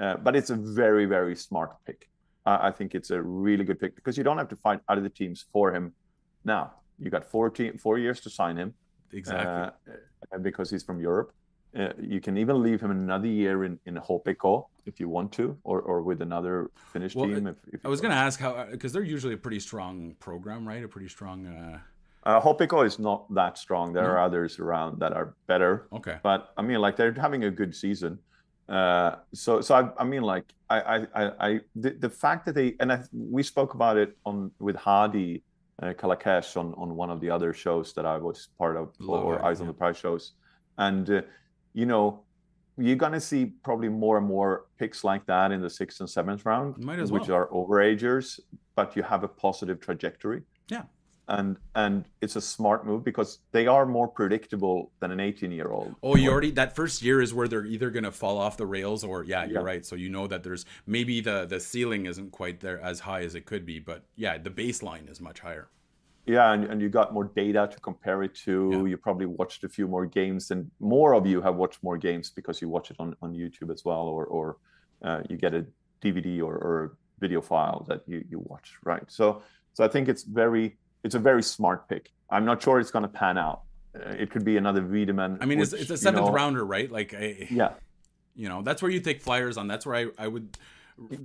uh, 0.00 0.16
but 0.26 0.32
it's 0.38 0.50
a 0.50 0.58
very 0.82 1.06
very 1.16 1.36
smart 1.46 1.70
pick. 1.86 2.00
I 2.46 2.70
think 2.70 2.94
it's 2.98 3.10
a 3.10 3.20
really 3.20 3.64
good 3.68 3.78
pick 3.82 3.92
because 3.98 4.16
you 4.18 4.24
don't 4.26 4.38
have 4.42 4.52
to 4.54 4.60
find 4.66 4.80
other 4.88 5.10
teams 5.20 5.38
for 5.52 5.66
him 5.76 5.84
now. 6.44 6.64
You 7.02 7.10
got 7.10 7.24
four, 7.32 7.52
four 7.84 7.98
years 7.98 8.18
to 8.24 8.30
sign 8.30 8.56
him. 8.56 8.70
Exactly. 9.12 9.96
Uh, 10.32 10.38
because 10.48 10.70
he's 10.70 10.84
from 10.88 10.98
Europe. 11.08 11.30
Uh, 11.78 11.92
you 12.00 12.20
can 12.26 12.38
even 12.38 12.62
leave 12.62 12.80
him 12.80 12.90
another 12.90 13.26
year 13.26 13.64
in, 13.64 13.78
in 13.84 13.94
HPK 13.96 14.64
if 14.88 14.98
you 14.98 15.08
want 15.08 15.30
to, 15.32 15.56
or, 15.62 15.80
or 15.80 16.02
with 16.02 16.20
another 16.22 16.70
Finnish 16.92 17.14
well, 17.14 17.26
team. 17.26 17.46
If, 17.46 17.56
if 17.72 17.86
I 17.86 17.88
was 17.88 18.00
going 18.00 18.10
to 18.10 18.22
ask 18.26 18.40
how, 18.40 18.66
because 18.70 18.92
they're 18.92 19.02
usually 19.16 19.34
a 19.34 19.42
pretty 19.46 19.60
strong 19.60 20.16
program, 20.18 20.66
right? 20.66 20.82
A 20.82 20.88
pretty 20.88 21.08
strong. 21.08 21.46
Uh... 21.46 21.78
Uh, 22.24 22.82
is 22.84 22.98
not 22.98 23.32
that 23.34 23.56
strong. 23.56 23.92
There 23.92 24.02
mm-hmm. 24.02 24.12
are 24.12 24.20
others 24.20 24.58
around 24.58 24.98
that 25.00 25.12
are 25.12 25.34
better. 25.46 25.86
Okay. 25.92 26.16
But 26.22 26.52
I 26.58 26.62
mean, 26.62 26.80
like 26.80 26.96
they're 26.96 27.12
having 27.12 27.44
a 27.44 27.50
good 27.50 27.74
season. 27.74 28.18
Uh, 28.68 29.16
so, 29.32 29.60
so 29.60 29.74
I, 29.74 30.02
I 30.02 30.04
mean, 30.04 30.22
like, 30.22 30.44
I, 30.68 31.06
I, 31.14 31.22
I, 31.46 31.60
the, 31.74 31.90
the 31.90 32.10
fact 32.10 32.44
that 32.46 32.54
they, 32.54 32.74
and 32.80 32.92
I, 32.92 33.02
we 33.12 33.42
spoke 33.42 33.72
about 33.74 33.96
it 33.96 34.16
on 34.26 34.50
with 34.58 34.76
Hadi 34.76 35.42
uh, 35.82 35.94
Kalakeche 35.94 36.56
on 36.56 36.74
on 36.74 36.96
one 36.96 37.08
of 37.08 37.20
the 37.20 37.30
other 37.30 37.54
shows 37.54 37.94
that 37.94 38.04
I 38.04 38.18
was 38.18 38.48
part 38.58 38.76
of, 38.76 38.92
Love 38.98 39.24
or, 39.24 39.42
Eyes 39.44 39.58
yeah. 39.58 39.62
on 39.62 39.66
the 39.68 39.72
Prize 39.72 39.96
shows, 39.96 40.32
and 40.76 41.08
uh, 41.08 41.22
you 41.72 41.86
know, 41.86 42.20
you're 42.78 42.96
gonna 42.96 43.20
see 43.20 43.46
probably 43.64 43.88
more 43.88 44.18
and 44.18 44.26
more 44.26 44.66
picks 44.78 45.04
like 45.04 45.26
that 45.26 45.52
in 45.52 45.60
the 45.60 45.70
sixth 45.70 46.00
and 46.00 46.08
seventh 46.08 46.46
round, 46.46 46.76
which 47.10 47.28
well. 47.28 47.32
are 47.32 47.46
overagers, 47.48 48.40
but 48.74 48.96
you 48.96 49.02
have 49.02 49.24
a 49.24 49.28
positive 49.28 49.80
trajectory. 49.80 50.42
Yeah 50.68 50.82
and 51.28 51.56
and 51.74 52.04
it's 52.20 52.36
a 52.36 52.40
smart 52.40 52.86
move 52.86 53.04
because 53.04 53.40
they 53.52 53.66
are 53.66 53.86
more 53.86 54.08
predictable 54.08 54.90
than 55.00 55.10
an 55.10 55.20
18 55.20 55.52
year 55.52 55.68
old 55.68 55.94
oh 56.02 56.16
you 56.16 56.30
already 56.30 56.50
that 56.50 56.74
first 56.74 57.02
year 57.02 57.20
is 57.20 57.32
where 57.32 57.46
they're 57.46 57.66
either 57.66 57.90
going 57.90 58.04
to 58.04 58.12
fall 58.12 58.38
off 58.38 58.56
the 58.56 58.66
rails 58.66 59.04
or 59.04 59.24
yeah 59.24 59.44
you're 59.44 59.60
yeah. 59.60 59.64
right 59.64 59.86
so 59.86 59.94
you 59.94 60.08
know 60.08 60.26
that 60.26 60.42
there's 60.42 60.64
maybe 60.86 61.20
the 61.20 61.46
the 61.46 61.60
ceiling 61.60 62.06
isn't 62.06 62.32
quite 62.32 62.60
there 62.60 62.80
as 62.80 63.00
high 63.00 63.22
as 63.22 63.34
it 63.34 63.44
could 63.44 63.64
be 63.64 63.78
but 63.78 64.04
yeah 64.16 64.38
the 64.38 64.50
baseline 64.50 65.10
is 65.10 65.20
much 65.20 65.40
higher 65.40 65.68
yeah 66.28 66.52
and, 66.52 66.64
and 66.64 66.80
you 66.80 66.88
got 66.88 67.12
more 67.12 67.24
data 67.24 67.68
to 67.70 67.78
compare 67.80 68.22
it 68.22 68.34
to 68.34 68.70
yeah. 68.72 68.84
you 68.84 68.96
probably 68.96 69.26
watched 69.26 69.64
a 69.64 69.68
few 69.68 69.88
more 69.88 70.06
games 70.06 70.50
and 70.50 70.70
more 70.80 71.14
of 71.14 71.26
you 71.26 71.40
have 71.40 71.56
watched 71.56 71.82
more 71.82 71.96
games 71.96 72.30
because 72.30 72.60
you 72.62 72.68
watch 72.68 72.90
it 72.90 72.96
on, 72.98 73.16
on 73.22 73.34
youtube 73.34 73.72
as 73.72 73.84
well 73.84 74.02
or 74.02 74.26
or 74.26 74.56
uh, 75.02 75.22
you 75.28 75.36
get 75.36 75.54
a 75.54 75.64
dvd 76.02 76.40
or, 76.40 76.54
or 76.54 76.96
video 77.18 77.40
file 77.40 77.84
that 77.88 78.02
you, 78.06 78.24
you 78.28 78.38
watch 78.44 78.74
right 78.84 79.04
so 79.08 79.42
so 79.72 79.84
i 79.84 79.88
think 79.88 80.08
it's 80.08 80.22
very 80.22 80.76
it's 81.04 81.14
a 81.14 81.18
very 81.18 81.42
smart 81.42 81.88
pick. 81.88 82.10
I'm 82.30 82.44
not 82.44 82.62
sure 82.62 82.80
it's 82.80 82.90
going 82.90 83.02
to 83.02 83.08
pan 83.08 83.38
out. 83.38 83.62
Uh, 83.94 84.10
it 84.10 84.30
could 84.30 84.44
be 84.44 84.56
another 84.56 84.82
Wiedemann. 84.82 85.38
I 85.40 85.46
mean, 85.46 85.58
which, 85.58 85.72
it's, 85.72 85.82
it's, 85.82 85.90
a 85.90 85.96
seventh 85.96 86.24
you 86.24 86.30
know, 86.30 86.34
rounder, 86.34 86.64
right? 86.64 86.90
Like, 86.90 87.12
yeah, 87.50 87.72
you 88.34 88.48
know, 88.48 88.62
that's 88.62 88.82
where 88.82 88.90
you 88.90 89.00
take 89.00 89.22
flyers 89.22 89.56
on. 89.56 89.66
That's 89.66 89.86
where 89.86 89.94
I, 89.96 90.06
I 90.24 90.28
would, 90.28 90.56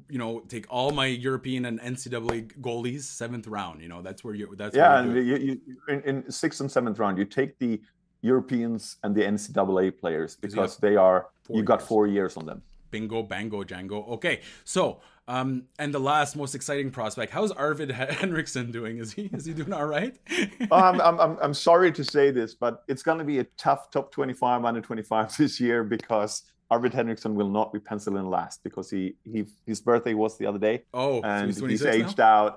you 0.09 0.17
know, 0.17 0.39
take 0.41 0.65
all 0.69 0.91
my 0.91 1.07
European 1.07 1.65
and 1.65 1.79
NCAA 1.79 2.59
goalies 2.61 3.03
seventh 3.03 3.47
round. 3.47 3.81
You 3.81 3.89
know, 3.89 4.01
that's 4.01 4.23
where 4.23 4.35
you. 4.35 4.55
That's 4.55 4.75
yeah, 4.75 4.99
and 4.99 5.15
you, 5.15 5.37
you, 5.37 5.61
in, 5.87 6.01
in 6.01 6.31
sixth 6.31 6.61
and 6.61 6.71
seventh 6.71 6.99
round, 6.99 7.17
you 7.17 7.25
take 7.25 7.57
the 7.59 7.81
Europeans 8.21 8.97
and 9.03 9.15
the 9.15 9.21
NCAA 9.21 9.97
players 9.99 10.35
because 10.35 10.77
they 10.77 10.95
are 10.95 11.27
you 11.49 11.63
got 11.63 11.81
four 11.81 12.07
years 12.07 12.37
on 12.37 12.45
them. 12.45 12.61
Bingo, 12.91 13.23
bango, 13.23 13.63
Django. 13.63 14.07
Okay, 14.07 14.41
so 14.63 15.01
um, 15.27 15.63
and 15.79 15.93
the 15.93 15.99
last 15.99 16.35
most 16.35 16.53
exciting 16.53 16.91
prospect. 16.91 17.31
How's 17.31 17.51
Arvid 17.51 17.89
Henrikson 17.89 18.71
doing? 18.71 18.97
Is 18.97 19.13
he 19.13 19.29
is 19.33 19.45
he 19.45 19.53
doing 19.53 19.73
all 19.73 19.85
right? 19.85 20.17
Oh, 20.71 20.77
I'm, 20.77 21.01
I'm, 21.01 21.19
I'm, 21.19 21.37
I'm 21.41 21.53
sorry 21.53 21.91
to 21.91 22.03
say 22.03 22.31
this, 22.31 22.53
but 22.53 22.83
it's 22.87 23.03
going 23.03 23.17
to 23.17 23.23
be 23.23 23.39
a 23.39 23.43
tough 23.57 23.91
top 23.91 24.11
25 24.11 24.63
under 24.63 24.81
25 24.81 25.37
this 25.37 25.59
year 25.59 25.83
because 25.83 26.43
Arvid 26.73 26.91
Henrikson 26.93 27.33
will 27.39 27.49
not 27.59 27.71
be 27.71 27.79
penciled 27.79 28.17
in 28.17 28.27
last 28.37 28.63
because 28.63 28.89
he, 28.89 29.15
he 29.23 29.45
his 29.71 29.79
birthday 29.89 30.15
was 30.23 30.37
the 30.39 30.45
other 30.49 30.57
day. 30.69 30.75
Oh, 30.93 31.21
and 31.21 31.53
so 31.55 31.65
he's, 31.67 31.81
he's 31.81 31.85
aged 31.97 32.17
now? 32.17 32.33
out. 32.35 32.51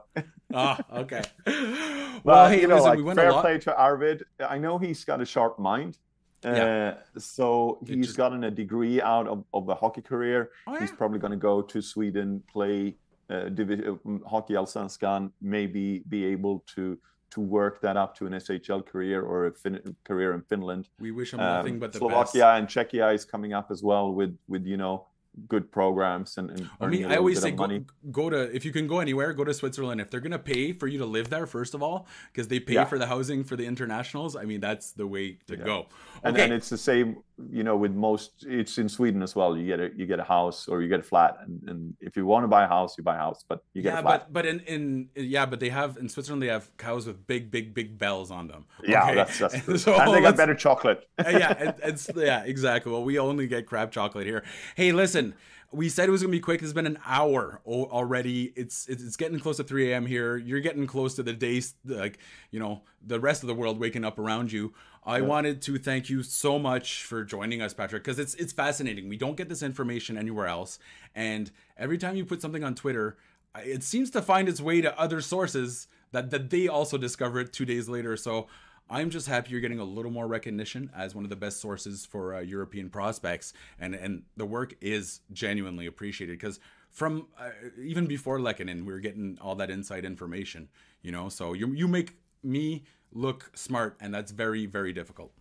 Ah, 0.54 0.78
okay. 1.02 1.22
Well, 1.46 2.20
Well, 2.24 2.48
hey, 2.48 2.60
you 2.62 2.68
know, 2.68 2.76
listen, 2.76 2.90
like 2.90 3.04
we 3.04 3.14
fair 3.14 3.32
play 3.44 3.58
to 3.66 3.76
Arvid. 3.76 4.24
I 4.40 4.56
know 4.64 4.78
he's 4.78 5.04
got 5.04 5.20
a 5.20 5.26
sharp 5.26 5.58
mind. 5.58 5.98
Yeah. 6.44 6.94
Uh, 7.16 7.20
so 7.20 7.78
he's 7.86 8.06
just- 8.06 8.16
gotten 8.16 8.44
a 8.44 8.50
degree 8.50 9.02
out 9.02 9.26
of, 9.26 9.44
of 9.52 9.68
a 9.68 9.74
hockey 9.74 10.02
career. 10.02 10.50
Oh, 10.66 10.76
He's 10.80 10.92
probably 10.92 11.18
going 11.18 11.32
to 11.32 11.36
go 11.50 11.60
to 11.72 11.82
Sweden, 11.82 12.42
play 12.52 12.96
uh, 13.28 13.48
divi- 13.58 13.84
uh, 13.86 13.96
hockey 14.32 14.54
Allsvenskan, 14.54 15.30
maybe 15.40 16.02
be 16.08 16.24
able 16.26 16.64
to 16.76 16.98
to 17.30 17.40
work 17.40 17.80
that 17.80 17.96
up 17.96 18.14
to 18.18 18.26
an 18.26 18.32
SHL 18.32 18.84
career 18.86 19.22
or 19.22 19.46
a 19.46 19.52
fin- 19.52 19.96
career 20.04 20.32
in 20.32 20.42
Finland. 20.42 20.88
We 21.00 21.10
wish 21.10 21.32
him 21.34 21.40
Um, 21.40 21.46
nothing 21.46 21.78
but 21.78 21.92
the 21.92 21.98
Slovakia 21.98 22.40
best. 22.42 22.58
and 22.58 22.68
Czechia 22.68 23.14
is 23.14 23.24
coming 23.24 23.52
up 23.52 23.70
as 23.70 23.82
well 23.82 24.12
with 24.14 24.36
with 24.48 24.64
you 24.66 24.76
know 24.76 25.06
good 25.48 25.70
programs 25.70 26.38
and, 26.38 26.50
and 26.50 26.70
I 26.80 26.86
mean, 26.86 27.04
I 27.06 27.16
always 27.16 27.40
say 27.40 27.50
go, 27.50 27.80
go 28.10 28.30
to 28.30 28.54
if 28.56 28.64
you 28.64 28.72
can 28.72 28.86
go 28.86 29.00
anywhere, 29.00 29.32
go 29.34 29.44
to 29.44 29.52
Switzerland. 29.54 30.00
If 30.00 30.10
they're 30.10 30.20
gonna 30.20 30.38
pay 30.38 30.72
for 30.72 30.86
you 30.86 30.98
to 30.98 31.06
live 31.06 31.28
there, 31.30 31.46
first 31.46 31.74
of 31.74 31.82
all, 31.82 32.06
because 32.32 32.48
they 32.48 32.58
pay 32.60 32.74
Yeah. 32.74 32.84
for 32.86 32.98
the 32.98 33.06
housing 33.06 33.44
for 33.44 33.56
the 33.56 33.66
internationals. 33.66 34.34
I 34.36 34.44
mean, 34.44 34.60
that's 34.60 34.92
the 34.92 35.06
way 35.06 35.38
to 35.48 35.56
Yeah. 35.56 35.64
go. 35.64 35.86
And, 36.22 36.34
Okay, 36.34 36.44
and 36.44 36.52
it's 36.52 36.68
the 36.70 36.78
same, 36.78 37.16
you 37.50 37.62
know, 37.62 37.76
with 37.76 37.92
most. 37.92 38.44
It's 38.48 38.78
in 38.78 38.88
Sweden 38.88 39.22
as 39.22 39.36
well. 39.36 39.56
You 39.56 39.66
get 39.66 39.80
a 39.80 39.90
you 39.94 40.06
get 40.06 40.18
a 40.20 40.24
house 40.24 40.68
or 40.68 40.80
you 40.82 40.88
get 40.88 41.00
a 41.00 41.02
flat, 41.12 41.36
and, 41.44 41.62
and 41.68 41.94
if 42.00 42.16
you 42.16 42.24
want 42.26 42.44
to 42.44 42.48
buy 42.48 42.64
a 42.64 42.68
house, 42.68 42.96
you 42.96 43.04
buy 43.04 43.16
a 43.16 43.18
house, 43.18 43.44
but 43.46 43.62
you 43.74 43.82
get 43.82 43.92
yeah, 43.92 43.98
a 43.98 44.02
flat. 44.02 44.32
but 44.32 44.32
but 44.32 44.46
in 44.46 44.60
in 44.60 45.08
yeah, 45.14 45.44
but 45.44 45.60
they 45.60 45.68
have 45.68 45.98
in 45.98 46.08
Switzerland 46.08 46.42
they 46.42 46.48
have 46.48 46.74
cows 46.78 47.06
with 47.06 47.26
big 47.26 47.50
big 47.50 47.74
big 47.74 47.98
bells 47.98 48.30
on 48.30 48.48
them. 48.48 48.64
yeah, 48.84 49.14
that's 49.14 49.38
that's 49.38 49.60
true. 49.64 49.76
So 49.76 49.94
and 50.00 50.14
they 50.14 50.20
got 50.22 50.36
better 50.36 50.54
chocolate. 50.54 51.06
Yeah, 51.26 51.72
it's 51.82 52.08
yeah, 52.16 52.44
exactly. 52.44 52.90
Well, 52.92 53.04
we 53.04 53.18
only 53.18 53.46
get 53.46 53.66
crab 53.66 53.90
chocolate 53.92 54.26
here. 54.26 54.42
Hey, 54.74 54.92
listen, 54.92 55.25
we 55.72 55.88
said 55.88 56.08
it 56.08 56.12
was 56.12 56.22
gonna 56.22 56.32
be 56.32 56.40
quick. 56.40 56.62
It's 56.62 56.72
been 56.72 56.86
an 56.86 56.98
hour 57.04 57.60
already. 57.66 58.52
It's 58.56 58.86
it's 58.88 59.02
it's 59.02 59.16
getting 59.16 59.38
close 59.38 59.56
to 59.58 59.64
3 59.64 59.92
a.m. 59.92 60.06
here. 60.06 60.36
You're 60.36 60.60
getting 60.60 60.86
close 60.86 61.14
to 61.16 61.22
the 61.22 61.32
days, 61.32 61.74
like 61.84 62.18
you 62.50 62.60
know, 62.60 62.82
the 63.04 63.20
rest 63.20 63.42
of 63.42 63.48
the 63.48 63.54
world 63.54 63.78
waking 63.78 64.04
up 64.04 64.18
around 64.18 64.52
you. 64.52 64.74
I 65.04 65.20
wanted 65.20 65.62
to 65.62 65.78
thank 65.78 66.10
you 66.10 66.24
so 66.24 66.58
much 66.58 67.04
for 67.04 67.22
joining 67.24 67.62
us, 67.62 67.72
Patrick, 67.74 68.02
because 68.02 68.18
it's 68.18 68.34
it's 68.34 68.52
fascinating. 68.52 69.08
We 69.08 69.16
don't 69.16 69.36
get 69.36 69.48
this 69.48 69.62
information 69.62 70.16
anywhere 70.16 70.46
else, 70.46 70.78
and 71.14 71.50
every 71.76 71.98
time 71.98 72.16
you 72.16 72.24
put 72.24 72.42
something 72.42 72.64
on 72.64 72.74
Twitter, 72.74 73.16
it 73.56 73.82
seems 73.82 74.10
to 74.10 74.22
find 74.22 74.48
its 74.48 74.60
way 74.60 74.80
to 74.80 74.98
other 74.98 75.20
sources 75.20 75.88
that 76.12 76.30
that 76.30 76.50
they 76.50 76.68
also 76.68 76.96
discover 76.98 77.40
it 77.40 77.52
two 77.52 77.64
days 77.64 77.88
later. 77.88 78.16
So. 78.16 78.46
I'm 78.88 79.10
just 79.10 79.26
happy 79.26 79.50
you're 79.50 79.60
getting 79.60 79.80
a 79.80 79.84
little 79.84 80.10
more 80.10 80.26
recognition 80.28 80.90
as 80.96 81.14
one 81.14 81.24
of 81.24 81.30
the 81.30 81.36
best 81.36 81.60
sources 81.60 82.06
for 82.06 82.34
uh, 82.34 82.40
European 82.40 82.88
prospects, 82.88 83.52
and 83.80 83.94
and 83.94 84.22
the 84.36 84.46
work 84.46 84.74
is 84.80 85.20
genuinely 85.32 85.86
appreciated 85.86 86.38
because 86.38 86.60
from 86.90 87.26
uh, 87.38 87.50
even 87.82 88.06
before 88.06 88.38
Lehkonen, 88.38 88.84
we 88.84 88.92
were 88.92 89.00
getting 89.00 89.38
all 89.40 89.54
that 89.56 89.70
inside 89.70 90.04
information, 90.04 90.68
you 91.02 91.10
know. 91.10 91.28
So 91.28 91.52
you 91.52 91.72
you 91.72 91.88
make 91.88 92.16
me 92.42 92.84
look 93.12 93.50
smart, 93.54 93.96
and 94.00 94.14
that's 94.14 94.30
very 94.30 94.66
very 94.66 94.92
difficult. 94.92 95.32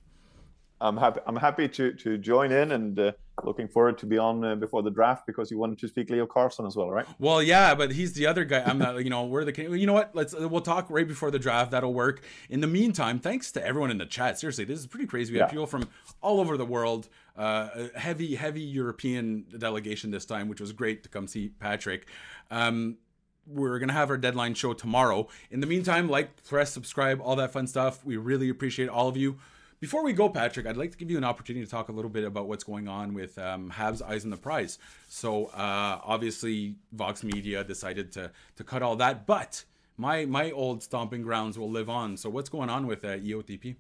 I'm 0.88 0.98
happy. 0.98 1.20
I'm 1.26 1.36
happy 1.36 1.68
to 1.68 1.94
to 1.94 2.18
join 2.18 2.52
in 2.52 2.72
and 2.72 3.00
uh, 3.00 3.12
looking 3.44 3.68
forward 3.68 3.98
to 4.00 4.06
be 4.06 4.18
on 4.18 4.44
uh, 4.44 4.56
before 4.56 4.84
the 4.84 4.92
draft 4.92 5.26
because 5.26 5.50
you 5.50 5.58
wanted 5.58 5.80
to 5.80 5.88
speak 5.88 6.10
Leo 6.10 6.26
Carlsson 6.26 6.68
as 6.68 6.76
well, 6.76 6.90
right? 6.90 7.06
Well, 7.20 7.42
yeah, 7.42 7.76
but 7.76 7.92
he's 7.92 8.14
the 8.14 8.28
other 8.28 8.46
guy. 8.46 8.64
I'm 8.66 8.78
not, 8.78 9.04
you 9.04 9.10
know, 9.10 9.26
we're 9.26 9.46
the. 9.46 9.78
You 9.78 9.86
know 9.86 9.94
what? 9.94 10.16
Let's 10.16 10.34
we'll 10.34 10.62
talk 10.62 10.88
right 10.90 11.08
before 11.08 11.32
the 11.32 11.40
draft. 11.40 11.72
That'll 11.72 11.94
work. 11.94 12.22
In 12.50 12.62
the 12.62 12.68
meantime, 12.68 13.20
thanks 13.20 13.52
to 13.54 13.66
everyone 13.66 13.92
in 13.92 13.98
the 13.98 14.06
chat. 14.06 14.40
Seriously, 14.40 14.66
this 14.66 14.80
is 14.80 14.88
pretty 14.88 15.08
crazy. 15.08 15.34
We 15.34 15.40
have 15.40 15.50
people 15.50 15.68
from 15.68 15.90
all 16.22 16.40
over 16.40 16.58
the 16.58 16.66
world. 16.66 17.10
Uh, 17.36 17.90
a 17.96 18.00
heavy, 18.00 18.36
heavy 18.36 18.62
European 18.62 19.46
delegation 19.58 20.10
this 20.10 20.26
time, 20.26 20.48
which 20.48 20.62
was 20.62 20.72
great 20.72 21.04
to 21.04 21.10
come 21.10 21.28
see 21.28 21.50
Patrick. 21.50 22.08
Um, 22.50 22.98
we're 23.46 23.78
gonna 23.78 23.94
have 23.94 24.10
our 24.10 24.18
deadline 24.18 24.54
show 24.54 24.74
tomorrow. 24.74 25.28
In 25.52 25.60
the 25.60 25.68
meantime, 25.68 26.10
like, 26.10 26.44
press, 26.46 26.72
subscribe, 26.72 27.20
all 27.22 27.36
that 27.36 27.52
fun 27.52 27.68
stuff. 27.68 28.06
We 28.06 28.18
really 28.18 28.50
appreciate 28.50 28.88
all 28.88 29.08
of 29.08 29.18
you. 29.18 29.38
Before 29.80 30.04
we 30.04 30.14
go, 30.14 30.30
Patrick, 30.30 30.66
I'd 30.66 30.78
like 30.78 30.92
to 30.92 30.98
give 30.98 31.12
you 31.12 31.18
an 31.18 31.24
opportunity 31.24 31.66
to 31.66 31.70
talk 31.70 31.90
a 31.90 31.92
little 31.92 32.10
bit 32.10 32.24
about 32.24 32.48
what's 32.48 32.64
going 32.64 32.88
on 32.88 33.14
with 33.14 33.38
um, 33.38 33.72
Habs 33.72 34.02
Eyes 34.02 34.24
on 34.24 34.32
the 34.32 34.38
Prize. 34.38 34.80
So 35.10 35.48
uh, 35.48 36.00
obviously, 36.04 36.76
Vox 36.94 37.24
Media 37.24 37.64
decided 37.64 38.12
to 38.14 38.32
to 38.56 38.64
cut 38.64 38.82
all 38.82 38.96
that, 38.98 39.26
but 39.28 39.64
my 39.98 40.26
my 40.26 40.52
old 40.52 40.82
stomping 40.82 41.22
grounds 41.22 41.60
will 41.60 41.70
live 41.70 41.90
on. 41.90 42.18
So 42.18 42.30
what's 42.30 42.50
going 42.50 42.70
on 42.70 42.88
with 42.88 43.04
uh, 43.04 43.18
EOTP? 43.18 43.76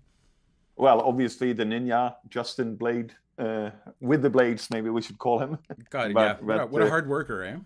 Well, 0.75 1.01
obviously 1.01 1.53
the 1.53 1.63
Ninja 1.63 2.15
Justin 2.29 2.75
Blade 2.75 3.13
uh, 3.37 3.71
with 4.01 4.21
the 4.21 4.29
blades, 4.29 4.69
maybe 4.69 4.89
we 4.89 5.01
should 5.01 5.17
call 5.17 5.39
him. 5.39 5.57
God, 5.89 6.13
But- 6.13 6.21
yeah, 6.21 6.45
what, 6.45 6.55
a, 6.55 6.59
but, 6.59 6.71
what 6.71 6.81
a 6.81 6.85
uh, 6.85 6.89
hard 6.89 7.09
worker, 7.09 7.43
eh? 7.43 7.57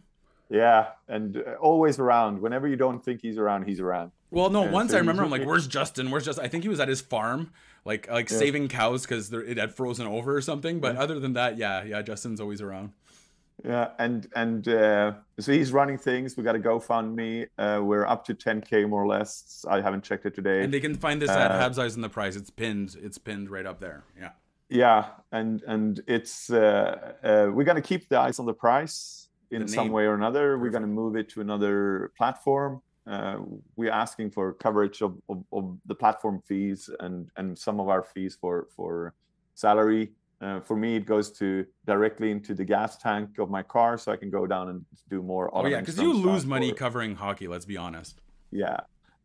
yeah, 0.49 0.87
and 1.07 1.37
uh, 1.37 1.53
always 1.59 1.99
around. 1.99 2.39
Whenever 2.39 2.67
you 2.67 2.75
don't 2.75 3.03
think 3.03 3.21
he's 3.21 3.37
around, 3.37 3.67
he's 3.67 3.79
around. 3.79 4.11
Well, 4.31 4.49
no. 4.49 4.61
Once 4.61 4.91
so 4.91 4.97
I 4.97 4.99
remember, 4.99 5.23
I'm 5.23 5.29
like, 5.29 5.45
"Where's 5.45 5.67
Justin? 5.67 6.11
Where's 6.11 6.25
Justin?" 6.25 6.45
I 6.45 6.47
think 6.47 6.63
he 6.63 6.69
was 6.69 6.79
at 6.79 6.87
his 6.87 7.01
farm, 7.01 7.51
like 7.85 8.09
like 8.09 8.29
saving 8.29 8.67
cows 8.67 9.03
because 9.03 9.31
it 9.31 9.57
had 9.57 9.73
frozen 9.73 10.07
over 10.07 10.35
or 10.35 10.41
something. 10.41 10.79
But 10.79 10.95
other 10.95 11.19
than 11.19 11.33
that, 11.33 11.57
yeah, 11.57 11.83
yeah, 11.83 12.01
Justin's 12.01 12.39
always 12.41 12.61
around. 12.61 12.91
Yeah, 13.63 13.89
and 13.99 14.27
and 14.35 14.65
uh, 14.69 15.13
so 15.39 15.51
he's 15.51 15.73
running 15.73 15.97
things. 15.97 16.37
We 16.37 16.43
got 16.43 16.55
a 16.55 16.59
GoFundMe. 16.59 17.47
Uh, 17.57 17.81
we're 17.83 18.05
up 18.07 18.23
to 18.25 18.33
10k 18.33 18.87
more 18.87 19.03
or 19.03 19.07
less. 19.07 19.65
I 19.69 19.81
haven't 19.81 20.03
checked 20.03 20.25
it 20.25 20.33
today. 20.33 20.63
And 20.63 20.73
they 20.73 20.79
can 20.79 20.95
find 20.95 21.21
this 21.21 21.29
at 21.29 21.51
Uh, 21.51 21.69
Habs 21.69 21.77
Eyes 21.77 21.95
on 21.95 22.01
the 22.01 22.09
Prize. 22.09 22.35
It's 22.37 22.49
pinned. 22.49 22.95
It's 23.01 23.17
pinned 23.17 23.49
right 23.49 23.65
up 23.65 23.79
there. 23.81 24.03
Yeah. 24.17 24.29
yeah, 24.69 25.05
and 25.31 25.61
and 25.63 25.99
it's 26.07 26.49
uh, 26.49 27.13
uh, 27.23 27.51
we're 27.53 27.65
gonna 27.65 27.81
keep 27.81 28.07
the 28.07 28.17
eyes 28.19 28.39
on 28.39 28.45
the 28.45 28.53
price 28.53 29.27
in 29.51 29.63
The 29.63 29.67
some 29.67 29.89
way 29.89 30.05
or 30.05 30.13
another. 30.13 30.57
We're 30.57 30.69
gonna 30.69 30.87
move 30.87 31.17
it 31.17 31.27
to 31.31 31.41
another 31.41 32.13
platform. 32.17 32.81
Uh, 33.09 33.37
we're 33.75 33.91
asking 33.91 34.29
for 34.29 34.53
coverage 34.53 35.01
of, 35.01 35.11
of, 35.29 35.43
of 35.51 35.77
the 35.85 35.95
platform 35.95 36.41
fees 36.47 36.89
and 36.99 37.29
and 37.37 37.57
some 37.57 37.79
of 37.79 37.87
our 37.89 38.03
fees 38.03 38.37
for 38.39 38.67
for 38.75 39.13
salary. 39.55 40.11
Uh, 40.41 40.61
for 40.61 40.77
me, 40.77 40.95
it 40.95 41.05
goes 41.05 41.31
to 41.31 41.65
directly 41.85 42.31
into 42.31 42.53
the 42.53 42.63
gas 42.63 42.97
tank 42.97 43.39
of 43.39 43.49
my 43.49 43.63
car, 43.63 43.97
so 43.97 44.11
I 44.11 44.15
can 44.15 44.29
go 44.29 44.47
down 44.47 44.69
and 44.69 44.85
do 45.09 45.21
more. 45.21 45.49
Oh 45.53 45.65
yeah, 45.65 45.79
because 45.81 45.97
you 45.99 46.13
lose 46.13 46.45
money 46.45 46.71
or- 46.71 46.75
covering 46.75 47.15
hockey. 47.15 47.47
Let's 47.47 47.65
be 47.65 47.77
honest. 47.77 48.21
yeah 48.51 48.79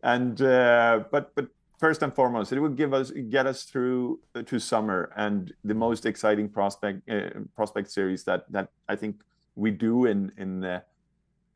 and 0.05 0.41
uh, 0.43 1.05
but 1.11 1.35
but 1.35 1.49
first 1.81 2.03
and 2.03 2.15
foremost 2.15 2.53
it 2.53 2.61
would 2.61 2.77
give 2.77 2.95
us 2.95 3.11
get 3.31 3.47
us 3.47 3.65
through 3.65 4.21
uh, 4.37 4.43
to 4.43 4.61
summer 4.61 5.11
and 5.17 5.53
the 5.65 5.75
most 5.75 6.07
exciting 6.07 6.49
prospect 6.49 7.09
uh, 7.11 7.31
prospect 7.57 7.91
series 7.91 8.23
that 8.25 8.45
that 8.53 8.69
i 8.89 8.95
think 8.95 9.23
we 9.57 9.71
do 9.71 10.05
in 10.07 10.31
in 10.37 10.63
uh, 10.65 10.81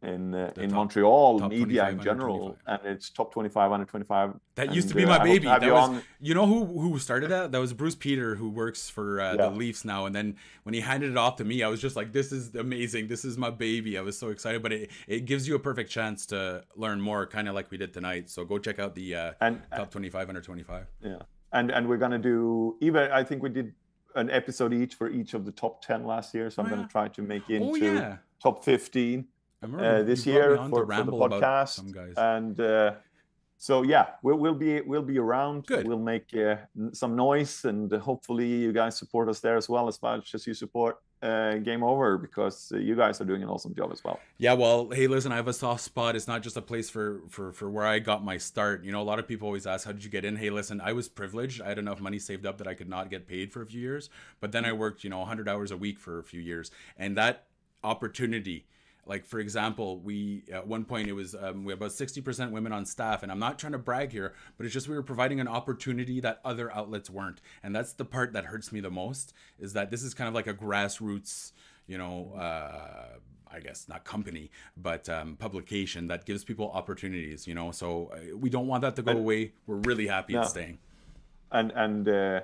in 0.03 0.33
uh, 0.35 0.53
in 0.57 0.71
top- 0.71 0.77
Montreal 0.77 1.41
top 1.41 1.51
media 1.51 1.89
in 1.89 2.01
general 2.01 2.57
and 2.67 2.79
it's 2.85 3.11
top 3.11 3.33
25 3.33 3.73
under 3.73 3.85
25 3.85 4.35
That 4.55 4.73
used 4.73 4.89
to 4.91 4.95
be 4.95 5.05
uh, 5.05 5.09
my 5.09 5.19
baby. 5.25 5.47
That 5.47 5.63
you 5.63 5.73
was 5.73 6.03
you 6.21 6.35
know 6.35 6.47
who 6.47 6.65
who 6.81 6.99
started 7.01 7.31
that? 7.31 7.51
That 7.51 7.59
was 7.59 7.73
Bruce 7.73 7.97
Peter, 7.97 8.37
who 8.37 8.49
works 8.49 8.89
for 8.89 9.21
uh, 9.21 9.37
the 9.37 9.51
Leafs 9.51 9.85
now. 9.85 10.07
And 10.07 10.15
then 10.15 10.37
when 10.63 10.73
he 10.75 10.81
handed 10.81 11.11
it 11.11 11.17
off 11.17 11.37
to 11.37 11.45
me, 11.45 11.63
I 11.65 11.69
was 11.69 11.81
just 11.81 11.97
like, 11.97 12.13
"This 12.13 12.31
is 12.31 12.55
amazing. 12.55 13.09
This 13.09 13.25
is 13.25 13.37
my 13.37 13.51
baby." 13.51 13.99
I 13.99 14.03
was 14.03 14.17
so 14.17 14.29
excited. 14.29 14.63
But 14.63 14.73
it 14.73 14.91
it 15.09 15.25
gives 15.25 15.49
you 15.49 15.57
a 15.57 15.59
perfect 15.59 15.91
chance 15.91 16.27
to 16.27 16.63
learn 16.77 17.01
more, 17.01 17.27
kind 17.27 17.49
of 17.49 17.55
like 17.57 17.71
we 17.71 17.77
did 17.77 17.93
tonight. 17.93 18.31
So 18.31 18.45
go 18.45 18.59
check 18.59 18.79
out 18.79 18.95
the 18.95 19.15
uh, 19.17 19.33
and 19.41 19.61
top 19.75 19.91
twenty 19.91 20.11
five 20.11 20.29
under 20.29 20.41
twenty 20.41 20.63
five. 20.63 20.87
yeah 21.03 21.17
and 21.53 21.71
and 21.71 21.89
we're 21.89 21.97
gonna 21.97 22.19
do 22.19 22.77
even 22.83 23.11
i 23.11 23.25
think 23.25 23.43
we 23.43 23.49
did 23.49 23.73
an 24.17 24.29
episode 24.31 24.75
each 24.75 24.95
for 24.97 25.09
each 25.09 25.33
of 25.33 25.47
the 25.47 25.53
top 25.53 25.81
10 25.81 26.05
last 26.05 26.35
year 26.35 26.51
so 26.51 26.61
i'm 26.63 26.67
Oh, 26.71 26.77
gonna 26.77 26.89
try 26.89 27.09
to 27.09 27.23
make 27.23 27.49
into 27.49 27.67
Oh 27.69 27.75
yeah, 27.75 28.17
top 28.43 28.63
15 28.65 28.75
I 28.77 28.83
remember 29.01 29.27
uh, 29.63 30.03
this 30.03 30.27
year 30.27 30.57
for, 30.69 30.87
for 30.87 31.05
the 31.05 31.13
podcast. 31.13 32.17
And 32.17 32.61
uh, 32.61 32.93
so 33.59 33.83
yeah, 33.83 34.11
we'll, 34.23 34.37
we'll 34.37 34.55
be 34.55 34.81
we'll 34.83 35.03
be 35.03 35.19
around. 35.19 35.67
Good. 35.67 35.87
We'll 35.87 35.99
make 35.99 36.35
uh, 36.37 36.57
some 36.93 37.17
noise, 37.17 37.65
and 37.65 37.91
hopefully 37.93 38.47
you 38.47 38.73
guys 38.73 38.97
support 38.97 39.29
us 39.29 39.41
there 39.41 39.57
as 39.57 39.69
well 39.69 39.89
as 39.89 40.01
much 40.01 40.35
as 40.35 40.47
you 40.47 40.55
support 40.55 40.99
uh, 41.23 41.57
Game 41.57 41.83
Over 41.83 42.19
because 42.19 42.71
uh, 42.73 42.79
you 42.79 42.95
guys 42.95 43.21
are 43.21 43.25
doing 43.25 43.43
an 43.43 43.49
awesome 43.49 43.75
job 43.75 43.91
as 43.91 44.05
well. 44.05 44.21
Yeah, 44.39 44.53
well, 44.53 44.91
hey, 44.91 45.09
listen, 45.09 45.33
I 45.33 45.37
have 45.37 45.49
a 45.49 45.53
soft 45.53 45.83
spot. 45.83 46.15
It's 46.15 46.29
not 46.29 46.43
just 46.43 46.57
a 46.57 46.63
place 46.63 46.89
for 46.89 47.23
for 47.29 47.53
for 47.53 47.69
where 47.69 47.85
I 47.85 47.99
got 47.99 48.25
my 48.25 48.37
start. 48.37 48.85
You 48.85 48.93
know, 48.93 49.03
a 49.03 49.09
lot 49.09 49.19
of 49.19 49.27
people 49.27 49.47
always 49.47 49.67
ask, 49.67 49.85
"How 49.85 49.91
did 49.91 50.05
you 50.05 50.11
get 50.11 50.25
in?" 50.25 50.37
Hey, 50.37 50.51
listen, 50.51 50.81
I 50.81 50.93
was 50.93 51.09
privileged. 51.09 51.61
I 51.61 51.69
had 51.69 51.79
enough 51.79 52.01
money 52.01 52.21
saved 52.21 52.47
up 52.47 52.59
that 52.59 52.69
I 52.69 52.75
could 52.75 52.89
not 52.89 53.11
get 53.11 53.27
paid 53.27 53.53
for 53.53 53.63
a 53.63 53.67
few 53.67 53.81
years, 53.81 54.09
but 54.39 54.53
then 54.53 54.65
I 54.65 54.73
worked, 54.73 55.03
you 55.03 55.11
know, 55.11 55.19
100 55.19 55.49
hours 55.49 55.73
a 55.73 55.77
week 55.77 55.99
for 55.99 56.21
a 56.21 56.25
few 56.25 56.41
years, 56.41 56.71
and 56.97 57.17
that 57.17 57.47
opportunity 57.83 58.67
like 59.09 59.25
for 59.27 59.41
example, 59.41 59.99
we 59.99 60.45
at 60.53 60.67
one 60.67 60.85
point 60.85 61.09
it 61.09 61.15
was 61.15 61.35
um, 61.35 61.65
we 61.65 61.73
had 61.73 61.79
about 61.79 61.93
sixty 61.93 62.21
percent 62.21 62.53
women 62.53 62.73
on 62.73 62.85
staff, 62.85 63.23
and 63.23 63.33
I'm 63.33 63.39
not 63.39 63.59
trying 63.59 63.73
to 63.73 63.79
brag 63.79 64.13
here, 64.13 64.35
but 64.57 64.67
it's 64.67 64.73
just 64.75 64.87
we 64.87 64.95
were 64.95 65.03
providing 65.03 65.41
an 65.41 65.49
opportunity 65.49 66.21
that 66.21 66.41
other 66.45 66.71
outlets 66.73 67.09
weren't, 67.09 67.41
and 67.63 67.75
that's 67.75 67.95
the 67.95 68.05
part 68.05 68.35
that 68.35 68.45
hurts 68.45 68.71
me 68.71 68.81
the 68.81 68.91
most 68.91 69.33
is 69.59 69.73
that 69.73 69.91
this 69.91 70.03
is 70.03 70.15
kind 70.15 70.29
of 70.29 70.35
like 70.35 70.47
a 70.47 70.55
grassroots, 70.55 71.53
you 71.87 71.99
know. 71.99 72.35
Uh, 72.39 73.19
I 73.51 73.61
guess 73.61 73.89
not 73.89 74.05
company, 74.05 74.51
but 74.77 75.09
um, 75.09 75.35
publication 75.37 76.09
that 76.09 76.27
gives 76.27 76.45
people 76.45 76.71
opportunities. 76.71 77.47
You 77.47 77.55
know, 77.55 77.71
so 77.71 78.13
uh, 78.13 78.37
we 78.37 78.51
don't 78.51 78.67
want 78.67 78.83
that 78.83 78.95
to 78.97 79.03
go 79.03 79.13
away. 79.13 79.53
We're 79.67 79.77
really 79.77 80.07
happy 80.07 80.35
it's 80.37 80.51
staying. 80.51 80.79
and 81.51 81.73
and 81.73 82.09
uh, 82.09 82.41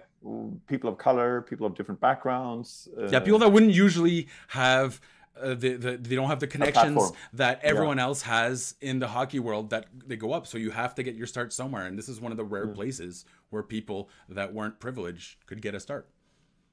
people 0.67 0.89
of 0.89 0.97
color, 0.97 1.43
people 1.43 1.67
of 1.67 1.75
different 1.75 2.01
backgrounds. 2.01 2.89
Uh, 2.99 3.09
Yeah, 3.09 3.21
people 3.21 3.39
that 3.41 3.53
wouldn't 3.53 3.73
usually 3.75 4.29
have. 4.49 5.01
Uh, 5.41 5.49
the, 5.55 5.75
the, 5.75 5.97
they 5.97 6.15
don't 6.15 6.29
have 6.29 6.39
the 6.39 6.47
connections 6.47 7.11
that 7.33 7.59
everyone 7.65 7.99
else 7.99 8.23
has 8.23 8.77
in 8.81 9.01
the 9.01 9.09
hockey 9.09 9.41
world 9.41 9.71
that 9.71 9.87
they 10.07 10.17
go 10.17 10.33
up 10.33 10.47
so 10.47 10.57
you 10.59 10.71
have 10.71 10.95
to 10.95 11.03
get 11.03 11.15
your 11.17 11.27
start 11.27 11.53
somewhere 11.53 11.87
and 11.87 11.99
this 11.99 12.09
is 12.09 12.21
one 12.21 12.31
of 12.31 12.39
the 12.39 12.45
rare 12.45 12.67
Mm. 12.69 12.75
places 12.77 13.25
where 13.51 13.63
people 13.65 14.09
that 14.29 14.55
weren't 14.55 14.79
privileged 14.79 15.45
could 15.47 15.61
get 15.61 15.75
a 15.75 15.81
start 15.81 16.09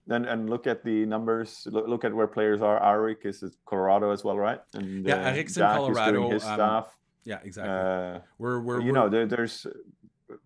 and 0.08 0.26
and 0.28 0.50
look 0.50 0.68
at 0.68 0.84
the 0.84 1.06
numbers. 1.06 1.68
Look, 1.72 1.88
look 1.88 2.04
at 2.04 2.14
where 2.14 2.28
players 2.28 2.62
are. 2.62 2.78
Arik 2.80 3.26
is 3.26 3.44
Colorado 3.66 4.12
as 4.12 4.24
well, 4.24 4.38
right? 4.38 4.62
And 4.74 5.06
Yeah, 5.08 5.16
uh, 5.16 5.32
Arik's 5.34 5.56
in 5.58 5.62
Jack 5.62 5.78
Colorado, 5.78 6.30
his 6.30 6.44
um, 6.44 6.54
stuff. 6.56 6.88
yeah 7.24 7.40
exactly 7.44 7.74
Uh, 7.74 8.20
we're 8.42 8.60
we're, 8.66 8.80
you 8.80 8.86
we're- 8.92 8.94
know, 8.98 9.10
there, 9.10 9.26
there's 9.34 9.66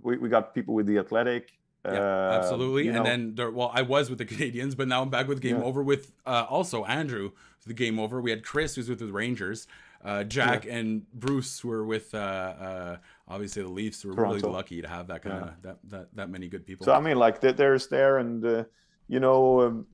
we, 0.01 0.17
we 0.17 0.29
got 0.29 0.53
people 0.53 0.73
with 0.73 0.85
the 0.87 0.97
athletic. 0.99 1.51
Yeah, 1.85 1.91
uh, 2.01 2.39
absolutely. 2.39 2.83
you 2.85 2.89
And 2.93 2.97
know, 2.97 3.03
then 3.11 3.35
there, 3.35 3.51
well, 3.51 3.71
I 3.79 3.83
was 3.83 4.09
with 4.09 4.17
the 4.17 4.25
Canadiens, 4.33 4.75
but 4.75 4.87
now 4.87 5.01
I'm 5.03 5.09
back 5.11 5.27
with 5.27 5.39
Game 5.39 5.57
Yeah. 5.57 5.63
Over 5.69 5.83
with 5.83 6.11
uh, 6.25 6.45
also 6.49 6.83
Andrew, 6.85 7.31
the 7.65 7.73
Game 7.73 7.99
Over. 7.99 8.21
We 8.21 8.31
had 8.31 8.43
Chris, 8.43 8.75
who's 8.75 8.89
with 8.89 8.99
the 8.99 9.11
Rangers, 9.11 9.67
uh, 10.03 10.23
Jack 10.23 10.65
and 10.69 11.09
Bruce, 11.13 11.63
were 11.63 11.83
with 11.83 12.13
uh, 12.13 12.17
uh, 12.17 12.97
obviously 13.27 13.63
the 13.63 13.69
Leafs. 13.69 14.05
We're 14.05 14.13
really 14.13 14.39
lucky 14.39 14.81
to 14.81 14.87
have 14.87 15.07
that 15.07 15.23
kind 15.23 15.43
of 15.43 15.61
that, 15.63 15.77
that 15.89 16.15
that 16.15 16.29
many 16.29 16.47
good 16.47 16.65
people. 16.65 16.85
So 16.85 16.93
I 16.93 16.99
mean, 16.99 17.17
like 17.17 17.41
there's 17.41 17.87
there, 17.87 18.19
and 18.19 18.45
uh, 18.45 18.63
you 19.07 19.19
know, 19.19 19.61
um, 19.61 19.87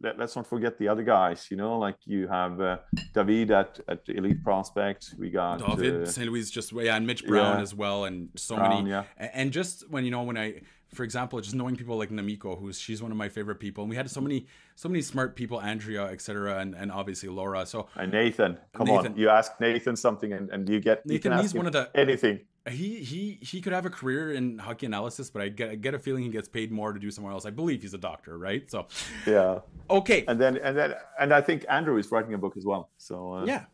let, 0.00 0.20
us 0.20 0.36
not 0.36 0.46
forget 0.46 0.78
the 0.78 0.88
other 0.88 1.02
guys. 1.02 1.48
You 1.50 1.56
know, 1.56 1.78
like 1.78 1.96
you 2.04 2.28
have 2.28 2.60
uh, 2.60 2.78
David 3.12 3.50
at, 3.50 3.80
at 3.88 4.02
Elite 4.08 4.42
Prospect. 4.42 5.14
We 5.18 5.30
got 5.30 5.58
David 5.58 6.02
uh, 6.02 6.06
St. 6.06 6.26
Louis 6.28 6.50
just 6.50 6.72
yeah, 6.72 6.96
and 6.96 7.06
Mitch 7.06 7.26
Brown 7.26 7.56
yeah. 7.56 7.62
as 7.62 7.74
well, 7.74 8.04
and 8.04 8.28
so 8.36 8.56
Brown, 8.56 8.84
many. 8.84 8.90
yeah. 8.90 9.04
And 9.18 9.52
just 9.52 9.88
when 9.90 10.04
you 10.04 10.10
know 10.10 10.22
when 10.22 10.38
I, 10.38 10.62
for 10.94 11.04
example, 11.04 11.40
just 11.40 11.54
knowing 11.54 11.76
people 11.76 11.96
like 11.98 12.10
Namiko, 12.10 12.58
who's 12.58 12.78
she's 12.80 13.02
one 13.02 13.10
of 13.10 13.16
my 13.18 13.28
favorite 13.28 13.60
people, 13.60 13.84
and 13.84 13.90
we 13.90 13.96
had 13.96 14.10
so 14.10 14.20
many 14.20 14.46
so 14.74 14.88
many 14.88 15.02
smart 15.02 15.36
people, 15.36 15.60
Andrea, 15.60 16.04
etc., 16.06 16.58
and 16.58 16.74
and 16.74 16.90
obviously 16.90 17.28
Laura. 17.28 17.66
So 17.66 17.88
and 17.96 18.12
Nathan. 18.12 18.58
Come 18.74 18.86
Nathan. 18.86 19.12
on, 19.12 19.18
you 19.18 19.28
ask 19.28 19.52
Nathan 19.60 19.96
something, 19.96 20.32
and, 20.32 20.50
and 20.50 20.68
you 20.68 20.80
get 20.80 21.02
you 21.04 21.12
Nathan, 21.14 21.32
ask 21.32 21.42
he's 21.42 21.54
one 21.54 21.66
of 21.66 21.72
the- 21.72 21.90
anything. 21.94 22.40
he 22.68 22.96
he 23.04 23.38
he 23.40 23.60
could 23.60 23.72
have 23.72 23.86
a 23.86 23.90
career 23.90 24.32
in 24.32 24.58
hockey 24.58 24.86
analysis, 24.86 25.30
but 25.30 25.42
I 25.42 25.48
get 25.48 25.70
I 25.70 25.74
get 25.74 25.94
a 25.94 25.98
feeling 25.98 26.22
he 26.24 26.30
gets 26.30 26.48
paid 26.48 26.70
more 26.72 26.92
to 26.92 26.98
do 27.00 27.10
somewhere 27.10 27.32
else. 27.32 27.44
I 27.46 27.50
believe 27.50 27.82
he's 27.82 27.94
a 27.94 27.98
doctor, 27.98 28.36
right? 28.38 28.70
So 28.70 28.86
Yeah, 29.26 29.60
okay, 29.90 30.24
and 30.28 30.40
then 30.40 30.56
and 30.58 30.76
then 30.76 30.94
and 31.20 31.32
I 31.32 31.40
think 31.40 31.64
Andrew 31.68 31.96
is 31.98 32.10
writing 32.10 32.34
a 32.34 32.38
book 32.38 32.56
as 32.56 32.64
well. 32.64 32.90
So 32.98 33.32
uh, 33.34 33.44
yeah, 33.44 33.64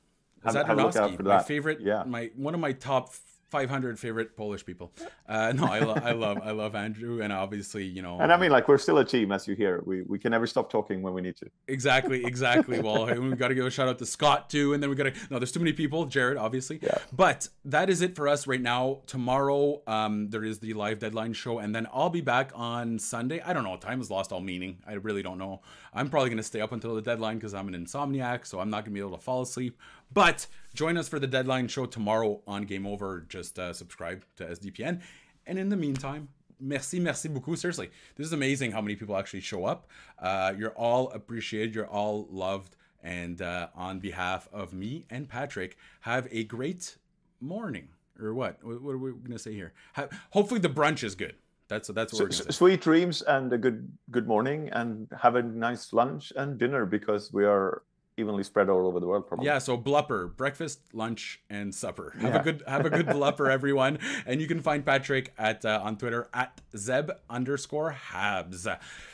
have- 0.45 0.57
a 0.69 0.74
look 0.74 0.97
out 0.97 1.15
for 1.16 1.23
my 1.23 1.43
favorite, 1.43 1.81
Yeah. 1.81 2.03
my 2.07 2.31
one 2.36 2.55
of 2.55 2.61
my 2.61 2.73
top 2.73 3.12
500 3.55 4.01
favorite 4.01 4.36
Polish 4.36 4.66
people. 4.66 4.93
Uh, 5.28 5.52
no, 5.52 5.66
I, 5.66 5.78
lo- 5.78 5.94
I 6.02 6.10
love 6.10 6.40
I 6.43 6.51
love 6.51 6.74
Andrew, 6.74 7.22
and 7.22 7.32
obviously 7.32 7.85
you 7.85 8.02
know 8.02 8.18
And 8.18 8.32
I 8.32 8.36
mean, 8.36 8.51
like 8.51 8.66
we're 8.66 8.78
still 8.78 8.98
a 8.98 9.05
team, 9.05 9.31
as 9.31 9.47
you 9.47 9.55
hear. 9.55 9.81
We 9.86 10.02
we 10.02 10.18
can 10.18 10.32
never 10.32 10.48
stop 10.48 10.72
talking 10.72 11.02
when 11.02 11.14
we 11.14 11.22
need 11.22 11.36
to. 11.36 11.47
Exactly, 11.68 12.24
exactly. 12.32 12.81
Well, 12.81 13.06
we 13.06 13.36
got 13.36 13.48
to 13.48 13.55
give 13.55 13.64
a 13.64 13.70
shout 13.70 13.86
out 13.86 14.01
to 14.01 14.06
Scott 14.06 14.51
too, 14.51 14.72
and 14.72 14.82
then 14.82 14.90
we 14.90 14.97
got 14.97 15.05
to. 15.05 15.12
No, 15.31 15.39
there's 15.39 15.52
too 15.52 15.60
many 15.60 15.72
people. 15.72 16.05
Jared, 16.06 16.36
obviously. 16.36 16.81
Yeah. 16.82 16.98
But 17.12 17.48
that 17.64 17.89
is 17.90 18.02
it 18.02 18.16
for 18.16 18.26
us 18.26 18.48
right 18.48 18.60
now. 18.60 19.02
Tomorrow, 19.06 19.82
um, 19.86 20.31
there 20.31 20.43
is 20.43 20.59
the 20.59 20.72
live 20.74 20.98
deadline 20.98 21.32
show, 21.32 21.60
and 21.60 21.72
then 21.72 21.86
I'll 21.93 22.10
be 22.10 22.22
back 22.22 22.51
on 22.56 22.98
Sunday. 22.98 23.40
I 23.40 23.52
don't 23.52 23.62
know. 23.62 23.76
Time 23.76 23.98
has 23.98 24.10
lost 24.10 24.32
all 24.32 24.40
meaning. 24.40 24.78
I 24.85 24.94
really 24.94 25.22
don't 25.22 25.39
know. 25.39 25.60
I'm 25.93 26.10
probably 26.10 26.31
gonna 26.31 26.43
stay 26.43 26.60
up 26.60 26.72
until 26.72 26.97
the 26.97 27.02
deadline 27.02 27.36
because 27.36 27.55
I'm 27.55 27.68
an 27.68 27.74
insomniac, 27.74 28.47
so 28.47 28.59
I'm 28.59 28.68
not 28.68 28.85
gonna 28.85 28.94
be 28.94 29.01
able 29.01 29.16
to 29.16 29.22
fall 29.22 29.43
asleep. 29.43 29.78
But 30.12 30.48
join 30.74 30.96
us 30.96 31.09
for 31.09 31.18
the 31.18 31.26
deadline 31.26 31.68
show 31.68 31.86
tomorrow 31.86 32.40
on 32.46 32.64
Game 32.64 32.86
Over. 32.86 33.24
Just 33.28 33.59
uh, 33.59 33.72
subscribe 33.72 34.24
to 34.36 34.44
SDPN, 34.44 35.01
and 35.46 35.59
in 35.59 35.68
the 35.68 35.76
meantime, 35.76 36.28
merci, 36.60 37.01
merci 37.01 37.28
beaucoup. 37.28 37.56
Seriously, 37.56 37.90
this 38.16 38.26
is 38.26 38.32
amazing 38.32 38.72
how 38.72 38.80
many 38.80 38.96
people 38.96 39.16
actually 39.16 39.40
show 39.40 39.64
up. 39.64 39.88
Uh, 40.18 40.52
you're 40.59 40.74
all 40.76 41.10
appreciated. 41.12 41.74
You're 41.74 41.86
all 41.86 42.26
loved. 42.30 42.76
And 43.02 43.42
uh, 43.42 43.68
on 43.74 43.98
behalf 43.98 44.48
of 44.51 44.72
me 44.72 45.05
and 45.10 45.28
Patrick, 45.28 45.76
have 46.01 46.26
a 46.30 46.44
great 46.44 46.96
morning. 47.38 47.88
Or 48.18 48.32
what? 48.32 48.64
What 48.64 48.92
are 48.92 48.98
we 48.98 49.12
gonna 49.12 49.38
say 49.38 49.52
here? 49.52 49.74
Ha- 49.94 50.09
hopefully 50.30 50.60
the 50.60 50.70
brunch 50.70 51.05
is 51.05 51.14
good. 51.14 51.34
That's 51.68 51.88
that's 51.88 52.12
what 52.14 52.22
we're 52.22 52.28
S- 52.28 52.40
gonna 52.40 52.52
sweet 52.52 52.80
dreams 52.80 53.20
and 53.22 53.52
a 53.52 53.59
good 53.59 53.90
good 54.10 54.26
morning, 54.26 54.70
and 54.72 55.09
have 55.20 55.34
a 55.34 55.42
nice 55.42 55.92
lunch 55.92 56.32
and 56.36 56.56
dinner 56.56 56.86
because 56.86 57.30
we 57.32 57.44
are 57.44 57.82
evenly 58.16 58.43
spread 58.45 58.69
all 58.69 58.86
over 58.86 59.01
the 59.01 59.07
world. 59.07 59.27
Probably. 59.27 59.47
Yeah, 59.47 59.59
so 59.59 59.77
blupper, 59.77 60.35
breakfast, 60.35 60.81
lunch, 60.93 61.41
and 61.51 61.74
supper. 61.74 62.15
Have 62.20 62.35
a 62.35 62.41
good 62.41 62.62
have 62.66 62.86
a 62.86 62.91
good 62.91 63.07
blupper, 63.19 63.51
everyone. 63.51 63.99
And 64.27 64.41
you 64.41 64.47
can 64.47 64.61
find 64.61 64.85
Patrick 64.85 65.32
at 65.39 65.65
uh, 65.65 65.81
on 65.82 65.97
Twitter 65.97 66.28
at 66.32 66.61
Zeb 66.77 67.11
underscore 67.28 67.97
Habs. 68.12 68.66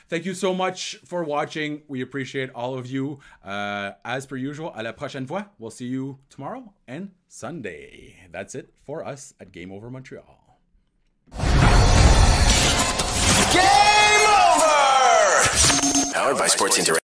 Thank 0.09 0.25
you 0.25 0.35
so 0.35 0.53
much 0.55 0.97
for 1.05 1.23
watching. 1.23 1.83
We 1.89 2.01
appreciate 2.01 2.51
all 2.51 2.77
of 2.77 2.87
you. 2.87 3.21
Uh, 3.45 3.93
as 4.05 4.27
per 4.27 4.37
usual, 4.37 4.73
à 4.77 4.83
la 4.83 4.93
prochaine 4.93 5.27
fois. 5.27 5.45
We'll 5.59 5.71
see 5.71 5.87
you 5.87 6.19
tomorrow 6.29 6.73
and 6.89 7.13
Sunday. 7.29 8.17
That's 8.31 8.55
it 8.55 8.73
for 8.85 9.05
us 9.05 9.35
at 9.41 9.53
Game 9.53 9.71
Over 9.73 9.91
Montreal. 9.91 10.37
Game 13.53 14.27
over! 14.27 16.13
Powered 16.13 16.39
by 16.39 16.47
Sports 16.49 16.79
Interact. 16.79 17.00